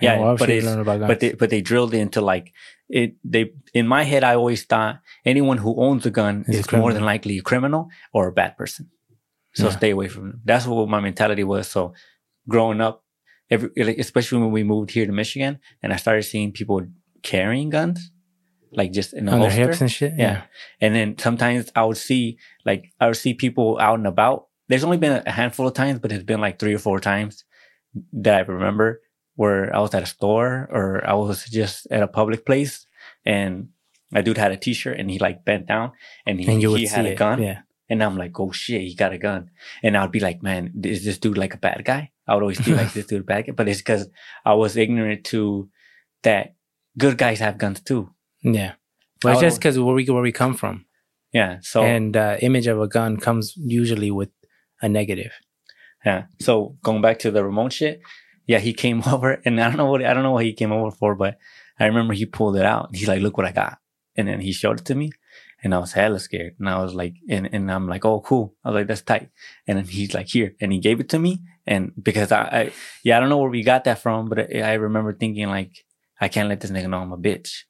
Yeah, 0.01 0.37
but 0.39 0.49
it's- 0.51 0.65
learn 0.65 0.81
about 0.81 0.99
guns? 1.01 1.09
but 1.09 1.21
they, 1.21 1.33
but 1.33 1.51
they 1.51 1.61
drilled 1.61 1.95
into 1.95 2.21
like 2.21 2.53
it. 2.89 3.17
They 3.25 3.53
in 3.75 3.87
my 3.87 4.03
head, 4.05 4.23
I 4.25 4.35
always 4.35 4.65
thought 4.65 5.01
anyone 5.25 5.59
who 5.59 5.75
owns 5.81 6.07
a 6.07 6.11
gun 6.11 6.45
Is 6.49 6.67
a 6.73 6.77
more 6.77 6.93
than 6.93 7.05
likely 7.05 7.39
a 7.39 7.43
criminal 7.43 7.89
or 8.13 8.29
a 8.29 8.33
bad 8.33 8.57
person. 8.57 8.91
So 9.55 9.65
Yeah. 9.65 9.71
stay 9.77 9.91
away 9.91 10.09
from 10.09 10.25
them. 10.29 10.41
That's 10.45 10.67
what 10.67 10.89
my 10.89 11.01
mentality 11.01 11.45
was. 11.45 11.69
So 11.69 11.93
growing 12.49 12.81
up, 12.81 13.05
every 13.51 13.71
like, 13.77 13.99
especially 13.99 14.39
when 14.43 14.53
we 14.53 14.63
moved 14.63 14.91
here 14.91 15.07
to 15.07 15.13
Michigan, 15.13 15.59
and 15.83 15.93
I 15.93 15.97
started 15.97 16.23
seeing 16.25 16.53
people 16.53 16.87
carrying 17.23 17.71
guns, 17.71 18.13
like 18.71 18.93
just 18.93 19.13
in 19.15 19.29
a 19.29 19.33
on 19.33 19.41
their 19.41 19.51
holster. 19.51 19.67
hips 19.69 19.81
and 19.81 19.91
shit. 19.91 20.13
Yeah. 20.17 20.43
And 20.81 20.95
then 20.95 21.19
sometimes 21.19 21.73
I 21.75 21.85
would 21.85 21.97
see 21.97 22.39
like 22.65 22.93
I 23.01 23.07
would 23.07 23.17
see 23.17 23.35
people 23.35 23.79
out 23.81 23.99
and 23.99 24.07
about. 24.07 24.47
There's 24.69 24.85
only 24.85 24.99
been 24.99 25.23
a 25.27 25.31
handful 25.31 25.67
of 25.67 25.75
times, 25.75 25.99
but 25.99 26.13
it's 26.13 26.25
been 26.25 26.41
like 26.43 26.59
three 26.59 26.75
or 26.75 26.79
four 26.79 27.01
times 27.01 27.45
that 28.13 28.35
I 28.35 28.41
remember 28.41 29.01
where 29.39 29.63
I 29.75 29.79
was 29.79 29.95
at 29.95 30.03
a 30.03 30.07
store 30.17 30.69
or 30.79 30.87
I 31.07 31.15
was 31.15 31.45
just 31.59 31.87
at 31.95 32.03
a 32.03 32.09
public 32.19 32.41
place 32.45 32.87
and 33.25 33.69
a 34.13 34.21
dude 34.23 34.39
had 34.45 34.51
a 34.53 34.57
t-shirt 34.57 34.99
and 34.99 35.09
he 35.13 35.19
like 35.27 35.45
bent 35.45 35.65
down 35.69 35.93
and 36.27 36.41
he, 36.41 36.47
and 36.51 36.61
he 36.61 36.87
had 36.87 37.07
a 37.07 37.13
it. 37.13 37.19
gun 37.25 37.39
Yeah. 37.43 37.61
and 37.89 38.03
I'm 38.03 38.17
like, 38.17 38.35
oh 38.41 38.51
shit, 38.53 38.83
he 38.83 38.95
got 38.97 39.13
a 39.13 39.19
gun. 39.29 39.51
And 39.85 39.97
I'd 39.97 40.11
be 40.11 40.19
like, 40.29 40.43
man, 40.43 40.63
is 40.83 41.05
this 41.05 41.19
dude 41.23 41.39
like 41.39 41.55
a 41.55 41.63
bad 41.67 41.85
guy? 41.85 42.11
I 42.27 42.35
would 42.35 42.43
always 42.43 42.61
be 42.61 42.75
like, 42.75 42.93
this 42.95 43.07
dude 43.07 43.21
a 43.21 43.25
bad 43.33 43.47
guy. 43.47 43.53
But 43.59 43.69
it's 43.69 43.79
because 43.85 44.09
I 44.45 44.55
was 44.55 44.77
ignorant 44.77 45.21
to 45.33 45.69
that 46.25 46.55
good 46.97 47.17
guys 47.17 47.39
have 47.39 47.59
guns 47.59 47.81
too. 47.81 48.11
Yeah. 48.43 48.73
But 49.23 49.33
it's 49.33 49.41
just 49.41 49.59
because 49.61 49.79
where 49.79 49.95
we 49.95 50.05
where 50.17 50.23
we 50.29 50.33
come 50.33 50.55
from, 50.55 50.85
Yeah. 51.33 51.59
So 51.63 51.83
and 51.95 52.17
uh, 52.17 52.37
image 52.49 52.67
of 52.67 52.81
a 52.81 52.89
gun 52.89 53.17
comes 53.27 53.55
usually 53.57 54.11
with 54.11 54.31
a 54.83 54.89
negative. 54.89 55.33
Yeah. 56.07 56.23
So 56.41 56.77
going 56.83 57.03
back 57.03 57.19
to 57.21 57.31
the 57.31 57.43
Ramon 57.45 57.71
shit, 57.71 58.01
yeah, 58.49 58.59
he 58.59 58.73
came 58.73 59.03
over 59.07 59.41
and 59.45 59.61
I 59.61 59.69
don't 59.69 59.77
know 59.77 59.91
what 59.91 60.05
I 60.05 60.13
don't 60.13 60.25
know 60.25 60.33
what 60.33 60.45
he 60.45 60.53
came 60.55 60.73
over 60.73 60.91
for, 60.91 61.15
but 61.15 61.39
I 61.79 61.87
remember 61.87 62.15
he 62.15 62.27
pulled 62.27 62.57
it 62.57 62.65
out. 62.65 62.91
He's 62.93 63.07
like, 63.07 63.21
look 63.23 63.37
what 63.37 63.47
I 63.47 63.53
got. 63.53 63.79
And 64.17 64.27
then 64.27 64.41
he 64.41 64.53
showed 64.53 64.81
it 64.81 64.87
to 64.87 64.97
me 64.97 65.13
and 65.63 65.73
I 65.73 65.79
was 65.79 65.93
hella 65.93 66.19
scared. 66.19 66.57
And 66.59 66.69
I 66.69 66.83
was 66.83 66.93
like, 66.95 67.15
and, 67.29 67.49
and 67.53 67.71
I'm 67.71 67.87
like, 67.87 68.05
oh 68.05 68.21
cool. 68.21 68.57
I 68.65 68.71
was 68.71 68.75
like, 68.77 68.89
that's 68.89 69.03
tight. 69.03 69.31
And 69.69 69.79
then 69.79 69.85
he's 69.85 70.13
like, 70.13 70.27
here. 70.27 70.57
And 70.61 70.73
he 70.73 70.81
gave 70.81 70.99
it 70.99 71.11
to 71.11 71.21
me. 71.21 71.41
And 71.67 71.93
because 72.03 72.33
I, 72.33 72.41
I 72.43 72.73
yeah, 73.05 73.17
I 73.17 73.21
don't 73.21 73.29
know 73.29 73.39
where 73.39 73.51
we 73.51 73.63
got 73.63 73.85
that 73.85 74.01
from, 74.01 74.29
but 74.29 74.41
I, 74.41 74.61
I 74.63 74.73
remember 74.75 75.13
thinking 75.13 75.49
like, 75.49 75.85
I 76.21 76.27
can't 76.27 76.49
let 76.49 76.61
this 76.61 76.73
nigga 76.73 76.89
know 76.91 76.99
I'm 76.99 77.13
a 77.13 77.19
bitch. 77.19 77.63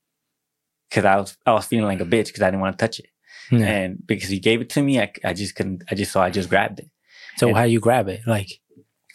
Cause 0.91 1.05
I 1.05 1.17
was, 1.17 1.37
I 1.45 1.53
was 1.53 1.67
feeling 1.67 1.85
like 1.85 2.01
a 2.01 2.05
bitch 2.07 2.29
because 2.29 2.41
I 2.41 2.47
didn't 2.47 2.61
want 2.61 2.79
to 2.79 2.83
touch 2.83 2.99
it. 2.99 3.09
Yeah. 3.51 3.67
And 3.67 4.07
because 4.07 4.31
he 4.31 4.39
gave 4.39 4.63
it 4.63 4.71
to 4.71 4.83
me, 4.83 5.01
I, 5.01 5.13
I 5.23 5.35
just 5.35 5.55
couldn't, 5.55 5.83
I 5.91 5.95
just, 5.95 6.13
so 6.13 6.21
I 6.21 6.31
just 6.31 6.49
grabbed 6.49 6.79
it. 6.81 6.89
so 7.37 7.49
and- 7.49 7.57
how 7.57 7.65
you 7.65 7.81
grab 7.81 8.09
it? 8.09 8.23
Like, 8.27 8.61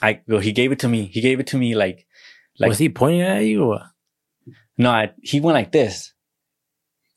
I 0.03 0.21
well, 0.27 0.39
he 0.41 0.51
gave 0.51 0.71
it 0.71 0.79
to 0.79 0.87
me. 0.89 1.05
He 1.15 1.21
gave 1.21 1.39
it 1.39 1.47
to 1.47 1.57
me 1.57 1.73
like 1.75 2.05
Like- 2.59 2.69
was 2.69 2.77
he 2.79 2.89
pointing 2.89 3.21
at 3.21 3.45
you? 3.45 3.63
Or, 3.71 3.81
no, 4.77 4.89
I, 4.91 5.11
he 5.21 5.39
went 5.39 5.55
like 5.55 5.71
this. 5.71 6.13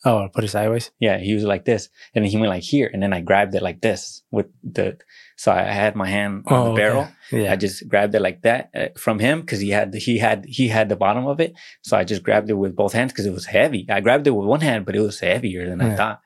oh, 0.04 0.28
put 0.32 0.44
it 0.44 0.48
sideways. 0.48 0.90
Yeah, 1.00 1.18
he 1.18 1.34
was 1.34 1.42
like 1.44 1.64
this, 1.64 1.88
and 2.14 2.22
then 2.24 2.30
he 2.30 2.36
went 2.38 2.50
like 2.50 2.62
here, 2.62 2.88
and 2.92 3.02
then 3.02 3.12
I 3.12 3.20
grabbed 3.22 3.54
it 3.54 3.62
like 3.62 3.80
this 3.80 4.22
with 4.30 4.46
the. 4.62 4.98
So 5.36 5.50
I 5.52 5.62
had 5.62 5.96
my 5.96 6.06
hand 6.08 6.44
on 6.46 6.52
Oh, 6.58 6.64
the 6.64 6.70
okay. 6.70 6.80
barrel. 6.82 7.08
Yeah. 7.32 7.52
I 7.52 7.56
just 7.56 7.88
grabbed 7.88 8.14
it 8.14 8.22
like 8.22 8.40
that 8.42 8.70
uh, 8.74 8.88
from 8.96 9.18
him 9.18 9.40
because 9.40 9.60
he 9.60 9.70
had 9.70 9.90
the, 9.92 9.98
he 9.98 10.18
had 10.18 10.44
he 10.46 10.68
had 10.68 10.88
the 10.88 10.96
bottom 10.96 11.26
of 11.26 11.40
it. 11.40 11.54
So 11.82 11.96
I 11.96 12.04
just 12.04 12.22
grabbed 12.22 12.48
it 12.50 12.54
with 12.62 12.76
both 12.76 12.92
hands 12.92 13.12
because 13.12 13.26
it 13.26 13.32
was 13.34 13.46
heavy. 13.46 13.84
I 13.90 14.00
grabbed 14.00 14.26
it 14.28 14.30
with 14.36 14.46
one 14.46 14.60
hand, 14.60 14.86
but 14.86 14.94
it 14.96 15.00
was 15.00 15.18
heavier 15.20 15.68
than 15.68 15.80
I 15.80 15.96
thought. 15.96 16.20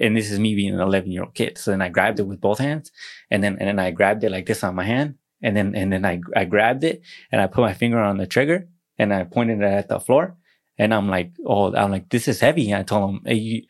And 0.00 0.16
this 0.16 0.30
is 0.30 0.38
me 0.38 0.54
being 0.54 0.74
an 0.74 0.80
11 0.80 1.10
year 1.12 1.24
old 1.24 1.34
kid. 1.34 1.58
So 1.58 1.70
then 1.72 1.82
I 1.82 1.88
grabbed 1.90 2.18
it 2.20 2.26
with 2.26 2.40
both 2.40 2.58
hands, 2.60 2.90
and 3.30 3.42
then 3.44 3.56
and 3.60 3.68
then 3.68 3.78
I 3.78 3.90
grabbed 3.90 4.24
it 4.24 4.30
like 4.32 4.46
this 4.46 4.64
on 4.64 4.74
my 4.74 4.84
hand, 4.84 5.16
and 5.42 5.56
then 5.56 5.74
and 5.74 5.92
then 5.92 6.04
I 6.04 6.20
I 6.34 6.44
grabbed 6.44 6.84
it 6.84 7.02
and 7.30 7.40
I 7.40 7.46
put 7.46 7.62
my 7.62 7.74
finger 7.74 7.98
on 7.98 8.18
the 8.18 8.26
trigger 8.26 8.68
and 8.98 9.14
I 9.14 9.24
pointed 9.24 9.60
it 9.60 9.64
at 9.64 9.88
the 9.88 10.00
floor, 10.00 10.36
and 10.76 10.92
I'm 10.92 11.08
like, 11.08 11.32
oh, 11.46 11.74
I'm 11.74 11.90
like, 11.90 12.08
this 12.08 12.28
is 12.28 12.40
heavy. 12.40 12.74
I 12.74 12.82
told 12.82 13.10
him, 13.10 13.20
hey, 13.24 13.34
you 13.34 13.62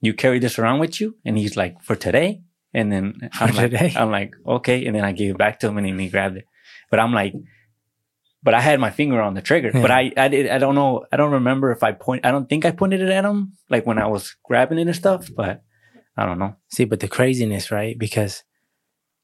you 0.00 0.14
carry 0.14 0.38
this 0.38 0.58
around 0.58 0.80
with 0.80 1.00
you, 1.00 1.16
and 1.24 1.38
he's 1.38 1.56
like, 1.56 1.82
for 1.82 1.94
today. 1.94 2.42
And 2.74 2.90
then 2.90 3.14
I'm 3.34 3.48
For 3.50 3.54
like, 3.54 3.70
today? 3.70 3.94
I'm 3.96 4.10
like, 4.10 4.34
okay. 4.46 4.86
And 4.86 4.96
then 4.96 5.04
I 5.04 5.12
gave 5.12 5.32
it 5.32 5.38
back 5.38 5.60
to 5.60 5.68
him, 5.68 5.78
and 5.78 5.86
then 5.86 5.98
he 5.98 6.08
grabbed 6.08 6.36
it. 6.38 6.46
But 6.90 7.00
I'm 7.00 7.12
like, 7.12 7.34
but 8.42 8.54
I 8.54 8.60
had 8.60 8.80
my 8.80 8.90
finger 8.90 9.20
on 9.20 9.34
the 9.34 9.42
trigger. 9.42 9.70
But 9.72 9.90
I, 9.90 10.12
I 10.16 10.28
did, 10.28 10.48
I 10.48 10.58
don't 10.58 10.74
know, 10.74 11.04
I 11.12 11.16
don't 11.16 11.32
remember 11.32 11.70
if 11.70 11.82
I 11.82 11.92
point. 11.92 12.26
I 12.26 12.30
don't 12.30 12.48
think 12.48 12.64
I 12.64 12.72
pointed 12.72 13.00
it 13.00 13.10
at 13.10 13.24
him, 13.24 13.52
like 13.70 13.86
when 13.86 13.98
I 13.98 14.06
was 14.06 14.34
grabbing 14.44 14.78
it 14.78 14.88
and 14.88 14.96
stuff. 14.96 15.28
But 15.34 15.62
I 16.16 16.26
don't 16.26 16.38
know. 16.38 16.56
See, 16.68 16.84
but 16.84 17.00
the 17.00 17.08
craziness, 17.08 17.70
right? 17.70 17.96
Because 17.98 18.42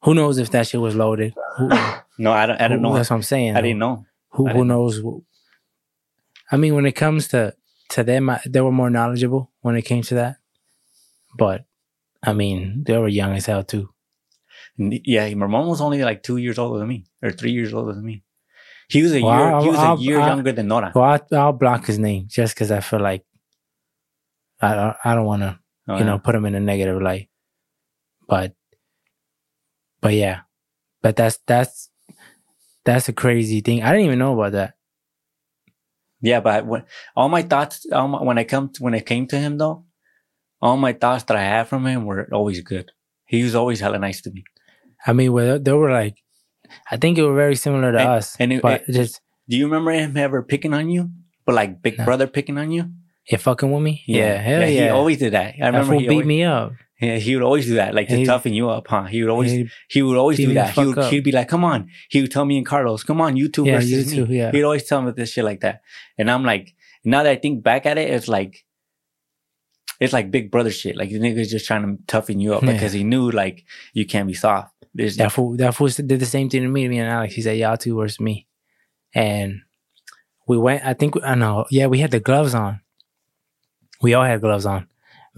who 0.03 0.15
knows 0.15 0.39
if 0.39 0.51
that 0.51 0.67
shit 0.67 0.81
was 0.81 0.95
loaded? 0.95 1.35
Who, 1.57 1.69
No, 2.21 2.33
I 2.33 2.47
don't. 2.47 2.61
I 2.61 2.67
don't 2.69 2.79
who- 2.79 2.83
know. 2.83 2.95
That's 2.95 3.11
what 3.11 3.17
I'm 3.17 3.23
saying. 3.23 3.57
I 3.57 3.61
didn't 3.61 3.79
know. 3.79 4.05
Who 4.31 4.45
who 4.47 4.53
didn't 4.53 4.69
know. 4.69 4.89
knows? 4.89 5.01
I 6.51 6.57
mean, 6.57 6.75
when 6.75 6.87
it 6.87 6.93
comes 6.93 7.29
to 7.29 7.55
to 7.91 8.03
them, 8.05 8.31
I- 8.31 8.41
they 8.47 8.61
were 8.61 8.73
more 8.73 8.91
knowledgeable 8.91 9.51
when 9.61 9.77
it 9.77 9.83
came 9.83 10.03
to 10.03 10.15
that. 10.17 10.37
But 11.37 11.65
I 12.23 12.33
mean, 12.33 12.83
they 12.85 12.97
were 12.99 13.09
young 13.09 13.35
as 13.35 13.47
hell 13.47 13.63
too. 13.65 13.91
Yeah, 14.77 15.33
my 15.35 15.47
mom 15.47 15.67
was 15.69 15.81
only 15.81 16.03
like 16.03 16.23
two 16.23 16.37
years 16.37 16.59
older 16.59 16.79
than 16.81 16.89
me, 16.89 17.05
or 17.23 17.31
three 17.31 17.53
years 17.53 17.73
older 17.73 17.93
than 17.93 18.05
me. 18.05 18.23
He 18.89 19.03
was 19.03 19.13
a 19.13 19.23
Well, 19.23 19.39
year. 19.39 19.53
I'll- 19.55 19.63
he 19.63 19.69
was 19.71 19.79
I'll- 19.79 19.97
a 19.97 20.01
year 20.01 20.21
I'll- 20.21 20.29
younger 20.29 20.53
than 20.53 20.69
Nora. 20.69 20.93
Well, 20.95 21.05
I, 21.05 21.21
I'll 21.37 21.53
block 21.53 21.87
his 21.87 21.99
name 21.99 22.27
just 22.29 22.55
because 22.55 22.71
I 22.71 22.81
feel 22.81 23.01
like 23.01 23.25
I 24.61 24.75
don't, 24.75 24.97
I 25.05 25.15
don't 25.15 25.25
want 25.27 25.43
to, 25.43 25.59
Oh, 25.89 25.95
you 25.95 26.01
yeah. 26.01 26.07
know, 26.07 26.19
put 26.19 26.35
him 26.35 26.45
in 26.47 26.55
a 26.55 26.61
negative 26.61 27.01
light. 27.01 27.29
But, 28.27 28.55
but 30.01 30.15
yeah, 30.15 30.41
but 31.03 31.17
that's 31.17 31.39
that's 31.47 31.91
that's 32.85 33.09
a 33.09 33.13
crazy 33.13 33.61
thing. 33.61 33.83
I 33.83 33.91
didn't 33.93 34.07
even 34.07 34.19
know 34.19 34.39
about 34.39 34.53
that. 34.53 34.75
Yeah, 36.21 36.41
but 36.41 36.67
when, 36.67 36.85
all 37.15 37.29
my 37.29 37.43
thoughts, 37.43 37.87
all 37.93 38.09
my, 38.09 38.23
when 38.23 38.39
I 38.39 38.45
come 38.45 38.71
to, 38.71 38.83
when 38.83 38.95
I 38.95 39.01
came 39.01 39.27
to 39.29 39.39
him 39.39 39.59
though, 39.59 39.85
all 40.61 40.77
my 40.77 40.93
thoughts 40.93 41.25
that 41.25 41.37
I 41.37 41.43
had 41.43 41.69
from 41.69 41.87
him 41.87 42.05
were 42.07 42.29
always 42.33 42.61
good. 42.61 42.91
He 43.27 43.43
was 43.45 43.55
always 43.55 43.81
hella 43.81 43.99
nice 43.99 44.21
to 44.23 44.31
me. 44.31 44.43
I 45.07 45.13
mean, 45.13 45.33
well, 45.33 45.59
they 45.61 45.73
were 45.73 45.93
like, 45.93 46.17
I 46.91 46.97
think 46.97 47.17
they 47.17 47.23
were 47.23 47.35
very 47.37 47.55
similar 47.57 47.93
to 47.93 47.99
And- 47.99 48.09
us, 48.09 48.37
and 48.41 48.53
it- 48.53 48.63
but 48.63 48.83
it- 48.89 48.93
just 48.93 49.21
Do 49.49 49.57
you 49.57 49.67
remember 49.67 49.93
him 49.93 50.17
ever 50.17 50.43
picking 50.43 50.75
on 50.75 50.91
you? 50.91 51.11
But 51.47 51.55
like 51.55 51.81
Big 51.83 51.99
No. 51.99 52.05
Brother 52.05 52.27
picking 52.27 52.59
on 52.59 52.71
you? 52.73 52.91
yeah, 53.31 53.39
fucking 53.39 53.71
with 53.71 53.83
me. 53.83 54.03
Yeah, 54.07 54.37
hell 54.37 54.61
yeah. 54.63 54.69
He 54.69 54.89
always 54.89 55.19
did 55.19 55.33
that. 55.35 55.55
I 55.55 55.59
that 55.61 55.67
remember 55.67 55.93
fool 55.93 56.01
he 56.01 56.09
beat 56.09 56.15
always, 56.15 56.27
me 56.27 56.43
up. 56.45 56.73
Yeah, 57.01 57.17
he 57.17 57.37
would 57.37 57.45
always 57.45 57.67
do 57.67 57.75
that, 57.77 57.95
like 57.95 58.09
to 58.09 58.25
toughen 58.27 58.53
you 58.55 58.69
up, 58.71 58.89
huh? 58.89 59.05
He 59.05 59.23
would 59.23 59.31
always, 59.31 59.53
He- 59.89 60.03
would 60.03 60.17
always 60.17 60.37
do 60.37 60.53
that. 60.55 60.75
He 60.75 60.85
would, 60.85 61.05
he'd 61.05 61.23
be 61.23 61.31
like, 61.31 61.47
"Come 61.49 61.65
on." 61.65 61.89
He 62.11 62.21
would 62.21 62.33
tell 62.33 62.45
me 62.45 62.57
and 62.59 62.67
Carlos, 62.67 63.05
"Come 63.05 63.21
on, 63.21 63.37
you 63.37 63.49
two 63.49 63.65
Yeah, 63.65 63.75
versus 63.77 64.13
you 64.13 64.27
me." 64.27 64.39
yeah. 64.39 64.51
He'd 64.51 64.65
always 64.65 64.83
tell 64.85 65.01
me 65.03 65.13
this 65.13 65.31
shit 65.33 65.45
like 65.45 65.61
that, 65.61 65.83
and 66.19 66.29
I'm 66.29 66.45
like, 66.45 66.75
now 67.05 67.23
that 67.23 67.31
I 67.31 67.37
think 67.37 67.63
back 67.63 67.87
at 67.87 67.99
it, 67.99 68.11
it's 68.11 68.27
like, 68.27 68.65
it's 70.01 70.13
like 70.13 70.33
Big 70.33 70.51
Brother 70.51 70.71
shit. 70.73 70.97
Like 70.97 71.11
the 71.11 71.21
nigga's 71.21 71.51
just 71.51 71.67
trying 71.67 71.83
to 71.87 72.03
toughen 72.09 72.41
you 72.41 72.55
up 72.55 72.63
Yeah. 72.65 72.73
because 72.73 72.93
he 72.93 73.05
knew 73.05 73.31
like 73.31 73.65
you 73.93 74.05
can't 74.05 74.27
be 74.27 74.35
soft. 74.35 74.73
there's 74.95 75.17
That 75.17 75.31
fool, 75.33 75.57
that 75.59 75.75
fool 75.77 75.89
did 75.89 76.09
the 76.19 76.27
same 76.27 76.49
thing 76.51 76.63
to 76.63 76.69
me, 76.69 76.89
me 76.89 76.99
and 76.99 77.09
Alex. 77.09 77.35
He 77.35 77.43
said, 77.43 77.57
"Y'all 77.59 77.77
two 77.77 77.97
versus 77.97 78.19
me," 78.19 78.49
and 79.15 79.61
we 80.49 80.59
went. 80.59 80.85
I 80.85 80.95
think 80.95 81.15
I 81.23 81.37
know. 81.37 81.67
Yeah, 81.71 81.87
we 81.87 82.01
had 82.01 82.11
the 82.11 82.19
gloves 82.21 82.55
on. 82.57 82.81
We 84.03 84.15
all 84.15 84.25
had 84.25 84.41
gloves 84.41 84.67
on. 84.67 84.89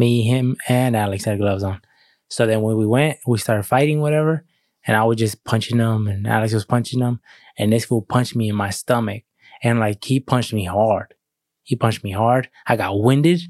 Me, 0.00 0.22
him, 0.22 0.56
and 0.68 0.96
Alex 0.96 1.24
had 1.24 1.38
gloves 1.38 1.62
on. 1.62 1.80
So 2.28 2.46
then 2.46 2.62
when 2.62 2.76
we 2.76 2.86
went, 2.86 3.18
we 3.26 3.38
started 3.38 3.64
fighting, 3.64 4.00
whatever. 4.00 4.46
And 4.86 4.96
I 4.96 5.04
was 5.04 5.18
just 5.18 5.44
punching 5.44 5.78
him, 5.78 6.06
and 6.06 6.26
Alex 6.26 6.54
was 6.54 6.64
punching 6.64 7.00
him, 7.00 7.20
and 7.58 7.70
this 7.70 7.84
fool 7.84 8.00
punched 8.00 8.34
me 8.34 8.48
in 8.48 8.56
my 8.56 8.70
stomach, 8.70 9.24
and 9.62 9.78
like 9.78 10.02
he 10.02 10.20
punched 10.20 10.54
me 10.54 10.64
hard. 10.64 11.14
He 11.64 11.76
punched 11.76 12.02
me 12.02 12.12
hard. 12.12 12.48
I 12.66 12.76
got 12.76 12.98
winded. 12.98 13.42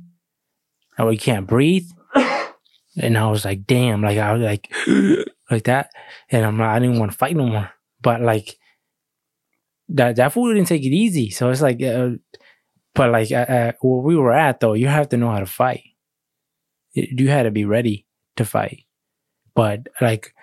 I 0.99 1.09
you 1.09 1.19
can't 1.19 1.47
breathe. 1.47 1.89
And 3.01 3.17
I 3.17 3.31
was 3.31 3.45
like, 3.45 3.67
damn, 3.67 4.03
like 4.03 4.19
I 4.19 4.33
was 4.33 4.43
like, 4.43 4.69
like 5.51 5.63
that. 5.65 5.91
And 6.29 6.45
I'm 6.45 6.59
like, 6.59 6.69
I 6.69 6.79
didn't 6.81 6.99
want 6.99 7.13
to 7.13 7.17
fight 7.17 7.37
no 7.37 7.47
more. 7.47 7.71
But 8.03 8.21
like, 8.21 8.59
that 9.91 10.17
that 10.17 10.33
fool 10.33 10.53
didn't 10.53 10.67
take 10.67 10.83
it 10.83 10.93
easy. 10.93 11.31
So 11.31 11.51
it's 11.51 11.63
like, 11.63 11.81
uh, 11.81 12.11
but 12.95 13.13
like, 13.13 13.31
uh, 13.31 13.47
uh, 13.49 13.73
where 13.81 14.03
we 14.03 14.17
were 14.17 14.33
at 14.33 14.59
though, 14.59 14.73
you 14.73 14.89
have 14.89 15.09
to 15.11 15.17
know 15.17 15.31
how 15.31 15.39
to 15.39 15.47
fight. 15.47 15.85
You 16.93 17.29
had 17.29 17.45
to 17.45 17.51
be 17.51 17.65
ready 17.65 18.07
to 18.37 18.45
fight. 18.45 18.85
But 19.55 19.89
like, 20.01 20.35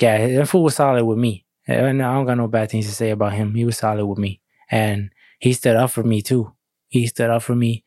yeah, 0.00 0.26
that 0.38 0.48
fool 0.48 0.64
was 0.64 0.76
solid 0.76 1.04
with 1.04 1.18
me. 1.18 1.44
And 1.66 2.02
I 2.02 2.14
don't 2.14 2.26
got 2.26 2.36
no 2.36 2.46
bad 2.48 2.70
things 2.70 2.86
to 2.86 2.92
say 2.92 3.10
about 3.10 3.32
him. 3.32 3.54
He 3.54 3.64
was 3.64 3.78
solid 3.78 4.04
with 4.06 4.18
me. 4.18 4.40
And 4.70 5.10
he 5.38 5.52
stood 5.52 5.76
up 5.76 5.90
for 5.90 6.02
me 6.02 6.22
too. 6.22 6.52
He 6.88 7.06
stood 7.06 7.30
up 7.30 7.42
for 7.42 7.54
me 7.54 7.84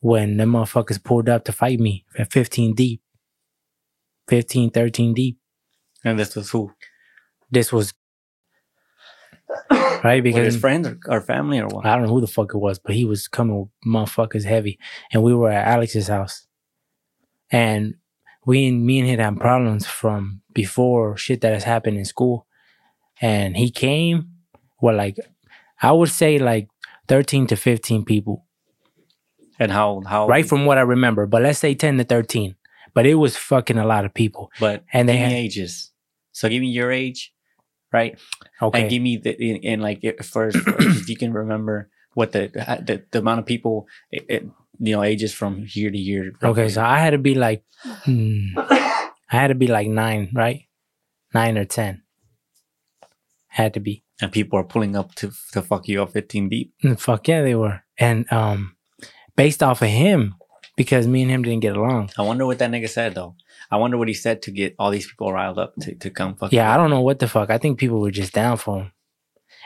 when 0.00 0.36
the 0.36 0.44
motherfuckers 0.44 1.02
pulled 1.02 1.28
up 1.28 1.44
to 1.44 1.52
fight 1.52 1.78
me 1.78 2.04
at 2.18 2.32
15 2.32 2.74
deep. 2.74 3.02
15, 4.28 4.70
13 4.70 5.14
deep. 5.14 5.38
and 6.04 6.18
this 6.18 6.34
was 6.36 6.50
who? 6.50 6.72
This 7.50 7.72
was 7.72 7.92
right 9.70 10.04
Were 10.04 10.12
his 10.12 10.22
because 10.22 10.56
friends 10.56 10.86
or, 10.88 10.98
or 11.08 11.20
family 11.20 11.58
or 11.58 11.68
what? 11.68 11.84
I 11.86 11.94
don't 11.94 12.06
know 12.06 12.12
who 12.14 12.20
the 12.20 12.26
fuck 12.26 12.54
it 12.54 12.58
was, 12.58 12.78
but 12.78 12.94
he 12.94 13.04
was 13.04 13.28
coming 13.28 13.58
with 13.58 13.68
motherfuckers 13.86 14.44
heavy, 14.44 14.78
and 15.12 15.22
we 15.22 15.34
were 15.34 15.50
at 15.50 15.66
Alex's 15.66 16.08
house, 16.08 16.46
and 17.52 17.94
we 18.44 18.66
and 18.66 18.84
me 18.84 18.98
and 18.98 19.08
him 19.08 19.20
had 19.20 19.40
problems 19.40 19.86
from 19.86 20.40
before 20.52 21.16
shit 21.16 21.40
that 21.42 21.52
has 21.52 21.64
happened 21.64 21.98
in 21.98 22.04
school, 22.04 22.46
and 23.20 23.56
he 23.56 23.70
came 23.70 24.30
with 24.80 24.96
like 24.96 25.16
I 25.80 25.92
would 25.92 26.08
say 26.08 26.38
like 26.38 26.68
thirteen 27.06 27.46
to 27.48 27.56
fifteen 27.56 28.04
people, 28.04 28.46
And 29.60 29.70
how 29.70 30.02
how 30.06 30.26
right 30.26 30.46
from 30.46 30.64
what 30.66 30.78
I 30.78 30.82
remember, 30.82 31.26
but 31.26 31.42
let's 31.42 31.58
say 31.60 31.74
ten 31.74 31.98
to 31.98 32.04
thirteen, 32.04 32.56
but 32.94 33.06
it 33.06 33.14
was 33.14 33.36
fucking 33.36 33.78
a 33.78 33.86
lot 33.86 34.04
of 34.04 34.14
people, 34.14 34.50
But 34.58 34.84
and 34.92 35.08
they 35.08 35.18
had 35.18 35.32
ages. 35.32 35.92
So 36.32 36.48
give 36.48 36.62
me 36.62 36.68
your 36.68 36.90
age, 36.90 37.32
right? 37.92 38.18
okay. 38.60 38.80
And 38.80 38.90
give 38.90 39.02
me 39.02 39.18
the 39.18 39.36
in, 39.40 39.56
in 39.56 39.80
like 39.80 40.00
if 40.02 40.24
first 40.26 40.56
if 40.66 41.08
you 41.08 41.16
can 41.16 41.32
remember 41.32 41.90
what 42.14 42.32
the 42.32 42.48
the, 42.86 43.04
the 43.10 43.18
amount 43.18 43.40
of 43.40 43.46
people 43.46 43.86
it, 44.10 44.24
it, 44.28 44.46
you 44.82 44.94
know 44.96 45.02
ages 45.02 45.32
from 45.32 45.64
year 45.72 45.90
to 45.90 45.98
year. 45.98 46.32
Okay, 46.42 46.68
so 46.68 46.82
I 46.82 46.98
had 46.98 47.10
to 47.10 47.18
be 47.18 47.34
like, 47.34 47.62
hmm, 48.04 48.58
I 48.58 49.10
had 49.40 49.48
to 49.48 49.54
be 49.54 49.68
like 49.68 49.86
nine, 49.88 50.30
right? 50.34 50.66
Nine 51.32 51.56
or 51.56 51.64
ten. 51.64 52.02
Had 53.48 53.74
to 53.74 53.80
be. 53.80 54.02
and 54.20 54.32
people 54.32 54.58
are 54.58 54.64
pulling 54.64 54.96
up 54.96 55.14
to 55.16 55.30
to 55.52 55.60
fuck 55.62 55.86
you 55.88 56.02
up 56.02 56.12
15 56.12 56.48
deep. 56.48 56.72
Mm, 56.82 56.98
Fuck 56.98 57.28
yeah, 57.28 57.42
they 57.42 57.54
were. 57.54 57.82
And 57.98 58.24
um, 58.32 58.76
based 59.36 59.62
off 59.62 59.82
of 59.82 59.88
him, 59.88 60.34
because 60.76 61.06
me 61.06 61.22
and 61.22 61.30
him 61.30 61.42
didn't 61.42 61.60
get 61.60 61.76
along. 61.76 62.10
I 62.18 62.22
wonder 62.22 62.46
what 62.46 62.58
that 62.60 62.70
nigga 62.70 62.88
said 62.88 63.14
though. 63.14 63.36
I 63.70 63.76
wonder 63.76 63.98
what 63.98 64.08
he 64.08 64.14
said 64.14 64.42
to 64.42 64.50
get 64.50 64.74
all 64.78 64.90
these 64.90 65.06
people 65.06 65.32
riled 65.32 65.58
up 65.58 65.74
to, 65.82 65.94
to 65.94 66.10
come 66.10 66.34
fuck. 66.34 66.52
Yeah, 66.52 66.72
I 66.72 66.76
don't 66.78 66.90
know 66.90 67.00
what 67.02 67.18
the 67.18 67.28
fuck. 67.28 67.50
I 67.50 67.58
think 67.58 67.78
people 67.78 68.00
were 68.00 68.10
just 68.10 68.32
down 68.32 68.56
for 68.56 68.78
him. 68.82 68.92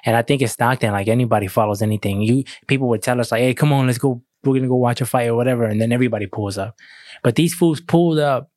And 0.05 0.15
I 0.17 0.23
think 0.23 0.43
in 0.43 0.49
Stockton, 0.49 0.93
like 0.93 1.09
anybody 1.09 1.47
follows 1.47 1.81
anything. 1.81 2.23
You 2.23 2.45
people 2.67 2.89
would 2.89 3.03
tell 3.03 3.21
us 3.21 3.31
like, 3.33 3.41
"Hey, 3.43 3.55
come 3.55 3.73
on, 3.73 3.87
let's 3.87 3.99
go. 3.99 4.21
We're 4.47 4.59
gonna 4.61 4.69
go 4.69 4.77
watch 4.77 5.01
a 5.01 5.07
fight 5.07 5.29
or 5.29 5.35
whatever," 5.35 5.65
and 5.65 5.81
then 5.81 5.93
everybody 5.93 6.27
pulls 6.27 6.57
up. 6.59 6.77
But 7.23 7.35
these 7.35 7.55
fools 7.55 7.81
pulled 7.81 8.19
up, 8.19 8.51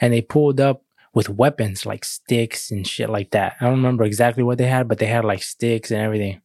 and 0.00 0.12
they 0.12 0.22
pulled 0.22 0.60
up 0.60 0.82
with 1.14 1.28
weapons 1.28 1.86
like 1.86 2.04
sticks 2.04 2.70
and 2.70 2.86
shit 2.86 3.08
like 3.08 3.30
that. 3.30 3.56
I 3.60 3.64
don't 3.64 3.76
remember 3.76 4.04
exactly 4.04 4.42
what 4.42 4.58
they 4.58 4.66
had, 4.66 4.88
but 4.88 4.98
they 4.98 5.06
had 5.06 5.24
like 5.24 5.42
sticks 5.42 5.90
and 5.90 6.00
everything. 6.00 6.42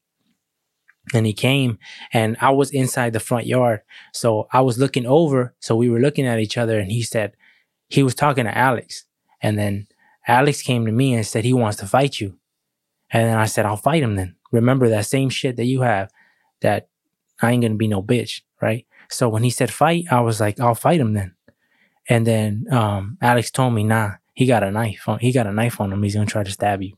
And 1.14 1.26
he 1.26 1.34
came, 1.34 1.80
and 2.14 2.38
I 2.39 2.51
was 2.51 2.70
inside 2.70 3.12
the 3.12 3.20
front 3.20 3.47
yard, 3.47 3.82
so 4.14 4.47
I 4.53 4.62
was 4.62 4.78
looking 4.78 5.05
over. 5.05 5.55
So 5.59 5.76
we 5.76 5.89
were 5.89 5.99
looking 5.99 6.28
at 6.28 6.39
each 6.39 6.57
other, 6.57 6.80
and 6.80 6.91
he 6.91 7.01
said 7.01 7.34
he 7.89 8.03
was 8.03 8.16
talking 8.16 8.45
to 8.45 8.57
Alex, 8.57 9.05
and 9.41 9.57
then 9.57 9.88
Alex 10.28 10.62
came 10.62 10.86
to 10.86 10.91
me 10.91 11.14
and 11.14 11.26
said 11.26 11.43
he 11.43 11.53
wants 11.53 11.78
to 11.80 11.88
fight 11.88 12.20
you. 12.20 12.38
And 13.12 13.28
then 13.28 13.38
I 13.38 13.45
said, 13.45 13.66
I'll 13.66 13.76
fight 13.76 14.03
him 14.03 14.16
then. 14.16 14.36
Remember 14.51 14.88
that 14.88 15.05
same 15.05 15.30
shit 15.30 15.57
that 15.57 15.66
you 15.66 15.82
have 15.82 16.12
that 16.62 16.88
I 17.41 17.51
ain't 17.51 17.64
gonna 17.64 17.76
be 17.76 17.88
no 17.88 18.01
bitch, 18.01 18.41
right? 18.62 18.86
So 19.09 19.28
when 19.28 19.43
he 19.43 19.49
said 19.49 19.72
fight, 19.72 20.05
I 20.12 20.22
was 20.22 20.39
like, 20.39 20.59
I'll 20.59 20.76
fight 20.76 20.99
him 20.99 21.14
then. 21.14 21.36
And 22.07 22.26
then 22.26 22.66
um, 22.72 23.18
Alex 23.22 23.51
told 23.51 23.74
me, 23.74 23.84
nah, 23.84 24.14
he 24.34 24.45
got 24.45 24.64
a 24.64 24.72
knife 24.72 25.07
on 25.07 25.20
he 25.20 25.32
got 25.32 25.47
a 25.47 25.53
knife 25.53 25.80
on 25.82 25.91
him. 25.91 26.01
He's 26.03 26.16
gonna 26.16 26.26
try 26.26 26.43
to 26.43 26.51
stab 26.51 26.82
you. 26.82 26.97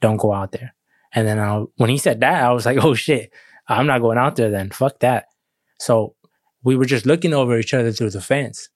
Don't 0.00 0.16
go 0.16 0.32
out 0.32 0.52
there. 0.52 0.74
And 1.12 1.26
then 1.26 1.38
I, 1.38 1.64
when 1.76 1.90
he 1.90 1.98
said 1.98 2.20
that, 2.20 2.42
I 2.44 2.52
was 2.52 2.66
like, 2.66 2.82
oh 2.82 2.94
shit, 2.94 3.32
I'm 3.68 3.86
not 3.86 4.00
going 4.00 4.18
out 4.18 4.36
there 4.36 4.50
then. 4.50 4.70
Fuck 4.70 5.00
that. 5.00 5.26
So 5.78 6.14
we 6.62 6.76
were 6.76 6.84
just 6.84 7.06
looking 7.06 7.34
over 7.34 7.58
each 7.58 7.74
other 7.74 7.92
through 7.92 8.10
the 8.10 8.20
fence, 8.20 8.68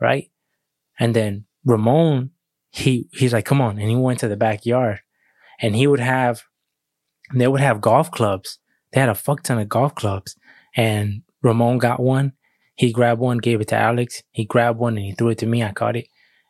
right? 0.00 0.30
And 0.98 1.14
then 1.14 1.46
Ramon, 1.64 2.30
he 2.70 3.08
he's 3.12 3.32
like, 3.32 3.44
come 3.44 3.60
on, 3.60 3.78
and 3.78 3.88
he 3.88 3.96
went 3.96 4.20
to 4.20 4.28
the 4.28 4.36
backyard, 4.36 5.00
and 5.60 5.74
he 5.76 5.86
would 5.86 6.00
have, 6.00 6.42
they 7.34 7.48
would 7.48 7.60
have 7.60 7.80
golf 7.80 8.10
clubs. 8.10 8.58
They 8.92 9.00
had 9.00 9.08
a 9.08 9.14
fuck 9.14 9.42
ton 9.42 9.58
of 9.58 9.68
golf 9.68 9.94
clubs, 9.94 10.36
and 10.76 11.22
Ramon 11.42 11.78
got 11.78 12.00
one. 12.00 12.32
He 12.74 12.92
grabbed 12.92 13.20
one, 13.20 13.38
gave 13.38 13.60
it 13.60 13.68
to 13.68 13.76
Alex. 13.76 14.22
He 14.30 14.44
grabbed 14.44 14.78
one 14.78 14.96
and 14.96 15.04
he 15.04 15.12
threw 15.12 15.28
it 15.28 15.38
to 15.38 15.46
me. 15.46 15.62
I 15.62 15.72
caught 15.72 15.96
it, 15.96 16.08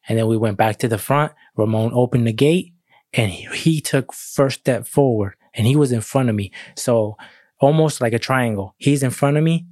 and 0.08 0.18
then 0.18 0.26
we 0.26 0.36
went 0.36 0.56
back 0.56 0.78
to 0.78 0.88
the 0.88 0.98
front. 0.98 1.32
Ramon 1.56 1.92
opened 1.94 2.26
the 2.26 2.32
gate, 2.32 2.74
and 3.12 3.30
he, 3.30 3.46
he 3.56 3.80
took 3.80 4.12
first 4.12 4.60
step 4.60 4.86
forward, 4.86 5.34
and 5.54 5.66
he 5.66 5.76
was 5.76 5.92
in 5.92 6.00
front 6.00 6.28
of 6.28 6.34
me. 6.34 6.52
So 6.76 7.16
almost 7.62 8.00
like 8.00 8.12
a 8.12 8.18
triangle. 8.18 8.74
He's 8.76 9.02
in 9.02 9.10
front 9.10 9.36
of 9.36 9.44
me. 9.44 9.66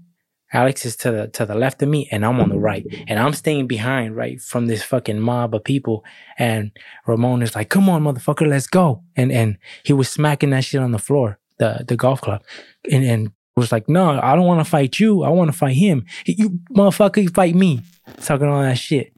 Alex 0.53 0.85
is 0.85 0.97
to 0.97 1.13
the 1.13 1.29
to 1.29 1.47
the 1.47 1.55
left 1.55 1.81
of 1.83 1.89
me, 1.89 2.09
and 2.11 2.25
I'm 2.25 2.41
on 2.41 2.49
the 2.49 2.59
right, 2.59 2.85
and 3.07 3.21
I'm 3.21 3.35
staying 3.35 3.69
behind, 3.69 4.17
right, 4.17 4.41
from 4.41 4.67
this 4.67 4.83
fucking 4.83 5.21
mob 5.21 5.55
of 5.55 5.63
people. 5.63 6.05
And 6.39 6.73
Ramon 7.07 7.43
is 7.43 7.55
like, 7.55 7.69
"Come 7.69 7.89
on, 7.89 8.03
motherfucker, 8.03 8.49
let's 8.49 8.67
go!" 8.67 9.05
And 9.15 9.31
and 9.31 9.59
he 9.85 9.93
was 9.93 10.09
smacking 10.09 10.51
that 10.51 10.65
shit 10.65 10.81
on 10.81 10.91
the 10.91 10.99
floor, 10.99 11.39
the 11.59 11.85
the 11.87 11.97
golf 11.97 12.21
club, 12.21 12.43
and 12.91 13.05
and 13.05 13.33
was 13.61 13.73
like, 13.73 13.89
"No, 13.89 14.21
I 14.21 14.35
don't 14.35 14.47
want 14.47 14.61
to 14.61 14.71
fight 14.71 14.99
you. 14.99 15.23
I 15.23 15.29
want 15.29 15.51
to 15.53 15.57
fight 15.57 15.77
him. 15.77 16.07
You 16.27 16.61
motherfucker, 16.73 17.23
you 17.23 17.29
fight 17.29 17.55
me." 17.55 17.83
Talking 18.23 18.49
all 18.49 18.63
that 18.63 18.79
shit, 18.79 19.13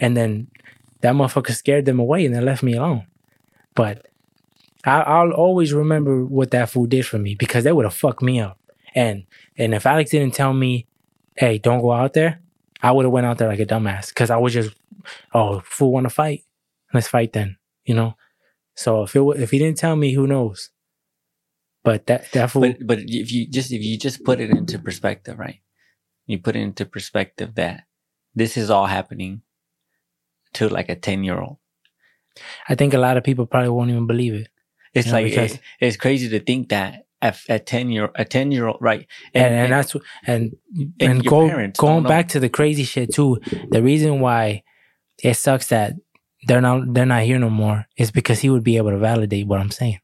and 0.00 0.16
then 0.16 0.48
that 1.02 1.14
motherfucker 1.14 1.54
scared 1.54 1.84
them 1.84 2.00
away, 2.00 2.26
and 2.26 2.34
they 2.34 2.40
left 2.40 2.62
me 2.62 2.74
alone. 2.74 3.06
But 3.74 4.06
I, 4.84 5.00
I'll 5.00 5.32
always 5.32 5.72
remember 5.72 6.24
what 6.24 6.50
that 6.50 6.70
fool 6.70 6.86
did 6.86 7.06
for 7.06 7.18
me 7.18 7.34
because 7.34 7.64
they 7.64 7.72
would 7.72 7.84
have 7.84 7.94
fucked 7.94 8.22
me 8.22 8.40
up. 8.40 8.58
And 8.94 9.24
and 9.56 9.74
if 9.74 9.86
Alex 9.86 10.10
didn't 10.10 10.34
tell 10.34 10.52
me, 10.52 10.86
hey, 11.36 11.58
don't 11.58 11.80
go 11.80 11.92
out 11.92 12.12
there, 12.12 12.40
I 12.82 12.92
would 12.92 13.04
have 13.04 13.12
went 13.12 13.26
out 13.26 13.38
there 13.38 13.48
like 13.48 13.60
a 13.60 13.66
dumbass 13.66 14.08
because 14.08 14.30
I 14.30 14.36
was 14.36 14.52
just, 14.52 14.74
oh, 15.32 15.60
fool 15.64 15.92
want 15.92 16.04
to 16.04 16.10
fight, 16.10 16.44
let's 16.92 17.08
fight 17.08 17.32
then, 17.32 17.56
you 17.84 17.94
know. 17.94 18.16
So 18.74 19.02
if 19.02 19.16
it 19.16 19.22
if 19.36 19.50
he 19.50 19.58
didn't 19.58 19.78
tell 19.78 19.96
me, 19.96 20.12
who 20.12 20.26
knows? 20.26 20.70
But 21.84 22.06
that 22.06 22.50
fool, 22.50 22.62
But 22.62 22.86
but 22.86 22.98
if 23.06 23.30
you 23.30 23.46
just 23.46 23.70
if 23.70 23.82
you 23.82 23.98
just 23.98 24.24
put 24.24 24.40
it 24.40 24.50
into 24.50 24.78
perspective, 24.78 25.38
right? 25.38 25.60
You 26.26 26.38
put 26.38 26.56
it 26.56 26.60
into 26.60 26.86
perspective 26.86 27.54
that 27.56 27.84
this 28.34 28.56
is 28.56 28.70
all 28.70 28.86
happening 28.86 29.42
to 30.54 30.68
like 30.68 30.88
a 30.88 30.96
ten 30.96 31.22
year 31.22 31.38
old. 31.38 31.58
I 32.68 32.74
think 32.74 32.94
a 32.94 32.98
lot 32.98 33.16
of 33.16 33.24
people 33.24 33.46
probably 33.46 33.68
won't 33.68 33.90
even 33.90 34.06
believe 34.06 34.34
it. 34.34 34.48
It's 34.94 35.06
You 35.06 35.12
know, 35.12 35.20
like 35.20 35.60
it's 35.80 35.96
crazy 35.96 36.28
to 36.30 36.40
think 36.40 36.70
that 36.70 37.06
at, 37.20 37.38
at 37.48 37.66
ten 37.66 37.90
year 37.90 38.10
a 38.14 38.24
ten 38.24 38.52
year 38.52 38.66
old 38.66 38.78
right 38.80 39.06
and, 39.34 39.54
and, 39.54 39.72
that's 39.72 39.94
and 40.26 40.56
and 41.00 41.00
and, 41.00 41.24
go, 41.26 41.48
going 41.76 42.02
back 42.04 42.28
to 42.28 42.40
the 42.40 42.48
crazy 42.48 42.84
shit 42.84 43.12
too. 43.12 43.40
The 43.70 43.82
reason 43.82 44.20
why 44.20 44.62
it 45.22 45.34
sucks 45.34 45.68
that 45.68 45.94
they're 46.46 46.60
not 46.60 46.92
they're 46.94 47.06
not 47.06 47.22
here 47.22 47.38
no 47.38 47.50
more 47.50 47.86
is 47.96 48.10
because 48.10 48.40
he 48.40 48.50
would 48.50 48.64
be 48.64 48.76
able 48.76 48.90
to 48.90 48.98
validate 48.98 49.46
what 49.46 49.60
I'm 49.60 49.70
saying, 49.70 50.00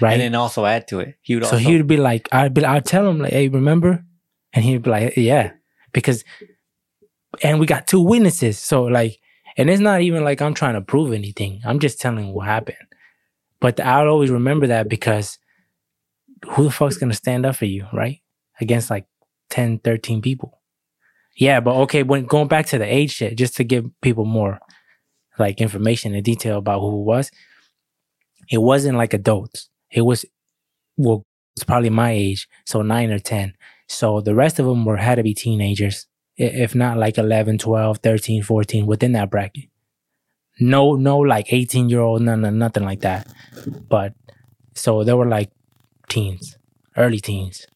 right? 0.00 0.12
and 0.12 0.20
then 0.20 0.34
also 0.34 0.64
add 0.64 0.88
to 0.88 1.00
it. 1.00 1.16
He 1.20 1.34
would 1.34 1.44
so 1.44 1.52
also 1.52 1.58
he 1.58 1.76
would 1.76 1.86
be 1.86 1.96
like, 1.96 2.28
I'd 2.32 2.54
be, 2.54 2.64
I'd 2.64 2.84
tell 2.84 3.08
him 3.08 3.18
like, 3.18 3.32
hey, 3.32 3.48
remember? 3.48 4.04
And 4.52 4.64
he'd 4.64 4.82
be 4.82 4.90
like, 4.90 5.16
yeah, 5.16 5.52
because, 5.92 6.24
and 7.42 7.60
we 7.60 7.66
got 7.66 7.86
two 7.86 8.00
witnesses, 8.00 8.58
so 8.58 8.84
like, 8.84 9.18
and 9.56 9.68
it's 9.68 9.80
not 9.80 10.00
even 10.00 10.24
like 10.24 10.40
I'm 10.40 10.54
trying 10.54 10.74
to 10.74 10.80
prove 10.80 11.12
anything. 11.12 11.60
I'm 11.64 11.78
just 11.80 12.00
telling 12.00 12.32
what 12.32 12.46
happened. 12.46 12.76
But 13.60 13.78
I'll 13.80 14.08
always 14.08 14.30
remember 14.30 14.68
that 14.68 14.88
because 14.88 15.38
who 16.52 16.64
the 16.64 16.70
fuck's 16.70 16.96
gonna 16.96 17.14
stand 17.14 17.44
up 17.44 17.56
for 17.56 17.66
you, 17.66 17.86
right? 17.92 18.20
Against 18.60 18.90
like 18.90 19.06
10, 19.50 19.80
13 19.80 20.22
people. 20.22 20.60
Yeah, 21.36 21.60
but 21.60 21.74
okay, 21.82 22.02
when 22.02 22.24
going 22.26 22.48
back 22.48 22.66
to 22.66 22.78
the 22.78 22.84
age 22.84 23.12
shit, 23.12 23.36
just 23.36 23.56
to 23.56 23.64
give 23.64 23.86
people 24.00 24.24
more 24.24 24.60
like 25.40 25.60
information 25.60 26.14
and 26.14 26.24
detail 26.24 26.58
about 26.58 26.80
who 26.80 27.00
it 27.00 27.04
was. 27.04 27.32
It 28.48 28.58
wasn't 28.58 28.98
like 28.98 29.14
adults. 29.14 29.69
It 29.90 30.02
was 30.02 30.24
well, 30.96 31.24
it's 31.56 31.64
probably 31.64 31.90
my 31.90 32.10
age, 32.12 32.48
so 32.66 32.82
nine 32.82 33.10
or 33.10 33.18
ten. 33.18 33.54
So 33.88 34.20
the 34.20 34.34
rest 34.34 34.58
of 34.58 34.66
them 34.66 34.84
were 34.84 34.96
had 34.96 35.16
to 35.16 35.22
be 35.22 35.34
teenagers, 35.34 36.06
if 36.36 36.74
not 36.74 36.96
like 36.96 37.18
11, 37.18 37.58
12, 37.58 37.98
13, 37.98 38.42
14, 38.42 38.86
within 38.86 39.12
that 39.12 39.30
bracket. 39.30 39.64
No, 40.60 40.94
no, 40.94 41.18
like 41.18 41.52
18 41.52 41.88
year 41.88 42.00
old, 42.00 42.22
no, 42.22 42.34
no, 42.36 42.50
nothing 42.50 42.84
like 42.84 43.00
that. 43.00 43.26
But 43.88 44.14
so 44.74 45.04
they 45.04 45.14
were 45.14 45.26
like 45.26 45.50
teens, 46.08 46.56
early 46.96 47.18
teens. 47.18 47.66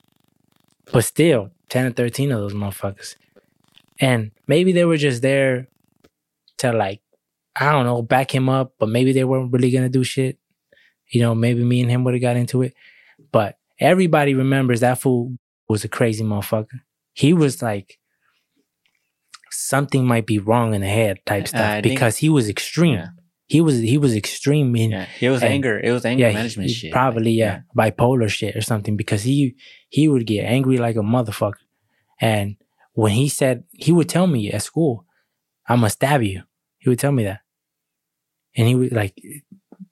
But 0.92 1.04
still, 1.04 1.50
10 1.70 1.86
or 1.86 1.90
13 1.90 2.30
of 2.30 2.40
those 2.40 2.54
motherfuckers. 2.54 3.16
And 3.98 4.32
maybe 4.46 4.72
they 4.72 4.84
were 4.84 4.98
just 4.98 5.22
there 5.22 5.68
to 6.58 6.72
like, 6.72 7.00
I 7.56 7.72
don't 7.72 7.86
know, 7.86 8.02
back 8.02 8.34
him 8.34 8.48
up, 8.48 8.74
but 8.78 8.88
maybe 8.88 9.12
they 9.12 9.24
weren't 9.24 9.52
really 9.52 9.70
gonna 9.70 9.88
do 9.88 10.04
shit. 10.04 10.38
You 11.10 11.20
know, 11.20 11.34
maybe 11.34 11.62
me 11.62 11.80
and 11.80 11.90
him 11.90 12.04
would 12.04 12.14
have 12.14 12.20
got 12.22 12.36
into 12.36 12.62
it. 12.62 12.74
But 13.32 13.56
everybody 13.78 14.34
remembers 14.34 14.80
that 14.80 15.00
fool 15.00 15.36
was 15.68 15.84
a 15.84 15.88
crazy 15.88 16.24
motherfucker. 16.24 16.80
He 17.12 17.32
was 17.32 17.62
like 17.62 17.98
something 19.50 20.06
might 20.06 20.26
be 20.26 20.38
wrong 20.38 20.74
in 20.74 20.80
the 20.80 20.86
head 20.88 21.18
type 21.26 21.44
uh, 21.44 21.46
stuff 21.46 21.60
I 21.60 21.80
think- 21.80 21.94
because 21.94 22.16
he 22.18 22.28
was 22.28 22.48
extreme. 22.48 22.94
Yeah. 22.94 23.08
He 23.46 23.60
was 23.60 23.78
he 23.78 23.98
was 23.98 24.16
extreme 24.16 24.74
in 24.74 24.90
Yeah, 24.92 25.06
it 25.20 25.28
was 25.30 25.42
And- 25.42 25.52
anger. 25.52 25.78
It 25.78 25.92
was 25.92 26.04
anger 26.06 26.26
yeah, 26.26 26.32
management 26.32 26.68
he 26.70 26.74
shit. 26.74 26.92
Probably 26.92 27.32
Like, 27.32 27.38
yeah, 27.38 27.60
bipolar 27.76 28.28
shit 28.30 28.56
or 28.56 28.62
something 28.62 28.96
because 28.96 29.22
he 29.22 29.54
he 29.90 30.08
would 30.08 30.26
get 30.26 30.44
angry 30.44 30.78
like 30.78 30.96
a 30.96 31.00
motherfucker. 31.00 31.60
And 32.20 32.56
when 32.94 33.12
he 33.12 33.28
said 33.28 33.64
he 33.70 33.92
would 33.92 34.08
tell 34.08 34.26
me 34.26 34.50
at 34.50 34.62
school, 34.62 35.04
I'm 35.68 35.80
gonna 35.80 35.90
stab 35.90 36.22
you. 36.22 36.42
He 36.78 36.88
would 36.88 36.98
tell 36.98 37.12
me 37.12 37.24
that. 37.24 37.40
And 38.56 38.66
he 38.66 38.74
would 38.74 38.92
like 38.92 39.14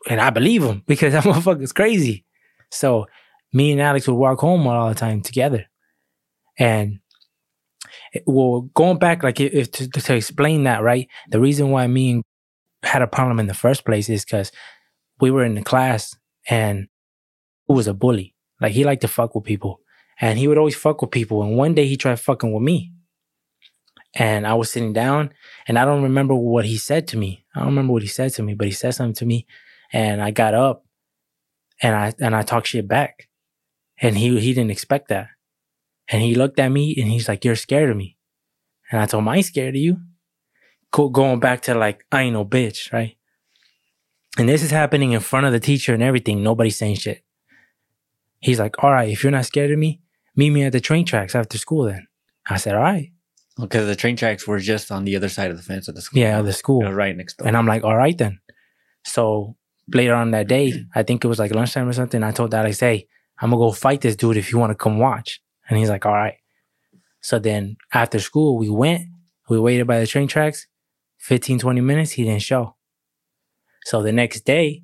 and 0.08 0.20
I 0.20 0.30
believe 0.30 0.62
him 0.62 0.82
because 0.86 1.12
that 1.12 1.24
motherfucker's 1.28 1.72
crazy. 1.72 2.24
So 2.70 3.06
me 3.52 3.72
and 3.72 3.80
Alex 3.80 4.08
would 4.08 4.14
walk 4.14 4.40
home 4.40 4.66
all 4.66 4.88
the 4.88 4.94
time 4.94 5.20
together. 5.22 5.66
And 6.58 7.00
it- 8.12 8.24
well, 8.26 8.62
going 8.74 8.98
back, 8.98 9.22
like 9.22 9.40
if 9.40 9.70
to, 9.72 9.88
to 9.88 10.14
explain 10.14 10.64
that, 10.64 10.82
right? 10.82 11.08
The 11.28 11.40
reason 11.40 11.70
why 11.70 11.86
me 11.86 12.10
and 12.12 12.22
had 12.82 13.02
a 13.02 13.06
problem 13.06 13.38
in 13.40 13.46
the 13.46 13.54
first 13.54 13.84
place 13.84 14.08
is 14.08 14.24
because 14.24 14.50
we 15.20 15.30
were 15.30 15.44
in 15.44 15.54
the 15.54 15.62
class 15.62 16.16
and 16.48 16.88
who 17.68 17.74
was 17.74 17.86
a 17.86 17.94
bully. 17.94 18.34
Like 18.60 18.72
he 18.72 18.84
liked 18.84 19.02
to 19.02 19.08
fuck 19.08 19.34
with 19.34 19.44
people. 19.44 19.80
And 20.20 20.38
he 20.38 20.46
would 20.48 20.58
always 20.58 20.76
fuck 20.76 21.00
with 21.00 21.10
people. 21.10 21.42
And 21.42 21.56
one 21.56 21.74
day 21.74 21.86
he 21.86 21.96
tried 21.96 22.20
fucking 22.20 22.52
with 22.52 22.62
me. 22.62 22.92
And 24.14 24.46
I 24.46 24.54
was 24.54 24.70
sitting 24.70 24.92
down 24.92 25.32
and 25.66 25.78
I 25.78 25.84
don't 25.84 26.02
remember 26.02 26.34
what 26.34 26.64
he 26.64 26.76
said 26.76 27.08
to 27.08 27.16
me. 27.16 27.44
I 27.54 27.60
don't 27.60 27.68
remember 27.70 27.92
what 27.94 28.02
he 28.02 28.08
said 28.08 28.32
to 28.34 28.42
me, 28.42 28.54
but 28.54 28.66
he 28.66 28.72
said 28.72 28.92
something 28.94 29.14
to 29.14 29.26
me. 29.26 29.46
And 29.92 30.22
I 30.22 30.30
got 30.30 30.54
up 30.54 30.84
and 31.80 31.94
I 31.94 32.12
and 32.18 32.34
I 32.34 32.42
talked 32.42 32.68
shit 32.68 32.88
back. 32.88 33.28
And 34.00 34.16
he 34.16 34.40
he 34.40 34.54
didn't 34.54 34.70
expect 34.70 35.08
that. 35.08 35.28
And 36.08 36.22
he 36.22 36.34
looked 36.34 36.58
at 36.58 36.70
me 36.70 36.94
and 36.98 37.10
he's 37.10 37.28
like, 37.28 37.44
You're 37.44 37.56
scared 37.56 37.90
of 37.90 37.96
me. 37.96 38.16
And 38.90 39.00
I 39.00 39.06
told 39.06 39.22
him, 39.22 39.28
I 39.28 39.36
ain't 39.36 39.46
scared 39.46 39.74
of 39.74 39.80
you. 39.80 39.98
Go, 40.90 41.08
going 41.08 41.40
back 41.40 41.62
to 41.62 41.74
like, 41.74 42.04
I 42.12 42.22
ain't 42.22 42.34
no 42.34 42.44
bitch, 42.44 42.92
right? 42.92 43.16
And 44.38 44.48
this 44.48 44.62
is 44.62 44.70
happening 44.70 45.12
in 45.12 45.20
front 45.20 45.46
of 45.46 45.52
the 45.52 45.60
teacher 45.60 45.94
and 45.94 46.02
everything. 46.02 46.42
Nobody's 46.42 46.76
saying 46.76 46.96
shit. 46.96 47.22
He's 48.40 48.58
like, 48.58 48.82
all 48.82 48.92
right, 48.92 49.08
if 49.08 49.22
you're 49.22 49.32
not 49.32 49.46
scared 49.46 49.70
of 49.70 49.78
me, 49.78 50.02
meet 50.36 50.50
me 50.50 50.64
at 50.64 50.72
the 50.72 50.80
train 50.80 51.06
tracks 51.06 51.34
after 51.34 51.56
school 51.56 51.84
then. 51.84 52.06
I 52.48 52.56
said, 52.56 52.74
all 52.74 52.82
right. 52.82 53.12
Because 53.58 53.86
the 53.86 53.96
train 53.96 54.16
tracks 54.16 54.46
were 54.46 54.58
just 54.58 54.90
on 54.90 55.04
the 55.04 55.16
other 55.16 55.28
side 55.28 55.50
of 55.50 55.56
the 55.56 55.62
fence 55.62 55.88
of 55.88 55.94
the 55.94 56.02
school. 56.02 56.20
Yeah, 56.20 56.42
the 56.42 56.52
school. 56.52 56.82
Right 56.90 57.16
next 57.16 57.36
door. 57.36 57.46
And 57.46 57.56
I'm 57.56 57.66
like, 57.66 57.84
all 57.84 57.96
right 57.96 58.16
then. 58.16 58.40
So 59.04 59.56
later 59.88 60.14
on 60.14 60.30
that 60.32 60.48
day, 60.48 60.84
I 60.94 61.02
think 61.02 61.24
it 61.24 61.28
was 61.28 61.38
like 61.38 61.54
lunchtime 61.54 61.88
or 61.88 61.92
something. 61.92 62.22
I 62.22 62.32
told 62.32 62.54
Alex, 62.54 62.80
hey, 62.80 63.06
I'm 63.40 63.50
gonna 63.50 63.60
go 63.60 63.72
fight 63.72 64.00
this 64.00 64.16
dude 64.16 64.36
if 64.36 64.52
you 64.52 64.58
want 64.58 64.70
to 64.70 64.76
come 64.76 64.98
watch. 64.98 65.40
And 65.68 65.78
he's 65.78 65.88
like, 65.88 66.06
all 66.06 66.12
right. 66.12 66.36
So 67.20 67.38
then 67.38 67.76
after 67.92 68.18
school, 68.18 68.58
we 68.58 68.68
went, 68.68 69.02
we 69.48 69.58
waited 69.58 69.86
by 69.86 70.00
the 70.00 70.06
train 70.06 70.28
tracks, 70.28 70.66
15, 71.18 71.58
20 71.58 71.80
minutes, 71.80 72.12
he 72.12 72.24
didn't 72.24 72.42
show. 72.42 72.76
So 73.84 74.02
the 74.02 74.12
next 74.12 74.40
day, 74.42 74.82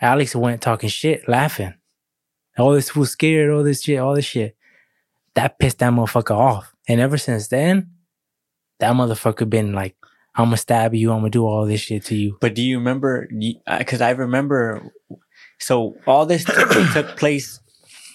Alex 0.00 0.34
went 0.34 0.62
talking 0.62 0.88
shit, 0.88 1.28
laughing. 1.28 1.74
All 2.58 2.72
this 2.72 2.90
fool 2.90 3.06
scared, 3.06 3.50
all 3.50 3.62
this 3.62 3.82
shit, 3.82 3.98
all 3.98 4.14
this 4.14 4.24
shit. 4.24 4.56
That 5.34 5.58
pissed 5.58 5.78
that 5.78 5.92
motherfucker 5.92 6.36
off. 6.36 6.74
And 6.88 7.00
ever 7.00 7.16
since 7.16 7.48
then, 7.48 7.90
that 8.80 8.94
motherfucker 8.94 9.48
been 9.48 9.72
like, 9.72 9.96
I'm 10.34 10.46
gonna 10.46 10.56
stab 10.56 10.94
you, 10.94 11.12
I'm 11.12 11.18
gonna 11.18 11.30
do 11.30 11.44
all 11.44 11.66
this 11.66 11.80
shit 11.80 12.04
to 12.06 12.14
you. 12.14 12.38
But 12.40 12.54
do 12.54 12.62
you 12.62 12.78
remember? 12.78 13.28
Because 13.78 14.00
uh, 14.00 14.06
I 14.06 14.10
remember. 14.10 14.92
So 15.58 15.96
all 16.06 16.24
this 16.26 16.44
took, 16.44 17.16
place 17.16 17.60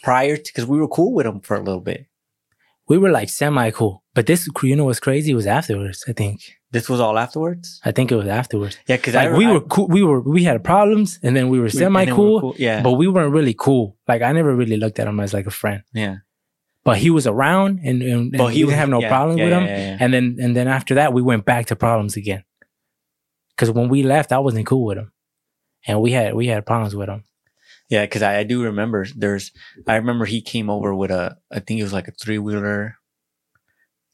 prior 0.03 0.37
to 0.37 0.43
because 0.43 0.65
we 0.65 0.79
were 0.79 0.87
cool 0.87 1.13
with 1.13 1.25
him 1.25 1.41
for 1.41 1.55
a 1.55 1.61
little 1.61 1.81
bit. 1.81 2.07
we 2.87 2.97
were 2.97 3.11
like 3.11 3.29
semi 3.29 3.71
cool. 3.71 4.03
But 4.13 4.27
this, 4.27 4.47
you 4.63 4.75
know, 4.75 4.85
what's 4.85 4.99
crazy 4.99 5.33
was 5.33 5.45
afterwards. 5.45 6.05
I 6.07 6.13
think. 6.13 6.39
This 6.71 6.89
was 6.89 6.99
all 6.99 7.17
afterwards. 7.17 7.79
I 7.85 7.91
think 7.91 8.11
it 8.11 8.15
was 8.15 8.27
afterwards. 8.27 8.77
Yeah, 8.87 8.97
because 8.97 9.13
Like 9.13 9.31
we 9.31 9.47
were 9.47 9.61
cool. 9.61 9.87
We 9.87 10.03
were 10.03 10.19
we 10.21 10.43
had 10.43 10.63
problems, 10.63 11.19
and 11.23 11.35
then 11.35 11.49
we 11.49 11.59
were 11.59 11.69
semi 11.69 12.05
cool, 12.05 12.55
Yeah, 12.57 12.81
but 12.81 12.93
we 12.93 13.07
weren't 13.07 13.33
really 13.33 13.53
cool. 13.53 13.97
Like 14.07 14.21
I 14.21 14.31
never 14.31 14.55
really 14.55 14.77
looked 14.77 14.99
at 14.99 15.07
him 15.07 15.19
as 15.19 15.33
like 15.33 15.47
a 15.47 15.51
friend. 15.51 15.83
yeah. 15.93 16.17
But 16.85 16.97
he 16.99 17.09
was 17.09 17.25
around, 17.27 17.79
and, 17.83 18.01
and, 18.03 18.11
and 18.11 18.31
But 18.37 18.53
we 18.53 18.59
didn't 18.59 18.75
have 18.75 18.89
no 18.89 19.01
yeah, 19.01 19.09
problems 19.09 19.39
yeah, 19.39 19.45
with 19.45 19.53
him. 19.53 19.63
yeah. 19.65 19.97
And 19.99 20.13
then 20.13 20.37
and 20.39 20.55
then 20.55 20.67
after 20.67 20.95
that, 20.95 21.11
we 21.13 21.21
went 21.21 21.43
back 21.43 21.65
to 21.67 21.75
problems 21.75 22.15
again. 22.15 22.43
Because 23.49 23.71
when 23.71 23.89
we 23.89 24.03
left, 24.03 24.31
I 24.31 24.39
wasn't 24.39 24.67
cool 24.67 24.85
with 24.85 24.97
him, 24.99 25.11
and 25.87 25.99
we 25.99 26.11
had 26.11 26.35
we 26.35 26.45
had 26.47 26.65
problems 26.65 26.95
with 26.95 27.09
him. 27.09 27.23
Yeah, 27.89 28.03
because 28.05 28.21
I, 28.21 28.39
I 28.39 28.43
do 28.43 28.63
remember 28.63 29.05
there's 29.15 29.51
I 29.87 29.95
remember 29.95 30.25
he 30.25 30.41
came 30.41 30.69
over 30.69 30.93
with 30.93 31.11
a 31.11 31.37
I 31.51 31.59
think 31.59 31.79
it 31.79 31.83
was 31.83 31.93
like 31.93 32.07
a 32.07 32.11
three 32.11 32.37
wheeler, 32.37 32.97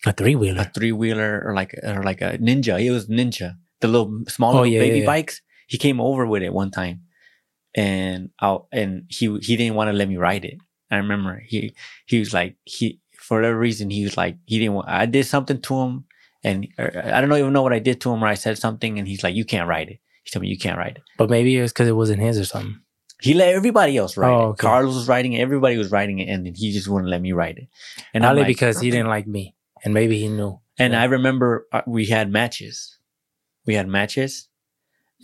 A 0.05 0.13
three 0.13 0.35
wheeler, 0.35 0.61
a 0.61 0.65
three 0.65 0.91
wheeler 0.93 1.43
or 1.45 1.53
like 1.53 1.73
or 1.83 2.03
like 2.03 2.21
a 2.21 2.37
ninja. 2.37 2.81
It 2.83 2.91
was 2.91 3.07
ninja, 3.07 3.55
the 3.81 3.87
little 3.87 4.23
small 4.27 4.51
Oh, 4.57 4.61
little 4.61 4.79
baby 4.79 5.05
bikes. 5.05 5.41
He 5.67 5.77
came 5.77 5.99
over 6.01 6.25
with 6.25 6.41
it 6.43 6.53
one 6.53 6.71
time, 6.71 7.01
and 7.75 8.29
I 8.39 8.57
and 8.71 9.05
he 9.09 9.37
he 9.41 9.55
didn't 9.57 9.75
want 9.75 9.89
to 9.89 9.93
let 9.93 10.07
me 10.07 10.17
ride 10.17 10.45
it. 10.45 10.57
I 10.91 10.97
remember 10.97 11.41
he 11.45 11.73
he 12.05 12.19
was 12.19 12.33
like 12.33 12.55
he 12.65 12.99
for 13.17 13.37
whatever 13.37 13.57
reason 13.57 13.89
he 13.89 14.03
was 14.03 14.17
like 14.17 14.37
he 14.45 14.59
didn't 14.59 14.73
want. 14.75 14.89
I 14.89 15.05
did 15.05 15.25
something 15.25 15.61
to 15.61 15.75
him, 15.79 16.05
and 16.43 16.67
I 16.77 17.21
don't 17.21 17.31
even 17.33 17.53
know 17.53 17.61
what 17.63 17.73
I 17.73 17.79
did 17.79 18.01
to 18.01 18.11
him 18.11 18.23
or 18.23 18.27
I 18.27 18.33
said 18.35 18.57
something, 18.57 18.99
and 18.99 19.07
he's 19.07 19.23
like 19.23 19.35
you 19.35 19.45
can't 19.45 19.67
write 19.69 19.89
it. 19.89 19.99
He 20.23 20.29
told 20.31 20.41
me 20.41 20.49
you 20.49 20.57
can't 20.57 20.77
write 20.77 20.97
it. 20.97 21.03
But 21.17 21.29
maybe 21.29 21.57
it 21.57 21.61
was 21.61 21.71
because 21.71 21.87
it 21.87 21.95
wasn't 21.95 22.21
his 22.21 22.37
or 22.37 22.45
something. 22.45 22.79
He 23.21 23.33
let 23.35 23.53
everybody 23.53 23.97
else 23.97 24.17
write 24.17 24.31
Oh, 24.33 24.41
it. 24.41 24.45
okay. 24.53 24.61
Carlos 24.67 24.95
was 24.95 25.07
writing 25.07 25.33
it. 25.33 25.41
Everybody 25.41 25.77
was 25.77 25.91
writing 25.91 26.19
it, 26.19 26.27
and 26.29 26.45
then 26.45 26.53
he 26.55 26.71
just 26.71 26.87
wouldn't 26.87 27.09
let 27.09 27.21
me 27.21 27.31
write 27.33 27.57
it. 27.57 27.67
And 28.13 28.25
I'm 28.25 28.35
like- 28.35 28.47
because 28.47 28.79
he 28.79 28.89
didn't 28.91 29.07
like 29.09 29.27
me, 29.27 29.55
and 29.83 29.93
maybe 29.93 30.17
he 30.19 30.27
knew. 30.27 30.59
And 30.79 30.93
Yeah. 30.93 31.01
I 31.01 31.05
remember 31.05 31.67
uh, 31.71 31.81
we 31.85 32.05
had 32.07 32.31
matches. 32.31 32.97
We 33.67 33.75
had 33.75 33.87
matches, 33.87 34.47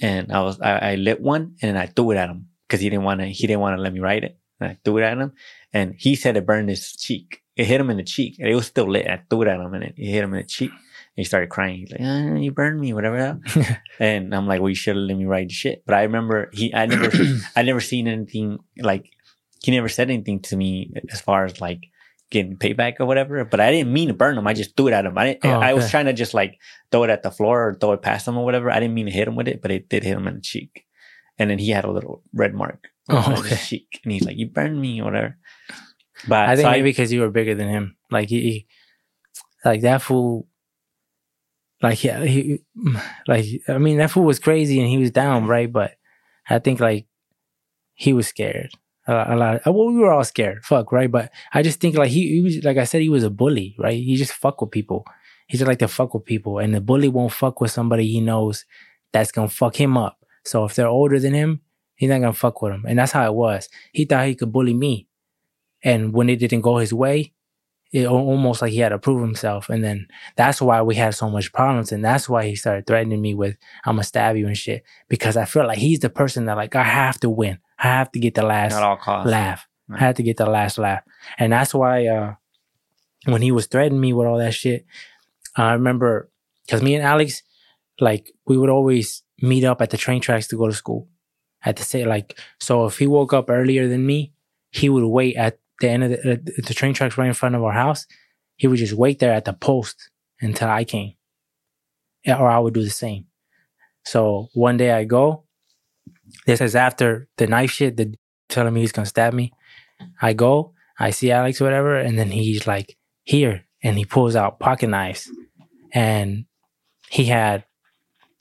and 0.02 0.32
I 0.32 0.42
was 0.44 0.62
I, 0.62 0.92
I 0.92 0.96
lit 0.96 1.20
one 1.22 1.56
and 1.64 1.78
I 1.78 1.88
threw 1.88 2.12
it 2.12 2.18
at 2.18 2.30
him 2.30 2.50
because 2.68 2.80
he 2.82 2.90
didn't 2.90 3.04
want 3.06 3.20
to. 3.22 3.26
He 3.28 3.48
didn't 3.48 3.62
want 3.62 3.78
to 3.78 3.82
let 3.82 3.94
me 3.94 4.00
write 4.00 4.24
it. 4.24 4.38
And 4.60 4.72
I 4.72 4.78
threw 4.84 4.98
it 4.98 5.04
at 5.04 5.18
him, 5.18 5.34
and 5.74 5.94
he 5.98 6.16
said 6.16 6.36
it 6.38 6.46
burned 6.46 6.70
his 6.70 6.96
cheek. 6.96 7.42
It 7.56 7.66
hit 7.66 7.80
him 7.82 7.90
in 7.90 7.98
the 7.98 8.04
cheek, 8.04 8.38
and 8.40 8.48
it 8.48 8.56
was 8.56 8.66
still 8.68 8.90
lit. 8.90 9.08
I 9.08 9.22
threw 9.30 9.44
it 9.44 9.48
at 9.48 9.60
him, 9.60 9.74
and 9.74 9.84
it, 9.84 9.94
it 9.98 10.10
hit 10.10 10.24
him 10.24 10.34
in 10.34 10.42
the 10.42 10.48
cheek. 10.48 10.72
And 10.72 10.80
he 11.16 11.24
started 11.24 11.50
crying. 11.50 11.80
He's 11.80 11.92
like, 11.92 12.02
ah, 12.04 12.36
"You 12.36 12.52
burned 12.52 12.80
me, 12.80 12.94
whatever." 12.94 13.40
and 14.00 14.34
I'm 14.34 14.48
like, 14.48 14.60
"Well, 14.62 14.70
you 14.70 14.76
should 14.76 14.96
have 14.96 15.04
let 15.06 15.18
me 15.18 15.26
ride 15.26 15.50
the 15.50 15.54
shit." 15.54 15.84
But 15.86 15.96
I 15.96 16.04
remember 16.04 16.50
he. 16.54 16.74
I 16.74 16.86
never. 16.86 17.12
I 17.56 17.62
never 17.64 17.82
seen 17.82 18.08
anything 18.08 18.60
like. 18.80 19.12
He 19.64 19.72
never 19.72 19.90
said 19.90 20.10
anything 20.10 20.40
to 20.44 20.56
me 20.56 20.92
as 21.12 21.20
far 21.22 21.46
as 21.46 21.60
like 21.60 21.88
getting 22.30 22.58
payback 22.58 22.96
or 23.00 23.06
whatever. 23.06 23.44
But 23.46 23.60
I 23.60 23.72
didn't 23.72 23.94
mean 23.94 24.10
to 24.10 24.14
burn 24.14 24.38
him. 24.38 24.46
I 24.48 24.54
just 24.54 24.76
threw 24.78 24.88
it 24.88 24.94
at 24.94 25.06
him. 25.06 25.18
I 25.18 25.26
didn't, 25.26 25.46
Oh, 25.46 25.60
I 25.60 25.74
was 25.74 25.86
okay. 25.86 25.92
trying 25.92 26.06
to 26.06 26.14
just 26.14 26.34
like 26.34 26.60
throw 26.92 27.04
it 27.04 27.10
at 27.10 27.24
the 27.24 27.32
floor 27.32 27.70
or 27.70 27.74
throw 27.74 27.94
it 27.94 28.02
past 28.02 28.28
him 28.28 28.38
or 28.38 28.46
whatever. 28.46 28.70
I 28.70 28.80
didn't 28.80 28.94
mean 28.94 29.06
to 29.08 29.12
hit 29.12 29.28
him 29.28 29.36
with 29.36 29.48
it, 29.48 29.62
but 29.62 29.72
it 29.72 29.90
did 29.90 30.04
hit 30.04 30.16
him 30.18 30.28
in 30.28 30.36
the 30.36 30.42
cheek. 30.42 30.86
And 31.40 31.50
then 31.50 31.58
he 31.58 31.70
had 31.70 31.86
a 31.86 31.92
little 31.92 32.22
red 32.34 32.54
mark 32.54 32.88
Oh, 33.10 33.36
okay. 33.40 33.50
his 33.50 33.68
cheek, 33.68 34.00
and 34.04 34.12
he's 34.12 34.24
like, 34.26 34.38
"You 34.38 34.48
burned 34.48 34.80
me," 34.82 35.02
or 35.02 35.06
whatever. 35.06 35.38
But 36.28 36.50
I 36.50 36.56
think 36.56 36.66
so 36.66 36.72
maybe 36.72 36.90
because 36.90 37.14
you 37.14 37.22
were 37.22 37.30
bigger 37.30 37.56
than 37.56 37.70
him. 37.70 37.96
Like 38.12 38.30
he, 38.30 38.42
he- 38.42 38.68
like 39.64 39.82
that 39.82 40.02
fool. 40.02 40.48
Like 41.82 42.04
yeah, 42.04 42.24
he, 42.24 42.60
like 43.28 43.46
I 43.70 43.78
mean 43.78 43.98
that 43.98 44.12
fool 44.12 44.24
was 44.24 44.40
crazy 44.40 44.80
and 44.80 44.90
he 44.90 44.98
was 44.98 45.12
down, 45.12 45.46
right? 45.46 45.72
But 45.72 45.92
I 46.50 46.60
think 46.60 46.80
like 46.80 47.06
he 47.94 48.14
was 48.14 48.28
scared. 48.28 48.72
A 49.08 49.14
lot, 49.14 49.32
a 49.32 49.36
lot. 49.38 49.56
Uh, 49.68 49.72
well, 49.72 49.88
we 49.88 49.96
were 50.00 50.12
all 50.12 50.24
scared. 50.24 50.66
Fuck, 50.66 50.92
right? 50.92 51.10
But 51.10 51.32
I 51.54 51.62
just 51.62 51.80
think 51.80 51.96
like 51.96 52.10
he, 52.10 52.28
he 52.36 52.42
was 52.42 52.64
like 52.64 52.78
I 52.78 52.84
said, 52.84 53.02
he 53.02 53.10
was 53.10 53.24
a 53.24 53.30
bully, 53.30 53.76
right? 53.80 53.94
He 54.04 54.16
just 54.16 54.34
fuck 54.34 54.60
with 54.60 54.72
people. 54.72 55.06
He 55.48 55.58
just 55.58 55.68
like 55.68 55.80
to 55.80 55.88
fuck 55.88 56.14
with 56.14 56.26
people, 56.26 56.58
and 56.60 56.74
the 56.74 56.82
bully 56.82 57.08
won't 57.10 57.32
fuck 57.32 57.62
with 57.62 57.72
somebody 57.72 58.08
he 58.08 58.20
knows 58.22 58.66
that's 59.14 59.32
gonna 59.32 59.48
fuck 59.48 59.80
him 59.80 59.98
up. 59.98 60.18
So 60.46 60.66
if 60.66 60.76
they're 60.76 60.88
older 60.88 61.20
than 61.20 61.34
him, 61.34 61.62
he's 61.98 62.10
not 62.10 62.20
gonna 62.20 62.32
fuck 62.34 62.62
with 62.62 62.72
him, 62.74 62.86
and 62.88 62.98
that's 62.98 63.12
how 63.12 63.26
it 63.26 63.34
was. 63.36 63.68
He 63.92 64.06
thought 64.06 64.28
he 64.28 64.36
could 64.36 64.52
bully 64.54 64.74
me, 64.74 65.08
and 65.84 66.14
when 66.14 66.30
it 66.30 66.38
didn't 66.40 66.62
go 66.62 66.78
his 66.78 66.94
way, 66.94 67.34
it 67.92 68.06
almost 68.06 68.62
like 68.62 68.72
he 68.72 68.80
had 68.80 68.90
to 68.90 69.00
prove 69.00 69.22
himself. 69.22 69.70
And 69.70 69.82
then 69.84 70.08
that's 70.36 70.62
why 70.62 70.82
we 70.82 70.96
had 70.96 71.16
so 71.16 71.30
much 71.30 71.54
problems. 71.54 71.94
And 71.94 72.04
that's 72.04 72.28
why 72.28 72.46
he 72.46 72.54
started 72.56 72.86
threatening 72.86 73.22
me 73.22 73.34
with, 73.34 73.56
I'm 73.86 73.96
gonna 73.96 74.04
stab 74.04 74.36
you 74.36 74.46
and 74.46 74.58
shit. 74.58 74.84
Because 75.08 75.38
I 75.38 75.46
feel 75.46 75.66
like 75.66 75.78
he's 75.78 76.00
the 76.00 76.10
person 76.10 76.46
that 76.46 76.58
like, 76.58 76.76
I 76.76 76.84
have 76.84 77.18
to 77.22 77.30
win. 77.30 77.60
I 77.80 77.88
have 77.88 78.12
to 78.12 78.20
get 78.20 78.36
the 78.36 78.44
last 78.44 78.74
At 78.74 78.84
all 78.84 78.98
costs. 78.98 79.32
laugh. 79.32 79.68
Right. 79.88 80.02
I 80.02 80.04
had 80.04 80.18
to 80.18 80.24
get 80.24 80.36
the 80.36 80.46
last 80.50 80.78
laugh. 80.78 81.02
And 81.40 81.54
that's 81.54 81.74
why 81.74 82.08
uh 82.08 82.34
when 83.26 83.42
he 83.42 83.54
was 83.54 83.68
threatening 83.68 84.02
me 84.02 84.12
with 84.12 84.28
all 84.28 84.38
that 84.38 84.54
shit, 84.54 84.86
I 85.56 85.72
remember 85.72 86.30
because 86.66 86.82
me 86.82 86.94
and 86.96 87.06
Alex, 87.06 87.42
like 88.02 88.32
we 88.46 88.58
would 88.58 88.70
always 88.70 89.24
meet 89.42 89.64
up 89.64 89.82
at 89.82 89.92
the 89.92 89.98
train 89.98 90.20
tracks 90.20 90.48
to 90.48 90.58
go 90.58 90.68
to 90.68 90.74
school. 90.74 91.08
At 91.68 91.76
the 91.76 91.84
same 91.84 92.08
like 92.08 92.40
so 92.62 92.86
if 92.86 92.98
he 92.98 93.08
woke 93.08 93.34
up 93.34 93.50
earlier 93.50 93.90
than 93.90 94.06
me, 94.06 94.32
he 94.72 94.88
would 94.88 95.04
wait 95.04 95.36
at 95.36 95.60
the 95.82 95.90
end 95.90 96.04
of 96.06 96.10
the, 96.12 96.32
uh, 96.32 96.38
the 96.66 96.74
train 96.74 96.94
tracks 96.94 97.18
right 97.18 97.28
in 97.28 97.34
front 97.34 97.56
of 97.56 97.64
our 97.64 97.74
house. 97.74 98.08
He 98.56 98.68
would 98.68 98.80
just 98.80 98.94
wait 98.94 99.20
there 99.20 99.34
at 99.34 99.44
the 99.44 99.52
post 99.52 100.10
until 100.40 100.70
I 100.70 100.86
came. 100.86 101.16
Yeah, 102.26 102.40
Or 102.40 102.48
I 102.50 102.60
would 102.60 102.74
do 102.74 102.84
the 102.84 102.90
same. 102.90 103.26
So 104.06 104.48
one 104.54 104.78
day 104.78 104.92
I 104.92 105.04
go, 105.04 105.44
this 106.46 106.62
is 106.62 106.74
after 106.74 107.28
the 107.36 107.48
knife 107.48 107.72
shit, 107.72 107.98
the 107.98 108.16
telling 108.48 108.74
me 108.74 108.80
he's 108.80 108.94
gonna 108.94 109.06
stab 109.06 109.34
me. 109.34 109.52
I 110.22 110.32
go, 110.32 110.74
I 110.98 111.10
see 111.10 111.32
Alex, 111.32 111.60
whatever, 111.60 111.98
and 111.98 112.18
then 112.18 112.32
he's 112.32 112.66
like, 112.66 112.98
here. 113.24 113.66
And 113.84 113.98
he 113.98 114.06
pulls 114.06 114.38
out 114.38 114.60
pocket 114.60 114.88
knives. 114.88 115.30
And 115.94 116.46
he 117.10 117.26
had 117.26 117.66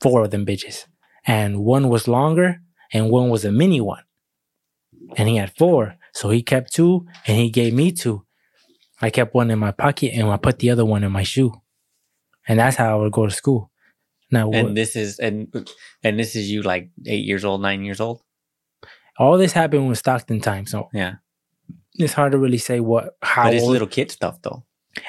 four 0.01 0.23
of 0.23 0.31
them 0.31 0.47
bitches. 0.47 0.87
And 1.27 1.65
one 1.65 1.89
was 1.89 2.07
longer 2.07 2.61
and 2.93 3.11
one 3.11 3.29
was 3.29 3.45
a 3.45 3.53
mini 3.53 3.81
one. 3.81 4.03
And 5.17 5.29
he 5.29 5.37
had 5.37 5.53
four. 5.57 5.97
So 6.15 6.31
he 6.31 6.43
kept 6.43 6.73
two 6.73 7.07
and 7.27 7.37
he 7.37 7.51
gave 7.51 7.73
me 7.75 7.93
two. 7.93 8.25
I 9.01 9.11
kept 9.11 9.35
one 9.35 9.51
in 9.51 9.59
my 9.59 9.73
pocket 9.73 10.13
and 10.15 10.29
I 10.29 10.37
put 10.37 10.59
the 10.59 10.71
other 10.71 10.85
one 10.85 11.05
in 11.05 11.13
my 11.13 11.23
shoe. 11.23 11.53
And 12.49 12.59
that's 12.59 12.77
how 12.77 12.99
I 12.99 13.03
would 13.03 13.13
go 13.13 13.27
to 13.27 13.33
school. 13.35 13.71
Now, 14.31 14.51
And 14.51 14.77
this 14.77 14.97
is 14.97 15.19
and 15.19 15.53
and 16.03 16.19
this 16.19 16.35
is 16.35 16.51
you 16.51 16.63
like 16.63 16.91
eight 17.07 17.25
years 17.25 17.45
old, 17.45 17.61
nine 17.63 17.85
years 17.85 18.01
old. 18.01 18.23
all 19.19 19.39
this 19.39 19.53
happened 19.53 19.89
with 19.89 19.99
Stockton 19.99 20.41
time. 20.41 20.67
So 20.67 20.89
Yeah, 20.93 21.17
it's 21.95 22.13
hard 22.15 22.33
to 22.33 22.39
really 22.39 22.59
say 22.59 22.81
what, 22.81 23.17
how 23.23 23.45
but 23.45 23.55
it's 23.55 23.63
old- 23.63 23.73
little 23.73 23.87
kid 23.89 24.11
stuff 24.11 24.41
though. 24.43 24.65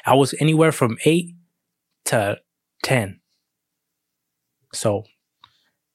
I 0.05 0.13
was 0.15 0.35
anywhere 0.39 0.71
from 0.71 0.97
eight 1.05 1.33
to 2.05 2.37
ten. 2.83 3.19
So 4.73 5.03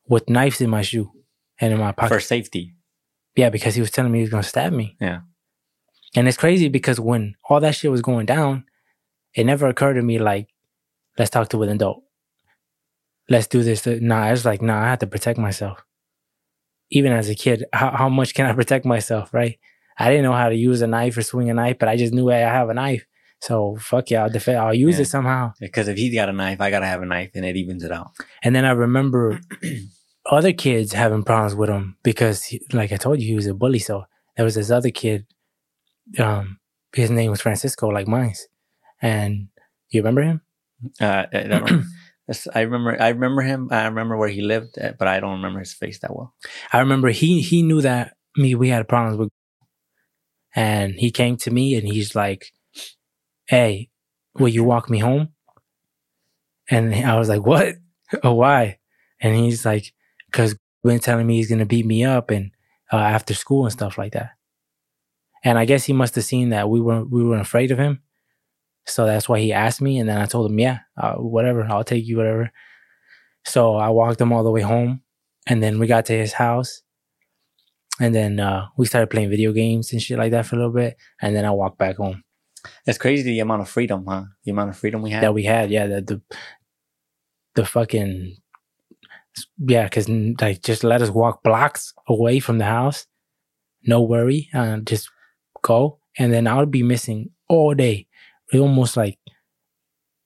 with 0.09 0.29
knives 0.29 0.61
in 0.61 0.71
my 0.71 0.83
shoe 0.83 1.13
and 1.63 1.73
in 1.73 1.79
my 1.81 1.93
pocket. 1.93 2.13
for 2.13 2.21
safety. 2.21 2.75
Yeah, 3.37 3.49
because 3.49 3.75
he 3.75 3.81
was 3.81 3.91
telling 3.91 4.13
me 4.13 4.19
he 4.19 4.23
was 4.25 4.31
gonna 4.31 4.43
stab 4.43 4.73
me. 4.75 4.97
Yeah. 5.01 5.21
And 6.15 6.29
it's 6.29 6.37
crazy 6.37 6.69
because 6.69 7.01
when 7.01 7.37
all 7.49 7.61
that 7.61 7.75
shit 7.75 7.91
was 7.91 8.03
going 8.03 8.27
down, 8.27 8.65
it 9.35 9.45
never 9.45 9.67
occurred 9.69 9.95
to 9.95 10.03
me 10.03 10.19
like, 10.19 10.49
let's 11.19 11.31
talk 11.31 11.49
to 11.51 11.63
an 11.63 11.71
adult. 11.71 12.03
Let's 13.31 13.47
do 13.47 13.63
this. 13.63 13.87
Nah, 13.87 14.25
I 14.25 14.31
was 14.33 14.45
like, 14.45 14.61
nah, 14.61 14.83
I 14.83 14.89
have 14.89 14.99
to 14.99 15.07
protect 15.07 15.39
myself. 15.39 15.83
Even 16.91 17.13
as 17.13 17.31
a 17.31 17.35
kid, 17.35 17.65
how, 17.73 17.91
how 17.97 18.09
much 18.11 18.35
can 18.35 18.45
I 18.45 18.53
protect 18.61 18.85
myself, 18.85 19.33
right? 19.33 19.59
I 19.99 20.11
didn't 20.11 20.25
know 20.25 20.33
how 20.35 20.49
to 20.51 20.55
use 20.55 20.83
a 20.83 20.87
knife 20.87 21.17
or 21.17 21.23
swing 21.23 21.49
a 21.49 21.55
knife, 21.55 21.79
but 21.79 21.89
I 21.89 21.97
just 21.97 22.13
knew 22.13 22.31
I 22.31 22.37
have 22.39 22.69
a 22.69 22.75
knife. 22.75 23.07
So 23.41 23.77
fuck 23.81 24.11
yeah, 24.11 24.25
I'll 24.25 24.31
defend. 24.31 24.59
I'll 24.59 24.75
use 24.75 24.97
Yeah. 24.97 25.03
it 25.03 25.07
somehow. 25.07 25.53
Because 25.61 25.89
if 25.89 25.97
he's 25.97 26.15
got 26.15 26.29
a 26.29 26.33
knife, 26.33 26.61
I 26.61 26.71
gotta 26.71 26.87
have 26.87 27.01
a 27.03 27.07
knife, 27.07 27.31
and 27.35 27.45
it 27.47 27.57
evens 27.57 27.83
it 27.85 27.91
out. 27.93 28.11
And 28.43 28.55
then 28.55 28.65
I 28.65 28.71
remember 28.73 29.41
other 30.27 30.53
kids 30.53 30.93
having 30.93 31.23
problems 31.24 31.55
with 31.55 31.69
him 31.70 31.97
because, 32.03 32.44
he, 32.44 32.61
like 32.73 32.93
I 32.93 32.97
told 32.97 33.20
you, 33.20 33.27
he 33.27 33.35
was 33.35 33.47
a 33.47 33.55
bully. 33.55 33.78
So 33.78 34.05
there 34.36 34.44
was 34.44 34.55
this 34.55 34.70
other 34.70 34.90
kid. 34.90 35.27
Um, 36.19 36.59
his 36.94 37.11
name 37.11 37.31
was 37.31 37.40
Francisco, 37.40 37.89
like 37.89 38.07
mine's. 38.07 38.47
And 39.01 39.49
you 39.90 40.01
remember 40.01 40.23
him? 40.23 40.40
Uh, 41.01 41.27
I, 41.32 41.43
don't, 41.43 41.65
that's- 42.27 42.49
I 42.55 42.61
remember. 42.61 43.01
I 43.01 43.09
remember 43.09 43.43
him. 43.43 43.69
I 43.70 43.85
remember 43.86 44.16
where 44.16 44.28
he 44.28 44.43
lived, 44.43 44.78
uh, 44.78 44.93
but 44.99 45.09
I 45.09 45.20
don't 45.20 45.32
remember 45.36 45.61
his 45.61 45.73
face 45.74 45.99
that 46.01 46.15
well. 46.15 46.35
I 46.73 46.78
remember 46.81 47.09
he 47.11 47.40
he 47.40 47.62
knew 47.62 47.81
that 47.82 48.16
me 48.36 48.55
we 48.55 48.69
had 48.69 48.89
problems 48.89 49.19
with, 49.19 49.31
and 50.55 50.94
he 50.94 51.11
came 51.11 51.36
to 51.39 51.51
me 51.51 51.74
and 51.74 51.86
he's 51.86 52.15
like, 52.15 52.53
"Hey, 53.47 53.90
will 54.35 54.49
you 54.49 54.65
walk 54.65 54.89
me 54.89 54.99
home?" 54.99 55.31
And 56.70 56.94
I 56.94 57.19
was 57.19 57.28
like, 57.28 57.44
"What? 57.44 57.74
oh, 58.23 58.35
why?" 58.43 58.78
And 59.20 59.36
he's 59.36 59.65
like, 59.65 59.93
"Cause 60.33 60.57
been 60.83 60.99
telling 60.99 61.27
me 61.27 61.37
he's 61.37 61.49
gonna 61.49 61.67
beat 61.67 61.87
me 61.87 62.05
up 62.05 62.31
and 62.31 62.51
uh, 62.93 62.97
after 62.97 63.35
school 63.35 63.65
and 63.65 63.73
stuff 63.73 63.99
like 63.99 64.13
that." 64.13 64.31
And 65.45 65.59
I 65.59 65.65
guess 65.65 65.85
he 65.85 65.93
must 65.93 66.15
have 66.15 66.25
seen 66.25 66.51
that 66.51 66.69
we 66.71 66.81
weren't 66.81 67.11
we 67.11 67.23
weren't 67.25 67.43
afraid 67.43 67.71
of 67.71 67.79
him, 67.79 68.03
so 68.87 69.07
that's 69.07 69.29
why 69.29 69.41
he 69.41 69.53
asked 69.53 69.81
me. 69.81 69.99
And 69.99 70.09
then 70.09 70.19
I 70.19 70.27
told 70.27 70.51
him, 70.51 70.59
"Yeah, 70.59 70.81
uh, 70.97 71.15
whatever, 71.15 71.65
I'll 71.65 71.85
take 71.85 72.07
you, 72.07 72.17
whatever." 72.17 72.51
So 73.45 73.75
I 73.77 73.89
walked 73.91 74.21
him 74.21 74.33
all 74.33 74.45
the 74.45 74.51
way 74.51 74.63
home, 74.63 75.03
and 75.47 75.63
then 75.63 75.79
we 75.79 75.87
got 75.87 76.07
to 76.07 76.13
his 76.13 76.35
house 76.35 76.83
and 78.01 78.15
then 78.15 78.41
uh, 78.41 78.67
we 78.79 78.87
started 78.87 79.11
playing 79.11 79.29
video 79.31 79.53
games 79.53 79.93
and 79.93 80.01
shit 80.01 80.19
like 80.19 80.31
that 80.31 80.47
for 80.47 80.57
a 80.57 80.59
little 80.59 80.73
bit 80.73 80.97
and 81.21 81.37
then 81.37 81.45
i 81.45 81.51
walked 81.51 81.77
back 81.79 81.97
home 81.97 82.23
It's 82.87 82.99
crazy 82.99 83.23
the 83.25 83.41
amount 83.41 83.63
of 83.63 83.69
freedom, 83.69 84.07
huh? 84.07 84.25
The 84.45 84.51
amount 84.53 84.71
of 84.71 84.79
freedom 84.79 85.03
we 85.03 85.11
had. 85.11 85.23
that 85.23 85.35
we 85.35 85.45
had 85.45 85.71
yeah 85.71 85.87
the 85.87 86.01
the, 86.01 86.23
the 87.55 87.65
fucking 87.67 88.37
yeah 89.59 89.85
because 89.85 90.09
like 90.41 90.63
just 90.63 90.85
let 90.85 91.03
us 91.03 91.11
walk 91.11 91.43
blocks 91.43 91.93
away 92.09 92.41
from 92.41 92.59
the 92.59 92.65
house. 92.65 93.07
No 93.85 94.03
worry 94.03 94.49
uh, 94.55 94.79
just 94.79 95.11
go. 95.63 95.99
And 96.19 96.33
then 96.33 96.47
I'll 96.47 96.67
be 96.67 96.83
missing 96.83 97.31
all 97.49 97.75
day. 97.75 98.07
Almost 98.53 98.99
like 98.99 99.19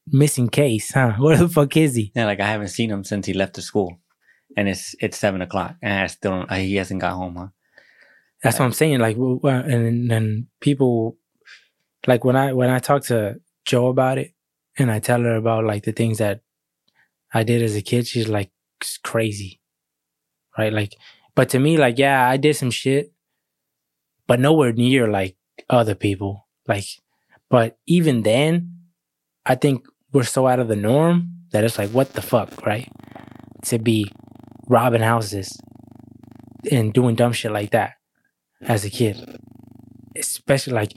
missing 0.08 0.48
case 0.48 0.92
huh? 0.92 1.12
Where 1.18 1.36
the 1.36 1.48
fuck 1.48 1.76
is 1.76 1.94
he? 1.94 2.12
Yeah, 2.14 2.26
like 2.26 2.40
I 2.40 2.46
haven't 2.46 2.68
seen 2.68 2.90
him 2.90 3.04
since 3.04 3.26
he 3.26 3.32
left 3.34 3.54
the 3.54 3.62
school, 3.62 4.00
and 4.56 4.68
it's 4.68 4.94
it's 5.00 5.16
seven 5.16 5.42
o'clock, 5.42 5.76
and 5.82 6.00
I 6.00 6.06
still 6.06 6.32
don't, 6.32 6.52
he 6.52 6.76
hasn't 6.76 7.00
got 7.00 7.14
home, 7.14 7.36
huh? 7.36 7.48
That's 8.42 8.58
what 8.58 8.66
I'm 8.66 8.72
saying. 8.72 9.00
Like, 9.00 9.16
and 9.16 10.10
then 10.10 10.48
people, 10.60 11.16
like 12.06 12.24
when 12.24 12.36
I 12.36 12.52
when 12.52 12.70
I 12.70 12.78
talk 12.78 13.02
to 13.04 13.36
Joel 13.64 13.90
about 13.90 14.18
it, 14.18 14.32
and 14.78 14.90
I 14.90 14.98
tell 14.98 15.20
her 15.20 15.36
about 15.36 15.64
like 15.64 15.84
the 15.84 15.92
things 15.92 16.18
that 16.18 16.40
I 17.32 17.42
did 17.42 17.62
as 17.62 17.76
a 17.76 17.82
kid, 17.82 18.06
she's 18.06 18.28
like, 18.28 18.50
"It's 18.50 18.55
crazy," 19.02 19.60
right? 20.58 20.72
Like, 20.72 20.96
but 21.34 21.48
to 21.50 21.58
me, 21.58 21.76
like, 21.76 21.98
yeah, 21.98 22.28
I 22.28 22.36
did 22.36 22.56
some 22.56 22.70
shit, 22.70 23.12
but 24.26 24.40
nowhere 24.40 24.72
near 24.72 25.08
like 25.08 25.36
other 25.68 25.94
people. 25.94 26.46
Like, 26.66 26.84
but 27.48 27.78
even 27.86 28.22
then, 28.22 28.76
I 29.44 29.54
think 29.54 29.86
we're 30.12 30.24
so 30.24 30.46
out 30.46 30.58
of 30.58 30.68
the 30.68 30.76
norm 30.76 31.30
that 31.52 31.64
it's 31.64 31.78
like, 31.78 31.90
what 31.90 32.14
the 32.14 32.22
fuck, 32.22 32.66
right? 32.66 32.88
To 33.66 33.78
be 33.78 34.10
robbing 34.68 35.02
houses 35.02 35.56
and 36.70 36.92
doing 36.92 37.14
dumb 37.14 37.32
shit 37.32 37.52
like 37.52 37.70
that 37.70 37.94
as 38.62 38.84
a 38.84 38.90
kid. 38.90 39.38
Especially 40.16 40.72
like, 40.72 40.92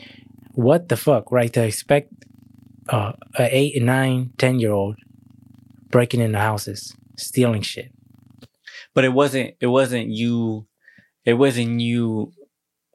what 0.53 0.89
the 0.89 0.97
fuck, 0.97 1.31
right? 1.31 1.51
To 1.53 1.63
expect 1.63 2.11
uh, 2.89 3.13
a 3.37 3.55
eight 3.55 3.75
and 3.75 3.85
nine, 3.85 4.31
ten 4.37 4.59
year 4.59 4.71
old 4.71 4.95
breaking 5.89 6.21
into 6.21 6.39
houses, 6.39 6.95
stealing 7.19 7.61
shit. 7.61 7.91
But 8.95 9.05
it 9.05 9.13
wasn't. 9.13 9.55
It 9.59 9.67
wasn't 9.67 10.09
you. 10.09 10.67
It 11.25 11.33
wasn't 11.33 11.79
you 11.79 12.31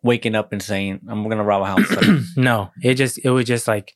waking 0.03 0.35
up 0.35 0.53
and 0.53 0.63
saying, 0.63 1.01
"I'm 1.09 1.29
gonna 1.29 1.45
rob 1.45 1.63
a 1.63 1.67
house." 1.67 2.27
No, 2.37 2.71
it 2.83 2.95
just 2.95 3.19
it 3.25 3.31
was 3.31 3.45
just 3.45 3.69
like 3.69 3.95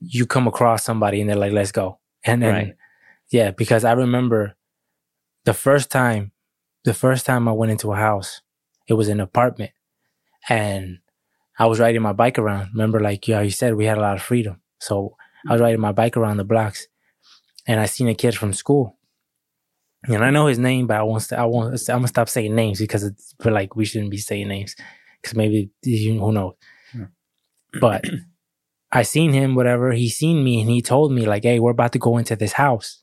you 0.00 0.26
come 0.26 0.46
across 0.46 0.84
somebody 0.84 1.20
and 1.20 1.28
they're 1.28 1.36
like, 1.36 1.52
"Let's 1.52 1.72
go," 1.72 1.98
and 2.24 2.42
then 2.42 2.54
Right. 2.54 2.74
yeah, 3.30 3.50
because 3.50 3.84
I 3.84 3.92
remember 3.92 4.54
the 5.44 5.54
first 5.54 5.90
time, 5.90 6.32
the 6.84 6.94
first 6.94 7.26
time 7.26 7.46
I 7.48 7.52
went 7.52 7.72
into 7.72 7.92
a 7.92 7.96
house, 7.96 8.40
it 8.88 8.94
was 8.94 9.08
an 9.08 9.20
apartment, 9.20 9.72
and 10.48 10.98
I 11.58 11.66
was 11.66 11.78
riding 11.78 12.02
my 12.02 12.12
bike 12.12 12.38
around. 12.38 12.70
Remember, 12.72 13.00
like 13.00 13.28
yeah, 13.28 13.40
you 13.42 13.50
said, 13.50 13.74
we 13.74 13.84
had 13.84 13.98
a 13.98 14.02
lot 14.02 14.16
of 14.16 14.22
freedom, 14.22 14.60
so 14.80 15.16
I 15.48 15.52
was 15.52 15.60
riding 15.60 15.80
my 15.80 15.92
bike 15.92 16.16
around 16.16 16.38
the 16.38 16.44
blocks, 16.44 16.88
and 17.66 17.78
I 17.80 17.86
seen 17.86 18.08
a 18.08 18.14
kid 18.14 18.34
from 18.34 18.52
school. 18.54 18.96
And 20.06 20.24
I 20.24 20.30
know 20.30 20.46
his 20.46 20.58
name, 20.58 20.86
but 20.86 20.98
I 20.98 21.02
won't. 21.02 21.32
I 21.32 21.44
won't. 21.46 21.80
I'm 21.88 21.96
gonna 21.96 22.08
stop 22.08 22.28
saying 22.28 22.54
names 22.54 22.78
because 22.78 23.04
it's 23.04 23.34
but 23.38 23.52
like 23.52 23.74
we 23.74 23.84
shouldn't 23.84 24.10
be 24.10 24.18
saying 24.18 24.48
names 24.48 24.76
because 25.20 25.36
maybe 25.36 25.70
you 25.82 26.20
who 26.20 26.32
knows. 26.32 26.54
Yeah. 26.94 27.06
But 27.80 28.04
I 28.92 29.02
seen 29.02 29.32
him, 29.32 29.54
whatever. 29.54 29.92
He 29.92 30.08
seen 30.08 30.44
me 30.44 30.60
and 30.60 30.68
he 30.68 30.82
told 30.82 31.12
me 31.12 31.26
like, 31.26 31.44
"Hey, 31.44 31.58
we're 31.58 31.70
about 31.70 31.92
to 31.92 31.98
go 31.98 32.18
into 32.18 32.36
this 32.36 32.52
house 32.52 33.02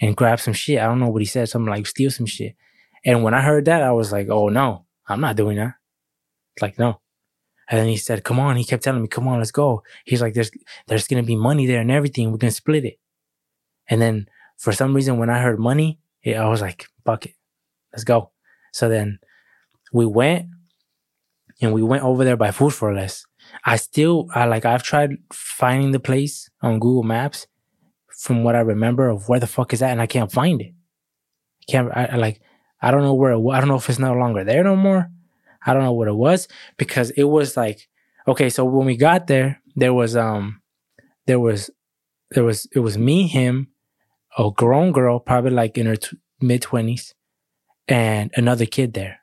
and 0.00 0.16
grab 0.16 0.40
some 0.40 0.54
shit." 0.54 0.80
I 0.80 0.86
don't 0.86 1.00
know 1.00 1.08
what 1.08 1.22
he 1.22 1.26
said. 1.26 1.48
Something 1.48 1.70
like 1.70 1.86
steal 1.86 2.10
some 2.10 2.26
shit. 2.26 2.56
And 3.04 3.22
when 3.22 3.34
I 3.34 3.42
heard 3.42 3.66
that, 3.66 3.82
I 3.82 3.92
was 3.92 4.10
like, 4.10 4.28
"Oh 4.30 4.48
no, 4.48 4.86
I'm 5.06 5.20
not 5.20 5.36
doing 5.36 5.58
that." 5.58 5.74
Like 6.60 6.78
no. 6.78 7.00
And 7.68 7.78
then 7.78 7.88
he 7.88 7.96
said, 7.96 8.24
"Come 8.24 8.40
on." 8.40 8.56
He 8.56 8.64
kept 8.64 8.82
telling 8.82 9.02
me, 9.02 9.08
"Come 9.08 9.28
on, 9.28 9.38
let's 9.38 9.50
go." 9.50 9.82
He's 10.04 10.22
like, 10.22 10.34
"There's 10.34 10.50
there's 10.86 11.08
gonna 11.08 11.22
be 11.22 11.36
money 11.36 11.66
there 11.66 11.80
and 11.80 11.90
everything. 11.90 12.30
We're 12.30 12.38
gonna 12.38 12.50
split 12.50 12.84
it." 12.84 12.98
And 13.88 14.00
then 14.00 14.26
for 14.56 14.72
some 14.72 14.94
reason, 14.94 15.18
when 15.18 15.30
I 15.30 15.40
heard 15.40 15.58
money, 15.58 15.98
yeah, 16.24 16.44
I 16.44 16.48
was 16.48 16.60
like, 16.60 16.86
"Fuck 17.04 17.26
it, 17.26 17.34
let's 17.92 18.04
go." 18.04 18.30
So 18.72 18.88
then 18.88 19.18
we 19.92 20.06
went, 20.06 20.46
and 21.60 21.72
we 21.72 21.82
went 21.82 22.04
over 22.04 22.24
there 22.24 22.36
by 22.36 22.50
Food 22.50 22.74
4 22.74 22.94
Less, 22.94 23.24
I 23.64 23.76
still 23.76 24.28
I 24.34 24.46
like 24.46 24.64
I've 24.64 24.82
tried 24.82 25.18
finding 25.32 25.92
the 25.92 26.00
place 26.00 26.48
on 26.60 26.80
Google 26.80 27.02
Maps 27.02 27.46
from 28.08 28.44
what 28.44 28.54
I 28.54 28.60
remember 28.60 29.08
of 29.08 29.28
where 29.28 29.40
the 29.40 29.46
fuck 29.46 29.72
is 29.72 29.80
that, 29.80 29.90
and 29.90 30.00
I 30.00 30.06
can't 30.06 30.32
find 30.32 30.60
it. 30.60 30.72
Can't 31.68 31.90
I, 31.94 32.06
I 32.06 32.16
like 32.16 32.40
I 32.80 32.90
don't 32.90 33.02
know 33.02 33.14
where 33.14 33.32
it, 33.32 33.48
I 33.50 33.60
don't 33.60 33.68
know 33.68 33.76
if 33.76 33.88
it's 33.88 33.98
no 33.98 34.14
longer 34.14 34.44
there 34.44 34.64
no 34.64 34.76
more. 34.76 35.10
I 35.64 35.74
don't 35.74 35.84
know 35.84 35.92
what 35.92 36.08
it 36.08 36.14
was 36.14 36.48
because 36.76 37.10
it 37.10 37.24
was 37.24 37.56
like 37.56 37.88
okay. 38.26 38.50
So 38.50 38.64
when 38.64 38.86
we 38.86 38.96
got 38.96 39.26
there, 39.26 39.60
there 39.76 39.94
was 39.94 40.16
um 40.16 40.60
there 41.26 41.40
was 41.40 41.70
there 42.30 42.44
was 42.44 42.66
it 42.74 42.80
was 42.80 42.98
me, 42.98 43.26
him, 43.28 43.68
a 44.38 44.50
grown 44.50 44.92
girl, 44.92 45.18
probably 45.18 45.50
like 45.50 45.76
in 45.78 45.86
her 45.86 45.96
t- 45.96 46.16
mid 46.40 46.62
twenties, 46.62 47.14
and 47.88 48.30
another 48.36 48.66
kid 48.66 48.94
there. 48.94 49.20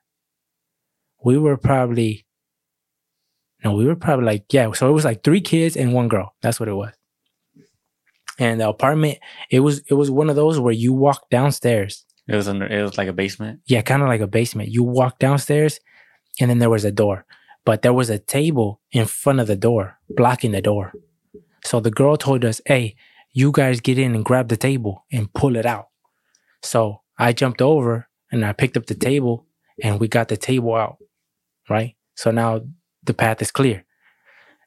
We 1.23 1.38
were 1.38 1.57
probably 1.57 2.26
no, 3.64 3.73
we 3.73 3.86
were 3.86 3.95
probably 3.95 4.26
like 4.26 4.53
yeah. 4.53 4.72
So 4.72 4.90
it 4.90 4.94
was 4.94 5.06
like 5.06 5.23
three 5.23 5.41
kids 5.41 5.76
and 5.76 5.94
one 5.94 6.07
girl. 6.07 6.36
That's 6.41 6.60
what 6.60 6.69
it 6.69 6.73
was. 6.73 6.94
And 8.38 8.61
the 8.61 8.69
apartment, 8.69 9.18
it 9.49 9.60
was 9.60 9.80
it 9.90 9.95
was 9.95 10.10
one 10.10 10.30
of 10.30 10.36
those 10.36 10.60
where 10.60 10.73
you 10.73 10.94
walk 10.94 11.30
downstairs. 11.30 12.06
It 12.27 12.36
was 12.36 12.48
under. 12.48 12.65
It 12.65 12.81
was 12.81 12.98
like 12.98 13.10
a 13.10 13.14
basement. 13.14 13.60
Yeah, 13.65 13.81
kind 13.81 14.02
of 14.02 14.07
like 14.07 14.22
a 14.22 14.27
basement. 14.27 14.69
You 14.69 14.84
walk 14.84 15.19
downstairs, 15.19 15.80
and 16.40 16.49
then 16.49 16.60
there 16.60 16.69
was 16.69 16.86
a 16.86 16.91
door, 16.91 17.26
but 17.65 17.81
there 17.81 17.94
was 17.94 18.10
a 18.10 18.19
table 18.19 18.80
in 18.91 19.06
front 19.07 19.40
of 19.40 19.48
the 19.48 19.57
door, 19.57 19.98
blocking 20.10 20.52
the 20.52 20.61
door. 20.61 20.94
So 21.65 21.81
the 21.81 21.91
girl 21.91 22.15
told 22.15 22.45
us, 22.45 22.61
"Hey, 22.65 22.95
you 23.31 23.51
guys 23.51 23.80
get 23.81 23.97
in 23.97 24.15
and 24.15 24.26
grab 24.26 24.47
the 24.49 24.57
table 24.57 25.06
and 25.11 25.34
pull 25.34 25.56
it 25.56 25.65
out." 25.65 25.88
So 26.64 27.01
I 27.18 27.34
jumped 27.34 27.61
over 27.61 28.07
and 28.31 28.45
I 28.45 28.53
picked 28.53 28.77
up 28.77 28.85
the 28.85 28.95
table, 28.95 29.47
and 29.84 29.99
we 29.99 30.07
got 30.07 30.27
the 30.27 30.38
table 30.38 30.76
out. 30.76 30.97
Right. 31.69 31.95
So 32.15 32.31
now 32.31 32.61
the 33.03 33.14
path 33.14 33.41
is 33.41 33.51
clear, 33.51 33.85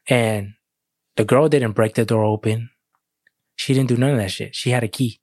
and 0.08 0.54
the 1.16 1.24
girl 1.24 1.48
didn't 1.48 1.72
break 1.72 1.94
the 1.94 2.04
door 2.04 2.24
open. 2.24 2.70
She 3.56 3.74
didn't 3.74 3.88
do 3.88 3.96
none 3.96 4.10
of 4.10 4.16
that 4.18 4.30
shit. 4.30 4.54
She 4.54 4.70
had 4.70 4.82
a 4.82 4.88
key. 4.88 5.20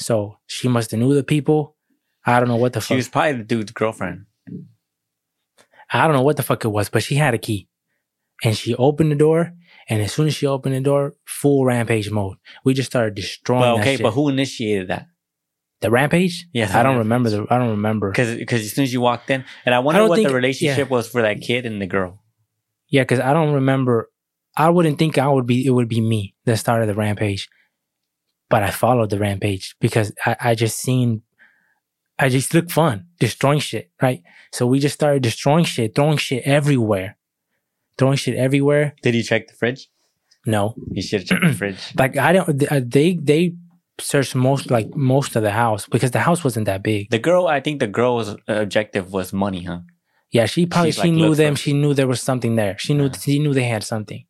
So 0.00 0.38
she 0.46 0.68
must 0.68 0.90
have 0.90 1.00
knew 1.00 1.14
the 1.14 1.22
people. 1.24 1.76
I 2.24 2.40
don't 2.40 2.48
know 2.48 2.56
what 2.56 2.72
the 2.72 2.80
She 2.80 2.88
fuck. 2.88 2.96
was 2.96 3.08
probably 3.08 3.32
the 3.32 3.44
dude's 3.44 3.72
girlfriend. 3.72 4.26
I 5.92 6.06
don't 6.06 6.16
know 6.16 6.22
what 6.22 6.36
the 6.36 6.42
fuck 6.42 6.64
it 6.64 6.68
was, 6.68 6.88
but 6.88 7.02
she 7.02 7.16
had 7.16 7.34
a 7.34 7.38
key. 7.38 7.68
And 8.44 8.56
she 8.56 8.74
opened 8.74 9.10
the 9.10 9.16
door, 9.16 9.52
and 9.88 10.02
as 10.02 10.12
soon 10.12 10.26
as 10.26 10.34
she 10.34 10.46
opened 10.46 10.74
the 10.74 10.80
door, 10.80 11.14
full 11.24 11.64
rampage 11.64 12.10
mode. 12.10 12.36
We 12.64 12.74
just 12.74 12.90
started 12.90 13.14
destroying 13.14 13.60
Well, 13.62 13.78
okay, 13.80 13.96
but 13.96 14.12
who 14.12 14.28
initiated 14.28 14.88
that? 14.88 15.06
the 15.80 15.90
rampage? 15.90 16.46
Yes, 16.52 16.74
I 16.74 16.82
don't 16.82 16.98
remember 16.98 17.30
the 17.30 17.46
I 17.50 17.58
don't 17.58 17.70
remember. 17.70 18.10
Because 18.10 18.36
because 18.36 18.62
as 18.62 18.72
soon 18.72 18.82
as 18.84 18.92
you 18.92 19.00
walked 19.00 19.30
in, 19.30 19.44
and 19.64 19.74
I 19.74 19.78
wonder 19.78 20.00
don't 20.00 20.08
what 20.08 20.16
the 20.16 20.22
think- 20.24 20.34
relationship 20.34 20.90
was 20.90 21.08
for 21.08 21.22
that 21.22 21.40
kid 21.40 21.66
and 21.66 21.80
the 21.80 21.86
girl. 21.86 22.22
Yeah, 22.88 23.02
because 23.02 23.20
I 23.20 23.32
don't 23.32 23.52
remember. 23.52 24.10
I 24.56 24.70
wouldn't 24.70 24.98
think 24.98 25.18
I 25.18 25.28
would 25.28 25.46
be. 25.46 25.64
It 25.64 25.70
would 25.70 25.88
be 25.88 26.00
me 26.00 26.34
that 26.46 26.56
started 26.56 26.86
the 26.88 26.94
rampage, 26.94 27.48
but 28.48 28.62
I 28.62 28.70
followed 28.70 29.10
the 29.10 29.18
rampage 29.18 29.76
because 29.78 30.12
I, 30.24 30.36
I 30.40 30.54
just 30.54 30.78
seen. 30.78 31.22
I 32.18 32.28
just 32.30 32.52
looked 32.54 32.72
fun 32.72 33.06
destroying 33.20 33.60
shit, 33.60 33.92
right? 34.02 34.22
So 34.52 34.66
we 34.66 34.80
just 34.80 34.94
started 34.94 35.22
destroying 35.22 35.64
shit, 35.64 35.94
throwing 35.94 36.16
shit 36.16 36.42
everywhere, 36.44 37.16
throwing 37.98 38.16
shit 38.16 38.36
everywhere. 38.36 38.94
Did 39.02 39.14
you 39.14 39.22
check 39.22 39.48
the 39.48 39.54
fridge? 39.54 39.88
No, 40.46 40.74
You 40.92 41.02
should 41.02 41.20
have 41.20 41.28
checked 41.28 41.44
the 41.44 41.52
fridge. 41.52 41.82
like 41.98 42.16
I 42.16 42.32
don't. 42.32 42.72
uh, 42.72 42.80
They 42.84 43.14
they 43.30 43.54
searched 44.00 44.34
most 44.34 44.70
like 44.70 44.88
most 44.94 45.34
of 45.36 45.42
the 45.42 45.50
house 45.50 45.86
because 45.86 46.12
the 46.12 46.20
house 46.20 46.44
wasn't 46.44 46.66
that 46.66 46.82
big. 46.82 47.10
The 47.10 47.18
girl, 47.18 47.46
I 47.48 47.60
think 47.60 47.80
the 47.80 47.88
girl's 47.88 48.36
objective 48.46 49.12
was 49.12 49.32
money, 49.32 49.64
huh? 49.64 49.80
Yeah, 50.30 50.46
she 50.46 50.66
probably 50.66 50.92
She's 50.92 51.02
she 51.02 51.08
like, 51.10 51.20
knew 51.20 51.34
them. 51.34 51.54
She 51.56 51.72
knew 51.72 51.94
there 51.94 52.06
was 52.06 52.22
something 52.22 52.54
there. 52.56 52.76
She 52.78 52.94
knew 52.94 53.10
she 53.12 53.38
knew 53.38 53.52
they 53.54 53.64
had 53.64 53.82
something. 53.82 54.24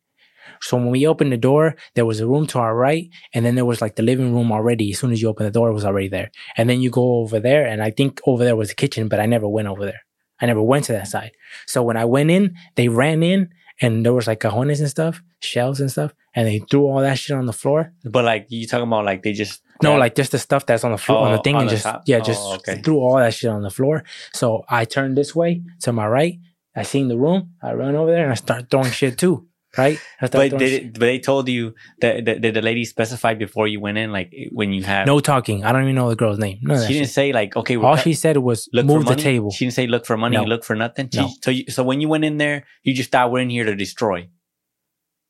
So 0.61 0.75
when 0.77 0.89
we 0.89 1.05
opened 1.07 1.31
the 1.31 1.37
door, 1.37 1.75
there 1.95 2.05
was 2.05 2.19
a 2.19 2.27
room 2.27 2.45
to 2.47 2.59
our 2.59 2.75
right, 2.75 3.05
and 3.33 3.45
then 3.45 3.55
there 3.55 3.65
was 3.65 3.81
like 3.81 3.95
the 3.95 4.03
living 4.03 4.33
room 4.33 4.51
already. 4.51 4.91
As 4.91 4.99
soon 4.99 5.11
as 5.11 5.21
you 5.21 5.29
open 5.29 5.45
the 5.45 5.51
door, 5.51 5.69
it 5.69 5.73
was 5.73 5.85
already 5.85 6.09
there. 6.09 6.31
And 6.57 6.69
then 6.69 6.81
you 6.81 6.89
go 6.89 7.17
over 7.21 7.39
there, 7.39 7.65
and 7.65 7.81
I 7.81 7.91
think 7.91 8.19
over 8.25 8.43
there 8.43 8.55
was 8.57 8.69
the 8.69 8.75
kitchen, 8.75 9.07
but 9.07 9.19
I 9.19 9.25
never 9.25 9.47
went 9.47 9.67
over 9.69 9.85
there. 9.85 10.01
I 10.41 10.45
never 10.47 10.61
went 10.63 10.85
to 10.85 10.93
that 10.93 11.07
side. 11.07 11.31
So 11.67 11.83
when 11.83 11.97
I 11.97 12.05
went 12.05 12.29
in, 12.31 12.55
they 12.75 12.87
ran 12.89 13.23
in, 13.23 13.49
and 13.81 14.05
there 14.05 14.13
was 14.13 14.27
like 14.27 14.39
cajones 14.41 14.79
and 14.79 14.89
stuff, 14.89 15.21
shelves 15.41 15.79
and 15.81 15.91
stuff, 15.91 16.13
and 16.35 16.47
they 16.47 16.59
threw 16.69 16.85
all 16.87 17.01
that 17.01 17.17
shit 17.19 17.35
on 17.37 17.45
the 17.45 17.53
floor. 17.53 17.91
But 18.03 18.25
like 18.25 18.47
you 18.49 18.67
talking 18.67 18.87
about, 18.87 19.05
like 19.05 19.23
they 19.23 19.33
just 19.33 19.61
No, 19.81 19.89
grabbed- 19.91 19.99
like 19.99 20.15
just 20.15 20.31
the 20.31 20.39
stuff 20.39 20.65
that's 20.65 20.83
on 20.83 20.91
the 20.91 20.97
floor 20.97 21.19
on 21.19 21.31
the 21.33 21.39
Oh, 21.39 21.41
thing, 21.41 21.55
on 21.55 21.61
and 21.61 21.69
the 21.69 21.73
just 21.75 21.83
top? 21.85 22.03
yeah, 22.05 22.17
Oh, 22.17 22.23
just 22.23 22.41
okay. 22.59 22.81
threw 22.81 22.99
all 22.99 23.17
that 23.17 23.33
shit 23.33 23.49
on 23.49 23.61
the 23.63 23.69
floor. 23.69 24.03
So 24.33 24.63
I 24.69 24.85
turned 24.85 25.17
this 25.17 25.35
way 25.35 25.61
to 25.81 25.91
my 25.91 26.07
right. 26.07 26.39
I 26.75 26.83
seen 26.83 27.07
the 27.09 27.17
room. 27.17 27.55
I 27.61 27.73
run 27.73 27.95
over 27.95 28.11
there 28.11 28.23
and 28.23 28.31
I 28.31 28.35
start 28.35 28.69
throwing 28.69 28.91
shit 28.91 29.17
too. 29.17 29.47
Right? 29.77 29.99
But 30.19 30.51
it, 30.61 30.93
but 30.93 30.99
they 31.01 31.19
told 31.19 31.47
you 31.47 31.75
that, 32.01 32.25
that 32.25 32.41
did 32.41 32.55
the 32.55 32.61
lady 32.61 32.85
specified 32.85 33.37
before 33.37 33.67
you 33.67 33.79
went 33.79 33.99
in, 33.99 34.11
like 34.11 34.33
when 34.51 34.73
you 34.73 34.81
have 34.83 35.05
no 35.05 35.19
talking. 35.19 35.63
I 35.63 35.71
don't 35.71 35.83
even 35.83 35.93
know 35.95 36.09
the 36.09 36.15
girl's 36.15 36.39
name. 36.39 36.57
No, 36.63 36.83
She 36.87 36.93
didn't 36.93 37.09
say 37.09 37.31
like 37.33 37.55
okay, 37.55 37.75
all 37.77 37.95
cut- 37.95 38.03
she 38.03 38.13
said 38.15 38.37
was 38.37 38.67
look 38.73 38.85
move 38.87 39.05
the 39.05 39.15
table. 39.15 39.51
She 39.51 39.65
didn't 39.65 39.75
say 39.75 39.85
look 39.85 40.05
for 40.07 40.17
money, 40.17 40.37
No. 40.37 40.43
look 40.43 40.63
for 40.63 40.75
nothing. 40.75 41.09
She, 41.13 41.19
No. 41.19 41.29
So 41.43 41.51
you, 41.51 41.65
so 41.69 41.83
when 41.83 42.01
you 42.01 42.07
went 42.09 42.25
in 42.25 42.37
there, 42.37 42.65
you 42.83 42.93
just 42.95 43.11
thought 43.11 43.31
we're 43.31 43.41
in 43.41 43.51
here 43.51 43.65
to 43.65 43.75
destroy. 43.75 44.27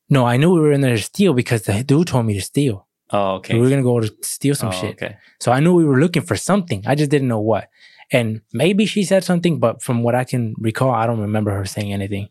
no, 0.09 0.25
I 0.25 0.37
knew 0.37 0.53
we 0.53 0.59
were 0.61 0.71
in 0.71 0.81
there 0.81 0.95
to 0.95 1.03
steal 1.03 1.33
because 1.33 1.63
the 1.63 1.83
dude 1.83 2.07
told 2.07 2.25
me 2.25 2.33
to 2.35 2.41
steal. 2.41 2.87
Oh, 3.11 3.35
okay. 3.35 3.55
We 3.55 3.61
were 3.61 3.69
gonna 3.69 3.83
go 3.83 3.99
to 3.99 4.09
steal 4.21 4.55
some 4.55 4.69
Oh, 4.69 4.71
shit. 4.71 4.91
Okay. 4.95 5.17
So 5.39 5.51
I 5.51 5.59
knew 5.59 5.73
we 5.73 5.83
were 5.85 5.99
looking 5.99 6.23
for 6.23 6.35
something. 6.35 6.83
I 6.87 6.95
just 6.95 7.11
didn't 7.11 7.27
know 7.27 7.39
what. 7.41 7.67
And 8.11 8.41
maybe 8.53 8.85
she 8.85 9.03
said 9.03 9.23
something, 9.23 9.59
but 9.59 9.83
from 9.83 10.01
what 10.01 10.15
I 10.15 10.23
can 10.23 10.55
recall, 10.57 10.91
I 10.91 11.05
don't 11.07 11.19
remember 11.19 11.51
her 11.51 11.65
saying 11.65 11.91
anything. 11.93 12.29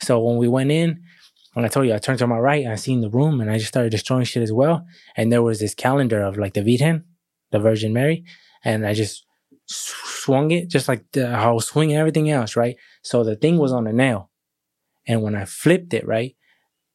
So 0.00 0.20
when 0.20 0.36
we 0.36 0.48
went 0.48 0.70
in, 0.70 1.02
when 1.54 1.64
I 1.64 1.68
told 1.68 1.86
you 1.86 1.94
I 1.94 1.98
turned 1.98 2.18
to 2.20 2.26
my 2.26 2.38
right 2.38 2.62
and 2.62 2.72
I 2.72 2.76
seen 2.76 3.00
the 3.00 3.10
room 3.10 3.40
and 3.40 3.50
I 3.50 3.56
just 3.58 3.68
started 3.68 3.90
destroying 3.90 4.24
shit 4.24 4.42
as 4.42 4.52
well. 4.52 4.84
And 5.16 5.32
there 5.32 5.42
was 5.42 5.58
this 5.60 5.74
calendar 5.74 6.22
of 6.22 6.36
like 6.36 6.54
the 6.54 6.62
Virgen, 6.62 7.04
the 7.50 7.58
Virgin 7.58 7.92
Mary, 7.92 8.24
and 8.64 8.86
I 8.86 8.94
just 8.94 9.24
swung 9.66 10.50
it 10.50 10.68
just 10.68 10.88
like 10.88 11.04
the, 11.12 11.28
how 11.30 11.50
I 11.50 11.52
was 11.52 11.66
swinging 11.66 11.96
everything 11.96 12.30
else, 12.30 12.56
right? 12.56 12.76
So 13.02 13.24
the 13.24 13.36
thing 13.36 13.58
was 13.58 13.72
on 13.72 13.86
a 13.86 13.92
nail, 13.92 14.30
and 15.06 15.22
when 15.22 15.34
I 15.34 15.44
flipped 15.44 15.92
it, 15.94 16.06
right, 16.06 16.36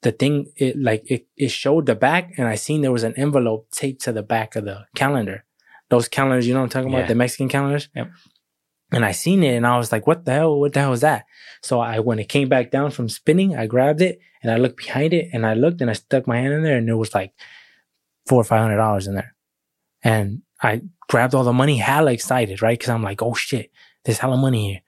the 0.01 0.11
thing 0.11 0.51
it 0.57 0.80
like 0.80 1.03
it, 1.09 1.27
it 1.38 1.51
showed 1.51 1.85
the 1.85 1.95
back, 1.95 2.34
and 2.38 2.47
I 2.47 2.55
seen 2.55 2.81
there 2.81 2.91
was 2.91 3.03
an 3.03 3.13
envelope 3.17 3.69
taped 3.71 4.01
to 4.03 4.11
the 4.11 4.23
back 4.23 4.55
of 4.55 4.65
the 4.65 4.85
calendar. 4.95 5.45
Those 5.89 6.07
calendars, 6.07 6.47
you 6.47 6.53
know 6.53 6.61
what 6.61 6.65
I'm 6.65 6.69
talking 6.69 6.91
Yeah. 6.91 6.99
about, 6.99 7.07
the 7.09 7.15
Mexican 7.15 7.49
calendars. 7.49 7.89
Yep. 7.95 8.09
And 8.93 9.03
I 9.03 9.11
seen 9.11 9.43
it, 9.43 9.55
and 9.55 9.65
I 9.65 9.77
was 9.77 9.91
like, 9.91 10.05
"What 10.05 10.25
the 10.25 10.33
hell? 10.33 10.59
What 10.59 10.73
the 10.73 10.81
hell 10.81 10.93
is 10.93 11.01
that?" 11.01 11.25
So 11.61 11.79
I, 11.79 11.99
when 11.99 12.19
it 12.19 12.29
came 12.29 12.49
back 12.49 12.69
down 12.69 12.91
from 12.91 13.09
spinning, 13.09 13.55
I 13.55 13.65
grabbed 13.65 14.01
it 14.01 14.19
and 14.41 14.51
I 14.51 14.57
looked 14.57 14.77
behind 14.77 15.13
it, 15.13 15.29
and 15.33 15.45
I 15.45 15.53
looked 15.53 15.81
and 15.81 15.89
I 15.89 15.93
stuck 15.93 16.27
my 16.27 16.37
hand 16.37 16.53
in 16.53 16.63
there, 16.63 16.77
and 16.77 16.87
there 16.87 16.97
was 16.97 17.13
like 17.13 17.33
four 18.27 18.41
or 18.41 18.43
five 18.43 18.61
hundred 18.61 18.77
dollars 18.77 19.07
in 19.07 19.15
there. 19.15 19.35
And 20.03 20.41
I 20.61 20.81
grabbed 21.09 21.33
all 21.33 21.43
the 21.43 21.53
money, 21.53 21.77
hella 21.77 22.11
excited, 22.11 22.61
right? 22.61 22.77
Because 22.77 22.89
I'm 22.89 23.03
like, 23.03 23.21
"Oh 23.21 23.33
shit, 23.33 23.71
there's 24.03 24.19
hella 24.19 24.37
money 24.37 24.67
here." 24.67 24.81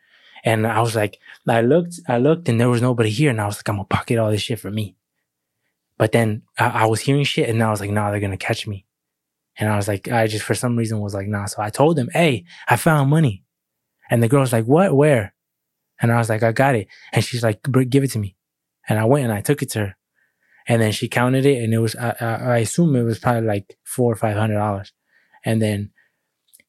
And 0.44 0.68
I 0.68 0.82
was 0.82 0.96
like, 0.96 1.18
I 1.48 1.62
looked, 1.62 2.00
I 2.08 2.20
looked, 2.20 2.48
and 2.50 2.60
there 2.60 2.70
was 2.70 2.82
nobody 2.82 3.10
here, 3.10 3.32
and 3.32 3.42
I 3.42 3.48
was 3.48 3.58
like, 3.58 3.70
"I'm 3.70 3.78
gonna 3.78 3.86
pocket 3.86 4.20
all 4.20 4.30
this 4.30 4.42
shit 4.42 4.60
for 4.60 4.70
me." 4.70 4.96
But 5.98 6.12
then 6.12 6.44
I, 6.60 6.84
I 6.84 6.86
was 6.86 7.00
hearing 7.00 7.24
shit, 7.24 7.50
and 7.50 7.64
I 7.64 7.72
was 7.72 7.80
like, 7.80 7.90
"Nah, 7.92 8.12
they're 8.12 8.20
gonna 8.20 8.38
catch 8.38 8.68
me." 8.68 8.86
And 9.58 9.70
I 9.70 9.78
was 9.78 9.88
like, 9.88 10.10
I 10.12 10.28
just 10.28 10.44
for 10.44 10.54
some 10.54 10.76
reason 10.76 11.00
was 11.00 11.14
like, 11.14 11.28
"Nah." 11.28 11.46
So 11.46 11.62
I 11.62 11.70
told 11.70 11.96
them, 11.96 12.10
"Hey, 12.14 12.44
I 12.68 12.76
found 12.76 13.10
money." 13.10 13.45
And 14.10 14.22
the 14.22 14.28
girl's 14.28 14.54
like, 14.54 14.66
"What? 14.66 14.96
Where?" 14.96 15.34
And 16.02 16.12
I 16.12 16.18
was 16.18 16.30
like, 16.30 16.44
"I 16.44 16.52
got 16.52 16.76
it." 16.76 16.88
And 17.14 17.24
she's 17.24 17.44
like, 17.44 17.62
"Give 17.90 18.04
it 18.04 18.12
to 18.12 18.20
me." 18.20 18.36
And 18.88 19.00
I 19.00 19.06
went 19.06 19.26
and 19.26 19.34
I 19.34 19.42
took 19.42 19.62
it 19.62 19.72
to 19.72 19.80
her, 19.80 19.96
and 20.68 20.82
then 20.82 20.92
she 20.92 21.08
counted 21.08 21.46
it, 21.46 21.64
and 21.64 21.74
it 21.74 21.80
was 21.80 21.96
I, 21.96 22.16
I, 22.20 22.26
I 22.26 22.58
assume 22.60 22.96
it 22.96 23.04
was 23.04 23.20
probably 23.20 23.48
like 23.48 23.78
four 23.84 24.12
or 24.12 24.16
five 24.16 24.38
hundred 24.38 24.56
dollars. 24.56 24.92
And 25.44 25.62
then 25.62 25.92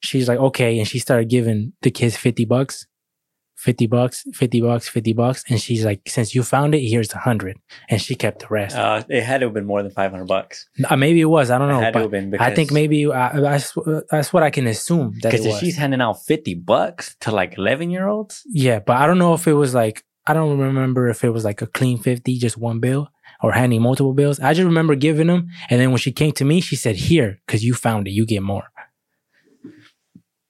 she's 0.01 0.29
like, 0.29 0.39
"Okay," 0.39 0.79
and 0.79 0.89
she 0.89 0.99
started 0.99 1.29
giving 1.29 1.73
the 1.83 1.91
kids 1.91 2.17
fifty 2.17 2.45
bucks, 2.45 2.87
fifty 3.57 3.87
bucks, 3.87 4.25
fifty 4.33 4.61
bucks, 4.61 4.89
fifty 4.89 5.13
bucks, 5.13 5.43
and 5.49 5.61
she's 5.61 5.85
like, 5.85 6.01
"Since 6.07 6.35
you 6.35 6.43
found 6.43 6.75
it, 6.75 6.81
here's 6.81 7.13
a 7.13 7.19
hundred. 7.19 7.59
And 7.89 8.01
she 8.01 8.15
kept 8.15 8.41
the 8.41 8.47
rest. 8.51 8.77
Uh, 8.77 9.03
it 9.09 9.23
had 9.23 9.39
to 9.41 9.47
have 9.47 9.55
been 9.55 9.67
more 9.67 9.83
than 9.83 9.91
five 9.91 10.11
hundred 10.13 10.27
bucks. 10.29 10.69
Uh, 10.89 10.97
maybe 10.97 11.21
it 11.21 11.25
was. 11.27 11.51
I 11.51 11.59
don't 11.59 11.69
It 11.71 11.73
know. 11.73 11.81
had 11.81 11.93
to 11.95 12.01
have 12.01 12.11
been 12.11 12.35
I 12.39 12.55
think 12.55 12.71
maybe 12.71 13.11
I, 13.11 13.41
that's, 13.41 13.77
that's 14.11 14.33
what 14.33 14.43
I 14.43 14.51
can 14.51 14.67
assume 14.67 15.15
that 15.23 15.35
it 15.35 15.43
because 15.43 15.59
she's 15.59 15.77
handing 15.77 16.01
out 16.01 16.23
fifty 16.25 16.55
bucks 16.55 17.17
to 17.21 17.33
like 17.33 17.59
eleven 17.59 17.91
year 17.91 18.07
olds, 18.07 18.43
Yeah, 18.47 18.79
but 18.79 18.97
I 18.99 19.07
don't 19.07 19.19
know 19.19 19.35
if 19.35 19.47
it 19.47 19.55
was 19.55 19.75
like 19.75 20.05
I 20.27 20.35
don't 20.35 20.59
remember 20.59 21.09
if 21.09 21.25
it 21.25 21.31
was 21.31 21.45
like 21.45 21.63
a 21.63 21.67
clean 21.67 21.99
fifty, 21.99 22.37
just 22.39 22.57
one 22.59 22.81
bill, 22.81 23.09
or 23.43 23.53
handing 23.53 23.81
multiple 23.83 24.13
bills. 24.13 24.39
I 24.41 24.55
just 24.55 24.67
remember 24.67 24.95
giving 24.97 25.29
them, 25.29 25.49
and 25.71 25.81
then 25.81 25.91
when 25.91 25.99
she 25.99 26.13
came 26.13 26.33
to 26.33 26.45
me, 26.45 26.61
she 26.61 26.77
said, 26.77 26.97
"Here, 26.97 27.39
because 27.47 27.65
you 27.65 27.75
found 27.75 28.07
it, 28.09 28.11
you 28.11 28.27
get 28.27 28.43
more." 28.43 28.65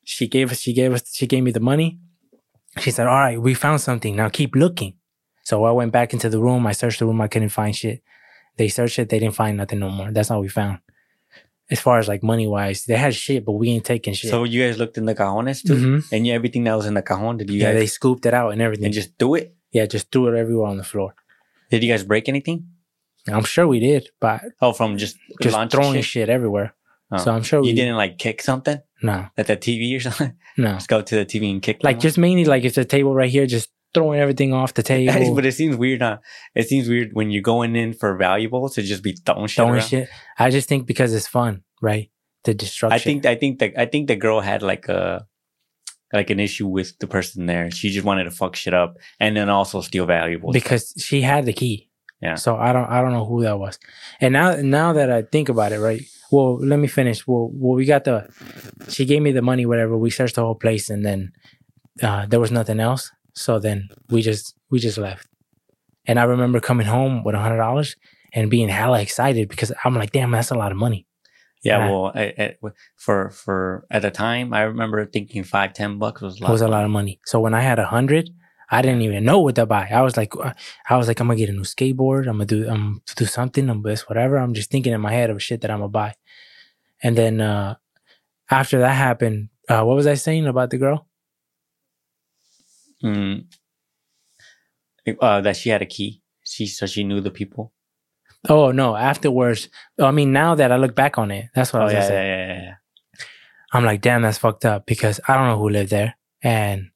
She 0.04 0.28
gave 0.28 0.52
us, 0.52 0.60
she 0.60 0.72
gave 0.72 0.92
us, 0.92 1.14
she 1.14 1.26
gave 1.26 1.42
me 1.42 1.50
the 1.50 1.60
money. 1.60 1.98
She 2.78 2.90
said, 2.90 3.06
"All 3.06 3.14
right, 3.18 3.40
we 3.40 3.54
found 3.54 3.80
something. 3.80 4.14
Now 4.16 4.28
keep 4.28 4.54
looking." 4.54 4.94
So 5.44 5.64
I 5.64 5.70
went 5.72 5.92
back 5.92 6.12
into 6.12 6.28
the 6.28 6.38
room. 6.40 6.66
I 6.66 6.72
searched 6.72 6.98
the 7.00 7.06
room. 7.06 7.20
I 7.20 7.28
couldn't 7.28 7.50
find 7.50 7.74
shit. 7.74 8.02
They 8.56 8.68
searched 8.68 8.98
it. 8.98 9.08
They 9.08 9.18
didn't 9.18 9.34
find 9.34 9.56
nothing 9.56 9.78
no 9.78 9.90
more. 9.90 10.10
That's 10.10 10.30
all 10.30 10.40
we 10.40 10.48
found. 10.48 10.78
As 11.70 11.80
far 11.80 11.98
as 11.98 12.06
like 12.08 12.22
money 12.22 12.46
wise, 12.46 12.84
they 12.84 12.96
had 12.96 13.14
shit, 13.14 13.44
but 13.44 13.52
we 13.52 13.70
ain't 13.70 13.84
taking 13.84 14.14
shit. 14.14 14.30
so 14.30 14.44
you 14.44 14.62
guys 14.62 14.78
looked 14.78 14.98
in 14.98 15.04
the 15.04 15.14
cajones 15.16 15.62
too, 15.66 15.74
Mhm. 15.74 16.12
and 16.12 16.26
you, 16.26 16.32
everything 16.32 16.62
that 16.64 16.74
was 16.76 16.86
in 16.86 16.94
the 16.94 17.02
cajon, 17.02 17.36
did 17.38 17.50
you 17.50 17.58
yeah, 17.60 17.72
guys 17.72 17.80
they 17.80 17.86
scooped 17.86 18.24
it 18.24 18.34
out 18.34 18.50
and 18.52 18.62
everything. 18.62 18.84
and 18.86 18.94
just 18.94 19.18
threw 19.18 19.34
it? 19.34 19.54
yeah, 19.72 19.84
just 19.84 20.10
threw 20.12 20.28
it 20.28 20.38
everywhere 20.38 20.68
on 20.68 20.76
the 20.76 20.84
floor. 20.84 21.14
Did 21.70 21.82
you 21.82 21.92
guys 21.92 22.04
break 22.04 22.28
anything? 22.28 22.68
I'm 23.28 23.42
sure 23.44 23.66
we 23.66 23.80
did, 23.80 24.10
but 24.20 24.42
Oh, 24.62 24.72
from 24.72 24.96
just 24.96 25.16
just 25.42 25.70
throwing 25.72 25.94
shit? 25.94 26.04
shit, 26.04 26.28
everywhere. 26.28 26.74
Oh. 27.10 27.16
So 27.18 27.32
I'm 27.32 27.42
sure 27.42 27.60
we 27.60 27.70
You 27.70 27.74
didn't 27.74 27.96
like 27.96 28.16
kick 28.18 28.40
something 28.42 28.78
No, 29.02 29.26
at 29.36 29.46
the 29.46 29.56
TV 29.56 29.96
or 29.96 30.00
something. 30.00 30.34
no. 30.56 30.74
just 30.74 30.88
go 30.88 31.02
to 31.02 31.14
the 31.16 31.26
TV 31.26 31.50
and 31.50 31.62
kick. 31.62 31.80
Like 31.82 32.00
just 32.00 32.18
mainly 32.18 32.44
like 32.44 32.64
if 32.64 32.74
the 32.74 32.84
table 32.84 33.14
right 33.14 33.30
here, 33.30 33.46
just 33.46 33.68
throwing 33.92 34.20
everything 34.20 34.52
off 34.52 34.74
the 34.74 34.82
table, 34.84 35.34
but 35.34 35.46
it 35.46 35.52
seems 35.52 35.76
weird, 35.76 36.02
huh? 36.02 36.18
It 36.54 36.68
seems 36.68 36.88
weird 36.88 37.10
when 37.12 37.30
you're 37.30 37.42
going 37.42 37.76
in 37.76 37.92
for 37.92 38.16
valuables 38.16 38.74
to 38.74 38.82
just 38.82 39.02
be 39.02 39.12
throwing 39.12 39.46
shit. 39.46 39.56
throwing 39.56 39.74
around. 39.74 39.82
shit. 39.88 40.08
I 40.38 40.50
just 40.50 40.68
think 40.68 40.86
because 40.86 41.14
it's 41.14 41.26
fun, 41.26 41.62
right? 41.80 42.10
The 42.44 42.54
destruction. 42.54 42.94
I 42.94 42.98
think 42.98 43.26
I 43.26 43.34
think 43.34 43.58
that 43.58 43.78
I 43.78 43.86
think 43.86 44.08
the 44.08 44.16
girl 44.16 44.40
had 44.40 44.62
like 44.62 44.88
a 44.88 45.26
like 46.12 46.30
an 46.30 46.40
issue 46.40 46.66
with 46.66 46.98
the 46.98 47.06
person 47.06 47.46
there. 47.46 47.70
She 47.70 47.90
just 47.90 48.04
wanted 48.04 48.24
to 48.24 48.30
fuck 48.30 48.56
shit 48.56 48.74
up 48.74 48.96
and 49.18 49.36
then 49.36 49.48
also 49.48 49.80
steal 49.80 50.06
valuables. 50.06 50.52
because 50.54 50.94
she 50.98 51.22
had 51.22 51.46
the 51.46 51.52
key. 51.52 51.90
Yeah. 52.20 52.36
So 52.36 52.56
I 52.56 52.72
don't 52.72 52.88
I 52.88 53.02
don't 53.02 53.12
know 53.12 53.26
who 53.26 53.42
that 53.42 53.58
was. 53.58 53.78
And 54.20 54.32
now 54.32 54.56
now 54.56 54.92
that 54.94 55.10
I 55.10 55.22
think 55.22 55.48
about 55.48 55.72
it, 55.72 55.80
right? 55.80 56.02
Well, 56.32 56.58
let 56.58 56.78
me 56.78 56.88
finish. 56.88 57.26
Well, 57.26 57.50
well, 57.52 57.76
we 57.76 57.84
got 57.84 58.04
the. 58.04 58.28
She 58.88 59.04
gave 59.04 59.22
me 59.22 59.32
the 59.32 59.42
money, 59.42 59.66
whatever. 59.66 59.96
We 59.96 60.10
searched 60.10 60.34
the 60.34 60.42
whole 60.42 60.54
place, 60.54 60.90
and 60.90 61.04
then 61.04 61.32
uh, 62.02 62.26
there 62.26 62.40
was 62.40 62.50
nothing 62.50 62.80
else. 62.80 63.10
So 63.34 63.58
then 63.58 63.88
we 64.10 64.22
just 64.22 64.54
we 64.70 64.78
just 64.78 64.98
left. 64.98 65.28
And 66.06 66.18
I 66.18 66.24
remember 66.24 66.60
coming 66.60 66.86
home 66.86 67.24
with 67.24 67.34
a 67.34 67.38
hundred 67.38 67.58
dollars 67.58 67.96
and 68.32 68.50
being 68.50 68.68
hella 68.68 69.00
excited 69.00 69.48
because 69.48 69.72
I'm 69.84 69.94
like, 69.94 70.12
damn, 70.12 70.30
that's 70.30 70.50
a 70.50 70.54
lot 70.54 70.72
of 70.72 70.78
money. 70.78 71.06
yeah, 71.64 71.78
Yeah. 71.78 71.90
well, 71.90 72.12
I, 72.14 72.34
I, 72.38 72.54
for 72.96 73.30
for 73.30 73.86
at 73.90 74.02
the 74.02 74.10
time, 74.10 74.52
I 74.54 74.62
remember 74.62 75.04
thinking 75.06 75.42
five 75.44 75.72
ten 75.74 75.98
bucks 75.98 76.22
was 76.22 76.38
a 76.40 76.42
lot. 76.42 76.52
was 76.52 76.60
a 76.62 76.68
lot 76.68 76.84
of 76.84 76.90
money. 76.90 77.20
So 77.24 77.40
when 77.40 77.54
I 77.54 77.60
had 77.60 77.78
a 77.78 77.86
hundred, 77.86 78.30
I 78.70 78.82
didn't 78.82 79.02
even 79.02 79.24
know 79.24 79.40
what 79.40 79.54
to 79.56 79.66
buy. 79.66 79.88
I 79.92 80.02
was 80.02 80.16
like, 80.16 80.34
uh, 80.36 80.52
I 80.90 80.96
was 80.96 81.08
like, 81.08 81.20
I'm 81.20 81.28
gonna 81.28 81.38
get 81.38 81.48
a 81.48 81.52
new 81.52 81.62
skateboard. 81.62 82.22
I'm 82.28 82.34
gonna 82.38 82.46
do, 82.46 82.68
I'm 82.68 82.84
gonna 82.94 83.00
do 83.16 83.24
something. 83.26 83.68
I'm 83.70 83.82
this 83.82 84.08
whatever. 84.08 84.36
I'm 84.38 84.54
just 84.54 84.70
thinking 84.70 84.92
in 84.92 85.00
my 85.00 85.12
head 85.12 85.30
of 85.30 85.42
shit 85.42 85.60
that 85.62 85.70
I'm 85.70 85.78
gonna 85.78 85.88
buy. 85.88 86.14
And 87.02 87.16
then 87.16 87.40
uh 87.40 87.76
after 88.50 88.78
that 88.80 88.94
happened, 88.94 89.50
uh 89.68 89.82
what 89.84 89.96
was 89.96 90.06
I 90.06 90.14
saying 90.14 90.46
about 90.46 90.70
the 90.70 90.78
girl? 90.78 91.06
Mm. 93.02 93.46
Uh, 95.20 95.40
that 95.40 95.56
she 95.56 95.68
had 95.70 95.82
a 95.82 95.86
key. 95.86 96.22
She 96.44 96.66
so 96.66 96.86
she 96.86 97.04
knew 97.04 97.20
the 97.20 97.30
people. 97.30 97.72
Oh 98.48 98.70
no! 98.72 98.96
Afterwards, 98.96 99.68
I 100.00 100.10
mean, 100.12 100.32
now 100.32 100.54
that 100.54 100.70
I 100.72 100.76
look 100.76 100.94
back 100.94 101.18
on 101.18 101.30
it, 101.30 101.46
that's 101.54 101.72
what 101.72 101.82
I 101.82 101.84
Oh 101.84 101.86
was 101.86 101.92
yeah, 101.92 102.00
gonna 102.00 102.04
yeah, 102.14 102.16
say. 102.20 102.26
yeah, 102.26 102.46
yeah, 102.46 102.62
yeah. 102.62 102.74
I'm 103.72 103.84
like, 103.84 104.00
damn, 104.00 104.22
that's 104.22 104.38
fucked 104.38 104.64
up 104.64 104.86
because 104.86 105.20
I 105.28 105.34
don't 105.34 105.48
know 105.48 105.58
who 105.58 105.68
lived 105.68 105.90
there, 105.90 106.14
and 106.42 106.90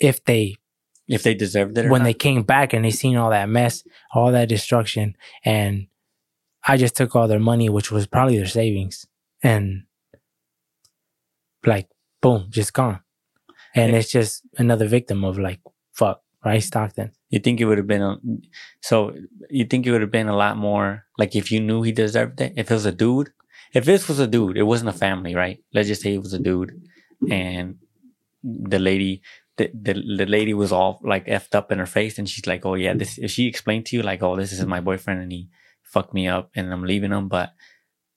if 0.00 0.24
they 0.24 0.56
If 1.08 1.22
they 1.22 1.34
deserved 1.34 1.76
it, 1.78 1.88
when 1.90 2.00
not. 2.02 2.04
they 2.06 2.14
came 2.14 2.42
back 2.42 2.72
and 2.72 2.84
they 2.84 2.90
seen 2.90 3.16
all 3.16 3.30
that 3.30 3.48
mess, 3.48 3.84
all 4.14 4.32
that 4.32 4.48
destruction, 4.48 5.16
and 5.44 5.86
I 6.66 6.76
just 6.76 6.96
took 6.96 7.14
all 7.16 7.28
their 7.28 7.38
money, 7.40 7.68
which 7.68 7.90
was 7.90 8.06
probably 8.06 8.36
their 8.36 8.46
savings, 8.46 9.06
and 9.42 9.84
like 11.64 11.88
boom, 12.22 12.46
just 12.50 12.72
gone. 12.72 13.00
And 13.74 13.92
Yeah. 13.92 13.98
it's 13.98 14.10
just 14.10 14.42
another 14.58 14.86
victim 14.86 15.24
of 15.24 15.38
like 15.38 15.60
fuck, 15.92 16.22
right? 16.44 16.62
Stockton. 16.62 17.12
You 17.28 17.38
think 17.38 17.60
it 17.60 17.66
would 17.66 17.78
have 17.78 17.86
been 17.86 18.02
a, 18.02 18.16
so 18.82 19.14
you 19.48 19.64
think 19.64 19.86
it 19.86 19.92
would 19.92 20.00
have 20.00 20.10
been 20.10 20.28
a 20.28 20.36
lot 20.36 20.56
more 20.56 21.04
like 21.18 21.36
if 21.36 21.50
you 21.52 21.60
knew 21.60 21.82
he 21.82 21.92
deserved 21.92 22.40
it? 22.40 22.54
If 22.56 22.70
it 22.70 22.74
was 22.74 22.86
a 22.86 22.92
dude, 22.92 23.30
if 23.72 23.84
this 23.84 24.08
was 24.08 24.18
a 24.18 24.26
dude, 24.26 24.56
it 24.56 24.64
wasn't 24.64 24.90
a 24.90 24.98
family, 25.06 25.34
right? 25.34 25.62
Let's 25.72 25.88
just 25.88 26.02
say 26.02 26.14
it 26.14 26.22
was 26.22 26.32
a 26.32 26.38
dude 26.38 26.72
and 27.30 27.76
the 28.42 28.78
lady, 28.78 29.22
the, 29.60 29.70
the, 29.94 29.94
the 30.18 30.26
lady 30.26 30.54
was 30.54 30.72
all 30.72 31.00
like 31.02 31.26
effed 31.26 31.54
up 31.54 31.70
in 31.72 31.78
her 31.78 31.86
face 31.86 32.18
and 32.18 32.28
she's 32.28 32.46
like, 32.46 32.64
oh 32.64 32.74
yeah, 32.74 32.94
this, 32.94 33.18
if 33.18 33.30
she 33.30 33.46
explained 33.46 33.86
to 33.86 33.96
you 33.96 34.02
like, 34.02 34.22
oh, 34.22 34.36
this 34.36 34.52
is 34.52 34.64
my 34.64 34.80
boyfriend 34.80 35.20
and 35.20 35.30
he 35.32 35.48
fucked 35.82 36.14
me 36.14 36.28
up 36.28 36.50
and 36.54 36.72
I'm 36.72 36.84
leaving 36.84 37.10
him, 37.12 37.28
but 37.28 37.50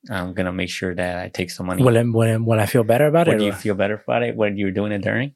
I'm 0.10 0.34
going 0.34 0.46
to 0.46 0.52
make 0.54 0.70
sure 0.70 0.94
that 0.96 1.18
I 1.18 1.30
take 1.30 1.50
some 1.52 1.66
money. 1.68 1.82
It, 1.82 1.86
will, 1.86 1.96
it, 1.98 2.42
will 2.42 2.60
I 2.60 2.66
feel 2.66 2.84
better 2.84 3.08
about 3.08 3.28
Would 3.28 3.42
it? 3.42 3.46
you 3.46 3.54
feel 3.54 3.76
better 3.76 4.02
about 4.04 4.24
it 4.24 4.36
when 4.36 4.58
you're 4.58 4.72
doing 4.72 4.92
it 4.92 5.02
during? 5.02 5.36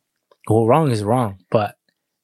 well, 0.49 0.65
wrong 0.65 0.91
is 0.91 1.03
wrong, 1.03 1.39
but 1.51 1.75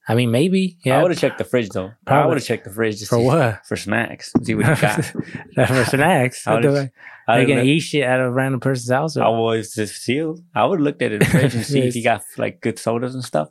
I 0.08 0.16
mean, 0.16 0.32
maybe 0.32 0.78
Yeah, 0.86 1.00
I 1.00 1.02
would 1.02 1.12
have 1.12 1.20
checked 1.20 1.38
the 1.38 1.44
fridge 1.46 1.70
though. 1.70 1.88
I 1.88 1.94
Probably. 2.06 2.30
would 2.30 2.38
have 2.40 2.46
checked 2.46 2.64
the 2.66 2.70
fridge 2.72 3.00
to 3.00 3.06
For 3.06 3.18
see- 3.18 3.26
what? 3.26 3.66
For 3.66 3.76
snacks. 3.78 4.32
See 4.44 4.56
what 4.56 4.66
you 4.68 4.76
got. 4.82 5.06
for 5.68 5.86
snacks. 5.86 6.46
I 6.48 6.56
would. 6.56 6.64
They 6.64 6.82
fuck? 6.86 6.90
I 7.28 7.38
Are 7.38 7.42
you 7.42 7.48
gonna 7.48 7.64
eat 7.64 7.80
shit 7.80 8.04
out 8.04 8.20
of 8.20 8.28
a 8.28 8.32
random 8.32 8.60
person's 8.60 8.92
house? 8.92 9.16
I 9.16 9.30
was 9.30 9.74
just 9.74 9.96
sealed. 10.04 10.42
I 10.54 10.66
would 10.66 10.80
have 10.80 10.84
looked 10.84 11.02
at 11.02 11.14
it 11.14 11.26
fridge 11.26 11.56
and 11.56 11.66
see 11.66 11.80
if 11.80 11.96
you 11.96 12.04
got 12.12 12.22
like 12.38 12.60
good 12.60 12.78
sodas 12.80 13.14
and 13.16 13.24
stuff. 13.24 13.50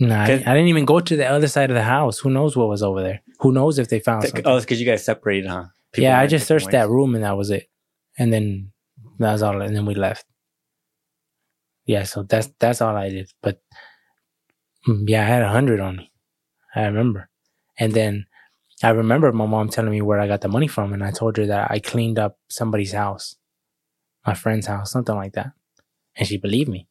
Nah, 0.00 0.24
I, 0.24 0.32
I 0.32 0.36
didn't 0.36 0.68
even 0.68 0.84
go 0.84 1.00
to 1.00 1.16
the 1.16 1.26
other 1.26 1.48
side 1.48 1.70
of 1.70 1.74
the 1.74 1.82
house. 1.82 2.18
Who 2.20 2.30
knows 2.30 2.56
what 2.56 2.68
was 2.68 2.82
over 2.82 3.02
there? 3.02 3.20
Who 3.40 3.52
knows 3.52 3.78
if 3.78 3.88
they 3.88 3.98
found 3.98 4.22
something? 4.24 4.46
Oh, 4.46 4.56
it's 4.56 4.64
because 4.64 4.80
you 4.80 4.86
guys 4.86 5.04
separated, 5.04 5.48
huh? 5.48 5.66
People 5.92 6.04
yeah, 6.04 6.20
I 6.20 6.26
just 6.26 6.46
searched 6.46 6.70
that 6.70 6.88
room 6.88 7.14
and 7.14 7.24
that 7.24 7.36
was 7.36 7.50
it. 7.50 7.68
And 8.18 8.32
then 8.32 8.72
that 9.18 9.32
was 9.32 9.42
all. 9.42 9.60
And 9.60 9.74
then 9.74 9.86
we 9.86 9.94
left. 9.94 10.24
Yeah, 11.86 12.02
so 12.02 12.22
that's 12.22 12.48
that's 12.58 12.80
all 12.82 12.96
I 12.96 13.08
did. 13.08 13.32
But 13.42 13.60
mm, 14.86 15.08
yeah, 15.08 15.22
I 15.22 15.26
had 15.26 15.42
a 15.42 15.48
hundred 15.48 15.80
on 15.80 15.96
me. 15.96 16.12
I 16.74 16.84
remember. 16.84 17.30
And 17.78 17.92
then 17.94 18.26
I 18.82 18.90
remember 18.90 19.32
my 19.32 19.46
mom 19.46 19.68
telling 19.70 19.90
me 19.90 20.02
where 20.02 20.20
I 20.20 20.28
got 20.28 20.40
the 20.42 20.48
money 20.48 20.68
from, 20.68 20.92
and 20.92 21.02
I 21.02 21.10
told 21.10 21.36
her 21.36 21.46
that 21.46 21.70
I 21.70 21.78
cleaned 21.78 22.18
up 22.18 22.38
somebody's 22.48 22.92
house, 22.92 23.36
my 24.26 24.34
friend's 24.34 24.66
house, 24.66 24.92
something 24.92 25.14
like 25.14 25.32
that, 25.32 25.52
and 26.16 26.28
she 26.28 26.36
believed 26.36 26.68
me. 26.68 26.87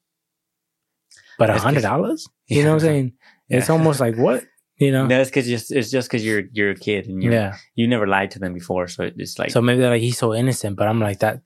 But 1.38 1.50
a 1.50 1.60
hundred 1.60 1.82
dollars? 1.84 2.28
You 2.48 2.64
know 2.64 2.74
what 2.76 2.82
I'm 2.84 2.86
Yeah. 2.88 2.92
saying? 2.94 3.14
It's 3.50 3.68
Yeah. 3.70 3.74
almost 3.74 4.00
like 4.00 4.16
what? 4.16 4.44
You 4.78 4.92
know? 4.92 5.06
No, 5.08 5.20
it's 5.22 5.30
because 5.30 5.48
just 5.48 5.72
it's 5.72 5.90
just 5.92 6.08
because 6.10 6.24
you're 6.26 6.44
you're 6.52 6.72
a 6.72 6.76
kid 6.76 7.08
and 7.08 7.22
you 7.24 7.32
Yeah. 7.32 7.56
you 7.76 7.88
never 7.88 8.08
lied 8.08 8.32
to 8.32 8.40
them 8.40 8.54
before, 8.54 8.88
so 8.88 9.10
it's 9.16 9.38
like 9.40 9.52
So 9.52 9.62
maybe 9.62 9.80
they're 9.82 9.90
like 9.90 10.02
he's 10.02 10.18
so 10.18 10.34
innocent, 10.34 10.76
but 10.78 10.88
I'm 10.88 11.00
like 11.00 11.20
that. 11.20 11.42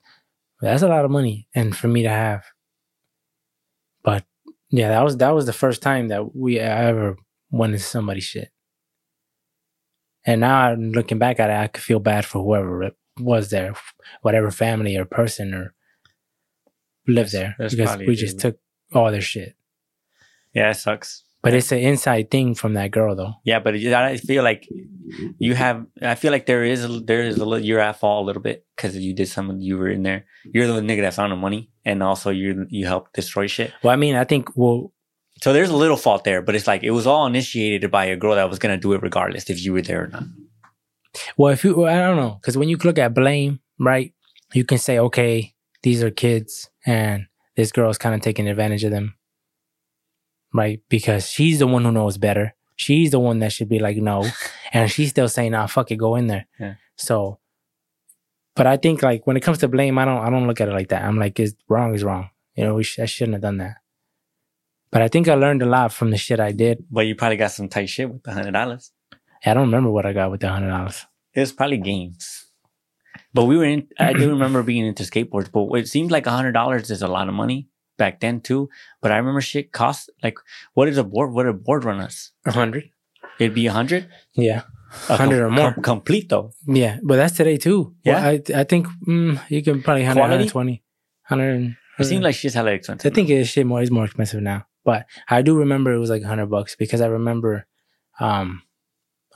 That's 0.60 0.82
a 0.82 0.88
lot 0.88 1.04
of 1.04 1.10
money, 1.10 1.48
and 1.54 1.74
for 1.76 1.88
me 1.88 2.02
to 2.04 2.08
have. 2.08 2.44
But 4.04 4.24
yeah, 4.70 4.88
that 4.90 5.02
was 5.02 5.16
that 5.18 5.30
was 5.34 5.46
the 5.46 5.52
first 5.52 5.82
time 5.82 6.08
that 6.08 6.34
we 6.36 6.60
I 6.60 6.84
ever 6.86 7.16
went 7.50 7.72
into 7.74 7.84
somebody's 7.84 8.24
shit. 8.24 8.50
And 10.24 10.40
now 10.40 10.56
I'm 10.68 10.92
looking 10.92 11.18
back 11.18 11.40
at 11.40 11.50
it, 11.50 11.56
I 11.56 11.66
could 11.66 11.82
feel 11.82 11.98
bad 11.98 12.24
for 12.24 12.42
whoever 12.44 12.82
it 12.84 12.94
was 13.18 13.50
there, 13.50 13.74
whatever 14.22 14.50
family 14.52 14.96
or 14.96 15.04
person 15.04 15.52
or 15.52 15.74
lived 17.08 17.32
there, 17.32 17.56
That's 17.58 17.74
because 17.74 17.98
we 17.98 18.14
just 18.14 18.38
took 18.38 18.56
all 18.94 19.10
their 19.10 19.20
shit. 19.20 19.56
Yeah, 20.54 20.70
it 20.70 20.74
sucks. 20.74 21.24
But 21.42 21.54
it's 21.54 21.72
an 21.72 21.78
inside 21.78 22.30
thing 22.30 22.54
from 22.54 22.74
that 22.74 22.92
girl, 22.92 23.16
though. 23.16 23.34
Yeah, 23.44 23.58
but 23.58 23.74
I 23.74 24.16
feel 24.16 24.44
like 24.44 24.68
you 25.38 25.54
have. 25.54 25.84
I 26.00 26.14
feel 26.14 26.30
like 26.30 26.46
there 26.46 26.62
is 26.62 26.84
a, 26.84 27.00
there 27.00 27.22
is 27.22 27.36
a 27.36 27.44
little. 27.44 27.64
You're 27.64 27.80
at 27.80 27.98
fault 27.98 28.22
a 28.22 28.26
little 28.26 28.42
bit 28.42 28.64
because 28.76 28.96
you 28.96 29.12
did 29.12 29.26
some. 29.26 29.58
You 29.58 29.76
were 29.76 29.88
in 29.88 30.04
there. 30.04 30.24
You're 30.44 30.68
the 30.68 30.80
nigga 30.80 31.00
that 31.00 31.14
found 31.14 31.32
the 31.32 31.36
money, 31.36 31.70
and 31.84 32.00
also 32.00 32.30
you 32.30 32.66
you 32.70 32.86
helped 32.86 33.14
destroy 33.14 33.48
shit. 33.48 33.72
Well, 33.82 33.92
I 33.92 33.96
mean, 33.96 34.14
I 34.14 34.22
think 34.22 34.56
well, 34.56 34.92
So 35.42 35.52
there's 35.52 35.70
a 35.70 35.76
little 35.76 35.96
fault 35.96 36.22
there, 36.22 36.42
but 36.42 36.54
it's 36.54 36.68
like 36.68 36.84
it 36.84 36.92
was 36.92 37.04
all 37.08 37.26
initiated 37.26 37.90
by 37.90 38.04
a 38.04 38.16
girl 38.16 38.36
that 38.36 38.48
was 38.48 38.60
gonna 38.60 38.76
do 38.76 38.92
it 38.92 39.02
regardless 39.02 39.50
if 39.50 39.64
you 39.64 39.72
were 39.72 39.82
there 39.82 40.04
or 40.04 40.06
not. 40.06 40.22
Well, 41.36 41.52
if 41.52 41.64
you, 41.64 41.74
well, 41.74 41.92
I 41.92 41.98
don't 41.98 42.16
know, 42.16 42.38
because 42.40 42.56
when 42.56 42.68
you 42.68 42.76
look 42.76 42.98
at 42.98 43.12
blame, 43.12 43.58
right, 43.80 44.14
you 44.54 44.64
can 44.64 44.78
say, 44.78 45.00
okay, 45.00 45.54
these 45.82 46.02
are 46.04 46.10
kids, 46.10 46.70
and 46.86 47.26
this 47.56 47.72
girl's 47.72 47.98
kind 47.98 48.14
of 48.14 48.20
taking 48.20 48.48
advantage 48.48 48.84
of 48.84 48.92
them, 48.92 49.14
right? 50.52 50.80
Because 50.88 51.28
she's 51.28 51.58
the 51.58 51.66
one 51.66 51.84
who 51.84 51.92
knows 51.92 52.18
better. 52.18 52.54
She's 52.76 53.10
the 53.10 53.20
one 53.20 53.38
that 53.40 53.52
should 53.52 53.68
be 53.68 53.78
like, 53.78 53.96
no, 53.96 54.26
and 54.72 54.90
she's 54.90 55.10
still 55.10 55.28
saying, 55.28 55.52
nah, 55.52 55.66
fuck 55.66 55.90
it, 55.90 55.96
go 55.96 56.16
in 56.16 56.26
there. 56.26 56.46
Yeah. 56.58 56.74
So, 56.96 57.38
but 58.54 58.66
I 58.66 58.76
think 58.76 59.02
like 59.02 59.26
when 59.26 59.36
it 59.36 59.40
comes 59.40 59.58
to 59.58 59.68
blame, 59.68 59.98
I 59.98 60.04
don't, 60.04 60.18
I 60.18 60.30
don't 60.30 60.46
look 60.46 60.60
at 60.60 60.68
it 60.68 60.72
like 60.72 60.88
that. 60.88 61.04
I'm 61.04 61.18
like, 61.18 61.38
it's 61.38 61.54
wrong 61.68 61.94
is 61.94 62.04
wrong. 62.04 62.30
You 62.54 62.64
know, 62.64 62.74
we 62.74 62.84
sh- 62.84 62.98
I 62.98 63.06
shouldn't 63.06 63.34
have 63.34 63.42
done 63.42 63.58
that. 63.58 63.76
But 64.90 65.00
I 65.00 65.08
think 65.08 65.26
I 65.26 65.34
learned 65.34 65.62
a 65.62 65.66
lot 65.66 65.92
from 65.92 66.10
the 66.10 66.18
shit 66.18 66.38
I 66.38 66.52
did. 66.52 66.84
But 66.90 67.06
you 67.06 67.14
probably 67.14 67.38
got 67.38 67.52
some 67.52 67.68
tight 67.68 67.88
shit 67.88 68.10
with 68.10 68.22
the 68.22 68.32
hundred 68.32 68.52
dollars. 68.52 68.92
I 69.44 69.54
don't 69.54 69.66
remember 69.66 69.90
what 69.90 70.04
I 70.04 70.12
got 70.12 70.30
with 70.30 70.40
the 70.40 70.50
hundred 70.50 70.68
dollars. 70.68 71.06
It 71.34 71.40
was 71.40 71.52
probably 71.52 71.78
games. 71.78 72.46
But 73.32 73.44
we 73.46 73.56
were 73.56 73.64
in. 73.64 73.88
I 73.98 74.12
do 74.12 74.28
remember 74.28 74.62
being 74.62 74.84
into 74.84 75.02
skateboards, 75.04 75.50
but 75.50 75.64
it 75.78 75.88
seems 75.88 76.10
like 76.10 76.26
a 76.26 76.30
hundred 76.30 76.52
dollars 76.52 76.90
is 76.90 77.00
a 77.00 77.08
lot 77.08 77.28
of 77.28 77.34
money 77.34 77.68
back 78.02 78.20
then 78.20 78.40
too. 78.48 78.68
But 79.00 79.12
I 79.12 79.16
remember 79.22 79.40
shit 79.40 79.72
cost 79.80 80.10
like 80.22 80.36
what 80.74 80.88
is 80.88 80.98
a 80.98 81.04
board? 81.04 81.32
What 81.32 81.44
did 81.44 81.54
a 81.54 81.58
board 81.68 81.84
run 81.84 82.00
us? 82.00 82.32
A 82.44 82.52
hundred? 82.52 82.90
It'd 83.38 83.54
be 83.54 83.66
a 83.66 83.72
hundred. 83.72 84.08
Yeah. 84.34 84.62
A 85.08 85.16
100 85.16 85.40
or 85.40 85.50
more. 85.50 85.72
com- 85.72 85.82
complete 85.82 86.28
though. 86.28 86.52
Yeah, 86.66 86.98
but 87.02 87.16
that's 87.16 87.36
today 87.36 87.56
too. 87.56 87.94
Yeah? 88.04 88.12
Well, 88.14 88.24
I 88.28 88.60
I 88.60 88.64
think 88.64 88.86
mm, 89.08 89.40
you 89.48 89.62
can 89.62 89.82
probably 89.82 90.02
100, 90.04 90.20
Quality? 90.20 90.52
120, 90.52 90.82
100. 91.28 91.76
It 91.98 92.04
seems 92.04 92.22
like 92.22 92.34
shit's 92.34 92.54
hella 92.54 92.72
expensive. 92.72 93.10
I 93.10 93.14
think 93.14 93.30
it's 93.30 93.48
shit 93.48 93.64
more 93.66 93.80
is 93.80 93.90
more 93.90 94.04
expensive 94.04 94.42
now. 94.42 94.66
But 94.84 95.06
I 95.28 95.40
do 95.42 95.56
remember 95.56 95.92
it 95.92 95.98
was 95.98 96.10
like 96.10 96.24
hundred 96.24 96.50
bucks 96.50 96.76
because 96.76 97.00
I 97.00 97.06
remember 97.06 97.66
um 98.20 98.62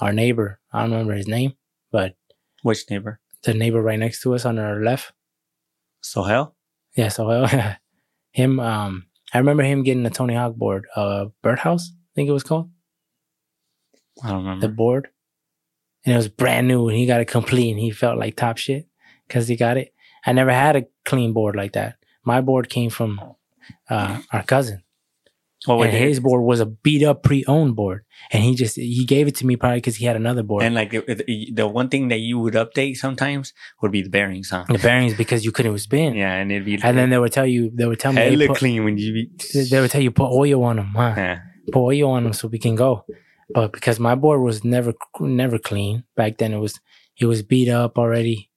our 0.00 0.12
neighbor. 0.12 0.60
I 0.72 0.82
don't 0.82 0.90
remember 0.92 1.14
his 1.14 1.28
name, 1.28 1.54
but 1.90 2.16
which 2.62 2.84
neighbor? 2.90 3.20
the 3.46 3.54
neighbor 3.54 3.80
right 3.80 3.98
next 3.98 4.20
to 4.22 4.34
us 4.34 4.44
on 4.44 4.58
our 4.58 4.82
left. 4.82 5.12
So 6.00 6.22
hell. 6.24 6.56
Yeah, 6.96 7.08
so 7.08 7.30
uh, 7.30 7.74
him 8.40 8.60
um 8.60 8.92
I 9.34 9.38
remember 9.38 9.64
him 9.64 9.82
getting 9.82 10.06
a 10.06 10.10
Tony 10.10 10.34
Hawk 10.34 10.54
board, 10.56 10.86
uh 10.94 11.26
Birdhouse, 11.42 11.84
I 11.92 12.12
think 12.14 12.28
it 12.28 12.32
was 12.38 12.42
called. 12.50 12.70
I 14.22 14.28
don't 14.30 14.44
remember. 14.44 14.66
The 14.66 14.72
board. 14.82 15.04
and 16.04 16.14
it 16.14 16.16
was 16.16 16.28
brand 16.28 16.68
new, 16.68 16.88
and 16.88 16.96
he 16.98 17.06
got 17.12 17.20
it 17.20 17.28
complete, 17.38 17.70
and 17.72 17.80
he 17.80 17.90
felt 17.90 18.18
like 18.18 18.36
top 18.36 18.56
shit 18.58 18.86
because 19.26 19.48
he 19.48 19.56
got 19.56 19.76
it. 19.76 19.88
I 20.24 20.32
never 20.32 20.52
had 20.52 20.76
a 20.76 20.86
clean 21.04 21.32
board 21.32 21.54
like 21.56 21.72
that. 21.78 21.96
My 22.24 22.40
board 22.40 22.68
came 22.68 22.90
from 22.90 23.20
uh, 23.90 24.20
our 24.32 24.42
cousin, 24.54 24.82
Oh, 25.68 25.72
what 25.76 25.78
would 25.86 25.88
and 25.94 26.04
his 26.04 26.20
board 26.20 26.42
was 26.42 26.60
a 26.60 26.66
beat 26.66 27.02
up 27.02 27.22
pre-owned 27.22 27.74
board, 27.76 28.04
and 28.32 28.42
he 28.44 28.54
just 28.54 28.76
he 28.76 29.04
gave 29.04 29.26
it 29.26 29.34
to 29.36 29.46
me 29.46 29.56
probably 29.56 29.78
because 29.78 29.96
he 29.96 30.04
had 30.06 30.16
another 30.16 30.42
board. 30.42 30.62
and 30.62 30.74
like 30.74 30.90
the, 30.90 31.50
the- 31.52 31.66
one 31.66 31.88
thing 31.88 32.08
that 32.08 32.18
you 32.18 32.38
would 32.38 32.54
update 32.54 32.96
sometimes 32.96 33.52
would 33.82 33.90
be 33.92 34.02
the 34.02 34.08
bearings, 34.08 34.50
huh? 34.50 34.64
the 34.68 34.78
bearings 34.78 35.14
because 35.14 35.44
you 35.44 35.52
couldn't 35.52 35.76
spin, 35.78 36.14
Yeah, 36.14 36.34
and 36.34 36.50
it'd 36.52 36.64
be 36.64 36.74
and 36.82 36.96
then 36.96 37.10
they 37.10 37.18
would 37.18 37.32
tell 37.32 37.46
you 37.46 37.70
they 37.74 37.86
would 37.86 37.98
tell 38.00 38.12
me 38.12 38.20
hey, 38.22 38.30
hella 38.30 38.46
put, 38.48 38.58
clean 38.58 38.84
when 38.84 38.96
you 38.98 39.12
be. 39.12 39.30
they 39.70 39.80
would 39.80 39.90
tell 39.90 40.00
you 40.00 40.10
put 40.10 40.30
oil 40.30 40.62
on 40.64 40.76
them, 40.76 40.92
huh? 40.94 41.14
Yeah. 41.16 41.38
put 41.72 41.80
oil 41.82 42.10
on 42.12 42.24
them 42.24 42.32
so 42.32 42.48
we 42.48 42.58
can 42.58 42.74
go. 42.76 43.04
But 43.52 43.72
because 43.72 43.98
my 44.00 44.14
board 44.14 44.40
was 44.42 44.64
never 44.64 44.92
never 45.20 45.58
clean 45.58 46.04
back 46.16 46.38
then, 46.38 46.52
it 46.52 46.58
was 46.58 46.80
it 47.18 47.26
was 47.26 47.42
beat 47.42 47.68
up 47.68 47.96
already, 47.98 48.50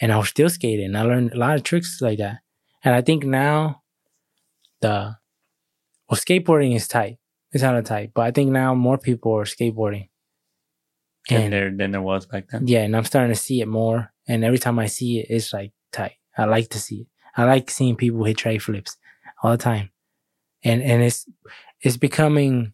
and 0.00 0.12
I 0.12 0.16
was 0.18 0.28
still 0.28 0.48
skating. 0.50 0.94
I 0.96 1.02
learned 1.02 1.32
a 1.32 1.36
lot 1.38 1.56
of 1.56 1.62
tricks 1.62 1.98
like 2.00 2.18
that, 2.18 2.38
and 2.84 2.94
I 2.94 3.00
think 3.02 3.24
now 3.24 3.82
the 4.80 5.16
well 6.08 6.18
skateboarding 6.18 6.74
is 6.74 6.88
tight. 6.88 7.18
It's 7.52 7.62
not 7.62 7.84
tight, 7.86 8.12
but 8.14 8.22
I 8.22 8.30
think 8.30 8.50
now 8.50 8.74
more 8.74 8.98
people 8.98 9.32
are 9.36 9.44
skateboarding. 9.44 10.08
than 11.28 11.42
And 11.42 11.52
there 11.52 11.70
than 11.70 11.92
there 11.92 12.02
was 12.02 12.26
back 12.26 12.48
then. 12.50 12.66
yeah, 12.66 12.82
and 12.82 12.96
I'm 12.96 13.04
starting 13.04 13.34
to 13.34 13.40
see 13.40 13.60
it 13.60 13.68
more. 13.68 14.12
And 14.26 14.44
every 14.44 14.58
time 14.58 14.78
I 14.78 14.86
see 14.86 15.20
it, 15.20 15.26
it's 15.30 15.52
like 15.52 15.72
tight. 15.92 16.16
I 16.36 16.44
like 16.44 16.68
to 16.70 16.78
see 16.78 17.02
it. 17.02 17.06
I 17.36 17.44
like 17.44 17.70
seeing 17.70 17.96
people 17.96 18.24
hit 18.24 18.36
tray 18.38 18.58
flips 18.58 18.96
all 19.42 19.52
the 19.52 19.56
time. 19.58 19.90
And 20.62 20.82
and 20.82 21.02
it's 21.02 21.26
it's 21.80 21.96
becoming 21.96 22.72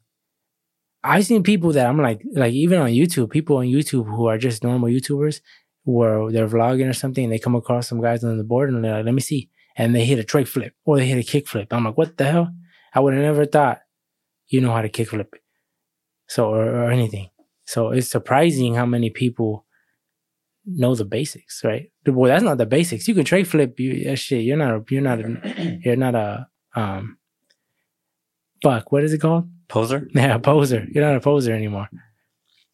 I've 1.02 1.26
seen 1.26 1.42
people 1.42 1.72
that 1.72 1.86
I'm 1.86 1.98
like 1.98 2.22
like 2.32 2.52
even 2.54 2.80
on 2.80 2.90
YouTube, 2.90 3.30
people 3.30 3.58
on 3.58 3.66
YouTube 3.66 4.06
who 4.06 4.26
are 4.26 4.38
just 4.38 4.64
normal 4.64 4.88
YouTubers 4.88 5.40
where 5.84 6.32
they're 6.32 6.48
vlogging 6.48 6.88
or 6.88 6.94
something 6.94 7.24
and 7.24 7.32
they 7.32 7.38
come 7.38 7.54
across 7.54 7.88
some 7.88 8.00
guys 8.00 8.24
on 8.24 8.38
the 8.38 8.44
board 8.44 8.70
and 8.70 8.82
they're 8.82 8.96
like, 8.96 9.04
let 9.04 9.14
me 9.14 9.20
see. 9.20 9.50
And 9.76 9.94
they 9.94 10.04
hit 10.04 10.18
a 10.18 10.24
tray 10.24 10.44
flip 10.44 10.72
or 10.84 10.96
they 10.96 11.06
hit 11.06 11.18
a 11.18 11.30
kick 11.30 11.46
flip. 11.46 11.72
I'm 11.72 11.84
like, 11.84 11.98
what 11.98 12.16
the 12.16 12.24
hell? 12.24 12.54
I 12.94 13.00
would 13.00 13.14
have 13.14 13.22
never 13.22 13.44
thought 13.44 13.80
you 14.48 14.60
know 14.60 14.72
how 14.72 14.82
to 14.82 14.88
kickflip. 14.88 15.28
So 16.28 16.50
or, 16.50 16.64
or 16.64 16.90
anything. 16.90 17.30
So 17.66 17.90
it's 17.90 18.08
surprising 18.08 18.74
how 18.74 18.86
many 18.86 19.10
people 19.10 19.66
know 20.66 20.94
the 20.94 21.04
basics, 21.04 21.62
right? 21.64 21.90
Well, 22.06 22.30
that's 22.30 22.44
not 22.44 22.58
the 22.58 22.66
basics. 22.66 23.08
You 23.08 23.14
can 23.14 23.24
tray 23.24 23.44
flip. 23.44 23.78
You 23.78 24.04
that 24.04 24.16
shit. 24.16 24.44
You're 24.44 24.56
not. 24.56 24.74
A, 24.74 24.84
you're 24.90 25.02
not. 25.02 25.20
A, 25.20 25.78
you're 25.84 25.96
not 25.96 26.14
a. 26.14 26.48
Um. 26.74 27.18
Fuck. 28.62 28.92
What 28.92 29.04
is 29.04 29.12
it 29.12 29.20
called? 29.20 29.48
Poser. 29.68 30.08
Yeah, 30.14 30.38
poser. 30.38 30.86
You're 30.90 31.04
not 31.04 31.16
a 31.16 31.20
poser 31.20 31.52
anymore. 31.52 31.88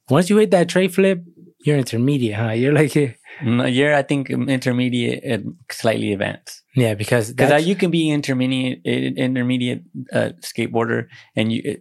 Once 0.09 0.29
you 0.29 0.37
hit 0.39 0.51
that 0.51 0.69
tray 0.69 0.89
flip, 0.89 1.23
you're 1.65 1.77
intermediate, 1.79 2.37
huh? 2.37 2.51
You're 2.53 2.73
like, 2.73 2.95
yeah, 2.95 3.13
Mm, 3.43 3.73
You're, 3.73 3.95
I 3.95 4.03
think, 4.03 4.29
intermediate 4.29 5.25
and 5.25 5.55
slightly 5.71 6.13
advanced. 6.13 6.63
Yeah, 6.77 6.95
because 6.95 7.33
Because 7.33 7.67
you 7.67 7.75
can 7.75 7.91
be 7.91 8.11
intermediate, 8.11 8.85
intermediate 8.85 9.83
uh, 10.13 10.31
skateboarder, 10.43 11.07
and 11.37 11.51
you. 11.53 11.79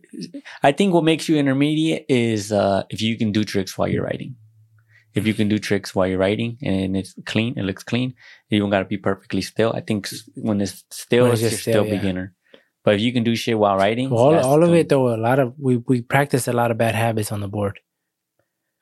I 0.63 0.71
think 0.71 0.93
what 0.93 1.03
makes 1.03 1.27
you 1.27 1.37
intermediate 1.37 2.05
is 2.07 2.51
uh, 2.51 2.83
if 2.89 3.01
you 3.01 3.17
can 3.17 3.31
do 3.31 3.43
tricks 3.43 3.77
while 3.77 3.87
you're 3.89 4.03
riding. 4.05 4.35
If 5.15 5.25
you 5.27 5.33
can 5.33 5.49
do 5.49 5.57
tricks 5.59 5.95
while 5.95 6.07
you're 6.07 6.19
riding 6.19 6.57
and 6.61 6.95
it's 6.95 7.13
clean, 7.25 7.57
it 7.57 7.63
looks 7.63 7.83
clean. 7.83 8.13
You 8.49 8.59
don't 8.59 8.69
got 8.69 8.79
to 8.79 8.85
be 8.85 8.97
perfectly 8.97 9.41
still. 9.41 9.73
I 9.75 9.81
think 9.81 10.07
when 10.35 10.61
it's 10.61 10.83
still, 10.91 11.23
When 11.23 11.33
it's 11.33 11.41
you're 11.41 11.51
still 11.51 11.73
still, 11.73 11.85
yeah. 11.87 11.95
beginner. 11.97 12.35
But 12.85 12.95
if 12.95 13.01
you 13.01 13.11
can 13.11 13.23
do 13.23 13.35
shit 13.35 13.57
while 13.57 13.75
riding, 13.75 14.11
all, 14.11 14.35
all 14.37 14.63
of 14.63 14.73
it 14.73 14.87
though. 14.87 15.13
A 15.13 15.17
lot 15.17 15.39
of 15.39 15.55
we 15.57 15.77
we 15.77 16.01
practice 16.01 16.47
a 16.47 16.53
lot 16.53 16.71
of 16.71 16.77
bad 16.77 16.95
habits 16.95 17.31
on 17.31 17.41
the 17.41 17.47
board. 17.49 17.79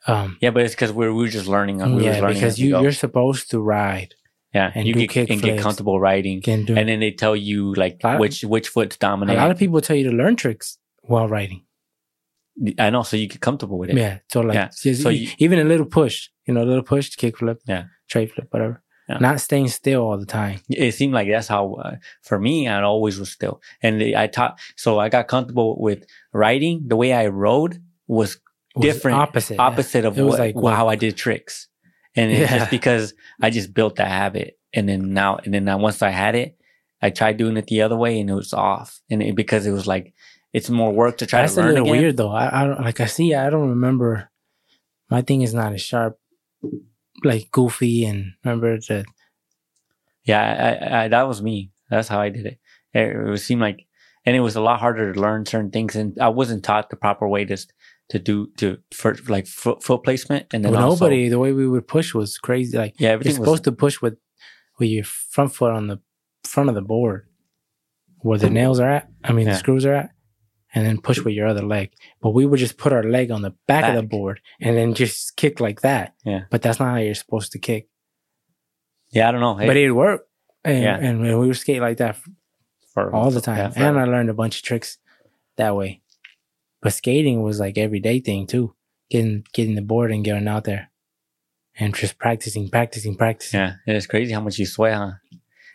Um. 0.07 0.37
Yeah, 0.41 0.51
but 0.51 0.63
it's 0.63 0.73
because 0.73 0.91
we're 0.91 1.13
we're 1.13 1.27
just 1.27 1.47
learning. 1.47 1.77
We 1.95 2.05
yeah, 2.05 2.19
learning 2.21 2.35
because 2.35 2.57
you 2.59 2.79
you're 2.81 2.91
supposed 2.93 3.51
to 3.51 3.59
ride 3.59 4.15
yeah, 4.53 4.71
and 4.73 4.87
you 4.87 4.93
do 4.93 4.99
get 5.01 5.09
kick 5.09 5.29
and 5.29 5.41
get 5.41 5.59
comfortable 5.59 5.99
riding, 5.99 6.41
can 6.41 6.65
do. 6.65 6.75
and 6.77 6.87
then 6.89 6.99
they 6.99 7.11
tell 7.11 7.35
you 7.35 7.73
like 7.75 7.99
which 8.17 8.43
which 8.43 8.69
foot's 8.69 8.97
a 9.01 9.07
lot 9.15 9.51
of 9.51 9.57
people 9.57 9.81
tell 9.81 9.95
you 9.95 10.09
to 10.09 10.15
learn 10.15 10.35
tricks 10.35 10.77
while 11.01 11.27
riding. 11.27 11.63
I 12.79 12.89
know, 12.89 13.03
so 13.03 13.17
you 13.17 13.27
get 13.27 13.41
comfortable 13.41 13.77
with 13.77 13.91
it. 13.91 13.97
Yeah. 13.97 14.19
So 14.31 14.41
like, 14.41 14.55
Yeah. 14.55 14.69
just 14.81 15.03
So 15.03 15.09
you- 15.09 15.29
even 15.37 15.59
a 15.59 15.63
little 15.63 15.85
push, 15.85 16.29
you 16.47 16.53
know, 16.53 16.63
a 16.63 16.65
little 16.71 16.83
push, 16.83 17.15
kick 17.15 17.37
flip, 17.37 17.61
Yeah. 17.67 17.83
tray 18.09 18.25
flip, 18.25 18.47
whatever. 18.51 18.81
Yeah. 19.07 19.19
Not 19.19 19.39
staying 19.41 19.67
still 19.69 20.01
all 20.01 20.17
the 20.17 20.25
time. 20.25 20.59
It 20.69 20.93
seemed 20.93 21.13
like 21.13 21.29
that's 21.29 21.47
how, 21.47 21.75
uh, 21.75 21.95
for 22.23 22.39
me, 22.39 22.67
I 22.67 22.81
always 22.81 23.19
was 23.19 23.31
still. 23.31 23.61
And 23.83 24.01
I 24.01 24.25
taught, 24.27 24.59
so 24.75 24.97
I 24.99 25.07
got 25.09 25.27
comfortable 25.27 25.79
with 25.79 26.05
riding. 26.33 26.87
The 26.87 26.95
way 26.95 27.13
I 27.13 27.27
rode 27.27 27.79
was 28.07 28.39
Different, 28.81 29.17
opposite. 29.17 29.59
opposite 29.59 30.05
of 30.05 30.17
what, 30.17 30.39
like, 30.39 30.55
how 30.55 30.87
I 30.87 30.95
did 30.95 31.15
tricks. 31.17 31.67
And 32.15 32.31
it's 32.31 32.49
Yeah. 32.51 32.57
just 32.59 32.71
because 32.71 33.13
I 33.41 33.49
just 33.49 33.73
built 33.73 33.95
that 33.97 34.07
habit. 34.09 34.57
And 34.73 34.87
then 34.89 35.13
now, 35.13 35.37
and 35.37 35.53
then 35.53 35.65
now 35.65 35.77
once 35.77 36.01
I 36.01 36.09
had 36.09 36.35
it, 36.35 36.57
I 37.01 37.09
tried 37.11 37.37
doing 37.37 37.57
it 37.57 37.67
the 37.67 37.81
other 37.83 37.95
way 37.95 38.19
and 38.19 38.29
it 38.29 38.33
was 38.33 38.53
off. 38.53 38.99
And 39.09 39.21
it, 39.21 39.35
because 39.35 39.65
it 39.65 39.71
was 39.71 39.85
like, 39.87 40.13
it's 40.53 40.69
more 40.69 40.91
work 40.91 41.17
to 41.19 41.25
try 41.25 41.41
That's 41.41 41.55
to 41.55 41.59
a 41.59 41.63
learn 41.63 41.73
little 41.75 41.87
again. 41.89 42.01
weird 42.01 42.17
though. 42.17 42.31
I, 42.31 42.63
I 42.63 42.65
don't 42.67 42.81
like. 42.81 42.99
I 42.99 43.05
see. 43.05 43.35
I 43.35 43.49
don't 43.49 43.69
remember. 43.69 44.29
My 45.09 45.21
thing 45.21 45.41
is 45.41 45.53
not 45.53 45.73
as 45.73 45.81
sharp, 45.81 46.19
like 47.23 47.51
goofy, 47.51 48.05
and 48.05 48.33
remember 48.43 48.77
the 48.77 49.05
Yeah, 50.23 50.41
I, 50.91 51.03
I, 51.03 51.07
that 51.09 51.27
was 51.27 51.41
me. 51.41 51.71
That's 51.89 52.07
how 52.07 52.19
I 52.19 52.29
did 52.29 52.45
it. 52.45 52.59
It, 52.93 53.15
it 53.15 53.29
would 53.29 53.39
seem 53.39 53.59
like, 53.59 53.85
and 54.25 54.35
it 54.35 54.41
was 54.41 54.55
a 54.55 54.61
lot 54.61 54.79
harder 54.79 55.13
to 55.13 55.19
learn 55.19 55.45
certain 55.45 55.71
things, 55.71 55.95
and 55.95 56.17
I 56.19 56.29
wasn't 56.29 56.63
taught 56.63 56.89
the 56.89 56.95
proper 56.97 57.27
way 57.27 57.45
to 57.45 57.57
to 58.09 58.19
do 58.19 58.47
to 58.57 58.77
for 58.93 59.15
like 59.27 59.47
foot, 59.47 59.83
foot 59.83 60.03
placement, 60.03 60.47
and 60.53 60.63
then 60.63 60.71
well, 60.73 60.83
also, 60.91 61.05
nobody. 61.05 61.29
The 61.29 61.39
way 61.39 61.51
we 61.53 61.67
would 61.67 61.87
push 61.87 62.13
was 62.13 62.37
crazy. 62.37 62.77
Like 62.77 62.95
yeah, 62.99 63.11
you're 63.21 63.33
supposed 63.33 63.49
was 63.49 63.61
to 63.61 63.71
push 63.71 64.01
with 64.01 64.17
with 64.79 64.89
your 64.89 65.03
front 65.03 65.53
foot 65.53 65.71
on 65.71 65.87
the 65.87 65.99
front 66.43 66.69
of 66.69 66.75
the 66.75 66.81
board, 66.81 67.27
where 68.19 68.37
the 68.37 68.49
nails 68.49 68.79
are 68.79 68.89
at. 68.89 69.09
I 69.23 69.33
mean, 69.33 69.47
Yeah. 69.47 69.53
the 69.53 69.59
screws 69.59 69.85
are 69.85 69.93
at, 69.95 70.11
and 70.73 70.85
then 70.85 71.01
push 71.01 71.19
with 71.21 71.33
your 71.33 71.47
other 71.47 71.63
leg. 71.63 71.91
But 72.21 72.29
we 72.31 72.45
would 72.45 72.59
just 72.59 72.77
put 72.77 72.93
our 72.93 73.03
leg 73.03 73.31
on 73.31 73.41
the 73.41 73.53
back, 73.67 73.89
of 73.89 73.95
the 73.95 74.03
board 74.07 74.39
and 74.61 74.77
then 74.77 74.93
just 74.93 75.35
kick 75.35 75.59
like 75.59 75.81
that. 75.81 76.13
Yeah. 76.23 76.43
But 76.49 76.61
that's 76.61 76.79
not 76.79 76.91
how 76.91 76.97
you're 76.97 77.15
supposed 77.15 77.51
to 77.53 77.59
kick. 77.59 77.89
yeah, 79.09 79.27
I 79.27 79.31
don't 79.31 79.41
know, 79.41 79.55
hey, 79.55 79.67
but 79.67 79.77
it 79.77 79.91
worked. 79.91 80.29
And, 80.63 80.83
Yeah. 80.83 80.97
and 80.97 81.21
we 81.21 81.33
would 81.35 81.55
skate 81.57 81.81
like 81.81 81.97
that 81.97 82.17
for 82.93 83.13
all 83.13 83.31
the 83.31 83.41
time. 83.41 83.57
yeah, 83.75 83.87
and 83.87 83.99
I 83.99 84.03
learned 84.05 84.29
a 84.29 84.33
bunch 84.33 84.57
of 84.57 84.63
tricks 84.63 84.97
that 85.55 85.75
way. 85.75 86.01
But 86.87 86.93
skating 86.93 87.41
was 87.43 87.59
like 87.59 87.77
everyday 87.77 88.21
thing 88.21 88.47
too. 88.47 88.73
Getting 89.11 89.43
getting 89.51 89.75
the 89.75 89.81
board 89.81 90.09
and 90.09 90.23
getting 90.23 90.47
out 90.47 90.63
there. 90.63 90.89
And 91.77 91.93
just 91.93 92.17
practicing, 92.17 92.69
practicing, 92.69 93.15
practicing. 93.15 93.59
yeah, 93.59 93.73
it's 93.85 94.07
crazy 94.07 94.31
how 94.31 94.39
much 94.39 94.57
you 94.57 94.65
sweat, 94.65 94.93
huh? 94.95 95.11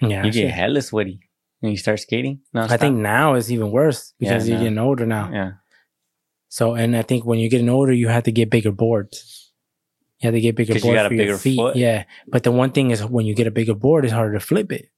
Yeah. 0.00 0.24
you 0.24 0.32
get 0.32 0.50
hella 0.50 0.80
sweaty 0.80 1.20
when 1.60 1.70
you 1.72 1.76
start 1.76 2.00
skating. 2.00 2.40
I 2.54 2.78
think 2.78 2.96
now 2.96 3.34
it's 3.34 3.50
even 3.50 3.70
worse 3.70 4.14
because 4.18 4.48
Yeah, 4.48 4.54
you're 4.54 4.58
no. 4.60 4.64
getting 4.64 4.78
older 4.78 5.04
now. 5.06 5.30
yeah, 5.30 5.50
So 6.48 6.72
and 6.76 6.96
I 6.96 7.02
think 7.02 7.26
when 7.26 7.38
you're 7.40 7.50
getting 7.50 7.68
older, 7.68 7.92
you 7.92 8.08
have 8.08 8.24
to 8.24 8.32
get 8.32 8.48
bigger 8.48 8.72
boards. 8.72 9.52
You 10.20 10.28
have 10.28 10.34
to 10.34 10.40
get 10.40 10.56
bigger 10.56 10.72
'Cause 10.72 10.82
you 10.82 10.88
boards 10.92 10.96
got 10.98 11.06
a 11.06 11.08
for 11.10 11.14
your 11.14 11.24
bigger 11.26 11.36
feet. 11.38 11.56
foot. 11.58 11.76
Yeah. 11.76 12.04
But 12.26 12.42
the 12.42 12.52
one 12.52 12.70
thing 12.72 12.90
is 12.90 13.04
when 13.04 13.26
you 13.26 13.34
get 13.34 13.46
a 13.46 13.50
bigger 13.58 13.74
board, 13.74 14.04
it's 14.06 14.14
harder 14.14 14.32
to 14.32 14.40
flip 14.40 14.72
it. 14.72 14.88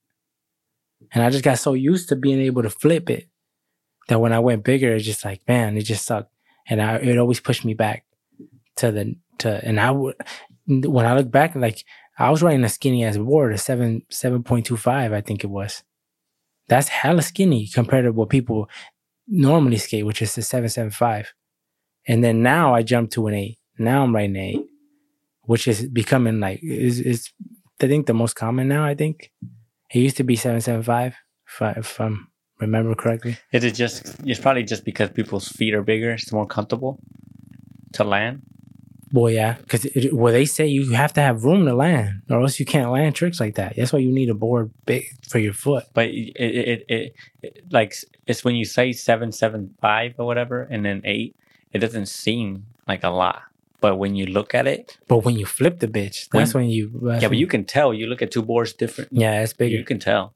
And 1.11 1.21
I 1.25 1.29
just 1.29 1.43
got 1.43 1.59
so 1.59 1.73
used 1.73 2.07
to 2.09 2.15
being 2.15 2.39
able 2.39 2.63
to 2.63 2.69
flip 2.69 3.09
it 3.09 3.27
that 4.07 4.19
when 4.19 4.33
I 4.33 4.39
went 4.39 4.63
bigger, 4.63 4.93
it's 4.93 5.05
just 5.05 5.25
like, 5.25 5.41
man, 5.47 5.77
it 5.77 5.83
just 5.83 6.05
sucked. 6.05 6.31
And 6.67 6.81
I, 6.81 6.95
it 6.95 7.17
always 7.17 7.39
pushed 7.39 7.65
me 7.65 7.73
back 7.73 8.05
to 8.77 8.91
the, 8.91 9.15
to, 9.39 9.63
and 9.63 9.79
I 9.79 9.91
would, 9.91 10.15
when 10.67 11.05
I 11.05 11.15
look 11.15 11.31
back, 11.31 11.55
like 11.55 11.83
I 12.17 12.29
was 12.31 12.41
riding 12.41 12.63
a 12.63 12.69
skinny 12.69 13.03
ass 13.03 13.17
board, 13.17 13.53
a 13.53 13.57
seven, 13.57 14.03
7.25, 14.09 15.13
I 15.13 15.21
think 15.21 15.43
it 15.43 15.49
was. 15.49 15.83
That's 16.67 16.87
hella 16.87 17.21
skinny 17.21 17.67
compared 17.67 18.05
to 18.05 18.11
what 18.11 18.29
people 18.29 18.69
normally 19.27 19.77
skate, 19.77 20.05
which 20.05 20.21
is 20.21 20.33
the 20.35 20.41
775. 20.41 21.33
And 22.07 22.23
then 22.23 22.41
now 22.41 22.73
I 22.73 22.83
jumped 22.83 23.13
to 23.13 23.27
an 23.27 23.33
eight. 23.33 23.59
Now 23.77 24.03
I'm 24.03 24.15
riding 24.15 24.35
eight, 24.35 24.65
which 25.43 25.67
is 25.67 25.87
becoming 25.87 26.39
like, 26.39 26.61
is, 26.63 26.99
is, 26.99 27.31
I 27.81 27.87
think 27.87 28.05
the 28.05 28.13
most 28.13 28.35
common 28.35 28.67
now, 28.67 28.85
I 28.85 28.95
think. 28.95 29.31
It 29.93 29.99
used 29.99 30.17
to 30.17 30.23
be 30.23 30.35
775, 30.35 31.15
if 31.47 31.61
I, 31.61 31.71
if 31.71 32.01
I 32.01 32.09
remember 32.59 32.95
correctly. 32.95 33.37
it 33.51 33.63
is 33.63 33.77
just 33.77 34.15
it's 34.25 34.39
probably 34.39 34.63
just 34.63 34.85
because 34.85 35.09
people's 35.09 35.47
feet 35.47 35.73
are 35.73 35.83
bigger, 35.83 36.11
it's 36.11 36.31
more 36.31 36.45
comfortable 36.47 36.99
to 37.93 38.03
land. 38.03 38.41
Well, 39.13 39.31
yeah, 39.31 39.53
because 39.53 39.87
well, 40.11 40.33
they 40.33 40.45
say 40.45 40.67
you 40.67 40.91
have 40.91 41.13
to 41.13 41.21
have 41.21 41.45
room 41.45 41.65
to 41.65 41.73
land, 41.75 42.23
or 42.29 42.41
else 42.41 42.59
you 42.59 42.65
can't 42.65 42.91
land 42.91 43.15
tricks 43.15 43.39
like 43.39 43.55
that. 43.55 43.75
That's 43.77 43.93
why 43.93 43.99
you 43.99 44.11
need 44.11 44.29
a 44.29 44.33
board 44.33 44.71
big 44.85 45.05
for 45.29 45.39
your 45.39 45.53
foot. 45.53 45.85
But 45.93 46.07
it, 46.07 46.33
it, 46.35 46.85
it, 46.89 47.15
it 47.41 47.71
like 47.71 47.95
it's 48.27 48.43
when 48.43 48.55
you 48.55 48.65
say 48.65 48.91
seven 48.91 49.31
seven 49.31 49.73
five 49.79 50.15
or 50.17 50.25
whatever, 50.25 50.63
and 50.63 50.83
then 50.83 51.01
eight, 51.05 51.35
it 51.71 51.79
doesn't 51.79 52.07
seem 52.07 52.65
like 52.87 53.03
a 53.03 53.09
lot. 53.09 53.43
But 53.79 53.97
when 53.97 54.15
you 54.15 54.25
look 54.25 54.55
at 54.55 54.67
it, 54.67 54.97
But 55.07 55.19
when 55.19 55.37
you 55.37 55.45
flip 55.45 55.79
the 55.79 55.87
bitch, 55.87 56.27
that's 56.29 56.53
when, 56.53 56.69
you. 56.69 56.99
that's 57.03 57.21
yeah, 57.21 57.27
but 57.29 57.37
you 57.37 57.47
can 57.47 57.63
tell. 57.63 57.93
You 57.93 58.07
look 58.07 58.21
at 58.21 58.31
two 58.31 58.41
boards 58.41 58.73
different. 58.73 59.11
Yeah, 59.13 59.43
it's 59.43 59.53
bigger. 59.53 59.77
You 59.77 59.85
can 59.85 59.99
tell. 59.99 60.33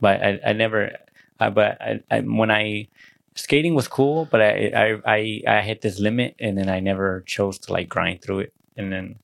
But 0.00 0.22
I, 0.22 0.40
I 0.46 0.52
never. 0.52 0.96
I, 1.40 1.50
but 1.50 1.80
I, 1.80 2.00
I, 2.10 2.20
when 2.20 2.50
I 2.50 2.88
skating 3.34 3.74
was 3.74 3.88
cool, 3.88 4.26
but 4.26 4.40
I, 4.40 4.72
I, 4.74 5.12
I, 5.14 5.42
I 5.46 5.60
hit 5.62 5.80
this 5.80 5.98
limit, 5.98 6.36
and 6.38 6.56
then 6.56 6.68
I 6.68 6.80
never 6.80 7.22
chose 7.22 7.58
to 7.60 7.72
like 7.72 7.88
grind 7.88 8.22
through 8.22 8.40
it. 8.40 8.52
and 8.76 8.92
then 8.92 9.18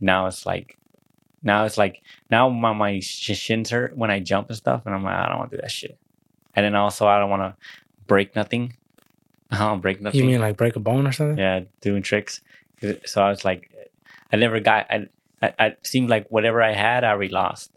now 0.00 0.26
it's 0.26 0.46
like 0.46 0.76
now 1.42 1.64
it's 1.64 1.78
like 1.78 2.02
now 2.30 2.48
my 2.48 2.72
my 2.72 3.00
shins 3.00 3.70
hurt 3.70 3.96
when 3.96 4.10
I 4.10 4.20
jump 4.20 4.48
and 4.48 4.56
stuff, 4.56 4.82
and 4.86 4.94
I'm 4.94 5.02
like 5.02 5.14
I 5.14 5.28
don't 5.28 5.38
want 5.38 5.50
to 5.50 5.56
do 5.56 5.60
that 5.62 5.70
shit. 5.70 5.98
And 6.54 6.64
then 6.64 6.74
also 6.74 7.06
I 7.06 7.18
don't 7.18 7.30
want 7.30 7.42
to 7.42 7.56
break 8.06 8.34
nothing. 8.34 8.76
I 9.50 9.58
don't 9.58 9.80
break 9.80 10.00
nothing. 10.00 10.20
You 10.20 10.26
mean 10.26 10.40
like 10.40 10.56
break 10.56 10.76
a 10.76 10.80
bone 10.80 11.06
or 11.06 11.12
something? 11.12 11.38
yeah, 11.38 11.60
doing 11.80 12.02
tricks. 12.02 12.40
So 13.06 13.22
I 13.22 13.30
was 13.30 13.44
like, 13.44 13.70
I 14.32 14.36
never 14.36 14.60
got. 14.60 14.86
I, 14.90 15.08
I, 15.42 15.54
I 15.58 15.76
seemed 15.82 16.10
like 16.10 16.28
whatever 16.28 16.62
I 16.62 16.72
had, 16.72 17.04
I 17.04 17.10
already 17.10 17.32
lost. 17.32 17.72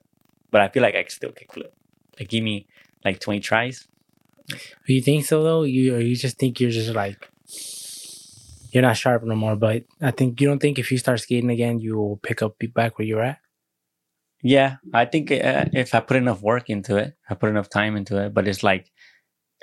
But 0.51 0.61
I 0.61 0.67
feel 0.67 0.83
like 0.83 0.95
I 0.95 1.03
can 1.03 1.09
still 1.09 1.31
kickflip. 1.31 1.71
Like 2.19 2.29
give 2.29 2.43
me 2.43 2.67
like 3.03 3.19
twenty 3.19 3.39
tries. 3.39 3.87
You 4.87 5.01
think 5.01 5.25
so 5.25 5.43
though? 5.43 5.63
You 5.63 5.95
or 5.95 5.99
you 5.99 6.15
just 6.15 6.37
think 6.37 6.59
you're 6.59 6.71
just 6.71 6.93
like 6.93 7.29
you're 8.71 8.81
not 8.81 8.97
sharp 8.97 9.23
no 9.23 9.35
more. 9.35 9.55
But 9.55 9.83
I 10.01 10.11
think 10.11 10.41
you 10.41 10.47
don't 10.47 10.59
think 10.59 10.79
if 10.79 10.91
you 10.91 10.97
start 10.97 11.19
skating 11.19 11.49
again, 11.49 11.79
you 11.79 11.97
will 11.97 12.17
pick 12.17 12.41
up 12.41 12.55
back 12.73 12.97
where 12.97 13.07
you're 13.07 13.23
at. 13.23 13.39
Yeah, 14.43 14.77
I 14.93 15.05
think 15.05 15.31
uh, 15.31 15.65
if 15.71 15.93
I 15.93 15.99
put 15.99 16.17
enough 16.17 16.41
work 16.41 16.69
into 16.69 16.97
it, 16.97 17.15
I 17.29 17.35
put 17.35 17.49
enough 17.49 17.69
time 17.69 17.95
into 17.95 18.17
it. 18.23 18.33
But 18.33 18.47
it's 18.47 18.63
like, 18.63 18.89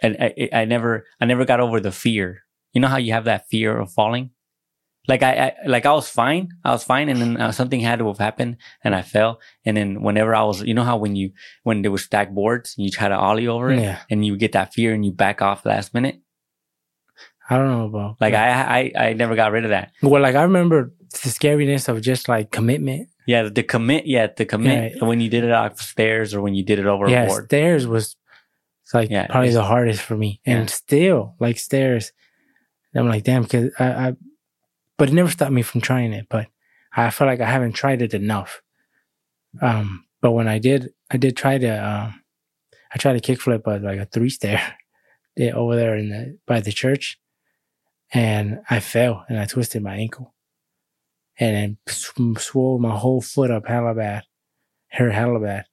and 0.02 0.16
I, 0.20 0.48
I 0.52 0.64
never, 0.66 1.04
I 1.20 1.24
never 1.24 1.44
got 1.44 1.58
over 1.58 1.80
the 1.80 1.90
fear. 1.90 2.44
You 2.72 2.80
know 2.80 2.88
how 2.88 2.98
you 2.98 3.12
have 3.12 3.24
that 3.24 3.48
fear 3.50 3.76
of 3.76 3.92
falling. 3.92 4.30
Like 5.08 5.22
I, 5.22 5.32
I 5.32 5.52
like 5.66 5.86
I 5.86 5.92
was 5.92 6.08
fine, 6.08 6.50
I 6.64 6.72
was 6.72 6.84
fine, 6.84 7.08
and 7.08 7.18
then 7.20 7.36
uh, 7.38 7.50
something 7.50 7.80
had 7.80 7.98
to 8.00 8.06
have 8.08 8.18
happened, 8.18 8.58
and 8.84 8.94
I 8.94 9.00
fell. 9.02 9.40
And 9.64 9.74
then 9.76 10.02
whenever 10.02 10.34
I 10.34 10.42
was, 10.44 10.62
you 10.62 10.74
know 10.74 10.84
how 10.84 10.98
when 10.98 11.16
you 11.16 11.32
when 11.62 11.80
there 11.82 11.90
was 11.90 12.04
stacked 12.04 12.34
boards, 12.34 12.74
and 12.76 12.84
you 12.84 12.90
try 12.90 13.08
to 13.08 13.16
ollie 13.16 13.48
over 13.48 13.70
it, 13.70 13.80
Yeah. 13.80 14.00
and 14.10 14.24
you 14.24 14.36
get 14.36 14.52
that 14.52 14.74
fear, 14.74 14.92
and 14.92 15.04
you 15.06 15.12
back 15.12 15.40
off 15.40 15.64
last 15.64 15.94
minute. 15.94 16.20
I 17.50 17.56
don't 17.56 17.68
know 17.70 17.86
about 17.86 18.20
Like 18.20 18.34
I, 18.34 18.92
I, 18.96 19.06
I 19.08 19.12
never 19.14 19.34
got 19.34 19.52
rid 19.52 19.64
of 19.64 19.70
that. 19.70 19.92
well, 20.02 20.20
like 20.20 20.34
I 20.34 20.42
remember 20.42 20.92
the 21.10 21.30
scariness 21.30 21.88
of 21.88 22.02
just 22.02 22.28
like 22.28 22.50
commitment. 22.50 23.08
Yeah, 23.26 23.44
the 23.48 23.62
commit. 23.62 24.06
Yeah, 24.06 24.26
the 24.36 24.44
commit 24.44 24.96
Yeah. 24.96 25.04
when 25.06 25.20
you 25.22 25.30
did 25.30 25.44
it 25.44 25.52
off 25.52 25.80
stairs 25.80 26.34
or 26.34 26.42
when 26.42 26.54
you 26.54 26.62
did 26.62 26.78
it 26.78 26.84
over 26.86 27.06
a 27.06 27.10
yeah, 27.10 27.26
board. 27.26 27.46
stairs 27.46 27.86
was 27.86 28.14
like 28.92 29.08
Yeah, 29.10 29.26
probably 29.26 29.50
the 29.50 29.64
hardest 29.64 30.02
for 30.02 30.16
me, 30.16 30.40
and 30.44 30.68
still 30.68 31.34
like 31.40 31.56
stairs. 31.58 32.12
I'm 32.94 33.08
like, 33.08 33.24
damn, 33.24 33.42
because 33.44 33.70
I, 33.78 33.84
I, 34.08 34.16
but 34.98 35.08
it 35.08 35.14
never 35.14 35.30
stopped 35.30 35.52
me 35.52 35.62
from 35.62 35.80
trying 35.80 36.12
it. 36.12 36.26
But 36.28 36.48
I 36.94 37.10
feel 37.10 37.26
like 37.26 37.40
I 37.40 37.46
haven't 37.50 37.72
tried 37.72 38.02
it 38.02 38.12
enough. 38.12 38.60
Um, 39.62 40.04
but 40.20 40.32
when 40.32 40.48
I 40.48 40.58
did, 40.58 40.92
I 41.10 41.16
did 41.16 41.36
try 41.36 41.56
to, 41.56 41.68
um, 41.68 42.22
I 42.92 42.98
tried 42.98 43.22
to 43.22 43.32
kickflip 43.32 43.66
uh, 43.66 43.82
like 43.82 43.98
a 43.98 44.06
three 44.06 44.28
stair, 44.30 44.76
over 45.54 45.76
there 45.76 45.96
in 45.96 46.10
the 46.10 46.38
by 46.46 46.60
the 46.60 46.72
church, 46.72 47.18
and 48.12 48.60
I 48.68 48.80
fell 48.80 49.24
and 49.28 49.38
I 49.38 49.46
twisted 49.46 49.82
my 49.82 49.94
ankle, 49.94 50.34
and 51.38 51.54
then 51.54 51.78
sw- 51.88 52.42
swole 52.42 52.78
my 52.78 52.96
whole 52.96 53.22
foot 53.22 53.50
up 53.50 53.68
hella 53.68 53.94
bad, 53.94 54.24
hurt 54.90 55.14
hella 55.14 55.38
bad. 55.38 55.66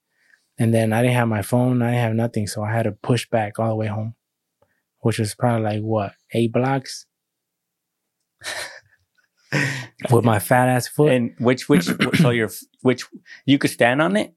And 0.57 0.73
then 0.73 0.93
I 0.93 1.01
didn't 1.01 1.15
have 1.15 1.27
my 1.27 1.41
phone, 1.41 1.81
I 1.81 1.91
didn't 1.91 2.01
have 2.01 2.13
nothing, 2.13 2.47
so 2.47 2.63
I 2.63 2.71
had 2.71 2.83
to 2.83 2.91
push 2.91 3.27
back 3.27 3.59
all 3.59 3.69
the 3.69 3.75
way 3.75 3.87
home, 3.87 4.15
which 4.99 5.19
was 5.19 5.35
probably 5.35 5.63
like 5.63 5.81
what 5.81 6.13
eight 6.31 6.53
blocks 6.53 7.07
with 10.11 10.25
my 10.25 10.39
fat 10.39 10.69
ass 10.69 10.87
foot. 10.87 11.11
And 11.11 11.33
which 11.39 11.69
which 11.69 11.89
so 12.21 12.29
your 12.29 12.49
which 12.81 13.05
you 13.45 13.57
could 13.57 13.71
stand 13.71 14.01
on 14.01 14.15
it. 14.15 14.33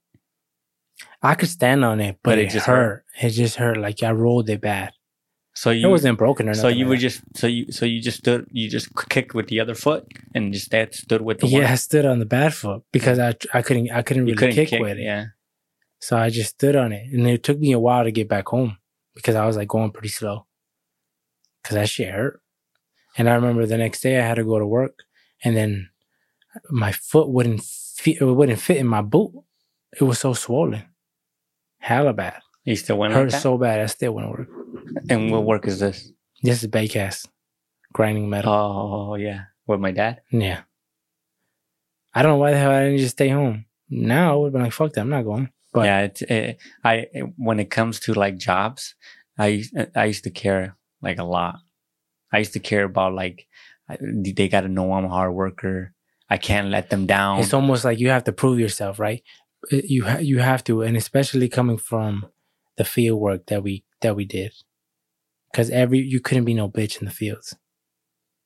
I 1.23 1.35
could 1.35 1.49
stand 1.49 1.85
on 1.85 2.01
it, 2.01 2.19
but, 2.23 2.33
But 2.33 2.39
it, 2.39 2.47
it 2.47 2.51
just 2.51 2.67
hurt. 2.67 2.75
hurt. 2.77 3.05
It 3.21 3.31
just 3.31 3.57
hurt. 3.57 3.77
Like 3.77 4.03
I 4.03 4.13
rolled 4.13 4.49
it 4.51 4.61
bad. 4.61 4.93
So 5.55 5.71
It 5.71 5.79
you 5.79 5.91
wasn't 5.91 6.19
broken 6.19 6.49
or 6.49 6.55
so 6.55 6.69
you 6.69 6.85
like 6.85 6.91
were 6.91 6.97
just 6.97 7.21
so 7.35 7.49
you 7.49 7.73
so 7.73 7.85
you 7.85 8.01
just 8.01 8.19
stood 8.19 8.47
you 8.53 8.71
just 8.71 8.95
kicked 9.09 9.35
with 9.35 9.49
the 9.49 9.59
other 9.59 9.75
foot 9.75 10.07
and 10.33 10.53
just 10.53 10.71
that 10.71 10.95
stood 10.95 11.23
with 11.23 11.41
the 11.41 11.49
yeah. 11.49 11.59
one. 11.59 11.67
I 11.67 11.75
stood 11.75 12.07
on 12.07 12.21
the 12.21 12.27
bad 12.27 12.55
foot 12.55 12.85
because 12.93 13.19
I 13.19 13.35
I 13.53 13.63
couldn't 13.63 13.91
I 13.91 14.03
couldn't 14.03 14.27
really 14.27 14.37
couldn't 14.37 14.55
kick, 14.55 14.81
with 14.81 14.99
it. 14.99 15.03
Yeah, 15.03 15.27
So 15.99 16.17
I 16.17 16.31
just 16.31 16.51
stood 16.51 16.77
on 16.77 16.93
it, 16.93 17.13
and 17.13 17.27
it 17.27 17.43
took 17.43 17.59
me 17.59 17.73
a 17.73 17.81
while 17.81 18.05
to 18.05 18.13
get 18.13 18.29
back 18.29 18.47
home 18.47 18.79
because 19.17 19.35
I 19.35 19.47
was 19.47 19.57
like 19.57 19.67
going 19.67 19.91
pretty 19.91 20.11
slow 20.11 20.47
because 21.61 21.75
that 21.75 21.89
shit 21.89 22.15
hurt. 22.15 22.41
And 23.17 23.29
I 23.29 23.35
remember 23.35 23.67
the 23.67 23.79
next 23.79 24.01
day 24.01 24.17
I 24.17 24.25
had 24.25 24.37
to 24.37 24.45
go 24.45 24.61
to 24.61 24.67
work, 24.67 25.01
and 25.45 25.57
then 25.57 25.91
my 26.71 26.93
foot 26.93 27.29
wouldn't 27.29 27.63
fit. 27.63 28.21
It 28.21 28.25
wouldn't 28.25 28.61
fit 28.61 28.79
in 28.79 28.87
my 28.87 29.03
boot. 29.03 29.33
It 29.99 30.05
was 30.05 30.19
so 30.19 30.33
swollen, 30.35 30.85
hella 31.79 32.13
bad. 32.13 32.41
you 32.65 32.77
still 32.77 32.99
went 32.99 33.15
hurt 33.15 33.33
like 33.33 33.41
so 33.41 33.57
bad. 33.59 33.81
I 33.81 33.87
still 33.87 34.15
wouldn't 34.15 34.33
work. 34.39 34.49
and 35.09 35.31
what 35.31 35.45
work 35.45 35.67
is 35.67 35.81
this? 35.81 36.13
This 36.43 36.63
is 36.63 36.69
Baycast, 36.69 37.27
grinding 37.93 38.29
metal. 38.29 38.53
Oh 38.53 39.15
yeah, 39.17 39.45
with 39.67 39.81
my 39.81 39.93
dad. 39.93 40.21
Yeah. 40.31 40.63
I 42.15 42.23
don't 42.23 42.33
know 42.33 42.37
why 42.39 42.53
the 42.53 42.59
hell 42.59 42.71
I 42.71 42.85
didn't 42.85 42.99
just 42.99 43.17
stay 43.17 43.29
home. 43.29 43.67
Now 43.91 44.33
I 44.33 44.37
would 44.37 44.47
have 44.47 44.53
been 44.53 44.63
like, 44.63 44.73
fuck 44.73 44.93
that, 44.93 45.01
I'm 45.01 45.09
not 45.09 45.23
going. 45.23 45.51
But 45.73 45.85
yeah, 45.85 46.01
it's, 46.01 46.23
it, 46.23 46.59
I 46.85 47.07
when 47.37 47.61
it 47.61 47.71
comes 47.71 48.01
to 48.01 48.15
like 48.15 48.37
jobs, 48.37 48.95
I 49.39 49.65
I 49.95 50.07
used 50.07 50.25
to 50.25 50.31
care 50.31 50.77
like 51.03 51.19
a 51.19 51.25
lot. 51.25 51.57
I 52.33 52.39
used 52.39 52.55
to 52.55 52.61
care 52.61 52.85
about 52.85 53.15
like 53.15 53.47
they 54.01 54.49
got 54.49 54.63
to 54.63 54.69
know 54.69 54.93
I'm 54.93 55.05
a 55.05 55.09
hard 55.09 55.35
worker. 55.35 55.93
I 56.31 56.37
can't 56.37 56.69
let 56.69 56.91
them 56.91 57.07
down. 57.07 57.41
it's 57.41 57.55
almost 57.55 57.85
like 57.85 57.99
you 57.99 58.11
have 58.11 58.25
to 58.25 58.33
prove 58.33 58.59
yourself, 58.61 58.99
right? 58.99 59.23
Uh, 59.73 59.79
You 59.85 60.05
ha- 60.05 60.19
you 60.19 60.39
have 60.41 60.63
to, 60.65 60.83
and 60.83 60.97
especially 60.97 61.49
coming 61.49 61.79
from 61.79 62.27
the 62.77 62.85
field 62.85 63.21
work 63.21 63.47
that 63.47 63.63
we 63.63 63.85
that 64.03 64.15
we 64.15 64.25
did, 64.25 64.53
because 65.51 65.71
every 65.71 65.99
you 66.01 66.21
couldn't 66.21 66.45
be 66.45 66.55
no 66.55 66.69
bitch 66.69 66.99
in 67.01 67.07
the 67.07 67.11
fields. 67.11 67.57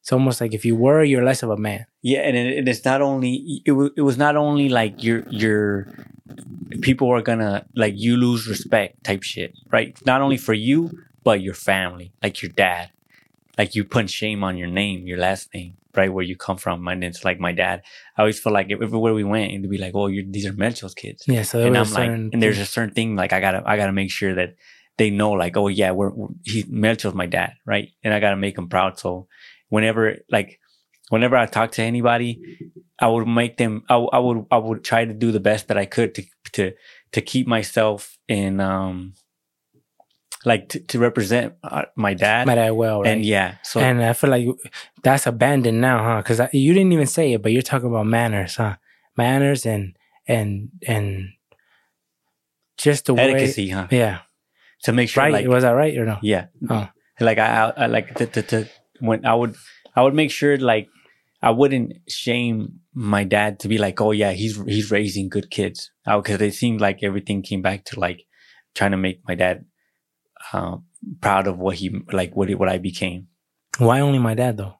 It's 0.01 0.13
almost 0.13 0.41
like 0.41 0.53
if 0.55 0.65
you 0.65 0.75
were, 0.75 1.03
you're 1.05 1.25
less 1.25 1.43
of 1.45 1.51
a 1.51 1.57
man. 1.57 1.87
Yeah, 2.03 2.21
and 2.21 2.37
it, 2.37 2.59
it 2.59 2.69
is 2.69 2.85
not 2.85 3.03
only 3.03 3.63
it 3.65 3.73
was 3.73 3.91
it 3.97 4.03
was 4.03 4.17
not 4.17 4.37
only 4.37 4.69
like 4.69 5.03
your 5.03 5.25
your 5.31 5.89
people 6.81 7.11
are 7.13 7.23
gonna 7.23 7.67
like 7.75 7.95
you 7.97 8.17
lose 8.17 8.47
respect 8.49 9.05
type 9.05 9.23
shit, 9.23 9.53
right? 9.71 9.97
Not 10.07 10.21
only 10.23 10.37
for 10.37 10.55
you 10.55 10.91
but 11.25 11.41
your 11.41 11.55
family, 11.55 12.13
like 12.23 12.43
your 12.43 12.51
dad, 12.51 12.91
like 13.59 13.75
you 13.75 13.85
put 13.85 14.11
shame 14.11 14.43
on 14.45 14.57
your 14.57 14.69
name, 14.69 15.07
your 15.07 15.19
last 15.19 15.53
name, 15.53 15.77
right? 15.95 16.13
Where 16.13 16.25
you 16.25 16.37
come 16.37 16.57
from, 16.57 16.87
and 16.89 17.05
it's 17.05 17.25
like 17.25 17.39
my 17.39 17.53
dad. 17.53 17.83
I 18.17 18.23
always 18.23 18.41
feel 18.41 18.53
like 18.53 18.71
everywhere 18.71 19.15
we 19.15 19.25
went, 19.25 19.53
it'd 19.53 19.71
be 19.71 19.79
like, 19.79 19.95
oh, 19.95 20.07
you're, 20.07 20.25
these 20.27 20.47
are 20.47 20.53
Melcho's 20.53 20.95
kids, 20.95 21.25
Yeah, 21.27 21.43
so 21.43 21.61
and 21.61 21.77
I'm 21.77 21.91
like, 21.93 22.09
certain 22.09 22.31
and 22.33 22.43
there's 22.43 22.59
a 22.59 22.67
certain 22.67 22.95
thing 22.95 23.17
like 23.17 23.33
I 23.33 23.41
gotta 23.41 23.63
I 23.67 23.77
gotta 23.77 23.93
make 23.93 24.11
sure 24.11 24.35
that 24.35 24.57
they 24.99 25.11
know 25.11 25.33
like, 25.33 25.57
oh 25.57 25.69
yeah, 25.69 25.91
we're, 25.91 26.11
we're 26.11 26.29
he 26.45 26.65
Melcho's 26.69 27.15
my 27.15 27.27
dad, 27.27 27.55
right? 27.65 27.91
And 28.03 28.15
I 28.15 28.21
gotta 28.21 28.37
make 28.37 28.57
them 28.57 28.69
proud. 28.69 28.99
So 28.99 29.29
whenever 29.69 30.17
like 30.31 30.61
whenever 31.09 31.37
I 31.37 31.47
talk 31.47 31.73
to 31.73 31.83
anybody, 31.83 32.59
I 32.99 33.09
would 33.09 33.27
make 33.27 33.59
them. 33.59 33.85
I, 33.89 33.97
I 33.97 34.19
would 34.19 34.47
I 34.51 34.57
would 34.57 34.83
try 34.85 35.05
to 35.05 35.13
do 35.13 35.31
the 35.31 35.41
best 35.41 35.69
that 35.69 35.77
I 35.77 35.85
could 35.85 36.15
to 36.15 36.25
to 36.53 36.73
to 37.13 37.21
keep 37.21 37.47
myself 37.47 38.19
in 38.29 38.61
um 38.61 39.15
like 40.45 40.69
to, 40.71 40.81
to 40.81 40.99
represent 40.99 41.55
uh, 41.63 41.83
my 41.97 42.15
dad. 42.15 42.47
Might 42.47 42.59
as 42.59 42.73
well, 42.73 43.03
right? 43.03 43.11
And 43.11 43.25
yeah, 43.25 43.57
so 43.63 43.81
and 43.81 44.03
I 44.03 44.13
feel 44.13 44.31
like 44.31 44.47
that's 45.03 45.27
abandoned 45.27 45.81
now, 45.81 46.03
huh? 46.03 46.17
Because 46.23 46.41
you 46.53 46.73
didn't 46.75 46.93
even 46.93 47.07
say 47.07 47.33
it, 47.35 47.43
but 47.43 47.53
you're 47.53 47.63
talking 47.63 47.89
about 47.89 48.07
manners, 48.07 48.57
huh? 48.57 48.77
Manners 49.17 49.67
and 49.67 49.97
and 50.27 50.71
and 50.87 51.29
just 52.77 53.07
the 53.07 53.15
etiquette, 53.15 53.71
huh? 53.71 53.87
yeah, 53.91 54.21
To 54.85 54.93
make 54.93 55.09
sure, 55.09 55.23
right? 55.25 55.33
like 55.33 55.47
Was 55.47 55.63
that 55.63 55.73
right 55.73 55.97
or 55.97 56.07
no? 56.07 56.19
yeah, 56.23 56.47
Oh. 56.69 56.89
like 57.21 57.39
I, 57.39 57.47
I, 57.77 57.85
I 57.85 57.87
like 57.87 58.15
to, 58.17 58.27
to 58.27 58.43
to 58.43 58.69
when 59.01 59.25
I 59.27 59.35
would 59.35 59.55
I 59.95 60.03
would 60.03 60.15
make 60.15 60.31
sure 60.31 60.57
like 60.57 60.89
I 61.43 61.51
wouldn't 61.51 61.95
shame 62.09 62.81
my 62.95 63.25
dad 63.25 63.61
to 63.61 63.69
be 63.69 63.79
like, 63.79 64.01
oh 64.01 64.13
yeah, 64.13 64.33
he's 64.33 64.61
he's 64.65 64.91
raising 64.91 65.29
good 65.29 65.51
kids, 65.51 65.91
because 66.05 66.41
it 66.41 66.55
seemed 66.55 66.81
like 66.81 67.03
everything 67.03 67.43
came 67.43 67.63
back 67.63 67.85
to 67.87 68.01
like 68.01 68.25
trying 68.75 68.93
to 68.93 68.97
make 68.97 69.21
my 69.29 69.35
dad 69.35 69.65
uh, 70.53 70.77
proud 71.21 71.47
of 71.47 71.59
what 71.59 71.77
he 71.77 71.91
like 72.13 72.35
what 72.37 72.51
what 72.55 72.69
I 72.69 72.79
became. 72.79 73.29
Why 73.79 74.01
only 74.01 74.19
my 74.19 74.35
dad 74.35 74.57
though? 74.57 74.75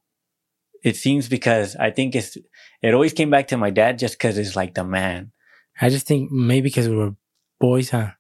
It 0.83 0.97
seems 0.97 1.29
because 1.29 1.77
I 1.77 1.91
think 1.91 2.15
it's 2.15 2.37
it 2.83 2.95
always 2.95 3.13
came 3.13 3.31
back 3.31 3.49
to 3.49 3.57
my 3.57 3.71
dad 3.71 3.99
just 3.99 4.15
because 4.15 4.39
it's 4.39 4.57
like 4.57 4.75
the 4.75 4.85
man. 4.85 5.33
I 5.81 5.89
just 5.89 6.07
think 6.07 6.31
maybe 6.31 6.65
because 6.69 6.89
we 6.89 6.97
were 6.97 7.15
boys, 7.61 7.91
huh? 7.91 8.11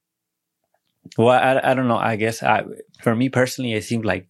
Well, 1.19 1.28
I, 1.28 1.60
I 1.73 1.74
don't 1.74 1.89
know. 1.89 1.98
I 1.98 2.16
guess 2.16 2.43
I, 2.43 2.62
for 3.02 3.14
me 3.14 3.28
personally, 3.28 3.73
it 3.74 3.85
seemed 3.85 4.05
like 4.05 4.28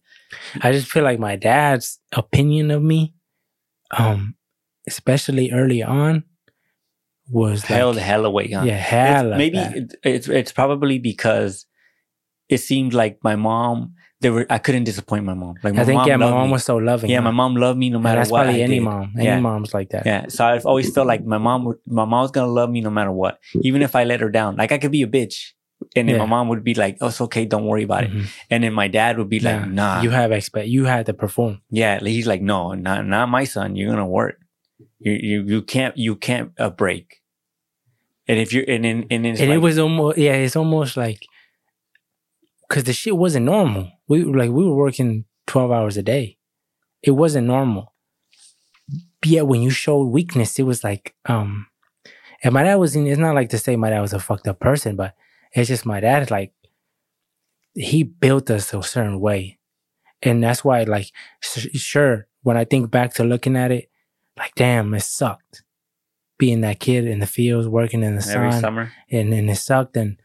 I 0.61 0.71
just 0.71 0.87
feel 0.87 1.03
like 1.03 1.19
my 1.19 1.35
dad's 1.35 1.99
opinion 2.11 2.71
of 2.71 2.81
me, 2.81 3.13
um, 3.91 4.35
especially 4.87 5.51
early 5.51 5.83
on, 5.83 6.23
was 7.29 7.61
like, 7.61 7.77
held 7.77 7.97
hella 7.97 8.29
weight. 8.31 8.53
Huh? 8.53 8.63
yeah, 8.63 8.73
It's- 8.73 8.89
hella 8.89 9.37
maybe 9.37 9.57
it, 9.59 9.95
it's 10.03 10.27
it's 10.27 10.51
probably 10.51 10.97
because 10.99 11.65
it 12.49 12.57
seemed 12.59 12.93
like 12.93 13.19
my 13.23 13.35
mom. 13.35 13.93
There 14.21 14.31
were 14.31 14.45
I 14.49 14.57
couldn't 14.57 14.85
disappoint 14.85 15.25
my 15.25 15.33
mom. 15.33 15.55
Like 15.63 15.73
my 15.73 15.81
I 15.81 15.85
think 15.85 16.05
yeah, 16.07 16.15
my 16.15 16.29
mom 16.31 16.47
me. 16.47 16.53
was 16.53 16.63
so 16.63 16.77
loving. 16.77 17.09
Yeah, 17.09 17.17
huh? 17.17 17.23
my 17.23 17.31
mom 17.31 17.55
loved 17.57 17.77
me 17.77 17.89
no 17.89 17.99
matter 17.99 18.19
that's 18.19 18.31
what. 18.31 18.39
That's 18.43 18.47
probably 18.47 18.61
I 18.61 18.63
any 18.65 18.75
did. 18.75 18.83
mom. 18.83 19.13
Any 19.17 19.25
Yeah. 19.25 19.39
mom's 19.41 19.73
like 19.73 19.89
that. 19.89 20.05
Yeah, 20.05 20.27
so 20.29 20.45
I've 20.45 20.65
always 20.65 20.93
felt 20.93 21.07
like 21.07 21.25
my 21.25 21.37
mom, 21.37 21.65
would, 21.65 21.77
my 21.87 22.05
mom's 22.05 22.31
gonna 22.31 22.47
love 22.51 22.69
me 22.69 22.79
no 22.81 22.89
matter 22.89 23.11
what, 23.11 23.39
even 23.61 23.81
if 23.81 23.95
I 23.95 24.05
let 24.05 24.21
her 24.21 24.29
down. 24.29 24.55
Like 24.55 24.71
I 24.71 24.77
could 24.77 24.91
be 24.93 25.01
a 25.01 25.07
bitch, 25.07 25.51
and 25.95 26.07
then 26.07 26.15
Yeah. 26.15 26.19
my 26.23 26.25
mom 26.25 26.47
would 26.47 26.63
be 26.63 26.73
like, 26.73 26.97
"Oh, 27.01 27.07
it's 27.07 27.19
okay, 27.19 27.43
don't 27.45 27.65
worry 27.65 27.83
about 27.83 28.05
it." 28.05 28.11
Mhm. 28.11 28.25
And 28.49 28.63
then 28.63 28.71
my 28.73 28.87
dad 28.87 29.17
would 29.17 29.27
be 29.29 29.41
like, 29.41 29.67
Nah, 29.67 29.95
"Nah, 29.97 30.01
you 30.03 30.11
have 30.11 30.31
expect. 30.31 30.67
You 30.69 30.85
had 30.85 31.05
to 31.07 31.13
perform. 31.13 31.59
yeah." 31.69 31.99
He's 31.99 32.25
like, 32.27 32.41
"No, 32.41 32.73
not 32.73 33.05
not 33.05 33.27
my 33.27 33.43
son. 33.43 33.75
You're 33.75 33.89
gonna 33.89 34.07
work." 34.07 34.39
You 34.99 35.11
you 35.11 35.43
you 35.43 35.61
can't 35.63 35.97
you 35.97 36.15
can't 36.15 36.51
uh, 36.57 36.69
break. 36.69 37.19
And 38.27 38.39
if 38.39 38.53
you're 38.53 38.63
and 38.69 38.85
in 38.85 39.05
and, 39.11 39.25
it's 39.27 39.41
and 39.41 39.51
it 39.51 39.57
was 39.57 39.77
almost 39.77 40.17
yeah, 40.17 40.35
it's 40.35 40.55
almost 40.55 40.95
like 40.95 41.19
because 42.73 42.85
the 42.85 42.93
shit 42.93 43.15
wasn't 43.15 43.45
normal. 43.45 43.91
We 44.07 44.23
like 44.23 44.49
we 44.49 44.65
were 44.65 44.73
working 44.73 45.25
twelve 45.45 45.71
hours 45.71 45.95
a 45.95 46.01
day. 46.01 46.39
It 47.03 47.11
wasn't 47.11 47.45
normal. 47.45 47.93
Yet 49.23 49.45
when 49.45 49.61
you 49.61 49.69
showed 49.69 50.05
weakness, 50.05 50.57
it 50.57 50.63
was 50.63 50.83
like 50.83 51.13
um, 51.27 51.67
and 52.43 52.51
my 52.51 52.63
dad 52.63 52.77
was 52.77 52.95
in. 52.95 53.05
It's 53.05 53.19
not 53.19 53.35
like 53.35 53.49
to 53.49 53.59
say 53.59 53.75
my 53.75 53.91
dad 53.91 54.01
was 54.01 54.13
a 54.13 54.19
fucked 54.19 54.47
up 54.47 54.59
person, 54.59 54.95
but 54.95 55.13
it's 55.51 55.67
just 55.67 55.85
my 55.85 55.99
dad 55.99 56.31
like 56.31 56.51
he 57.75 58.01
built 58.01 58.49
us 58.49 58.73
a 58.73 58.81
certain 58.81 59.19
way, 59.19 59.59
and 60.23 60.43
that's 60.43 60.63
why 60.63 60.81
like 60.81 61.11
sure 61.41 62.27
when 62.41 62.57
I 62.57 62.65
think 62.65 62.89
back 62.89 63.13
to 63.15 63.23
looking 63.23 63.55
at 63.55 63.71
it, 63.71 63.91
like 64.35 64.55
damn, 64.55 64.95
it 64.95 65.01
sucked 65.01 65.61
being 66.39 66.61
that 66.61 66.79
kid 66.79 67.05
in 67.05 67.19
the 67.19 67.27
fields 67.27 67.67
working 67.67 68.01
in 68.01 68.15
the 68.15 68.27
every 68.33 68.51
sun 68.51 68.61
summer. 68.61 68.91
and 69.11 69.31
and 69.31 69.47
it 69.47 69.57
sucked 69.57 69.95
and 69.95 70.19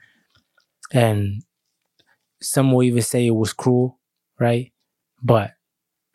and 0.94 1.42
some 2.40 2.72
will 2.72 2.82
even 2.82 3.02
say 3.02 3.26
it 3.26 3.34
was 3.34 3.52
cruel, 3.52 3.98
right? 4.38 4.72
But 5.22 5.52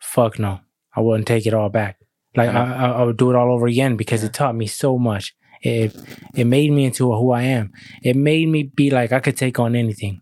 fuck 0.00 0.38
no, 0.38 0.60
I 0.94 1.00
wouldn't 1.00 1.26
take 1.26 1.46
it 1.46 1.54
all 1.54 1.68
back. 1.68 1.98
Like 2.36 2.50
I 2.50 2.74
I. 2.74 2.88
I, 2.90 3.02
would 3.04 3.16
do 3.16 3.30
it 3.30 3.36
all 3.36 3.52
over 3.52 3.66
again 3.66 3.96
because 3.96 4.24
it 4.24 4.32
taught 4.32 4.56
me 4.56 4.66
so 4.66 4.98
much. 4.98 5.34
It 5.62 5.96
it 6.34 6.44
made 6.44 6.72
me 6.72 6.84
into 6.84 7.12
who 7.12 7.30
I 7.30 7.42
am. 7.42 7.72
It 8.02 8.16
made 8.16 8.48
me 8.48 8.64
be 8.64 8.90
like 8.90 9.12
I 9.12 9.20
could 9.20 9.36
take 9.36 9.58
on 9.58 9.76
anything. 9.76 10.20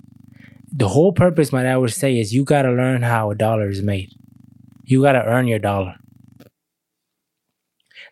The 0.75 0.89
whole 0.89 1.13
purpose, 1.13 1.53
my 1.53 1.65
dad 1.65 1.77
would 1.77 1.93
say, 1.93 2.19
is 2.19 2.33
you 2.33 2.45
got 2.45 2.63
to 2.63 2.73
learn 2.73 3.03
how 3.03 3.31
a 3.31 3.35
dollar 3.35 3.69
is 3.69 3.83
made. 3.83 4.11
You 4.85 5.03
got 5.03 5.13
to 5.13 5.25
earn 5.25 5.47
your 5.47 5.59
dollar. 5.59 5.97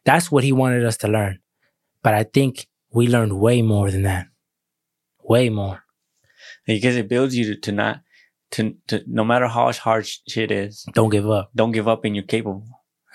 That's 0.04 0.30
what 0.30 0.44
he 0.44 0.52
wanted 0.52 0.84
us 0.84 0.96
to 0.98 1.08
learn. 1.08 1.38
But 2.02 2.14
I 2.14 2.24
think 2.24 2.66
we 2.92 3.06
learned 3.06 3.40
way 3.40 3.62
more 3.62 3.90
than 3.90 4.02
that. 4.02 4.26
Way 5.22 5.48
more. 5.48 5.84
Because 6.76 6.96
it 6.96 7.08
builds 7.08 7.34
you 7.36 7.44
to, 7.54 7.60
to 7.60 7.72
not 7.72 8.00
to, 8.52 8.74
to 8.88 9.02
no 9.06 9.24
matter 9.24 9.46
how 9.46 9.72
hard 9.72 10.06
shit 10.06 10.50
is, 10.50 10.84
Don't 10.94 11.10
give 11.10 11.28
up. 11.30 11.50
don't 11.54 11.72
give 11.72 11.86
up 11.88 12.04
and 12.04 12.14
you're 12.16 12.24
capable. 12.24 12.64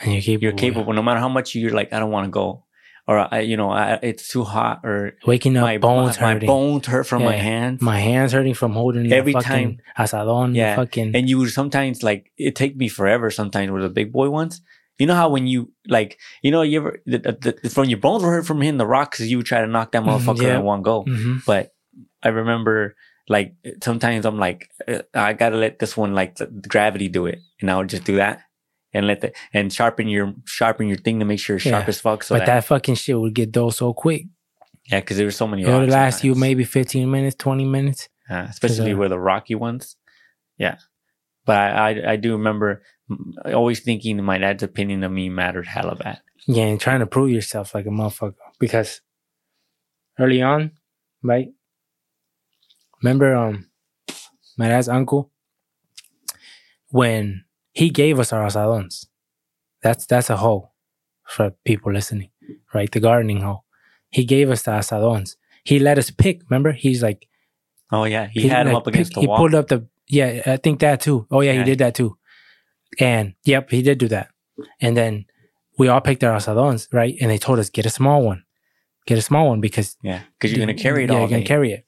And 0.02 0.14
you're 0.14 0.22
capable. 0.22 0.44
You're 0.44 0.54
capable 0.54 0.94
no 0.94 1.02
matter 1.02 1.20
how 1.20 1.30
much 1.30 1.56
you're 1.56 1.72
like 1.72 1.92
I 1.94 2.00
don't 2.00 2.12
want 2.12 2.26
to 2.26 2.32
go 2.32 2.64
or 3.08 3.32
I, 3.34 3.42
you 3.42 3.56
know 3.56 3.70
I, 3.70 4.00
it's 4.02 4.28
too 4.28 4.44
hot 4.44 4.82
or 4.84 5.14
Waking 5.28 5.56
up, 5.58 5.64
my 5.64 5.78
bones 5.78 6.20
my, 6.20 6.34
hurting. 6.34 6.48
my 6.48 6.54
bones 6.54 6.88
hurt 6.88 7.06
from 7.06 7.24
my 7.24 7.36
hands. 7.36 7.82
My 7.82 8.00
hands 8.00 8.32
hurting 8.34 8.56
from 8.56 8.74
holding 8.74 9.12
Every 9.14 9.34
time- 9.34 9.78
azadón. 9.98 10.56
Yeah. 10.56 10.76
Fucking, 10.78 11.16
and 11.16 11.30
you 11.30 11.38
would 11.40 11.52
sometimes 11.52 12.02
like 12.02 12.32
it 12.38 12.56
take 12.56 12.76
me 12.76 12.88
forever 12.88 13.30
sometimes 13.30 13.70
with 13.72 13.84
the 13.84 13.90
big 13.90 14.12
boy 14.12 14.30
ones. 14.30 14.62
You 14.98 15.06
know 15.08 15.14
how 15.16 15.30
when 15.30 15.46
you 15.46 15.72
like 15.88 16.18
you 16.42 16.52
know 16.52 16.62
you 16.62 16.80
ever 16.80 17.00
the, 17.06 17.18
the, 17.20 17.60
the, 17.64 17.70
from 17.70 17.86
your 17.90 18.00
bones 18.00 18.24
were 18.24 18.32
hurt 18.32 18.46
from 18.48 18.62
hitting 18.62 18.78
the 18.78 18.88
rock 18.88 19.12
because 19.12 19.30
you 19.30 19.38
would 19.38 19.46
try 19.46 19.60
to 19.62 19.68
knock 19.68 19.92
that 19.92 20.04
Mhm, 20.04 20.08
motherfucker 20.20 20.42
yeah. 20.44 20.56
in 20.60 20.64
one 20.64 20.82
go. 20.82 21.04
Mhm. 21.04 21.44
But 21.46 21.74
I 22.24 22.30
remember 22.30 22.96
like 23.30 23.56
sometimes 23.84 24.26
I'm 24.26 24.38
like 24.38 24.70
uh, 24.88 25.00
I 25.14 25.34
gotta 25.34 25.58
let 25.58 25.80
this 25.80 25.96
one 25.98 26.14
like 26.14 26.38
gravity 26.68 27.08
do 27.10 27.26
it, 27.26 27.40
and 27.62 27.70
I 27.72 27.78
would 27.78 27.90
just 27.90 28.04
do 28.04 28.18
that 28.18 28.42
and 28.94 29.08
let 29.08 29.22
the 29.22 29.34
and 29.54 29.72
sharpen 29.74 30.08
your 30.08 30.34
sharpen 30.46 30.88
your 30.88 30.98
thing 30.98 31.20
to 31.20 31.26
make 31.26 31.40
sure 31.40 31.56
it's 31.58 31.64
sharp 31.66 31.84
Yeah. 31.86 31.90
as 31.90 32.00
fuck. 32.02 32.24
So 32.24 32.36
but 32.36 32.40
that, 32.40 32.46
that 32.46 32.66
fucking 32.66 32.96
shit 32.96 33.20
would 33.20 33.34
get 33.34 33.52
dull 33.52 33.72
so 33.72 33.94
quick. 33.94 34.26
yeah, 34.92 35.00
because 35.00 35.18
there 35.18 35.26
were 35.26 35.32
so 35.32 35.48
many. 35.48 35.64
It 35.64 35.68
would 35.68 35.80
rocks 35.82 35.92
last 35.92 36.24
you 36.24 36.36
maybe 36.36 36.64
15 36.64 37.10
minutes, 37.10 37.36
20 37.38 37.66
minutes. 37.66 38.10
uh, 38.30 38.46
especially 38.50 38.94
uh, 38.94 38.98
with 38.98 39.10
the 39.10 39.20
rocky 39.20 39.56
ones. 39.56 39.96
Yeah, 40.58 40.78
but 41.46 41.58
I, 41.58 41.90
I 41.90 42.12
I 42.12 42.16
do 42.16 42.32
remember 42.34 42.84
always 43.54 43.80
thinking 43.82 44.24
my 44.24 44.38
dad's 44.38 44.64
opinion 44.64 45.04
of 45.04 45.12
me 45.12 45.30
mattered 45.30 45.68
hell 45.68 45.84
hella 45.84 45.96
bad. 45.96 46.22
Yeah, 46.48 46.66
and 46.66 46.80
trying 46.80 47.00
to 47.00 47.08
prove 47.08 47.32
yourself 47.32 47.74
like 47.74 47.86
a 47.88 47.90
motherfucker. 47.90 48.36
Because 48.60 49.02
early 50.20 50.42
on, 50.42 50.72
right? 51.24 51.50
Remember 53.06 53.36
um 53.36 53.70
my 54.58 54.68
dad's 54.68 54.90
uncle 54.90 55.32
when 56.90 57.46
he 57.72 57.92
gave 57.92 58.20
us 58.20 58.34
our 58.34 58.48
azadons. 58.48 59.06
That's 59.84 60.08
that's 60.08 60.32
a 60.32 60.38
hole 60.38 60.74
for 61.28 61.52
people 61.66 61.94
listening, 61.94 62.32
right? 62.74 62.92
The 62.92 63.00
gardening 63.00 63.42
hole. 63.42 63.66
He 64.10 64.26
gave 64.26 64.50
us 64.50 64.64
the 64.64 64.72
azadons. 64.72 65.36
He 65.64 65.78
let 65.78 66.00
us 66.00 66.10
pick. 66.10 66.42
Remember, 66.50 66.72
he's 66.72 67.04
like 67.04 67.28
Oh 67.92 68.06
yeah, 68.06 68.26
he, 68.26 68.48
had 68.48 68.66
him 68.66 68.74
like, 68.74 68.82
up 68.82 68.88
against 68.88 69.12
picked- 69.12 69.22
the 69.22 69.22
he 69.22 69.28
pulled 69.28 69.54
up 69.54 69.68
the 69.68 69.88
yeah 70.08 70.42
i 70.46 70.58
think 70.58 70.80
that 70.80 71.02
too 71.02 71.26
oh 71.32 71.42
yeah, 71.42 71.54
he 71.54 71.64
did 71.64 71.80
that 71.80 71.96
too 71.96 72.16
and 73.00 73.34
yep 73.44 73.70
he 73.72 73.82
did 73.82 73.98
do 73.98 74.08
that 74.08 74.30
and 74.80 74.96
then 74.96 75.26
we 75.80 75.88
all 75.88 76.02
picked 76.02 76.24
our 76.24 76.38
azadons 76.38 76.88
right 76.94 77.16
and 77.20 77.32
they 77.32 77.40
told 77.40 77.58
us 77.58 77.72
get 77.72 77.88
a 77.88 77.90
small 77.90 78.22
one 78.24 78.44
get 79.08 79.18
a 79.18 79.22
small 79.22 79.48
one 79.48 79.62
because 79.62 79.98
yeah, 80.04 80.22
because 80.38 80.52
you're 80.52 80.60
gonna 80.66 80.78
carry 80.78 81.04
it 81.04 81.10
yeah 81.10 81.16
all 81.16 81.22
you're 81.22 81.30
gonna 81.30 81.44
carry 81.44 81.72
it 81.72 81.85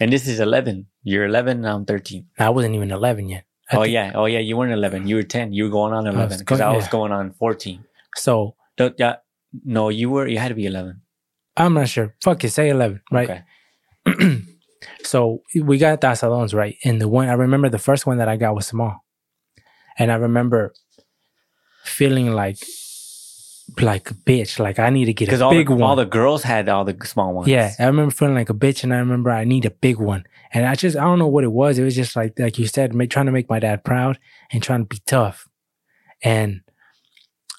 and 0.00 0.12
this 0.12 0.26
is 0.28 0.40
eleven. 0.40 0.86
You're 1.02 1.24
eleven. 1.26 1.58
and 1.58 1.68
I'm 1.68 1.84
thirteen. 1.84 2.26
i 2.38 2.50
wasn't 2.50 2.74
even 2.74 2.90
11 2.90 3.28
yet 3.28 3.44
I 3.70 3.76
oh 3.76 3.82
think- 3.82 3.92
yeah, 3.94 4.12
oh 4.14 4.26
yeah. 4.26 4.38
You 4.38 4.56
weren't 4.56 4.72
eleven. 4.72 5.06
You 5.08 5.16
were 5.16 5.22
ten. 5.24 5.52
You 5.52 5.64
were 5.64 5.70
going 5.70 5.92
on 5.92 6.06
eleven 6.06 6.38
because 6.38 6.58
go- 6.60 6.70
I 6.70 6.76
was 6.76 6.88
going 6.88 7.12
on 7.12 7.32
fourteen. 7.32 7.84
so 8.16 8.54
Don't, 8.76 8.94
yeah, 8.98 9.16
no, 9.64 9.88
you 9.88 10.10
were. 10.10 10.26
You 10.28 10.38
had 10.38 10.48
to 10.48 10.54
be 10.54 10.66
eleven. 10.66 11.02
i'm 11.56 11.72
not 11.74 11.88
sure 11.88 12.14
fuck 12.22 12.44
it 12.44 12.50
say 12.50 12.68
11 12.68 13.00
right 13.10 13.30
Okay. 13.30 13.42
so 15.02 15.40
we 15.70 15.78
got 15.78 16.00
the 16.02 16.08
azadons 16.08 16.52
right 16.54 16.76
and 16.84 17.00
the 17.00 17.08
one 17.08 17.28
i 17.32 17.32
remember 17.32 17.68
the 17.70 17.78
first 17.88 18.04
one 18.06 18.18
that 18.18 18.28
i 18.28 18.36
got 18.36 18.54
was 18.54 18.66
small 18.66 18.94
and 19.98 20.12
i 20.12 20.16
remember 20.26 20.60
feeling 21.82 22.28
like 22.42 22.58
like 23.80 24.10
a 24.10 24.14
bitch 24.14 24.58
like 24.60 24.78
i 24.78 24.90
need 24.90 25.06
to 25.06 25.12
get 25.12 25.26
Because 25.26 25.40
a 25.40 25.44
all 25.44 25.50
big 25.50 25.66
the, 25.66 25.74
one 25.74 25.82
all 25.82 25.96
the 25.96 26.04
girls 26.04 26.44
had 26.44 26.68
all 26.68 26.84
the 26.84 26.96
small 27.04 27.34
ones. 27.34 27.48
Yeah, 27.48 27.72
I 27.78 27.86
remember 27.86 28.12
feeling 28.12 28.34
like 28.34 28.48
a 28.48 28.54
bitch, 28.54 28.84
and 28.84 28.94
I 28.94 28.98
remember 28.98 29.30
I 29.30 29.44
need 29.44 29.64
a 29.64 29.70
big 29.70 29.98
one, 29.98 30.24
and 30.52 30.64
I 30.64 30.76
just 30.76 30.96
I 30.96 31.00
don't 31.00 31.18
know 31.18 31.26
what 31.26 31.42
it 31.44 31.52
was. 31.52 31.78
It 31.78 31.82
was 31.82 31.96
just 31.96 32.14
like 32.14 32.38
like 32.38 32.58
you 32.58 32.68
said, 32.68 32.94
ma- 32.94 33.06
trying 33.10 33.26
to 33.26 33.32
make 33.32 33.50
my 33.50 33.58
dad 33.58 33.82
proud 33.82 34.18
and 34.52 34.62
trying 34.62 34.82
to 34.82 34.86
be 34.86 35.00
tough, 35.04 35.48
and 36.22 36.60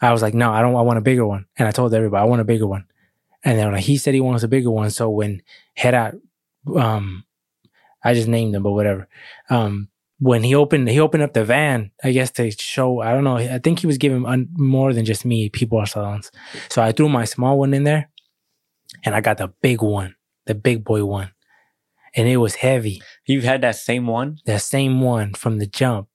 I 0.01 0.11
was 0.13 0.21
like, 0.21 0.33
no, 0.33 0.51
I 0.51 0.61
don't. 0.61 0.75
I 0.75 0.81
want 0.81 0.97
a 0.97 1.01
bigger 1.01 1.27
one, 1.27 1.45
and 1.57 1.67
I 1.67 1.71
told 1.71 1.93
everybody 1.93 2.21
I 2.21 2.25
want 2.25 2.41
a 2.41 2.45
bigger 2.45 2.67
one, 2.67 2.85
and 3.43 3.59
then 3.59 3.71
like 3.73 3.83
he 3.83 3.97
said 3.97 4.13
he 4.13 4.21
wants 4.21 4.43
a 4.43 4.47
bigger 4.47 4.71
one. 4.71 4.89
So 4.91 5.09
when 5.09 5.41
head 5.75 5.93
out, 5.93 6.15
um, 6.75 7.25
I 8.03 8.13
just 8.13 8.29
named 8.29 8.55
him, 8.55 8.63
but 8.63 8.71
whatever. 8.71 9.09
Um, 9.49 9.89
when 10.19 10.43
he 10.43 10.55
opened 10.55 10.89
he 10.89 10.99
opened 10.99 11.23
up 11.23 11.33
the 11.33 11.43
van, 11.43 11.91
I 12.03 12.11
guess 12.11 12.31
to 12.31 12.49
show 12.51 13.01
I 13.01 13.11
don't 13.13 13.23
know. 13.23 13.37
I 13.37 13.59
think 13.59 13.79
he 13.79 13.87
was 13.87 13.97
giving 13.97 14.25
un- 14.25 14.49
more 14.53 14.93
than 14.93 15.05
just 15.05 15.25
me 15.25 15.49
people 15.49 15.77
are 15.77 15.85
salons. 15.85 16.31
So 16.69 16.81
I 16.81 16.91
threw 16.91 17.09
my 17.09 17.25
small 17.25 17.59
one 17.59 17.73
in 17.73 17.83
there, 17.83 18.09
and 19.03 19.13
I 19.13 19.21
got 19.21 19.37
the 19.37 19.49
big 19.61 19.81
one, 19.81 20.15
the 20.45 20.55
big 20.55 20.83
boy 20.83 21.05
one, 21.05 21.31
and 22.15 22.27
it 22.27 22.37
was 22.37 22.55
heavy. 22.55 23.01
You've 23.25 23.43
had 23.43 23.61
that 23.61 23.75
same 23.75 24.07
one. 24.07 24.39
That 24.45 24.61
same 24.61 25.01
one 25.01 25.33
from 25.33 25.59
the 25.59 25.67
jump, 25.67 26.07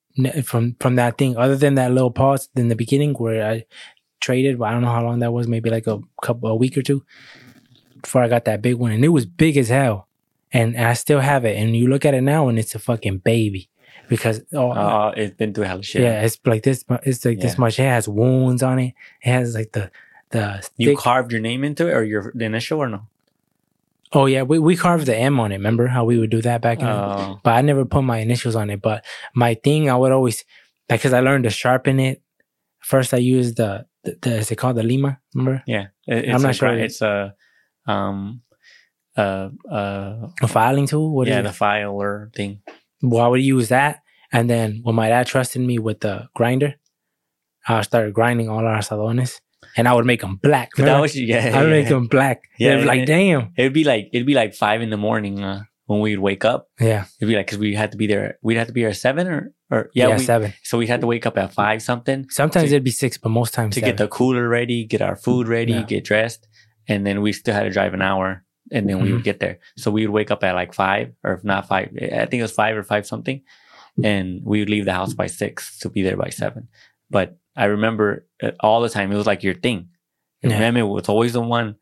from 0.44 0.76
from 0.80 0.96
that 0.96 1.16
thing. 1.16 1.36
Other 1.36 1.56
than 1.56 1.76
that 1.76 1.92
little 1.92 2.10
pause 2.10 2.48
in 2.56 2.68
the 2.68 2.76
beginning 2.76 3.14
where 3.14 3.46
I 3.46 3.64
traded, 4.20 4.60
I 4.60 4.72
don't 4.72 4.82
know 4.82 4.88
how 4.88 5.04
long 5.04 5.20
that 5.20 5.32
was. 5.32 5.46
Maybe 5.46 5.70
like 5.70 5.86
a 5.86 6.00
couple 6.22 6.50
a 6.50 6.56
week 6.56 6.76
or 6.76 6.82
two 6.82 7.04
before 8.00 8.22
I 8.24 8.28
got 8.28 8.46
that 8.46 8.62
big 8.62 8.76
one, 8.76 8.90
and 8.90 9.04
it 9.04 9.10
was 9.10 9.26
big 9.26 9.56
as 9.56 9.68
hell. 9.68 10.08
And 10.54 10.76
I 10.76 10.92
still 10.92 11.20
have 11.20 11.46
it. 11.46 11.56
And 11.56 11.74
you 11.74 11.88
look 11.88 12.04
at 12.04 12.12
it 12.12 12.20
now, 12.20 12.48
and 12.48 12.58
it's 12.58 12.74
a 12.74 12.78
fucking 12.78 13.18
baby 13.18 13.70
because 14.12 14.36
oh, 14.52 14.70
Uh, 14.72 15.12
it's 15.16 15.34
been 15.40 15.52
through 15.54 15.64
hella 15.64 15.82
shit. 15.82 16.02
yeah, 16.02 16.20
it's 16.24 16.38
like 16.44 16.62
this. 16.68 16.84
It's 17.08 17.24
like 17.24 17.40
this 17.40 17.54
Yeah. 17.54 17.60
much. 17.64 17.78
It 17.80 17.88
has 17.96 18.06
wounds 18.08 18.62
on 18.62 18.78
it. 18.78 18.92
It 19.24 19.30
has 19.38 19.54
like 19.54 19.72
the 19.72 19.90
the. 20.30 20.44
You 20.76 20.96
carved 20.96 21.32
your 21.32 21.40
name 21.40 21.64
into 21.64 21.88
it 21.88 21.92
or 21.98 22.04
your 22.04 22.30
the 22.34 22.44
initial 22.44 22.78
or 22.84 22.88
no? 22.88 23.02
oh 24.14 24.26
yeah, 24.26 24.42
we 24.42 24.58
we 24.58 24.76
carved 24.76 25.06
the 25.06 25.16
M 25.16 25.40
on 25.40 25.52
it. 25.52 25.56
Remember 25.56 25.86
how 25.86 26.04
we 26.04 26.18
would 26.18 26.28
do 26.36 26.42
that 26.42 26.60
back 26.60 26.80
in? 26.80 26.86
the 26.86 26.92
Oh, 26.92 27.40
but 27.42 27.52
I 27.58 27.62
never 27.62 27.84
put 27.86 28.02
my 28.04 28.18
initials 28.18 28.54
on 28.54 28.68
it. 28.68 28.80
But 28.82 29.04
my 29.34 29.54
thing, 29.54 29.88
I 29.88 29.96
would 29.96 30.12
always 30.12 30.44
like 30.90 31.00
because 31.00 31.14
I 31.14 31.20
learned 31.20 31.44
to 31.44 31.50
sharpen 31.50 31.98
it. 31.98 32.20
First, 32.80 33.14
I 33.14 33.18
used 33.36 33.56
the, 33.56 33.86
the, 34.04 34.18
the 34.20 34.32
is 34.36 34.50
it 34.50 34.56
called 34.56 34.76
the 34.76 34.82
lima? 34.82 35.18
Remember 35.34 35.62
yeah. 35.66 35.86
It- 36.06 36.24
it's 36.26 36.34
I'm 36.34 36.42
not 36.42 36.54
sure. 36.54 36.76
It's 36.76 37.00
a 37.00 37.34
um 37.86 38.42
uh 39.16 39.48
uh 39.70 40.28
a 40.42 40.48
filing 40.48 40.86
tool? 40.86 41.14
What 41.14 41.28
is 41.28 41.32
yeah 41.34 41.42
the 41.42 41.52
filer 41.52 42.30
thing. 42.36 42.60
well, 43.00 43.24
I 43.24 43.28
would 43.28 43.40
use 43.40 43.68
that, 43.68 44.01
and 44.32 44.48
then 44.50 44.80
when 44.82 44.94
my 44.94 45.08
dad 45.08 45.26
trusted 45.26 45.62
me 45.62 45.78
with 45.78 46.00
the 46.00 46.28
grinder, 46.34 46.74
I 47.68 47.82
started 47.82 48.14
grinding 48.14 48.48
all 48.48 48.66
our 48.66 48.78
salones, 48.78 49.40
and 49.76 49.86
I 49.86 49.94
would 49.94 50.06
make 50.06 50.20
them 50.20 50.36
black. 50.36 50.70
But 50.76 50.86
that 50.86 51.00
was 51.00 51.18
yeah. 51.18 51.52
I 51.54 51.60
would 51.62 51.70
yeah. 51.70 51.76
make 51.80 51.88
them 51.88 52.06
black. 52.08 52.42
Yeah, 52.58 52.78
Yeah, 52.78 52.84
like 52.84 53.00
it- 53.00 53.06
damn. 53.06 53.52
It'd 53.56 53.72
be 53.72 53.84
like 53.84 54.08
it'd 54.12 54.26
be 54.26 54.34
like 54.34 54.54
five 54.54 54.82
in 54.82 54.90
the 54.90 54.96
morning 54.96 55.42
uh, 55.44 55.62
when 55.86 56.00
we'd 56.00 56.18
wake 56.18 56.44
up. 56.44 56.68
Yeah, 56.80 57.04
It'd 57.20 57.28
be 57.28 57.36
like 57.36 57.46
because 57.46 57.58
we 57.58 57.74
had 57.74 57.92
to 57.92 57.96
be 57.98 58.06
there. 58.06 58.38
We'd 58.42 58.56
have 58.56 58.66
to 58.66 58.72
be 58.72 58.80
there 58.82 58.90
at 58.90 58.96
seven 58.96 59.26
or 59.28 59.52
or 59.70 59.90
yeah. 59.94 60.08
yeah, 60.08 60.16
we, 60.18 60.22
seven. 60.24 60.52
so 60.62 60.76
we 60.78 60.86
had 60.86 61.00
to 61.02 61.06
wake 61.06 61.24
up 61.24 61.38
at 61.38 61.52
five 61.54 61.80
something 61.82 62.28
Sometimes 62.30 62.68
to- 62.70 62.74
it'd 62.74 62.84
be 62.84 62.90
six, 62.90 63.16
but 63.18 63.28
most 63.30 63.54
times 63.54 63.74
to 63.74 63.80
seven. 63.80 63.90
get 63.96 63.98
the 63.98 64.08
cooler 64.08 64.48
ready, 64.48 64.84
get 64.84 65.00
our 65.02 65.16
food 65.16 65.46
ready, 65.48 65.72
Yeah. 65.72 65.82
get 65.82 66.04
dressed, 66.04 66.46
and 66.88 67.06
then 67.06 67.22
we 67.22 67.32
still 67.32 67.54
had 67.54 67.62
to 67.64 67.70
drive 67.70 67.94
an 67.94 68.02
hour, 68.02 68.44
and 68.72 68.88
then 68.88 68.98
we 68.98 69.04
Mm-hmm. 69.04 69.14
would 69.14 69.24
get 69.24 69.38
there. 69.40 69.60
So 69.78 69.90
we 69.90 70.06
would 70.06 70.12
wake 70.12 70.30
up 70.30 70.42
at 70.44 70.54
like 70.54 70.74
five, 70.74 71.12
or 71.24 71.34
if 71.34 71.44
not 71.44 71.68
five, 71.68 71.88
I 71.96 72.26
think 72.26 72.40
it 72.40 72.42
was 72.42 72.52
five 72.52 72.76
or 72.76 72.82
five 72.82 73.06
something, 73.06 73.40
and 74.02 74.40
we 74.44 74.60
would 74.60 74.70
leave 74.70 74.84
the 74.84 74.92
house 74.92 75.14
by 75.14 75.26
six 75.26 75.78
to 75.80 75.88
be 75.90 76.02
there 76.02 76.16
by 76.16 76.30
seven. 76.30 76.68
But 77.10 77.36
I 77.56 77.66
remember 77.66 78.26
uh, 78.42 78.52
all 78.60 78.80
the 78.80 78.88
time 78.88 79.12
it 79.12 79.16
was 79.16 79.26
like 79.26 79.42
your 79.42 79.54
thing, 79.54 79.88
And 80.42 80.52
Yeah. 80.52 80.70
Meme 80.70 80.88
was 80.88 81.08
always 81.08 81.32
the 81.34 81.40
one 81.42 81.76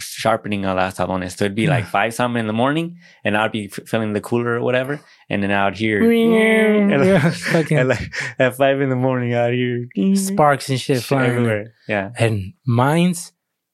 sharpening 0.00 0.64
a 0.64 0.74
las 0.74 0.94
azadones. 0.98 1.36
So 1.36 1.44
it'd 1.44 1.54
be 1.54 1.66
like 1.66 1.84
five 1.86 2.14
something 2.14 2.40
in 2.40 2.46
the 2.46 2.52
morning, 2.52 2.98
and 3.24 3.36
I'd 3.36 3.52
be 3.52 3.66
f- 3.66 3.86
filling 3.86 4.12
the 4.14 4.20
cooler 4.20 4.54
or 4.54 4.62
whatever, 4.62 5.00
and 5.28 5.42
then 5.42 5.50
out 5.50 5.76
here 5.76 6.00
Yeah, 6.12 6.96
like, 7.24 7.32
fucking 7.34 7.88
like 7.88 8.14
at 8.38 8.56
five 8.56 8.80
in 8.80 8.88
the 8.90 8.96
morning 8.96 9.34
out 9.34 9.52
here 9.52 9.86
sparks 10.14 10.68
and 10.68 10.80
shit 10.80 11.02
flying 11.02 11.30
everywhere. 11.30 11.74
Yeah, 11.88 12.10
And 12.18 12.54
mines, 12.66 13.32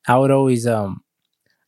I 0.09 0.19
would 0.19 0.31
always 0.31 0.67
um, 0.67 1.03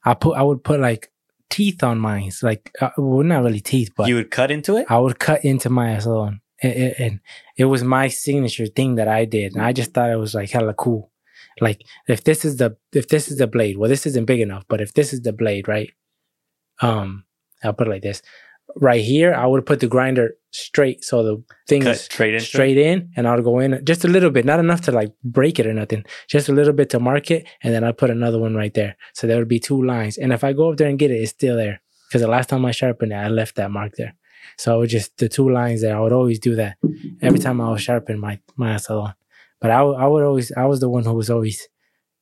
I 0.05 0.15
put 0.15 0.37
I 0.37 0.43
would 0.43 0.65
put 0.65 0.81
like 0.81 1.11
teeth 1.51 1.83
on 1.83 1.99
mines, 1.99 2.43
like 2.43 2.71
uh, 2.81 2.91
well 2.97 3.23
not 3.25 3.43
really 3.45 3.61
teeth, 3.61 3.91
but 3.97 4.09
you 4.09 4.17
would 4.17 4.31
cut 4.31 4.51
into 4.51 4.77
it. 4.77 4.87
I 4.89 4.99
would 4.99 5.19
cut 5.19 5.45
into 5.45 5.71
my 5.71 5.99
salon, 5.99 6.41
and, 6.63 6.73
and- 6.75 6.95
and 6.99 7.21
it 7.57 7.67
was 7.67 7.83
my 7.85 8.09
signature 8.09 8.67
thing 8.67 8.97
that 8.97 9.09
I 9.09 9.25
did, 9.25 9.55
and 9.55 9.63
I 9.63 9.73
just 9.73 9.93
thought 9.95 10.11
it 10.11 10.17
was 10.17 10.35
like 10.35 10.51
hella 10.51 10.75
cool. 10.75 11.11
Like 11.61 11.83
if 12.09 12.25
this 12.25 12.45
is 12.45 12.57
the 12.57 12.77
if 12.93 13.09
this 13.09 13.31
is 13.31 13.39
the 13.39 13.47
blade, 13.47 13.77
well, 13.79 13.89
this 13.89 14.07
isn't 14.07 14.25
big 14.27 14.41
enough, 14.41 14.65
but 14.69 14.81
if 14.81 14.93
this 14.95 15.13
is 15.13 15.21
the 15.23 15.33
blade, 15.33 15.69
right? 15.69 15.91
Um, 16.81 17.25
I'll 17.63 17.73
put 17.73 17.87
it 17.87 17.91
like 17.91 18.03
this. 18.03 18.21
Right 18.77 19.05
here, 19.05 19.33
I 19.35 19.47
would 19.47 19.67
put 19.67 19.81
the 19.81 19.87
grinder 19.87 20.35
straight, 20.51 21.05
so 21.05 21.23
the 21.23 21.43
thing 21.69 21.83
Cut 21.83 21.93
is 21.93 22.01
straight 22.03 22.35
into 22.35 22.47
straight 22.47 22.77
in, 22.79 23.11
and 23.17 23.29
I'll 23.29 23.43
go 23.43 23.59
in 23.61 23.85
just 23.85 24.05
a 24.05 24.09
little 24.09 24.31
bit, 24.31 24.45
not 24.45 24.59
enough 24.59 24.81
to 24.83 24.93
like 24.93 25.13
break 25.23 25.59
it 25.61 25.67
or 25.67 25.75
nothing, 25.75 26.05
just 26.29 26.49
a 26.49 26.53
little 26.53 26.73
bit 26.73 26.91
to 26.91 26.99
mark 26.99 27.31
it, 27.31 27.47
and 27.63 27.73
then 27.75 27.85
I 27.85 27.93
put 27.93 28.11
another 28.11 28.39
one 28.39 28.55
right 28.57 28.75
there. 28.75 28.97
So 29.13 29.27
there 29.27 29.39
would 29.39 29.49
be 29.49 29.61
two 29.61 29.81
lines, 29.85 30.19
and 30.19 30.33
if 30.33 30.43
I 30.43 30.53
go 30.53 30.71
up 30.71 30.77
there 30.79 30.89
and 30.89 30.99
get 30.99 31.11
it, 31.13 31.17
it's 31.17 31.31
still 31.31 31.57
there 31.57 31.83
because 32.09 32.23
the 32.23 32.29
last 32.29 32.49
time 32.49 32.65
I 32.65 32.73
sharpened 32.73 33.13
it, 33.13 33.17
I 33.17 33.29
left 33.29 33.55
that 33.57 33.71
mark 33.71 33.93
there. 33.97 34.15
So 34.59 34.75
I 34.75 34.77
would 34.79 34.91
just 34.91 35.17
the 35.19 35.29
two 35.29 35.49
lines 35.51 35.83
there. 35.83 35.97
I 35.97 36.01
would 36.01 36.13
always 36.13 36.39
do 36.39 36.55
that 36.57 36.77
every 37.23 37.39
time 37.39 37.61
I 37.61 37.71
was 37.71 37.83
sharpening 37.83 38.21
my 38.21 38.41
my 38.57 38.77
salon. 38.79 39.15
But 39.61 39.71
I, 39.71 39.83
would- 39.83 39.97
I 39.97 40.07
would 40.07 40.23
always 40.25 40.51
I 40.53 40.65
was 40.67 40.81
the 40.81 40.89
one 40.89 41.05
who 41.05 41.15
was 41.15 41.31
always 41.31 41.69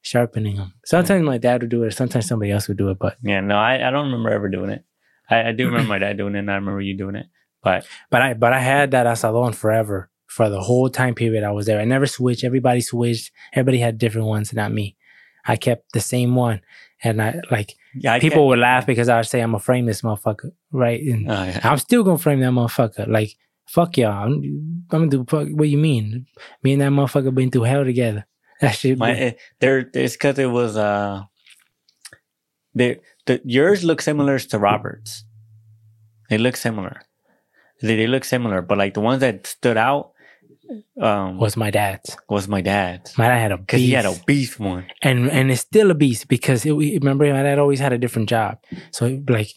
sharpening 0.03 0.57
them. 0.57 0.75
Sometimes 0.85 1.25
my 1.25 1.39
dad 1.39 1.63
would 1.63 1.71
do 1.71 1.83
it. 1.85 1.93
Sometimes 1.93 2.27
somebody 2.27 2.51
else 2.51 2.69
would 2.69 2.77
do 2.79 2.91
it. 2.91 2.99
But 2.99 3.17
Yeah, 3.23 3.41
no, 3.41 3.57
I, 3.57 3.87
I 3.87 3.91
don't 3.91 4.07
remember 4.07 4.31
ever 4.31 4.49
doing 4.49 4.71
it. 4.71 4.85
I, 5.33 5.49
I 5.49 5.53
do 5.53 5.67
remember 5.67 5.89
my 5.89 5.99
dad 5.99 6.17
doing 6.17 6.35
it, 6.35 6.41
and 6.41 6.51
I 6.51 6.55
remember 6.57 6.81
you 6.81 6.97
doing 6.97 7.17
it. 7.17 7.27
But 7.63 7.87
but 8.11 8.23
I 8.23 8.35
but 8.35 8.53
I 8.53 8.59
had 8.61 8.91
that 8.93 9.07
azadón 9.07 9.55
forever 9.55 10.11
for 10.27 10.49
the 10.49 10.61
whole 10.61 10.89
time 10.89 11.15
period 11.15 11.45
I 11.45 11.51
was 11.53 11.67
there. 11.67 11.81
I 11.81 11.85
never 11.85 12.07
switched. 12.07 12.45
Everybody 12.45 12.81
switched. 12.81 13.31
Everybody 13.53 13.79
had 13.79 13.99
different 13.99 14.27
ones, 14.29 14.53
not 14.53 14.73
me. 14.73 14.97
I 15.47 15.57
kept 15.57 15.93
the 15.93 16.01
same 16.01 16.35
one, 16.35 16.61
and 17.03 17.21
I 17.23 17.41
like 17.51 17.75
yeah, 17.95 18.15
I 18.15 18.21
people 18.21 18.47
would 18.49 18.59
laugh 18.59 18.87
because 18.87 19.09
I 19.09 19.17
would 19.17 19.27
say 19.27 19.41
I'm 19.41 19.51
gonna 19.51 19.61
frame 19.61 19.87
this 19.87 20.03
motherfucker, 20.03 20.53
right? 20.73 21.01
And 21.03 21.31
Oh, 21.31 21.45
yeah. 21.45 21.61
I'm 21.65 21.79
still 21.79 22.03
gonna 22.05 22.19
frame 22.19 22.41
that 22.41 22.53
motherfucker. 22.53 23.07
Like 23.09 23.37
fuck 23.69 23.97
y'all. 23.97 24.25
I'm, 24.27 24.33
I'm 24.33 24.85
gonna 24.89 25.09
do 25.09 25.25
fuck. 25.29 25.49
What 25.49 25.69
you 25.69 25.79
mean? 25.79 26.27
Me 26.63 26.73
and 26.73 26.83
that 26.83 26.91
motherfucker 26.91 27.35
been 27.35 27.51
through 27.51 27.63
hell 27.65 27.85
together. 27.85 28.27
That 28.61 28.77
shit. 28.77 28.97
My, 28.97 29.13
been- 29.13 29.23
eh, 29.23 29.33
there, 29.59 29.91
it's 29.93 30.15
because 30.15 30.39
it 30.39 30.47
was 30.47 30.77
uh, 30.77 31.23
the 32.75 33.01
the 33.27 33.41
yours 33.45 33.85
look 33.85 34.01
similar 34.03 34.39
to 34.39 34.59
Roberts. 34.59 35.25
They 36.31 36.39
look 36.39 36.57
similar. 36.57 37.03
They, 37.83 37.97
they 37.97 38.07
look 38.07 38.25
similar, 38.25 38.63
but 38.63 38.79
like 38.79 38.95
the 38.95 39.01
ones 39.01 39.21
that 39.21 39.47
stood 39.47 39.77
out, 39.77 40.13
um, 41.01 41.39
was, 41.39 41.57
my 41.57 41.71
dad's. 41.71 42.17
Was 42.31 42.49
my 42.49 42.61
dad's 42.63 43.19
My 43.19 43.27
dad 43.29 43.39
had 43.39 43.53
a 43.53 43.59
because 43.59 43.81
he 43.81 43.91
had 43.93 44.07
a 44.07 44.15
beast. 44.27 44.59
one. 44.59 44.87
and 45.03 45.29
and 45.31 45.51
it's 45.51 45.61
still 45.61 45.91
a 45.91 45.95
beast 45.95 46.29
because 46.29 46.65
it, 46.65 46.73
remember 46.73 47.31
my 47.33 47.43
dad 47.43 47.59
always 47.59 47.81
had 47.81 47.93
a 47.93 47.99
different 47.99 48.29
job. 48.29 48.59
So 48.93 49.21
like 49.29 49.51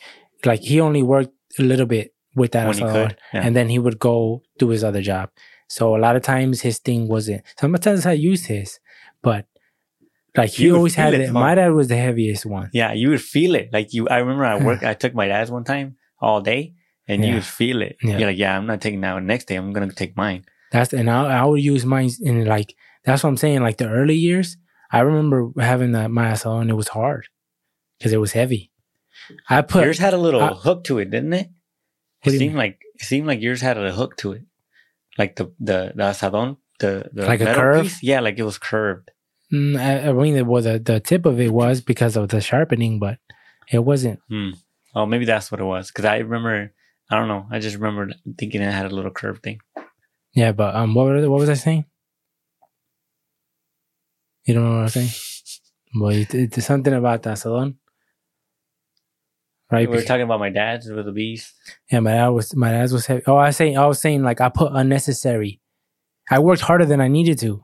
like 0.43 0.59
he 0.61 0.81
only 0.81 1.03
worked 1.03 1.33
a 1.59 1.63
little 1.63 1.85
bit 1.85 2.13
with 2.35 2.51
that 2.51 2.67
When 2.67 2.77
he 2.77 2.83
could, 2.83 3.17
yeah. 3.33 3.41
and 3.45 3.55
then 3.55 3.69
he 3.69 3.79
would 3.79 3.97
go 3.99 4.43
do 4.57 4.69
his 4.69 4.83
other 4.83 5.01
job. 5.01 5.29
So 5.69 5.95
a 5.95 5.99
lot 5.99 6.15
of 6.17 6.21
times 6.21 6.61
his 6.61 6.79
thing 6.79 7.07
wasn't. 7.07 7.43
Sometimes 7.57 8.05
I 8.05 8.11
used 8.13 8.47
his, 8.47 8.79
but 9.21 9.45
like 10.37 10.59
You 10.59 10.71
would 10.71 10.77
always 10.77 10.95
had 10.95 11.13
it. 11.13 11.21
it, 11.21 11.31
My 11.31 11.55
dad 11.55 11.71
was 11.73 11.87
the 11.87 11.97
heaviest 11.97 12.45
one. 12.45 12.69
Yeah, 12.73 12.93
you 12.93 13.09
would 13.09 13.21
feel 13.21 13.55
it. 13.55 13.69
Like 13.71 13.93
you, 13.93 14.07
I 14.09 14.17
remember 14.17 14.45
I 14.45 14.57
work. 14.63 14.83
I 14.91 14.93
took 14.93 15.13
my 15.13 15.27
dad's 15.27 15.51
one 15.51 15.63
time 15.63 15.97
all 16.19 16.41
day, 16.41 16.73
and 17.07 17.21
Yeah. 17.21 17.29
you 17.29 17.33
would 17.35 17.45
feel 17.45 17.81
it. 17.81 17.97
Yeah. 18.03 18.17
You're 18.17 18.29
like, 18.29 18.37
yeah, 18.37 18.57
I'm 18.57 18.65
not 18.65 18.81
taking 18.81 19.01
that 19.01 19.13
one. 19.13 19.25
Next 19.27 19.45
day, 19.45 19.55
I'm 19.55 19.71
gonna 19.73 19.91
take 19.91 20.15
mine. 20.17 20.45
That's 20.71 20.93
and 20.93 21.09
I, 21.09 21.39
I 21.41 21.45
would 21.45 21.61
use 21.61 21.85
mine 21.85 22.09
in 22.21 22.45
like 22.45 22.75
that's 23.03 23.23
what 23.23 23.29
I'm 23.29 23.37
saying. 23.37 23.61
Like 23.61 23.77
the 23.77 23.87
early 23.89 24.15
years, 24.15 24.57
I 24.91 24.99
remember 25.01 25.51
having 25.59 25.91
that 25.93 26.11
my 26.11 26.33
salon. 26.33 26.69
It 26.69 26.75
was 26.75 26.89
hard 26.89 27.27
because 27.97 28.11
it 28.13 28.17
was 28.19 28.33
heavy. 28.33 28.71
I 29.49 29.61
put 29.61 29.83
yours 29.85 29.99
had 29.99 30.13
a 30.13 30.17
little 30.17 30.41
I- 30.41 30.53
hook 30.53 30.83
to 30.85 30.99
it, 30.99 31.09
didn't 31.11 31.33
it? 31.33 31.49
It 32.23 32.31
seemed 32.31 32.55
like 32.55 32.79
it 32.95 33.05
seemed 33.05 33.27
like 33.27 33.41
yours 33.41 33.61
had 33.61 33.77
a 33.77 33.91
hook 33.91 34.17
to 34.17 34.31
it, 34.33 34.41
like 35.17 35.35
the 35.35 35.45
the 35.59 35.93
the 35.95 36.03
azadón, 36.03 36.57
the 36.79 37.09
the 37.13 37.25
Like 37.27 37.41
a 37.41 37.53
curve? 37.53 37.83
piece. 37.83 38.01
Yeah, 38.03 38.19
like 38.21 38.37
it 38.39 38.43
was 38.43 38.57
curved. 38.57 39.11
Mm, 39.53 39.77
I, 39.79 40.09
I 40.09 40.13
mean, 40.13 40.35
it 40.35 40.45
was 40.45 40.63
the, 40.65 40.79
the 40.79 40.99
tip 40.99 41.25
of 41.25 41.39
it 41.39 41.51
was 41.53 41.81
because 41.81 42.15
of 42.17 42.29
the 42.29 42.41
sharpening, 42.41 42.99
but 42.99 43.19
it 43.71 43.79
wasn't. 43.79 44.19
Oh, 44.95 45.05
maybe 45.05 45.25
that's 45.25 45.51
what 45.51 45.59
it 45.61 45.65
was. 45.65 45.87
Because 45.89 46.05
I 46.05 46.17
remember, 46.17 46.73
I 47.11 47.15
don't 47.19 47.27
know. 47.27 47.45
I 47.51 47.59
just 47.59 47.75
remember 47.75 48.13
thinking 48.37 48.61
it 48.61 48.71
had 48.73 48.85
a 48.91 48.95
little 48.95 49.11
curve 49.11 49.39
thing. 49.39 49.59
Yeah, 50.33 50.51
but 50.51 50.75
um, 50.75 50.93
what 50.95 51.05
was 51.07 51.27
what 51.27 51.39
was 51.39 51.49
I 51.49 51.53
saying? 51.53 51.85
You 54.45 54.53
don't 54.53 54.63
know 54.63 54.71
what 54.71 54.79
I 54.79 54.83
was 54.83 54.93
saying? 54.93 55.09
Well, 55.97 56.11
it, 56.11 56.33
it's 56.35 56.65
something 56.65 56.91
about 56.93 57.23
that 57.23 57.37
salon, 57.37 57.77
right? 59.71 59.81
we 59.81 59.85
were 59.87 59.93
Because- 59.93 60.05
talking 60.09 60.23
about 60.23 60.41
my 60.41 60.49
dad's 60.49 60.89
with 60.89 61.05
the 61.05 61.13
beast. 61.13 61.53
yeah, 61.89 62.01
my 62.01 62.11
dad 62.11 62.27
was 62.29 62.53
my 62.53 62.69
dad 62.71 62.91
was 62.91 63.05
heavy. 63.05 63.23
Oh, 63.27 63.37
I 63.37 63.47
was 63.47 63.55
saying 63.55 63.77
I 63.77 63.85
was 63.85 64.01
saying 64.01 64.21
like 64.21 64.41
I 64.41 64.49
put 64.49 64.73
unnecessary. 64.73 65.61
I 66.29 66.39
worked 66.39 66.63
harder 66.63 66.83
than 66.85 66.99
I 66.99 67.07
needed 67.07 67.39
to 67.39 67.63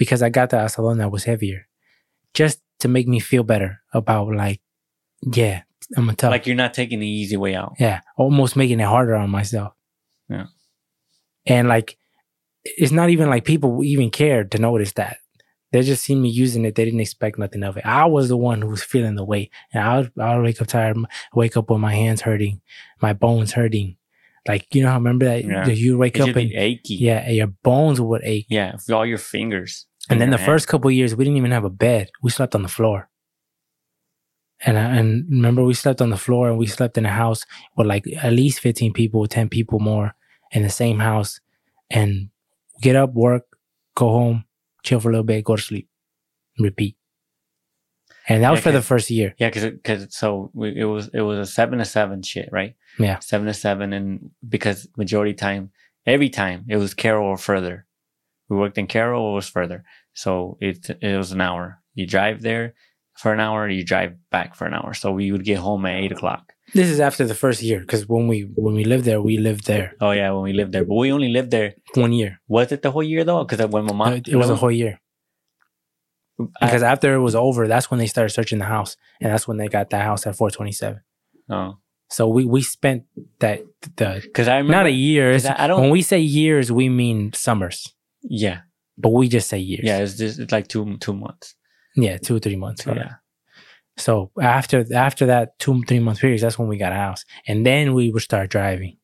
because 0.00 0.22
I 0.22 0.30
got 0.30 0.48
the 0.48 0.66
salon 0.68 0.96
that 0.98 1.12
was 1.12 1.24
heavier, 1.24 1.68
just 2.32 2.60
to 2.80 2.88
make 2.88 3.06
me 3.06 3.20
feel 3.20 3.42
better 3.44 3.80
about 3.92 4.34
like, 4.34 4.62
yeah, 5.22 5.62
I'm 5.96 6.08
a 6.08 6.14
tough. 6.14 6.30
Like 6.30 6.46
you're 6.46 6.56
not 6.56 6.72
taking 6.72 6.98
the 7.00 7.06
easy 7.06 7.36
way 7.36 7.54
out. 7.54 7.74
Yeah, 7.78 8.00
almost 8.16 8.56
making 8.56 8.80
it 8.80 8.84
harder 8.86 9.14
on 9.14 9.28
myself. 9.28 9.74
Yeah. 10.30 10.46
And 11.46 11.68
like, 11.68 11.98
it's 12.64 12.92
not 12.92 13.10
even 13.10 13.28
like 13.28 13.44
people 13.44 13.84
even 13.84 14.10
cared 14.10 14.50
to 14.52 14.58
notice 14.58 14.92
that. 14.92 15.18
They 15.72 15.82
just 15.82 16.02
seen 16.02 16.20
me 16.22 16.30
using 16.30 16.64
it. 16.64 16.74
They 16.74 16.84
didn't 16.86 17.00
expect 17.00 17.38
nothing 17.38 17.62
of 17.62 17.76
it. 17.76 17.84
I 17.84 18.06
was 18.06 18.28
the 18.28 18.36
one 18.38 18.62
who 18.62 18.68
was 18.68 18.82
feeling 18.82 19.14
the 19.16 19.24
weight. 19.24 19.50
And 19.72 19.82
I 19.84 19.98
would, 19.98 20.12
I 20.18 20.34
would 20.36 20.42
wake 20.44 20.60
up 20.62 20.66
tired, 20.68 20.96
wake 21.34 21.56
up 21.56 21.68
with 21.70 21.78
my 21.80 21.94
hands 21.94 22.22
hurting, 22.22 22.60
my 23.02 23.12
bones 23.12 23.52
hurting. 23.52 23.96
Like, 24.48 24.74
you 24.74 24.82
know, 24.82 24.88
how 24.88 24.94
remember 24.96 25.26
that 25.26 25.44
Yeah. 25.44 25.66
you 25.68 25.98
wake 25.98 26.16
It 26.16 26.22
up 26.22 26.34
and, 26.34 26.50
achy. 26.52 26.94
yeah, 26.94 27.18
and 27.18 27.36
your 27.36 27.48
bones 27.48 28.00
would 28.00 28.22
ache. 28.24 28.46
Yeah, 28.48 28.76
all 28.90 29.04
your 29.04 29.18
fingers. 29.18 29.86
And 30.10 30.20
then 30.20 30.30
the 30.30 30.38
first 30.38 30.66
couple 30.68 30.88
of 30.88 30.94
years, 30.94 31.14
we 31.14 31.24
didn't 31.24 31.36
even 31.38 31.52
have 31.52 31.64
a 31.64 31.70
bed. 31.70 32.10
We 32.22 32.30
slept 32.30 32.54
on 32.54 32.62
the 32.62 32.68
floor. 32.68 33.08
And 34.62 34.78
I, 34.78 34.96
and 34.96 35.24
remember, 35.30 35.64
we 35.64 35.72
slept 35.74 36.02
on 36.02 36.10
the 36.10 36.18
floor, 36.18 36.50
and 36.50 36.58
we 36.58 36.66
slept 36.66 36.98
in 36.98 37.06
a 37.06 37.10
house 37.10 37.46
with 37.76 37.86
like 37.86 38.04
at 38.22 38.32
least 38.32 38.60
fifteen 38.60 38.92
people, 38.92 39.26
ten 39.26 39.48
people 39.48 39.78
more 39.78 40.14
in 40.52 40.62
the 40.62 40.68
same 40.70 40.98
house. 40.98 41.40
And 41.90 42.28
get 42.82 42.94
up, 42.96 43.14
work, 43.14 43.44
go 43.94 44.10
home, 44.10 44.44
chill 44.82 45.00
for 45.00 45.08
a 45.08 45.12
little 45.12 45.24
bit, 45.24 45.44
go 45.44 45.56
to 45.56 45.62
sleep, 45.62 45.88
repeat. 46.58 46.96
And 48.28 48.44
that 48.44 48.50
was 48.50 48.58
Yeah, 48.58 48.64
for 48.64 48.72
the 48.72 48.82
first 48.82 49.10
year. 49.10 49.34
Yeah, 49.38 49.48
because 49.48 49.70
because 49.70 50.14
so 50.14 50.50
we, 50.52 50.76
it 50.76 50.84
was 50.84 51.08
it 51.14 51.22
was 51.22 51.38
a 51.38 51.50
seven 51.50 51.78
to 51.78 51.84
seven 51.84 52.22
shit, 52.22 52.48
right? 52.52 52.74
Yeah. 52.98 53.18
seven 53.20 53.46
to 53.46 53.54
seven, 53.54 53.92
and 53.92 54.30
because 54.46 54.88
majority 54.96 55.34
time, 55.34 55.70
every 56.06 56.28
time 56.28 56.66
it 56.68 56.76
was 56.76 56.94
Carroll 56.94 57.28
or 57.28 57.38
further. 57.38 57.86
We 58.50 58.56
worked 58.56 58.78
in 58.78 58.88
Carroll, 58.88 59.22
or 59.22 59.34
was 59.34 59.48
further, 59.48 59.84
so 60.14 60.56
it 60.60 60.78
it 61.02 61.16
was 61.16 61.32
an 61.32 61.40
hour. 61.40 61.78
You 61.94 62.06
drive 62.06 62.42
there 62.42 62.74
for 63.18 63.32
an 63.32 63.40
hour, 63.40 63.68
you 63.68 63.84
drive 63.84 64.12
back 64.30 64.54
for 64.54 64.66
an 64.66 64.74
hour. 64.74 64.94
So 64.94 65.12
we 65.12 65.30
would 65.32 65.44
get 65.44 65.58
home 65.58 65.84
at 65.86 65.96
eight 66.02 66.12
o'clock. 66.12 66.52
This 66.72 66.88
is 66.88 67.00
after 67.00 67.26
the 67.26 67.34
first 67.34 67.62
year 67.62 67.80
because 67.80 68.08
when 68.08 68.28
we 68.28 68.48
when 68.54 68.74
we 68.74 68.84
lived 68.84 69.04
there, 69.04 69.20
we 69.20 69.38
lived 69.38 69.66
there 69.66 69.92
Oh 70.00 70.12
yeah, 70.12 70.30
when 70.32 70.42
we 70.42 70.52
lived 70.52 70.72
there, 70.72 70.84
but 70.84 70.94
we 70.94 71.10
only 71.12 71.28
lived 71.28 71.50
there. 71.50 71.74
one 71.94 72.12
year. 72.12 72.40
Was 72.48 72.70
it 72.72 72.82
the 72.82 72.90
whole 72.92 73.02
year 73.02 73.24
though? 73.24 73.44
Because 73.44 73.66
when 73.68 73.84
my 73.86 73.92
mom, 73.92 74.12
it 74.14 74.36
was 74.36 74.50
a 74.50 74.56
whole 74.56 74.70
year. 74.72 75.00
I- 76.60 76.66
Because 76.66 76.82
after 76.82 77.14
it 77.14 77.20
was 77.20 77.34
over, 77.34 77.66
that's 77.68 77.90
when 77.90 77.98
they 77.98 78.06
started 78.06 78.30
searching 78.30 78.58
the 78.58 78.64
house, 78.64 78.96
and 79.20 79.30
that's 79.32 79.46
when 79.48 79.56
they 79.58 79.68
got 79.68 79.90
that 79.90 80.04
house 80.04 80.26
at 80.26 80.36
427. 80.36 81.00
oh, 81.50 81.78
So 82.08 82.28
we 82.28 82.44
we 82.44 82.62
spent 82.62 83.04
that 83.40 83.60
the 83.96 84.20
because 84.22 84.48
I 84.48 84.56
remember 84.56 84.72
not 84.78 84.86
a 84.86 84.90
year. 84.92 85.32
I- 85.34 85.64
I 85.64 85.66
don't- 85.66 85.80
when 85.82 85.90
we 85.90 86.02
say 86.02 86.20
years, 86.20 86.70
we 86.72 86.88
mean 86.88 87.32
summers, 87.34 87.94
yeah, 88.22 88.60
but 89.00 89.10
we 89.10 89.28
just 89.28 89.48
say 89.48 89.58
years. 89.58 89.84
yeah. 89.84 89.98
It's 89.98 90.16
just 90.16 90.38
it's 90.38 90.52
like 90.52 90.68
two 90.68 90.96
two 90.98 91.14
months. 91.14 91.54
yeah, 91.96 92.18
two 92.18 92.38
three 92.38 92.56
months. 92.56 92.86
Yeah. 92.86 92.94
yeah, 92.94 93.14
So 93.96 94.30
after 94.40 94.84
after 94.94 95.26
that 95.26 95.58
two 95.58 95.82
three 95.88 96.00
month 96.00 96.20
period, 96.20 96.40
that's 96.40 96.58
when 96.58 96.68
we 96.68 96.78
got 96.78 96.92
a 96.92 96.96
house, 97.06 97.24
and 97.48 97.64
then 97.66 97.94
we 97.94 98.10
would 98.10 98.22
start 98.22 98.50
driving. 98.50 98.96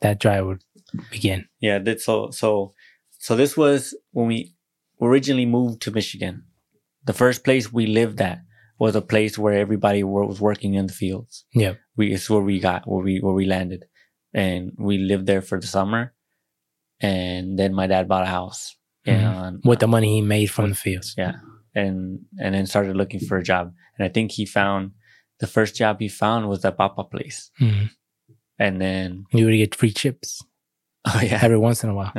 That 0.00 0.20
drive 0.20 0.44
would 0.46 0.62
begin. 1.10 1.46
yeah. 1.60 1.78
That 1.78 2.00
so 2.00 2.30
so 2.30 2.72
so 3.18 3.36
this 3.36 3.56
was 3.56 3.94
when 4.12 4.26
we 4.28 4.54
originally 5.00 5.46
moved 5.46 5.80
to 5.82 5.90
Michigan. 5.90 6.44
The 7.04 7.12
first 7.12 7.44
place 7.44 7.72
we 7.72 7.86
lived 7.86 8.20
at 8.20 8.38
was 8.78 8.96
a 8.96 9.02
place 9.02 9.38
where 9.38 9.54
everybody 9.54 10.02
was 10.02 10.40
working 10.40 10.74
in 10.74 10.86
the 10.88 10.92
fields. 10.92 11.44
Yeah, 11.54 11.74
We 11.96 12.12
it's 12.14 12.28
where 12.30 12.42
we 12.42 12.60
got 12.60 12.86
where 12.88 13.02
we 13.04 13.20
where 13.20 13.34
we 13.34 13.46
landed, 13.46 13.84
and 14.32 14.72
we 14.78 14.98
lived 14.98 15.26
there 15.26 15.42
for 15.42 15.60
the 15.60 15.66
summer, 15.66 16.12
and 17.00 17.58
then 17.58 17.72
my 17.74 17.86
dad 17.86 18.08
bought 18.08 18.24
a 18.24 18.30
house. 18.40 18.76
And 19.06 19.60
with 19.64 19.80
the 19.80 19.86
money 19.86 20.14
he 20.16 20.20
made 20.22 20.46
from 20.50 20.70
the 20.70 20.74
fields. 20.74 21.14
yeah, 21.18 21.34
and 21.74 22.20
and 22.38 22.54
then 22.54 22.66
started 22.66 22.96
looking 22.96 23.20
for 23.20 23.36
a 23.38 23.42
job. 23.42 23.72
And 23.98 24.04
I 24.04 24.08
think 24.08 24.32
he 24.32 24.46
found 24.46 24.92
the 25.40 25.46
first 25.46 25.74
job 25.76 26.00
he 26.00 26.08
found 26.08 26.48
was 26.48 26.62
that 26.62 26.76
papa 26.76 27.04
place. 27.04 27.50
Mhm. 27.60 27.90
And 28.58 28.80
then 28.80 29.24
You 29.32 29.46
would 29.46 29.56
get 29.56 29.74
free 29.74 29.90
chips 29.92 30.40
oh 31.06 31.20
yeah, 31.22 31.40
every 31.42 31.58
once 31.58 31.84
in 31.84 31.90
a 31.90 31.94
while. 31.94 32.12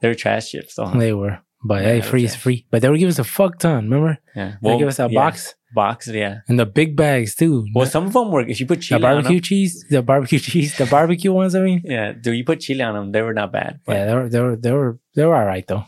they 0.00 0.08
were 0.08 0.14
trash 0.14 0.50
chips 0.50 0.74
though. 0.76 0.90
They 0.90 1.12
were, 1.12 1.38
but 1.64 1.82
Yeah, 1.82 1.88
hey, 1.94 2.00
free 2.02 2.24
is 2.24 2.36
free. 2.36 2.66
But 2.70 2.82
they 2.82 2.88
would 2.90 2.98
give 3.00 3.08
us 3.08 3.18
a 3.18 3.24
fuck 3.24 3.58
ton. 3.58 3.84
Remember? 3.90 4.18
Yeah, 4.36 4.56
they 4.62 4.78
give 4.78 4.88
us 4.88 4.98
a 5.00 5.08
yeah, 5.10 5.18
box 5.20 5.54
box. 5.74 6.06
Yeah. 6.08 6.40
and 6.48 6.58
the 6.60 6.66
big 6.66 6.94
bags 6.96 7.34
too. 7.34 7.66
Well, 7.74 7.86
some 7.86 8.04
of 8.06 8.12
them 8.12 8.30
were 8.30 8.42
if 8.46 8.60
you 8.60 8.66
put 8.66 8.78
the 8.78 8.84
chili 8.84 9.02
on 9.04 9.14
barbecue 9.14 9.40
cheese, 9.40 9.84
the 9.90 10.02
barbecue 10.02 10.38
cheese, 10.50 10.76
the 10.76 10.86
barbecue 10.86 11.32
ones. 11.32 11.54
I 11.54 11.60
mean, 11.60 11.80
Yeah, 11.84 12.12
do 12.12 12.32
you 12.32 12.44
put 12.44 12.60
chili 12.60 12.82
on 12.82 12.94
them? 12.94 13.12
They 13.12 13.22
were 13.22 13.34
not 13.34 13.50
bad. 13.52 13.80
But 13.86 13.94
yeah, 13.96 14.04
they 14.06 14.14
were 14.14 14.28
they 14.28 14.40
were 14.40 14.56
they 14.56 14.72
were 14.72 14.98
they 15.16 15.24
were 15.24 15.34
all 15.34 15.46
right 15.46 15.66
though, 15.66 15.84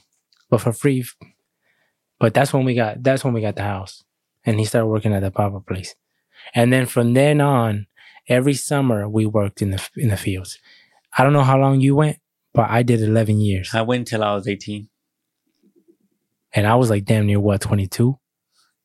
but 0.54 0.62
for 0.62 0.72
free. 0.72 1.04
But 2.20 2.32
that's 2.32 2.52
when 2.52 2.64
we 2.64 2.74
got 2.74 3.02
that's 3.02 3.24
when 3.24 3.34
we 3.34 3.40
got 3.40 3.56
the 3.56 3.62
house, 3.64 4.04
and 4.44 4.58
he 4.60 4.64
started 4.64 4.86
working 4.86 5.12
at 5.12 5.20
the 5.22 5.32
papa 5.32 5.58
place, 5.60 5.96
and 6.54 6.72
then 6.72 6.86
from 6.86 7.12
then 7.14 7.40
on, 7.40 7.86
every 8.28 8.54
summer 8.54 9.08
we 9.08 9.26
worked 9.26 9.60
in 9.62 9.70
the 9.72 9.88
in 9.96 10.08
the 10.10 10.16
fields. 10.16 10.58
I 11.18 11.24
don't 11.24 11.32
know 11.32 11.42
how 11.42 11.58
long 11.58 11.80
you 11.80 11.96
went, 11.96 12.18
but 12.52 12.70
I 12.70 12.84
did 12.84 13.02
eleven 13.02 13.40
years, 13.40 13.74
I 13.74 13.82
went 13.82 14.06
till 14.06 14.22
I 14.22 14.34
was 14.34 14.46
eighteen. 14.46 14.88
and 16.52 16.66
I 16.68 16.76
was 16.76 16.88
like 16.90 17.04
damn 17.04 17.26
near 17.26 17.40
what 17.40 17.60
twenty 17.60 17.88
two. 17.88 18.18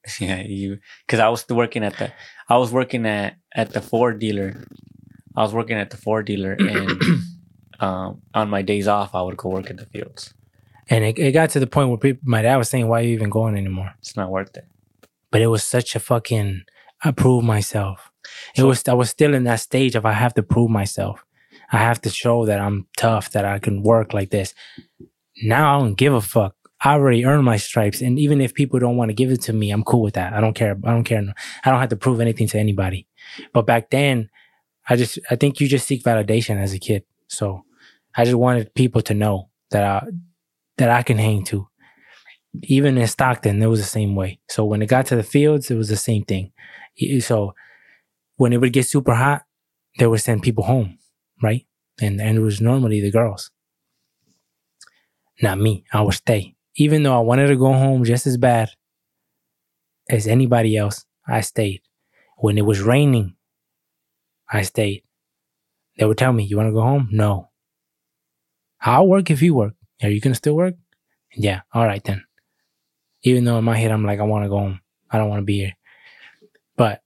Yeah, 0.19 0.41
you 0.41 0.79
because 1.05 1.19
I 1.19 1.29
was 1.29 1.45
working 1.49 1.83
at 1.83 1.97
the 1.99 2.11
I 2.49 2.57
was 2.57 2.71
working 2.71 3.05
at 3.05 3.35
at 3.53 3.73
the 3.73 3.81
Ford 3.81 4.17
dealer. 4.19 4.63
I 5.35 5.43
was 5.43 5.53
working 5.53 5.77
at 5.77 5.91
the 5.91 5.97
Ford 5.97 6.25
dealer, 6.25 6.53
and 6.53 6.91
um, 7.79 8.21
on 8.33 8.49
my 8.49 8.63
days 8.63 8.87
off, 8.87 9.13
I 9.13 9.21
would 9.21 9.37
go 9.37 9.49
work 9.49 9.69
in 9.69 9.75
the 9.77 9.85
fields. 9.85 10.33
And 10.89 11.03
it, 11.03 11.19
it 11.19 11.31
got 11.33 11.51
to 11.51 11.59
the 11.59 11.67
point 11.67 11.89
where 11.89 11.97
people, 11.97 12.21
my 12.25 12.41
dad 12.41 12.57
was 12.57 12.69
saying, 12.69 12.87
"Why 12.87 12.99
are 13.01 13.03
you 13.03 13.13
even 13.13 13.29
going 13.29 13.55
anymore?" 13.55 13.93
It's 13.99 14.15
not 14.15 14.31
worth 14.31 14.55
it. 14.57 14.65
But 15.31 15.41
it 15.41 15.47
was 15.47 15.63
such 15.63 15.95
a 15.95 15.99
fucking. 15.99 16.63
I 17.03 17.11
proved 17.11 17.45
myself. 17.45 18.11
It 18.55 18.61
So- 18.61 18.67
was. 18.67 18.87
I 18.87 18.93
was 18.93 19.09
still 19.09 19.33
in 19.33 19.43
that 19.45 19.59
stage 19.59 19.95
of 19.95 20.05
I 20.05 20.13
have 20.13 20.33
to 20.35 20.43
prove 20.43 20.69
myself. 20.69 21.23
I 21.71 21.77
have 21.77 22.01
to 22.01 22.09
show 22.09 22.45
that 22.45 22.59
I'm 22.59 22.87
tough, 22.97 23.31
that 23.31 23.45
I 23.45 23.59
can 23.59 23.83
work 23.83 24.13
like 24.13 24.31
this. 24.31 24.55
Now 25.43 25.75
I 25.75 25.79
don't 25.79 25.95
give 25.95 26.13
a 26.13 26.21
fuck. 26.21 26.55
I 26.83 26.93
already 26.93 27.25
earned 27.25 27.43
my 27.43 27.57
stripes, 27.57 28.01
and 28.01 28.17
even 28.17 28.41
if 28.41 28.53
people 28.53 28.79
don't 28.79 28.95
want 28.97 29.09
to 29.09 29.13
give 29.13 29.29
it 29.31 29.41
to 29.43 29.53
me, 29.53 29.69
I'm 29.69 29.83
cool 29.83 30.01
with 30.01 30.13
that. 30.15 30.33
I 30.33 30.39
don't 30.41 30.53
care. 30.55 30.77
I 30.83 30.91
don't 30.91 31.03
care. 31.03 31.21
I 31.65 31.69
don't 31.69 31.79
have 31.79 31.89
to 31.89 31.97
prove 31.97 32.19
anything 32.21 32.47
to 32.47 32.57
anybody. 32.59 33.05
But 33.53 33.65
back 33.67 33.89
then, 33.91 34.29
I 34.87 34.95
just. 34.95 35.19
I 35.29 35.35
think 35.35 35.59
you 35.59 35.67
just 35.67 35.85
seek 35.87 36.03
validation 36.03 36.57
as 36.57 36.73
a 36.73 36.79
kid. 36.79 37.03
So 37.27 37.63
I 38.15 38.25
just 38.25 38.37
wanted 38.37 38.73
people 38.73 39.01
to 39.03 39.13
know 39.13 39.49
that 39.71 39.83
I 39.83 40.07
that 40.79 40.89
I 40.89 41.03
can 41.03 41.19
hang 41.19 41.43
to. 41.45 41.67
Even 42.63 42.97
in 42.97 43.07
Stockton, 43.07 43.61
it 43.61 43.67
was 43.67 43.79
the 43.79 43.85
same 43.85 44.15
way. 44.15 44.39
So 44.49 44.65
when 44.65 44.81
it 44.81 44.87
got 44.87 45.05
to 45.07 45.15
the 45.15 45.23
fields, 45.23 45.69
it 45.69 45.75
was 45.75 45.89
the 45.89 45.97
same 45.97 46.23
thing. 46.23 46.51
So 47.21 47.53
when 48.37 48.53
it 48.53 48.57
would 48.61 48.73
get 48.73 48.87
super 48.87 49.13
hot, 49.15 49.43
they 49.99 50.07
would 50.07 50.21
send 50.21 50.43
people 50.43 50.63
home, 50.63 50.97
right? 51.43 51.65
And 52.01 52.21
and 52.21 52.37
it 52.37 52.41
was 52.41 52.61
normally 52.61 53.01
the 53.01 53.11
girls. 53.11 53.51
Not 55.41 55.59
me. 55.59 55.83
I 55.93 56.01
would 56.01 56.15
stay. 56.15 56.55
Even 56.75 57.03
though 57.03 57.17
I 57.17 57.21
wanted 57.21 57.47
to 57.47 57.55
go 57.57 57.73
home 57.73 58.03
just 58.03 58.27
as 58.27 58.37
bad 58.37 58.69
as 60.09 60.27
anybody 60.27 60.77
else, 60.77 61.05
I 61.27 61.41
stayed. 61.41 61.81
When 62.37 62.57
it 62.57 62.65
was 62.65 62.81
raining, 62.81 63.35
I 64.51 64.63
stayed. 64.63 65.03
They 65.97 66.05
would 66.05 66.17
tell 66.17 66.33
me, 66.33 66.43
You 66.43 66.57
want 66.57 66.69
to 66.69 66.73
go 66.73 66.81
home? 66.81 67.09
No. 67.11 67.49
I'll 68.81 69.07
work 69.07 69.29
if 69.29 69.41
you 69.41 69.53
work. 69.55 69.73
Are 70.01 70.09
you 70.09 70.21
going 70.21 70.31
to 70.31 70.37
still 70.37 70.55
work? 70.55 70.75
Yeah. 71.35 71.61
All 71.73 71.85
right 71.85 72.03
then. 72.03 72.23
Even 73.23 73.43
though 73.43 73.57
in 73.57 73.65
my 73.65 73.77
head, 73.77 73.91
I'm 73.91 74.05
like, 74.05 74.19
I 74.19 74.23
want 74.23 74.45
to 74.45 74.49
go 74.49 74.59
home. 74.59 74.81
I 75.11 75.17
don't 75.17 75.29
want 75.29 75.41
to 75.41 75.45
be 75.45 75.57
here. 75.57 75.77
But 76.77 77.01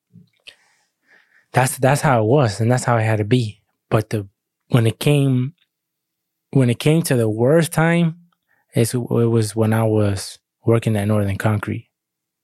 that's 1.52 1.78
that's 1.78 2.02
how 2.02 2.22
it 2.22 2.28
was, 2.28 2.60
and 2.60 2.72
that's 2.72 2.84
how 2.84 2.98
it 2.98 3.04
had 3.04 3.18
to 3.18 3.24
be. 3.24 3.62
But 3.90 4.10
the 4.10 4.28
when 4.70 4.86
it 4.86 5.00
came 5.00 5.54
when 6.52 6.70
it 6.70 6.80
came 6.80 7.02
to 7.04 7.16
the 7.16 7.30
worst 7.30 7.72
time, 7.72 8.20
it's, 8.74 8.94
it 8.94 9.00
was 9.00 9.56
when 9.56 9.74
I 9.74 9.84
was 9.84 10.40
working 10.66 10.96
at 10.96 11.08
Northern 11.08 11.38
Concrete 11.38 11.90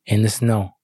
in 0.06 0.24
the 0.24 0.30
snow, 0.30 0.76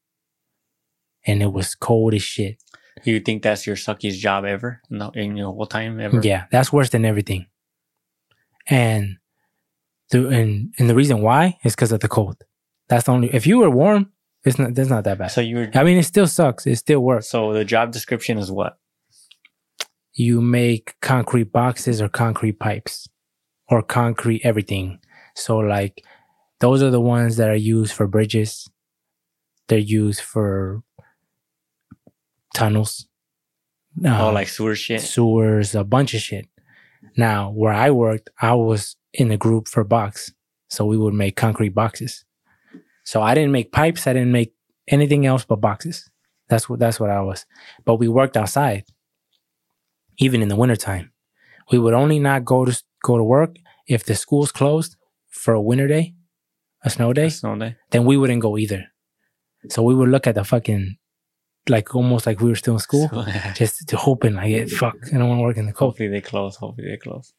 and 1.26 1.42
it 1.42 1.52
was 1.52 1.76
cold 1.76 2.14
as 2.14 2.24
shit. 2.24 2.58
You 3.04 3.20
think 3.20 3.44
that's 3.44 3.68
your 3.68 3.76
suckiest 3.76 4.18
job 4.18 4.46
ever 4.46 4.82
No, 4.90 5.12
in 5.14 5.36
your 5.36 5.54
whole 5.54 5.66
time 5.66 6.00
ever? 6.00 6.22
Yeah, 6.24 6.46
that's 6.52 6.72
worse 6.72 6.90
than 6.90 7.06
everything. 7.06 7.48
And 8.68 9.18
and 10.14 10.74
and 10.78 10.90
the 10.90 10.96
reason 10.96 11.22
why 11.22 11.58
is 11.64 11.76
because 11.76 11.92
of 11.92 12.00
the 12.00 12.08
cold. 12.08 12.38
That's 12.88 13.06
the 13.06 13.12
only. 13.12 13.34
If 13.34 13.48
you 13.48 13.60
were 13.60 13.70
warm, 13.70 14.12
it's 14.44 14.60
not. 14.60 14.76
That's 14.76 14.90
not 14.90 15.04
that 15.06 15.18
bad. 15.18 15.32
So 15.32 15.42
you 15.42 15.58
were. 15.58 15.70
I 15.74 15.84
mean, 15.84 15.98
it 15.98 16.04
still 16.04 16.28
sucks. 16.28 16.68
It 16.68 16.76
still 16.76 17.00
works. 17.00 17.28
So 17.30 17.54
the 17.54 17.66
job 17.66 17.92
description 17.92 18.38
is 18.38 18.52
what? 18.52 18.78
You 20.14 20.42
make 20.42 20.96
concrete 21.02 21.52
boxes 21.52 22.02
or 22.02 22.08
concrete 22.08 22.60
pipes, 22.60 23.10
or 23.68 23.82
concrete 23.82 24.42
everything. 24.44 25.00
So 25.36 25.58
like, 25.58 26.04
those 26.60 26.82
are 26.82 26.92
the 26.92 27.02
ones 27.02 27.38
that 27.38 27.50
are 27.50 27.56
used 27.56 27.94
for 27.94 28.08
bridges. 28.08 28.70
They're 29.68 29.80
used 29.80 30.22
for 30.22 30.84
tunnels. 32.54 33.08
oh, 34.06 34.28
um, 34.28 34.34
like 34.34 34.48
sewer 34.48 34.76
shit. 34.76 35.02
sewers, 35.02 35.76
a 35.76 35.84
bunch 35.84 36.14
of 36.14 36.22
shit. 36.22 36.48
Now, 37.18 37.52
where 37.52 37.74
I 37.74 37.92
worked, 37.92 38.30
I 38.42 38.54
was 38.54 38.96
in 39.16 39.32
a 39.32 39.38
group 39.38 39.68
for 39.68 39.84
box. 39.84 40.32
So 40.70 40.86
we 40.86 40.98
would 40.98 41.14
make 41.14 41.36
concrete 41.36 41.70
boxes. 41.74 42.26
So 43.04 43.22
I 43.22 43.34
didn't 43.36 43.52
make 43.52 43.72
pipes. 43.72 44.08
I 44.08 44.14
didn't 44.14 44.32
make 44.32 44.54
anything 44.88 45.26
else 45.26 45.46
but 45.46 45.62
boxes. 45.62 46.10
That's 46.50 46.70
what, 46.70 46.80
that's 46.80 47.00
what 47.00 47.10
I 47.10 47.22
was. 47.22 47.46
But 47.86 47.96
we 47.96 48.08
worked 48.08 48.38
outside, 48.38 48.84
even 50.18 50.42
in 50.42 50.50
the 50.50 50.56
wintertime. 50.56 51.12
We 51.72 51.80
would 51.80 51.94
only 51.94 52.20
not 52.20 52.46
go 52.46 52.66
to, 52.66 52.84
go 53.04 53.18
to 53.18 53.24
work 53.24 53.56
if 53.88 54.04
the 54.04 54.16
school's 54.16 54.52
closed 54.52 54.96
for 55.30 55.54
a 55.54 55.62
winter 55.62 55.88
day, 55.88 56.14
a 56.84 56.90
snow 56.90 57.14
day 57.14 57.30
Snow 57.30 57.58
day. 57.58 57.76
then 57.92 58.06
we 58.06 58.18
wouldn't 58.18 58.42
go 58.42 58.58
either. 58.58 58.86
So 59.70 59.82
we 59.82 59.96
would 59.96 60.10
look 60.10 60.28
at 60.28 60.36
the 60.36 60.44
fucking, 60.44 60.98
like 61.68 61.96
almost 61.96 62.28
like 62.28 62.40
we 62.40 62.50
were 62.50 62.56
still 62.56 62.76
in 62.76 62.80
school, 62.80 63.10
just 63.56 63.88
to 63.88 63.98
hoping 63.98 64.36
like, 64.36 64.70
fuck, 64.70 64.96
I 65.12 65.18
don't 65.18 65.30
want 65.30 65.40
to 65.40 65.44
work 65.44 65.58
in 65.58 65.66
the 65.66 65.74
cold. 65.74 65.94
Hopefully 65.94 66.10
they 66.10 66.22
close. 66.22 66.56
Hopefully 66.58 66.90
they 66.90 66.98
close. 66.98 67.34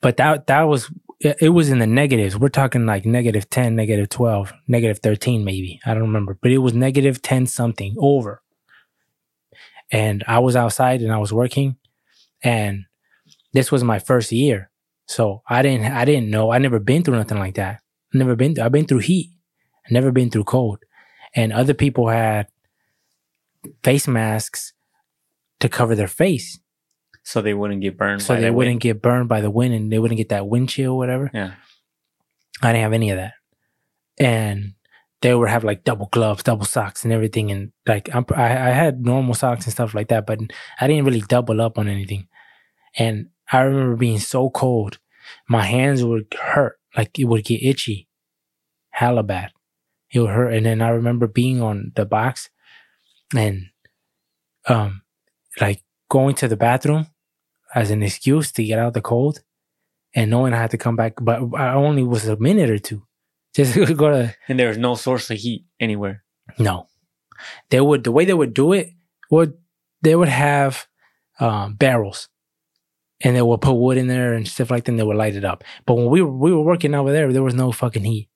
But 0.00 0.16
that 0.18 0.46
that 0.46 0.62
was 0.62 0.90
it 1.24 1.50
was 1.50 1.70
in 1.70 1.78
the 1.78 1.86
negatives. 1.86 2.36
We're 2.36 2.48
talking 2.48 2.86
like 2.86 3.04
negative 3.04 3.48
ten, 3.48 3.76
negative 3.76 4.08
twelve, 4.08 4.52
negative 4.66 4.98
thirteen, 4.98 5.44
maybe. 5.44 5.80
I 5.84 5.94
don't 5.94 6.02
remember, 6.02 6.38
but 6.40 6.50
it 6.50 6.58
was 6.58 6.74
negative 6.74 7.22
ten 7.22 7.46
something 7.46 7.94
over. 7.98 8.42
And 9.90 10.24
I 10.26 10.38
was 10.38 10.56
outside 10.56 11.02
and 11.02 11.12
I 11.12 11.18
was 11.18 11.32
working, 11.32 11.76
and 12.42 12.84
this 13.52 13.70
was 13.70 13.84
my 13.84 13.98
first 13.98 14.32
year, 14.32 14.70
so 15.06 15.42
I 15.48 15.62
didn't 15.62 15.92
I 15.92 16.04
didn't 16.04 16.30
know. 16.30 16.50
I 16.50 16.58
never 16.58 16.78
been 16.78 17.02
through 17.02 17.16
nothing 17.16 17.38
like 17.38 17.54
that. 17.56 17.80
Never 18.14 18.34
been. 18.34 18.58
I've 18.58 18.72
been 18.72 18.86
through 18.86 18.98
heat. 19.00 19.30
I've 19.84 19.92
never 19.92 20.12
been 20.12 20.30
through 20.30 20.44
cold, 20.44 20.78
and 21.34 21.52
other 21.52 21.74
people 21.74 22.08
had 22.08 22.48
face 23.82 24.08
masks 24.08 24.72
to 25.60 25.68
cover 25.68 25.94
their 25.94 26.08
face 26.08 26.58
So 27.24 27.40
they 27.40 27.54
wouldn't 27.54 27.80
get 27.80 27.96
burned. 27.96 28.22
so 28.22 28.34
by 28.34 28.40
they 28.40 28.50
wouldn't 28.50 28.74
wind. 28.74 28.80
get 28.80 29.02
burned 29.02 29.28
by 29.28 29.40
the 29.40 29.50
wind 29.50 29.74
and 29.74 29.92
they 29.92 29.98
wouldn't 29.98 30.18
get 30.18 30.30
that 30.30 30.48
wind 30.48 30.68
chill, 30.68 30.96
whatever. 30.96 31.30
Yeah. 31.32 31.54
I 32.62 32.72
didn't 32.72 32.82
have 32.82 32.92
any 32.92 33.10
of 33.10 33.16
that, 33.16 33.34
and 34.20 34.74
they 35.20 35.34
would 35.34 35.48
have 35.48 35.64
like 35.64 35.84
double 35.84 36.06
gloves, 36.12 36.42
double 36.42 36.64
socks, 36.64 37.04
and 37.04 37.12
everything. 37.12 37.50
And 37.50 37.72
like 37.86 38.08
I'm, 38.14 38.24
I, 38.34 38.44
I 38.44 38.70
had 38.70 39.04
normal 39.04 39.34
socks 39.34 39.64
and 39.64 39.72
stuff 39.72 39.94
like 39.94 40.08
that, 40.08 40.26
but 40.26 40.38
I 40.80 40.86
didn't 40.86 41.04
really 41.04 41.22
double 41.22 41.60
up 41.60 41.78
on 41.78 41.88
anything. 41.88 42.28
And 42.96 43.30
I 43.50 43.60
remember 43.62 43.96
being 43.96 44.18
so 44.18 44.50
cold, 44.50 44.98
my 45.48 45.62
hands 45.64 46.04
would 46.04 46.34
hurt, 46.40 46.78
like 46.96 47.18
it 47.18 47.24
would 47.24 47.44
get 47.44 47.62
itchy, 47.62 48.08
hella 48.90 49.22
bad. 49.22 49.50
It 50.12 50.20
would 50.20 50.30
hurt, 50.30 50.52
and 50.52 50.66
then 50.66 50.82
I 50.82 50.90
remember 50.90 51.26
being 51.26 51.62
on 51.62 51.92
the 51.96 52.04
box, 52.04 52.50
and 53.34 53.66
um, 54.68 55.02
like 55.60 55.82
going 56.08 56.34
to 56.36 56.48
the 56.48 56.56
bathroom 56.56 57.06
as 57.74 57.90
an 57.90 58.02
excuse 58.02 58.52
to 58.52 58.64
get 58.64 58.78
out 58.78 58.94
the 58.94 59.00
cold 59.00 59.40
and 60.14 60.30
knowing 60.30 60.52
I 60.52 60.58
had 60.58 60.70
to 60.72 60.78
come 60.78 60.96
back, 60.96 61.14
but 61.20 61.40
I 61.56 61.74
only 61.74 62.02
was 62.02 62.28
a 62.28 62.36
minute 62.36 62.70
or 62.70 62.78
two. 62.78 63.02
Just 63.54 63.74
go 63.96 64.10
to 64.10 64.34
And 64.48 64.58
there 64.58 64.68
was 64.68 64.78
no 64.78 64.94
source 64.94 65.30
of 65.30 65.38
heat 65.38 65.64
anywhere. 65.80 66.24
no. 66.58 66.86
They 67.70 67.80
would 67.80 68.04
the 68.04 68.12
way 68.12 68.24
they 68.24 68.34
would 68.34 68.54
do 68.54 68.72
it 68.72 68.90
would 69.30 69.54
they 70.02 70.14
would 70.14 70.28
have 70.28 70.86
um, 71.40 71.74
barrels, 71.74 72.28
and 73.20 73.34
they 73.34 73.42
would 73.42 73.60
put 73.60 73.74
wood 73.74 73.96
in 73.96 74.06
there 74.06 74.34
and 74.34 74.46
stuff 74.46 74.70
like 74.70 74.84
that. 74.84 74.92
and 74.92 74.98
They 74.98 75.02
would 75.02 75.16
light 75.16 75.34
it 75.34 75.44
up. 75.44 75.64
But 75.86 75.94
when 75.94 76.06
we 76.08 76.22
were 76.22 76.30
we 76.30 76.52
were 76.52 76.62
working 76.62 76.94
over 76.94 77.10
there, 77.10 77.32
there 77.32 77.42
was 77.42 77.54
no 77.54 77.72
fucking 77.72 78.04
heat. 78.04 78.28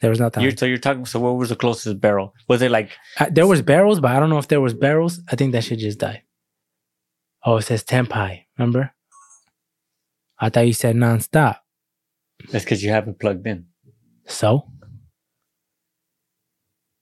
There 0.00 0.10
was 0.10 0.18
nothing. 0.18 0.42
You're, 0.42 0.56
so 0.56 0.66
you're 0.66 0.78
talking. 0.78 1.06
So 1.06 1.20
what 1.20 1.36
was 1.36 1.50
the 1.50 1.56
closest 1.56 2.00
barrel? 2.00 2.34
Was 2.48 2.60
it 2.62 2.70
like 2.72 2.90
Uh, 3.20 3.26
there 3.30 3.46
was 3.46 3.62
barrels, 3.62 4.00
but 4.00 4.10
I 4.10 4.18
don't 4.18 4.30
know 4.30 4.38
if 4.38 4.48
there 4.48 4.60
was 4.60 4.74
barrels. 4.74 5.20
I 5.30 5.36
think 5.36 5.52
that 5.52 5.62
shit 5.62 5.78
just 5.78 5.98
died. 6.00 6.22
Oh, 7.44 7.56
it 7.56 7.62
says 7.62 7.84
tempai. 7.84 8.44
Remember? 8.58 8.92
I 10.38 10.48
thought 10.48 10.66
you 10.66 10.72
said 10.72 10.96
nonstop. 10.96 11.56
that's 12.50 12.64
because 12.64 12.82
you 12.82 12.90
haven't 12.90 13.18
plugged 13.18 13.46
in? 13.46 13.66
So 14.26 14.70